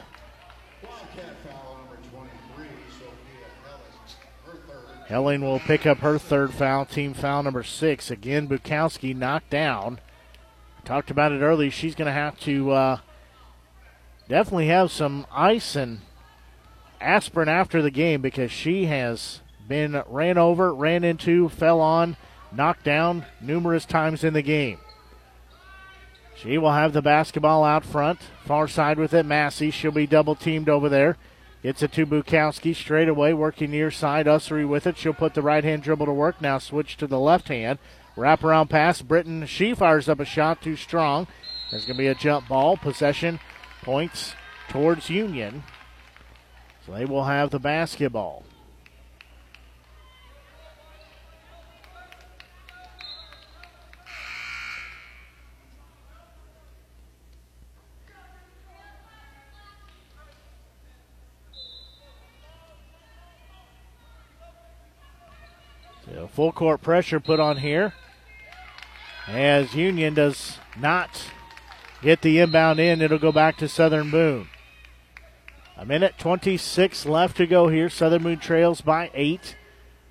Helling 5.06 5.40
will 5.40 5.58
pick 5.58 5.86
up 5.86 5.98
her 5.98 6.18
third 6.18 6.54
foul, 6.54 6.84
team 6.84 7.14
foul 7.14 7.42
number 7.42 7.64
six. 7.64 8.12
Again, 8.12 8.48
Bukowski 8.48 9.14
knocked 9.14 9.50
down. 9.50 10.00
Talked 10.84 11.10
about 11.10 11.32
it 11.32 11.40
earlier. 11.40 11.70
She's 11.70 11.96
going 11.96 12.06
to 12.06 12.12
have 12.12 12.38
to 12.40 12.70
uh, 12.70 12.98
definitely 14.28 14.68
have 14.68 14.92
some 14.92 15.26
ice 15.32 15.74
and 15.74 16.00
aspirin 17.00 17.48
after 17.48 17.82
the 17.82 17.90
game 17.90 18.20
because 18.20 18.50
she 18.50 18.86
has 18.86 19.40
been 19.68 20.02
ran 20.08 20.38
over, 20.38 20.74
ran 20.74 21.04
into, 21.04 21.48
fell 21.48 21.80
on, 21.80 22.16
knocked 22.52 22.84
down 22.84 23.24
numerous 23.40 23.84
times 23.84 24.24
in 24.24 24.34
the 24.34 24.42
game. 24.42 24.78
She 26.36 26.56
will 26.56 26.72
have 26.72 26.92
the 26.92 27.02
basketball 27.02 27.64
out 27.64 27.84
front, 27.84 28.20
far 28.44 28.66
side 28.66 28.98
with 28.98 29.12
it. 29.12 29.26
Massey, 29.26 29.70
she'll 29.70 29.92
be 29.92 30.06
double 30.06 30.34
teamed 30.34 30.68
over 30.68 30.88
there. 30.88 31.16
Gets 31.62 31.82
it 31.82 31.92
to 31.92 32.06
Bukowski 32.06 32.74
straight 32.74 33.08
away, 33.08 33.34
working 33.34 33.70
near 33.70 33.90
side. 33.90 34.24
Ussery 34.24 34.66
with 34.66 34.86
it. 34.86 34.96
She'll 34.96 35.12
put 35.12 35.34
the 35.34 35.42
right 35.42 35.62
hand 35.62 35.82
dribble 35.82 36.06
to 36.06 36.12
work. 36.12 36.40
Now 36.40 36.56
switch 36.56 36.96
to 36.96 37.06
the 37.06 37.20
left 37.20 37.48
hand. 37.48 37.78
Wrap 38.16 38.42
around 38.42 38.68
pass. 38.68 39.02
Britton, 39.02 39.44
she 39.44 39.74
fires 39.74 40.08
up 40.08 40.20
a 40.20 40.24
shot 40.24 40.62
too 40.62 40.76
strong. 40.76 41.26
There's 41.70 41.84
going 41.84 41.96
to 41.96 42.02
be 42.02 42.06
a 42.06 42.14
jump 42.14 42.48
ball. 42.48 42.78
Possession 42.78 43.38
points 43.82 44.34
towards 44.70 45.10
Union. 45.10 45.62
They 46.92 47.04
will 47.04 47.24
have 47.24 47.50
the 47.50 47.58
basketball. 47.58 48.44
Full 66.32 66.52
court 66.52 66.80
pressure 66.80 67.18
put 67.18 67.40
on 67.40 67.58
here 67.58 67.92
as 69.26 69.74
Union 69.74 70.14
does 70.14 70.58
not 70.78 71.26
get 72.02 72.22
the 72.22 72.38
inbound 72.38 72.78
in. 72.78 73.02
It'll 73.02 73.18
go 73.18 73.32
back 73.32 73.56
to 73.58 73.68
Southern 73.68 74.10
Boone. 74.10 74.48
A 75.80 75.86
minute 75.86 76.18
26 76.18 77.06
left 77.06 77.38
to 77.38 77.46
go 77.46 77.68
here. 77.68 77.88
Southern 77.88 78.22
Boone 78.22 78.38
trails 78.38 78.82
by 78.82 79.10
eight. 79.14 79.56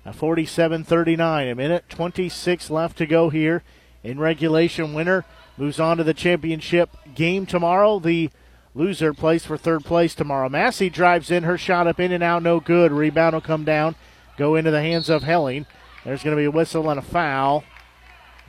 A 0.04 0.12
47 0.12 0.82
39. 0.82 1.46
A 1.46 1.54
minute 1.54 1.84
26 1.88 2.70
left 2.70 2.98
to 2.98 3.06
go 3.06 3.30
here 3.30 3.62
in 4.02 4.18
regulation. 4.18 4.94
Winner 4.94 5.24
moves 5.56 5.78
on 5.78 5.98
to 5.98 6.02
the 6.02 6.12
championship 6.12 6.90
game 7.14 7.46
tomorrow. 7.46 8.00
The 8.00 8.30
loser 8.74 9.14
plays 9.14 9.46
for 9.46 9.56
third 9.56 9.84
place 9.84 10.12
tomorrow. 10.12 10.48
Massey 10.48 10.90
drives 10.90 11.30
in. 11.30 11.44
Her 11.44 11.56
shot 11.56 11.86
up 11.86 12.00
in 12.00 12.10
and 12.10 12.24
out. 12.24 12.42
No 12.42 12.58
good. 12.58 12.90
Rebound 12.90 13.34
will 13.34 13.40
come 13.40 13.62
down. 13.62 13.94
Go 14.36 14.56
into 14.56 14.72
the 14.72 14.82
hands 14.82 15.08
of 15.08 15.22
Helling. 15.22 15.66
There's 16.04 16.24
going 16.24 16.36
to 16.36 16.40
be 16.40 16.46
a 16.46 16.50
whistle 16.50 16.90
and 16.90 16.98
a 16.98 17.02
foul 17.02 17.62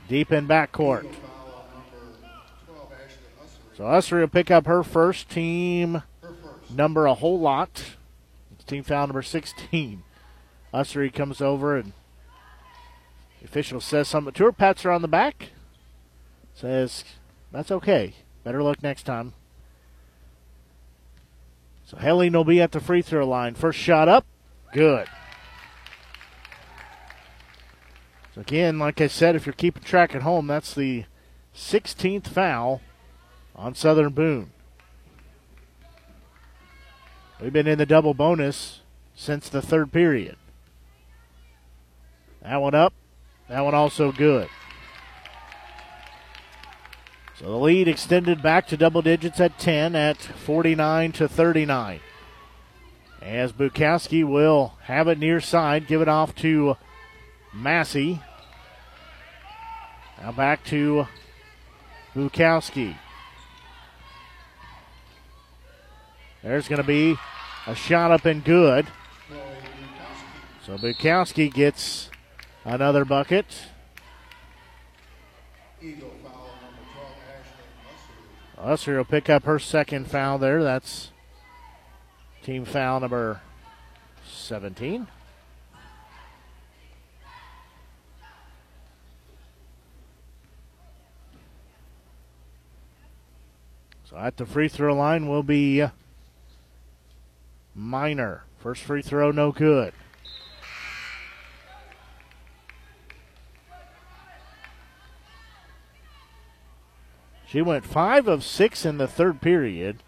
deep 0.08 0.32
in 0.32 0.48
backcourt. 0.48 1.06
So 3.76 3.84
Ussery 3.84 4.22
will 4.22 4.28
pick 4.28 4.50
up 4.50 4.66
her 4.66 4.82
first 4.82 5.30
team 5.30 6.02
number 6.74 7.06
a 7.06 7.14
whole 7.14 7.38
lot. 7.38 7.96
It's 8.52 8.64
team 8.64 8.82
foul 8.82 9.06
number 9.06 9.22
16. 9.22 10.02
Ussery 10.72 11.12
comes 11.12 11.40
over 11.40 11.76
and 11.76 11.92
the 13.40 13.46
official 13.46 13.80
says 13.80 14.08
something 14.08 14.32
to 14.34 14.44
her, 14.44 14.52
pats 14.52 14.82
her 14.82 14.92
on 14.92 15.02
the 15.02 15.08
back, 15.08 15.50
says, 16.54 17.04
That's 17.50 17.70
okay. 17.70 18.14
Better 18.44 18.62
luck 18.62 18.82
next 18.82 19.02
time. 19.02 19.34
So 21.84 21.96
Helling 21.98 22.32
will 22.32 22.44
be 22.44 22.60
at 22.60 22.72
the 22.72 22.80
free 22.80 23.02
throw 23.02 23.26
line. 23.26 23.54
First 23.54 23.78
shot 23.78 24.08
up, 24.08 24.24
good. 24.72 25.08
So 28.34 28.40
again, 28.40 28.78
like 28.78 29.00
I 29.00 29.08
said, 29.08 29.36
if 29.36 29.44
you're 29.44 29.52
keeping 29.52 29.82
track 29.82 30.14
at 30.14 30.22
home, 30.22 30.46
that's 30.46 30.74
the 30.74 31.04
16th 31.54 32.28
foul 32.28 32.80
on 33.54 33.74
Southern 33.74 34.12
Boone. 34.12 34.52
We've 37.42 37.52
been 37.52 37.66
in 37.66 37.78
the 37.78 37.86
double 37.86 38.14
bonus 38.14 38.82
since 39.16 39.48
the 39.48 39.60
third 39.60 39.90
period. 39.90 40.36
That 42.40 42.62
one 42.62 42.72
up. 42.72 42.94
That 43.48 43.62
one 43.62 43.74
also 43.74 44.12
good. 44.12 44.48
So 47.40 47.46
the 47.46 47.58
lead 47.58 47.88
extended 47.88 48.42
back 48.42 48.68
to 48.68 48.76
double 48.76 49.02
digits 49.02 49.40
at 49.40 49.58
10 49.58 49.96
at 49.96 50.18
49 50.18 51.10
to 51.12 51.28
39. 51.28 51.98
As 53.20 53.52
Bukowski 53.52 54.24
will 54.24 54.74
have 54.82 55.08
it 55.08 55.18
near 55.18 55.40
side, 55.40 55.88
give 55.88 56.00
it 56.00 56.08
off 56.08 56.36
to 56.36 56.76
Massey. 57.52 58.22
Now 60.22 60.30
back 60.30 60.62
to 60.66 61.08
Bukowski. 62.14 62.94
There's 66.42 66.66
going 66.66 66.80
to 66.80 66.86
be 66.86 67.16
a 67.66 67.74
shot 67.74 68.10
up 68.10 68.24
and 68.24 68.42
good. 68.44 68.86
So 70.66 70.76
Bukowski 70.76 71.52
gets 71.52 72.10
another 72.64 73.04
bucket. 73.04 73.46
Ussery 78.58 78.96
will 78.96 79.04
pick 79.04 79.28
up 79.28 79.44
her 79.44 79.58
second 79.58 80.08
foul 80.08 80.38
there. 80.38 80.62
That's 80.62 81.10
team 82.42 82.64
foul 82.64 83.00
number 83.00 83.40
17. 84.24 85.08
So 94.04 94.16
at 94.16 94.36
the 94.36 94.46
free 94.46 94.68
throw 94.68 94.94
line 94.94 95.26
will 95.26 95.42
be 95.42 95.82
uh, 95.82 95.88
Miner. 97.74 98.44
First 98.58 98.82
free 98.82 99.02
throw, 99.02 99.30
no 99.30 99.52
good. 99.52 99.92
She 107.46 107.60
went 107.60 107.84
five 107.84 108.28
of 108.28 108.44
six 108.44 108.86
in 108.86 108.96
the 108.96 109.06
third 109.06 109.42
period. 109.42 110.02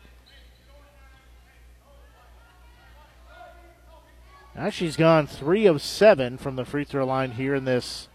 Now 4.54 4.70
she's 4.70 4.96
gone 4.96 5.26
three 5.26 5.66
of 5.66 5.82
seven 5.82 6.38
from 6.38 6.56
the 6.56 6.64
free 6.64 6.84
throw 6.84 7.04
line 7.04 7.32
here 7.32 7.54
in 7.54 7.64
this 7.64 8.08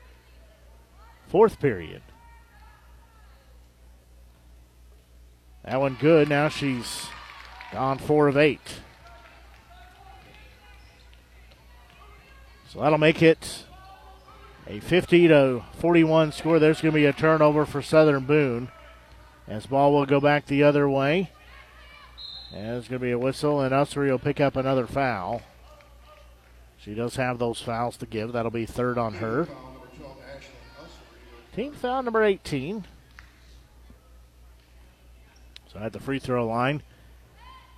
fourth 1.27 1.59
period. 1.59 2.01
That 5.63 5.80
one 5.80 5.97
good. 5.99 6.27
Now 6.30 6.49
she's 6.49 7.07
gone 7.71 7.99
four 7.99 8.27
of 8.27 8.38
eight. 8.38 8.80
So 12.71 12.81
that'll 12.81 12.99
make 12.99 13.23
it 13.23 13.65
a 14.67 14.79
50 14.79 15.27
to 15.29 15.63
41 15.79 16.31
score. 16.31 16.59
There's 16.59 16.81
going 16.81 16.93
to 16.93 16.99
be 16.99 17.05
a 17.07 17.13
turnover 17.13 17.65
for 17.65 17.81
Southern 17.81 18.25
Boone. 18.25 18.69
As 19.47 19.65
ball 19.65 19.91
will 19.91 20.05
go 20.05 20.19
back 20.19 20.45
the 20.45 20.61
other 20.61 20.87
way. 20.87 21.31
And 22.53 22.65
there's 22.67 22.87
going 22.87 22.99
to 22.99 23.05
be 23.05 23.11
a 23.11 23.17
whistle, 23.17 23.59
and 23.61 23.73
Ussery 23.73 24.11
will 24.11 24.19
pick 24.19 24.39
up 24.39 24.55
another 24.55 24.85
foul. 24.85 25.41
She 26.77 26.93
does 26.93 27.15
have 27.15 27.39
those 27.39 27.59
fouls 27.59 27.97
to 27.97 28.05
give. 28.05 28.33
That'll 28.33 28.51
be 28.51 28.67
third 28.67 28.99
on 28.99 29.15
her. 29.15 29.47
Team 31.55 31.73
foul 31.73 32.03
number 32.03 32.23
18. 32.23 32.85
So 35.73 35.79
at 35.79 35.93
the 35.93 35.99
free 35.99 36.19
throw 36.19 36.47
line 36.47 36.83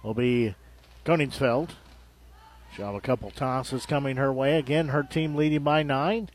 will 0.04 0.14
be 0.14 0.56
Koningsfeld. 1.06 1.70
She'll 2.76 2.86
have 2.86 2.96
a 2.96 3.02
couple 3.02 3.32
tosses 3.32 3.86
coming 3.86 4.16
her 4.16 4.32
way. 4.32 4.58
Again, 4.58 4.90
her 4.90 5.04
team 5.04 5.36
leading 5.36 5.64
by 5.64 5.84
nine. 5.84 6.30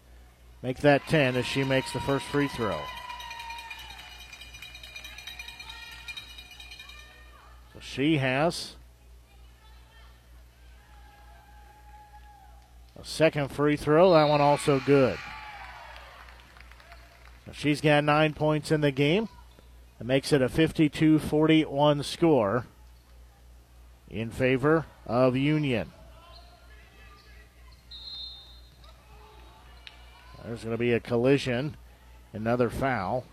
Make 0.62 0.78
that 0.78 1.06
10 1.08 1.36
as 1.36 1.46
she 1.46 1.64
makes 1.64 1.92
the 1.92 2.00
first 2.00 2.26
free 2.26 2.48
throw. 2.48 2.80
So 7.72 7.80
she 7.80 8.18
has 8.18 8.74
a 13.00 13.04
second 13.04 13.50
free 13.50 13.76
throw. 13.76 14.12
That 14.12 14.28
one 14.28 14.40
also 14.40 14.80
good. 14.80 15.18
So 17.46 17.52
she's 17.52 17.80
got 17.80 18.04
nine 18.04 18.34
points 18.34 18.70
in 18.70 18.82
the 18.82 18.90
game. 18.90 19.28
That 19.98 20.04
makes 20.04 20.32
it 20.32 20.42
a 20.42 20.48
52 20.48 21.18
41 21.18 22.02
score 22.02 22.66
in 24.10 24.30
favor 24.30 24.84
of 25.06 25.36
Union. 25.36 25.92
There's 30.46 30.62
going 30.62 30.74
to 30.74 30.78
be 30.78 30.92
a 30.92 31.00
collision, 31.00 31.76
another 32.32 32.70
foul. 32.70 33.24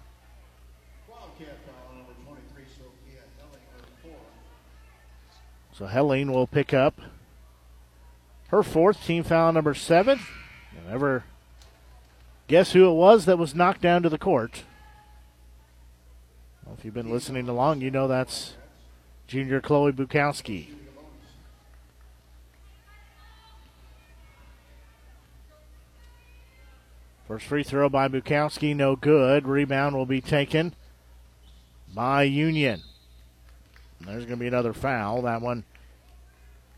So 5.78 5.86
Helling 5.86 6.32
will 6.32 6.48
pick 6.48 6.74
up 6.74 7.00
her 8.50 8.64
fourth 8.64 9.04
team 9.06 9.24
foul 9.24 9.52
number 9.52 9.74
seven. 9.74 10.20
You'll 10.74 10.92
never 10.92 11.24
guess 12.48 12.74
who 12.74 12.90
it 12.90 12.94
was 12.94 13.26
that 13.26 13.38
was 13.38 13.56
knocked 13.56 13.82
down 13.82 14.04
to 14.04 14.10
the 14.10 14.20
court. 14.20 14.64
Well, 16.66 16.76
if 16.78 16.86
you've 16.86 16.94
been 16.94 17.12
listening 17.12 17.48
along, 17.48 17.82
you 17.82 17.92
know 17.92 18.08
that's 18.08 18.56
junior 19.28 19.62
Chloe 19.62 19.92
Bukowski. 19.92 20.68
First 27.28 27.46
free 27.46 27.64
throw 27.64 27.90
by 27.90 28.08
Bukowski, 28.10 28.76
no 28.76 28.96
good. 28.96 29.48
Rebound 29.48 29.96
will 29.96 30.06
be 30.06 30.22
taken 30.22 30.76
by 31.94 32.24
Union. 32.24 32.82
And 34.00 34.08
there's 34.08 34.26
going 34.26 34.40
to 34.40 34.44
be 34.44 34.48
another 34.48 34.74
foul. 34.74 35.22
That 35.22 35.42
one, 35.42 35.64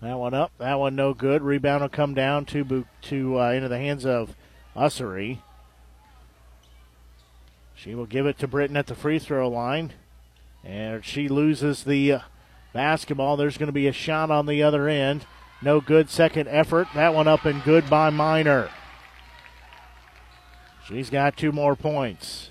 That 0.00 0.18
one 0.18 0.34
up. 0.34 0.52
That 0.58 0.78
one 0.78 0.94
no 0.94 1.12
good. 1.12 1.42
Rebound 1.42 1.82
will 1.82 1.88
come 1.88 2.14
down 2.14 2.44
to 2.44 2.86
to 3.02 3.40
uh, 3.40 3.50
into 3.50 3.66
the 3.66 3.78
hands 3.78 4.06
of 4.06 4.36
Ussery. 4.76 5.38
She 7.74 7.96
will 7.96 8.06
give 8.06 8.26
it 8.26 8.38
to 8.38 8.46
Britton 8.46 8.76
at 8.76 8.86
the 8.86 8.94
free 8.94 9.18
throw 9.18 9.48
line, 9.48 9.94
and 10.62 11.04
she 11.04 11.26
loses 11.26 11.82
the 11.82 12.12
uh, 12.12 12.20
basketball. 12.74 13.38
There's 13.38 13.56
going 13.56 13.68
to 13.68 13.72
be 13.72 13.86
a 13.86 13.92
shot 13.92 14.30
on 14.30 14.44
the 14.44 14.62
other 14.62 14.86
end. 14.86 15.24
No 15.62 15.80
good. 15.80 16.10
Second 16.10 16.48
effort. 16.48 16.88
That 16.94 17.14
one 17.14 17.26
up 17.26 17.46
and 17.46 17.64
good 17.64 17.88
by 17.88 18.10
Miner. 18.10 18.68
She's 20.86 21.08
got 21.08 21.38
two 21.38 21.52
more 21.52 21.74
points. 21.74 22.50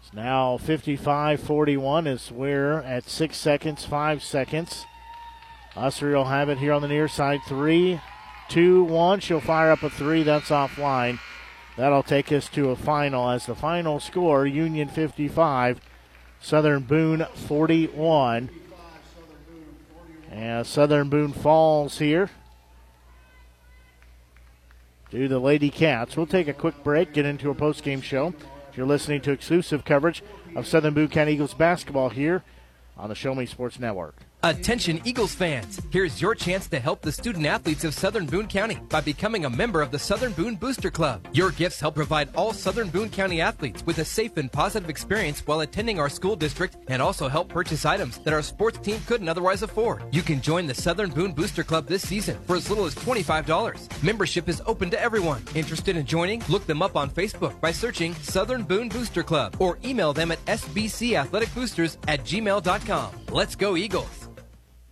It's 0.00 0.14
now 0.14 0.56
55 0.56 1.40
41 1.40 2.06
as 2.06 2.30
we're 2.30 2.78
at 2.78 3.08
six 3.08 3.36
seconds, 3.36 3.84
five 3.84 4.22
seconds. 4.22 4.86
Ussery 5.74 6.14
will 6.14 6.26
have 6.26 6.48
it 6.48 6.58
here 6.58 6.72
on 6.72 6.82
the 6.82 6.88
near 6.88 7.08
side. 7.08 7.40
Three, 7.48 8.00
two, 8.48 8.84
one. 8.84 9.18
She'll 9.18 9.40
fire 9.40 9.72
up 9.72 9.82
a 9.82 9.90
three. 9.90 10.22
That's 10.22 10.50
offline. 10.50 11.18
That'll 11.76 12.02
take 12.02 12.30
us 12.30 12.48
to 12.50 12.70
a 12.70 12.76
final 12.76 13.30
as 13.30 13.46
the 13.46 13.54
final 13.54 14.00
score 14.00 14.46
Union 14.46 14.88
55, 14.88 15.80
Southern 16.40 16.82
Boone 16.82 17.26
41. 17.34 18.50
And 20.30 20.64
Southern 20.64 21.08
Boone 21.08 21.32
falls 21.32 21.98
here 21.98 22.30
to 25.10 25.26
the 25.26 25.40
Lady 25.40 25.70
Cats. 25.70 26.16
We'll 26.16 26.26
take 26.26 26.46
a 26.46 26.52
quick 26.52 26.84
break, 26.84 27.12
get 27.12 27.26
into 27.26 27.50
a 27.50 27.54
post-game 27.54 28.00
show. 28.00 28.32
You're 28.76 28.86
listening 28.86 29.20
to 29.22 29.32
exclusive 29.32 29.84
coverage 29.84 30.22
of 30.54 30.68
Southern 30.68 30.94
Boone 30.94 31.08
County 31.08 31.32
Eagles 31.32 31.54
basketball 31.54 32.10
here 32.10 32.44
on 32.96 33.08
the 33.08 33.16
Show 33.16 33.34
Me 33.34 33.44
Sports 33.44 33.80
Network. 33.80 34.14
Attention 34.42 35.02
Eagles 35.04 35.34
fans, 35.34 35.78
here's 35.90 36.18
your 36.18 36.34
chance 36.34 36.66
to 36.66 36.80
help 36.80 37.02
the 37.02 37.12
student 37.12 37.44
athletes 37.44 37.84
of 37.84 37.92
Southern 37.92 38.24
Boone 38.24 38.46
County 38.46 38.78
by 38.88 39.02
becoming 39.02 39.44
a 39.44 39.50
member 39.50 39.82
of 39.82 39.90
the 39.90 39.98
Southern 39.98 40.32
Boone 40.32 40.54
Booster 40.56 40.90
Club. 40.90 41.28
Your 41.34 41.50
gifts 41.50 41.78
help 41.78 41.94
provide 41.94 42.34
all 42.34 42.54
Southern 42.54 42.88
Boone 42.88 43.10
County 43.10 43.42
athletes 43.42 43.84
with 43.84 43.98
a 43.98 44.04
safe 44.04 44.38
and 44.38 44.50
positive 44.50 44.88
experience 44.88 45.46
while 45.46 45.60
attending 45.60 46.00
our 46.00 46.08
school 46.08 46.36
district 46.36 46.78
and 46.88 47.02
also 47.02 47.28
help 47.28 47.50
purchase 47.50 47.84
items 47.84 48.16
that 48.20 48.32
our 48.32 48.40
sports 48.40 48.78
team 48.78 48.98
couldn't 49.06 49.28
otherwise 49.28 49.62
afford. 49.62 50.02
You 50.10 50.22
can 50.22 50.40
join 50.40 50.66
the 50.66 50.72
Southern 50.72 51.10
Boone 51.10 51.32
Booster 51.32 51.62
Club 51.62 51.86
this 51.86 52.08
season 52.08 52.38
for 52.46 52.56
as 52.56 52.70
little 52.70 52.86
as 52.86 52.94
$25. 52.94 54.02
Membership 54.02 54.48
is 54.48 54.62
open 54.64 54.88
to 54.88 55.02
everyone. 55.02 55.44
Interested 55.54 55.98
in 55.98 56.06
joining? 56.06 56.42
Look 56.48 56.66
them 56.66 56.80
up 56.80 56.96
on 56.96 57.10
Facebook 57.10 57.60
by 57.60 57.72
searching 57.72 58.14
Southern 58.22 58.62
Boone 58.62 58.88
Booster 58.88 59.22
Club 59.22 59.56
or 59.58 59.78
email 59.84 60.14
them 60.14 60.30
at 60.32 60.42
sbcathleticboosters 60.46 61.98
at 62.08 62.20
gmail.com. 62.20 63.10
Let's 63.28 63.54
go 63.54 63.76
Eagles! 63.76 64.29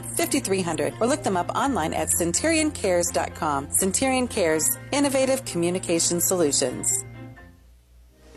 5300 0.00 0.94
or 1.00 1.06
look 1.06 1.22
them 1.22 1.36
up 1.36 1.50
online 1.54 1.92
at 1.92 2.08
centurioncares.com. 2.08 3.70
Centurion 3.70 4.28
Cares, 4.28 4.78
innovative 4.92 5.44
communication 5.44 6.20
solutions. 6.20 7.04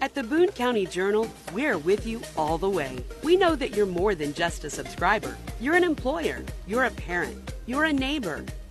At 0.02 0.14
the 0.14 0.23
Boone 0.23 0.49
County 0.49 0.86
Journal, 0.86 1.27
we're 1.53 1.77
with 1.77 2.06
you 2.06 2.22
all 2.38 2.57
the 2.57 2.69
way. 2.69 2.98
We 3.23 3.38
know 3.38 3.56
that 3.56 3.76
you're 3.76 3.86
more 3.86 4.14
than 4.14 4.34
just 4.34 4.65
a 4.65 4.69
subscriber. 4.69 5.38
You're 5.61 5.76
an 5.76 5.84
employer, 5.84 6.44
you're 6.68 6.84
a 6.84 6.91
parent, 6.91 7.53
you're 7.65 7.86
a 7.86 7.94
neighbor. 7.94 8.44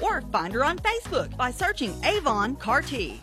or 0.00 0.22
find 0.32 0.52
her 0.52 0.64
on 0.64 0.78
Facebook 0.78 1.36
by 1.36 1.50
searching 1.50 1.94
Avon 2.04 2.56
Carty. 2.56 3.20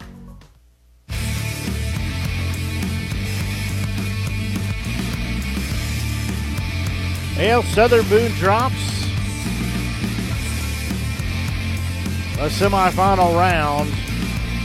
Well, 7.38 7.64
Southern 7.64 8.08
Boone 8.08 8.32
drops 8.34 8.76
a 12.38 12.50
semifinal 12.50 13.36
round 13.36 13.92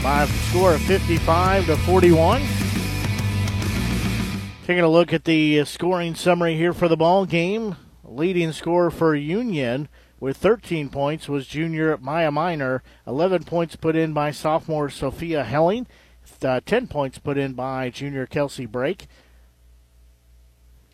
by 0.03 0.23
a 0.23 0.27
score 0.27 0.73
of 0.75 0.81
55 0.81 1.65
to 1.67 1.77
41. 1.77 2.41
Taking 4.65 4.83
a 4.83 4.89
look 4.89 5.13
at 5.13 5.23
the 5.23 5.63
scoring 5.65 6.13
summary 6.13 6.55
here 6.55 6.73
for 6.73 6.87
the 6.87 6.97
ball 6.97 7.25
game. 7.25 7.75
Leading 8.03 8.51
score 8.51 8.91
for 8.91 9.15
Union 9.15 9.87
with 10.19 10.37
13 10.37 10.89
points 10.89 11.29
was 11.29 11.47
junior 11.47 11.97
Maya 11.97 12.31
Miner. 12.31 12.83
11 13.05 13.43
points 13.43 13.75
put 13.75 13.95
in 13.95 14.13
by 14.13 14.31
sophomore 14.31 14.89
Sophia 14.89 15.43
Helling. 15.43 15.87
Uh, 16.41 16.59
10 16.65 16.87
points 16.87 17.17
put 17.17 17.37
in 17.37 17.53
by 17.53 17.89
junior 17.89 18.25
Kelsey 18.25 18.65
Brake. 18.65 19.07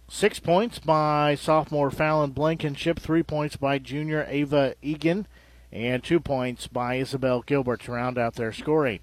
Six 0.10 0.40
points 0.40 0.80
by 0.80 1.36
sophomore 1.36 1.90
Fallon 1.90 2.32
Blankenship. 2.32 3.00
Three 3.00 3.24
points 3.24 3.56
by 3.56 3.80
junior 3.80 4.26
Ava 4.30 4.76
Egan. 4.82 5.28
And 5.72 6.04
two 6.04 6.20
points 6.20 6.68
by 6.68 6.96
Isabel 6.96 7.42
Gilbert 7.42 7.82
to 7.82 7.94
round 7.94 8.18
out 8.18 8.36
their 8.36 8.54
scoring. 8.54 9.00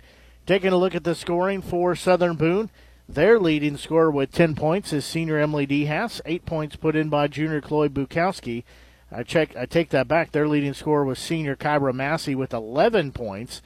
Taking 0.47 0.73
a 0.73 0.77
look 0.77 0.95
at 0.95 1.05
the 1.05 1.15
scoring 1.15 1.63
for 1.63 1.97
Southern 1.97 2.37
Boone. 2.37 2.71
Their 3.09 3.41
leading 3.41 3.77
scorer 3.77 4.11
with 4.11 4.31
10 4.31 4.55
points 4.55 4.93
is 4.93 5.05
senior 5.05 5.39
Emily 5.39 5.67
Dehas. 5.67 6.21
Eight 6.27 6.47
points 6.47 6.77
put 6.77 6.95
in 6.95 7.09
by 7.09 7.27
junior 7.27 7.61
Chloe 7.61 7.89
Bukowski. 7.89 8.63
I 9.13 9.23
check. 9.23 9.57
I 9.57 9.67
take 9.67 9.91
that 9.91 10.09
back. 10.09 10.33
Their 10.33 10.49
leading 10.49 10.75
scorer 10.75 11.05
was 11.05 11.19
senior 11.19 11.57
Kyra 11.57 11.93
Massey 11.93 12.35
with 12.35 12.55
11 12.55 13.13
points, 13.13 13.61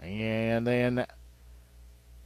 and 0.00 0.66
then 0.66 1.06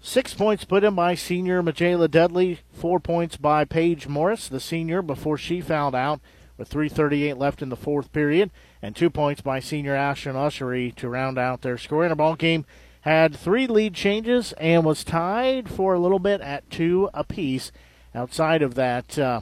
six 0.01 0.33
points 0.33 0.65
put 0.65 0.85
in 0.85 0.95
by 0.95 1.15
senior 1.15 1.63
Majela 1.63 2.11
Dudley. 2.11 2.61
Four 2.73 3.01
points 3.01 3.37
by 3.37 3.65
Paige 3.65 4.07
Morris, 4.07 4.49
the 4.49 4.61
senior, 4.61 5.03
before 5.03 5.37
she 5.37 5.61
fouled 5.61 5.97
out 5.97 6.21
with 6.57 6.69
3:38 6.69 7.37
left 7.39 7.61
in 7.61 7.71
the 7.71 7.77
fourth 7.77 8.13
period, 8.13 8.51
and 8.81 8.95
two 8.95 9.11
points 9.11 9.41
by 9.41 9.59
senior 9.59 9.97
Ashton 9.97 10.37
Ussery 10.37 10.95
to 10.97 11.09
round 11.09 11.39
out 11.39 11.63
their 11.63 11.79
scoring. 11.79 12.11
The 12.11 12.17
ball 12.17 12.37
game 12.37 12.65
had 13.01 13.35
three 13.35 13.67
lead 13.67 13.95
changes 13.95 14.53
and 14.59 14.85
was 14.85 15.03
tied 15.03 15.69
for 15.69 15.93
a 15.93 15.99
little 15.99 16.21
bit 16.21 16.41
at 16.41 16.71
two 16.71 17.11
apiece. 17.13 17.73
Outside 18.15 18.63
of 18.63 18.75
that. 18.75 19.19
Uh, 19.19 19.41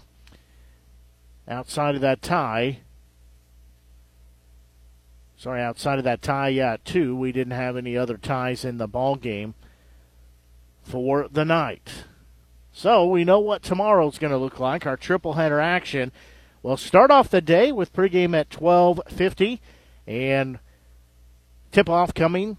outside 1.51 1.97
of 1.97 2.01
that 2.01 2.23
tie. 2.23 2.79
Sorry, 5.37 5.61
outside 5.61 5.99
of 5.99 6.05
that 6.05 6.23
tie, 6.23 6.49
yeah, 6.49 6.77
two. 6.85 7.17
We 7.17 7.33
didn't 7.33 7.53
have 7.53 7.77
any 7.77 7.97
other 7.97 8.17
ties 8.17 8.65
in 8.65 8.79
the 8.79 8.87
ball 8.87 9.17
game 9.17 9.55
for 10.83 11.29
the 11.31 11.45
night. 11.45 12.05
So 12.73 13.07
we 13.07 13.25
know 13.25 13.41
what 13.41 13.63
tomorrow's 13.63 14.19
going 14.19 14.33
to 14.33 14.39
look 14.39 14.61
like. 14.61 14.87
Our 14.87 14.97
triple 14.97 15.35
header 15.35 15.61
action. 15.61 16.13
We'll 16.63 16.77
start 16.77 17.11
off 17.11 17.31
the 17.31 17.41
day 17.41 17.73
with 17.73 17.93
pregame 17.93 18.37
at 18.37 18.51
12:50, 18.51 19.61
and 20.07 20.59
tip-off 21.73 22.13
coming 22.15 22.59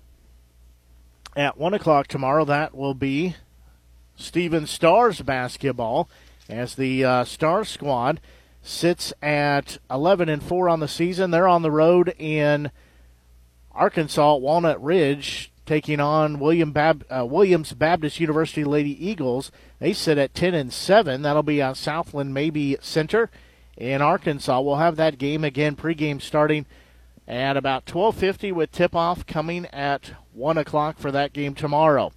at 1.36 1.58
one 1.58 1.74
o'clock 1.74 2.08
tomorrow. 2.08 2.46
That 2.46 2.76
will 2.76 2.96
be 2.96 3.36
Stephens 4.16 4.72
Stars 4.72 5.22
basketball 5.22 6.10
as 6.50 6.76
the 6.76 7.06
uh, 7.06 7.24
Star 7.26 7.64
Squad 7.64 8.20
sits 8.62 9.14
at 9.22 9.78
11 9.90 10.30
and 10.30 10.44
4 10.44 10.70
on 10.70 10.80
the 10.80 10.88
season. 10.88 11.32
They're 11.32 11.48
on 11.48 11.62
the 11.62 11.72
road 11.72 12.14
in 12.18 12.72
Arkansas, 13.72 14.36
Walnut 14.36 14.82
Ridge, 14.82 15.52
taking 15.66 16.00
on 16.00 16.40
William 16.40 16.72
Bab- 16.72 17.06
uh, 17.10 17.26
Williams 17.26 17.74
Baptist 17.74 18.20
University 18.20 18.64
Lady 18.64 19.06
Eagles. 19.06 19.52
They 19.80 19.94
sit 19.94 20.18
at 20.18 20.34
10 20.34 20.54
and 20.54 20.74
7. 20.74 21.22
That'll 21.22 21.44
be 21.44 21.62
at 21.62 21.78
Southerland-Mabee 21.78 22.78
Center 22.82 23.30
in 23.78 24.02
Arkansas. 24.02 24.62
We'll 24.62 24.76
have 24.76 24.96
that 24.98 25.18
game 25.18 25.44
again 25.44 25.76
pregame 25.76 26.22
starting 26.22 26.66
at 27.28 27.56
about 27.56 27.86
12:50 27.86 28.52
with 28.52 28.72
tip-off 28.72 29.26
coming 29.26 29.66
at 29.68 30.12
1 30.34 30.58
o'clock 30.58 30.98
for 30.98 31.12
that 31.12 31.34
game 31.34 31.56
tomorrow. 31.56 32.12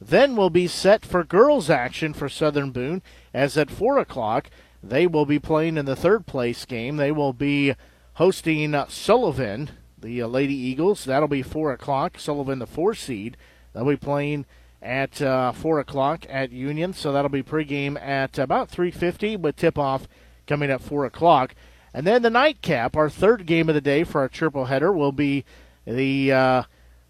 Then 0.00 0.36
we'll 0.36 0.50
be 0.50 0.66
set 0.66 1.04
for 1.04 1.24
girls 1.24 1.70
action 1.70 2.12
for 2.12 2.28
Southern 2.28 2.70
Boone, 2.70 3.02
as 3.34 3.56
at 3.56 3.70
4 3.70 3.98
o'clock 3.98 4.48
they 4.82 5.06
will 5.06 5.26
be 5.26 5.38
playing 5.38 5.76
in 5.76 5.86
the 5.86 5.96
third 5.96 6.26
place 6.26 6.64
game. 6.64 6.96
They 6.96 7.12
will 7.12 7.32
be 7.32 7.74
hosting 8.14 8.74
Sullivan, 8.88 9.70
the 9.98 10.22
uh, 10.22 10.26
Lady 10.26 10.54
Eagles. 10.54 11.04
That'll 11.04 11.28
be 11.28 11.42
4 11.42 11.72
o'clock. 11.72 12.18
Sullivan, 12.18 12.58
the 12.58 12.66
four 12.66 12.94
seed. 12.94 13.36
They'll 13.72 13.84
be 13.84 13.96
playing 13.96 14.46
at 14.80 15.20
uh, 15.20 15.52
4 15.52 15.80
o'clock 15.80 16.26
at 16.28 16.52
Union, 16.52 16.92
so 16.92 17.12
that'll 17.12 17.28
be 17.28 17.42
pregame 17.42 18.00
at 18.00 18.38
about 18.38 18.70
3.50 18.70 19.38
with 19.38 19.56
tip-off 19.56 20.06
coming 20.46 20.70
at 20.70 20.80
4 20.80 21.04
o'clock. 21.04 21.54
And 21.92 22.06
then 22.06 22.22
the 22.22 22.30
nightcap, 22.30 22.96
our 22.96 23.10
third 23.10 23.46
game 23.46 23.68
of 23.68 23.74
the 23.74 23.80
day 23.80 24.04
for 24.04 24.20
our 24.20 24.28
triple 24.28 24.66
header, 24.66 24.92
will 24.92 25.12
be 25.12 25.44
the 25.84 26.32
uh, 26.32 26.62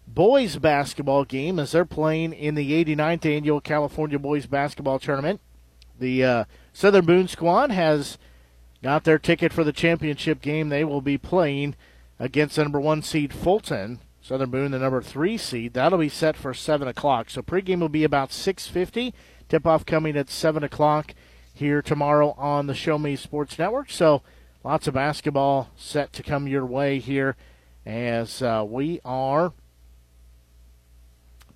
boys 0.07 0.57
basketball 0.57 1.25
game 1.25 1.59
as 1.59 1.71
they're 1.71 1.85
playing 1.85 2.33
in 2.33 2.55
the 2.55 2.83
89th 2.83 3.25
annual 3.25 3.61
California 3.61 4.17
Boys 4.17 4.47
Basketball 4.47 4.99
Tournament. 4.99 5.41
The 5.99 6.23
uh, 6.23 6.43
Southern 6.73 7.05
Boone 7.05 7.27
squad 7.27 7.71
has 7.71 8.17
got 8.81 9.03
their 9.03 9.19
ticket 9.19 9.51
for 9.51 9.63
the 9.63 9.73
championship 9.73 10.41
game. 10.41 10.69
They 10.69 10.83
will 10.83 11.01
be 11.01 11.17
playing 11.17 11.75
against 12.19 12.55
the 12.55 12.63
number 12.63 12.79
one 12.79 13.01
seed 13.01 13.33
Fulton. 13.33 13.99
Southern 14.21 14.49
Boone, 14.49 14.71
the 14.71 14.79
number 14.79 15.01
three 15.01 15.37
seed. 15.37 15.73
That'll 15.73 15.97
be 15.97 16.09
set 16.09 16.37
for 16.37 16.53
seven 16.53 16.87
o'clock. 16.87 17.29
So 17.29 17.41
pregame 17.41 17.79
will 17.79 17.89
be 17.89 18.03
about 18.03 18.31
6:50. 18.31 19.13
Tip-off 19.47 19.85
coming 19.85 20.15
at 20.15 20.29
seven 20.29 20.63
o'clock 20.63 21.15
here 21.53 21.81
tomorrow 21.81 22.35
on 22.37 22.67
the 22.67 22.75
Show 22.75 22.97
Me 22.97 23.15
Sports 23.15 23.57
Network. 23.57 23.89
So 23.89 24.21
lots 24.63 24.87
of 24.87 24.93
basketball 24.93 25.69
set 25.75 26.13
to 26.13 26.23
come 26.23 26.47
your 26.47 26.65
way 26.65 26.99
here 26.99 27.35
as 27.85 28.41
uh, 28.41 28.63
we 28.67 28.99
are 29.03 29.53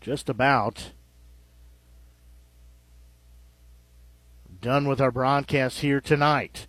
just 0.02 0.28
about 0.28 0.92
done 4.64 4.88
with 4.88 5.02
our 5.02 5.12
broadcast 5.12 5.82
here 5.82 6.00
tonight. 6.00 6.68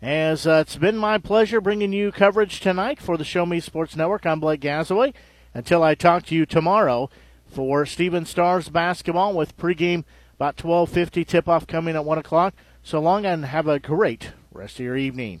As 0.00 0.46
uh, 0.46 0.62
it's 0.64 0.76
been 0.76 0.96
my 0.96 1.18
pleasure 1.18 1.60
bringing 1.60 1.92
you 1.92 2.12
coverage 2.12 2.60
tonight 2.60 3.00
for 3.00 3.16
the 3.16 3.24
Show 3.24 3.44
Me 3.44 3.58
Sports 3.58 3.96
Network, 3.96 4.24
I'm 4.24 4.38
Blake 4.38 4.60
Gazaway. 4.60 5.12
Until 5.52 5.82
I 5.82 5.96
talk 5.96 6.24
to 6.26 6.36
you 6.36 6.46
tomorrow 6.46 7.10
for 7.44 7.84
Stephens 7.84 8.30
Stars 8.30 8.68
basketball 8.68 9.34
with 9.34 9.56
pregame 9.56 10.04
about 10.36 10.56
12:50, 10.56 11.26
tip-off 11.26 11.66
coming 11.66 11.96
at 11.96 12.04
one 12.04 12.16
o'clock. 12.16 12.54
So 12.84 13.00
long 13.00 13.26
and 13.26 13.44
have 13.44 13.66
a 13.66 13.80
great 13.80 14.30
rest 14.52 14.78
of 14.78 14.84
your 14.84 14.96
evening. 14.96 15.40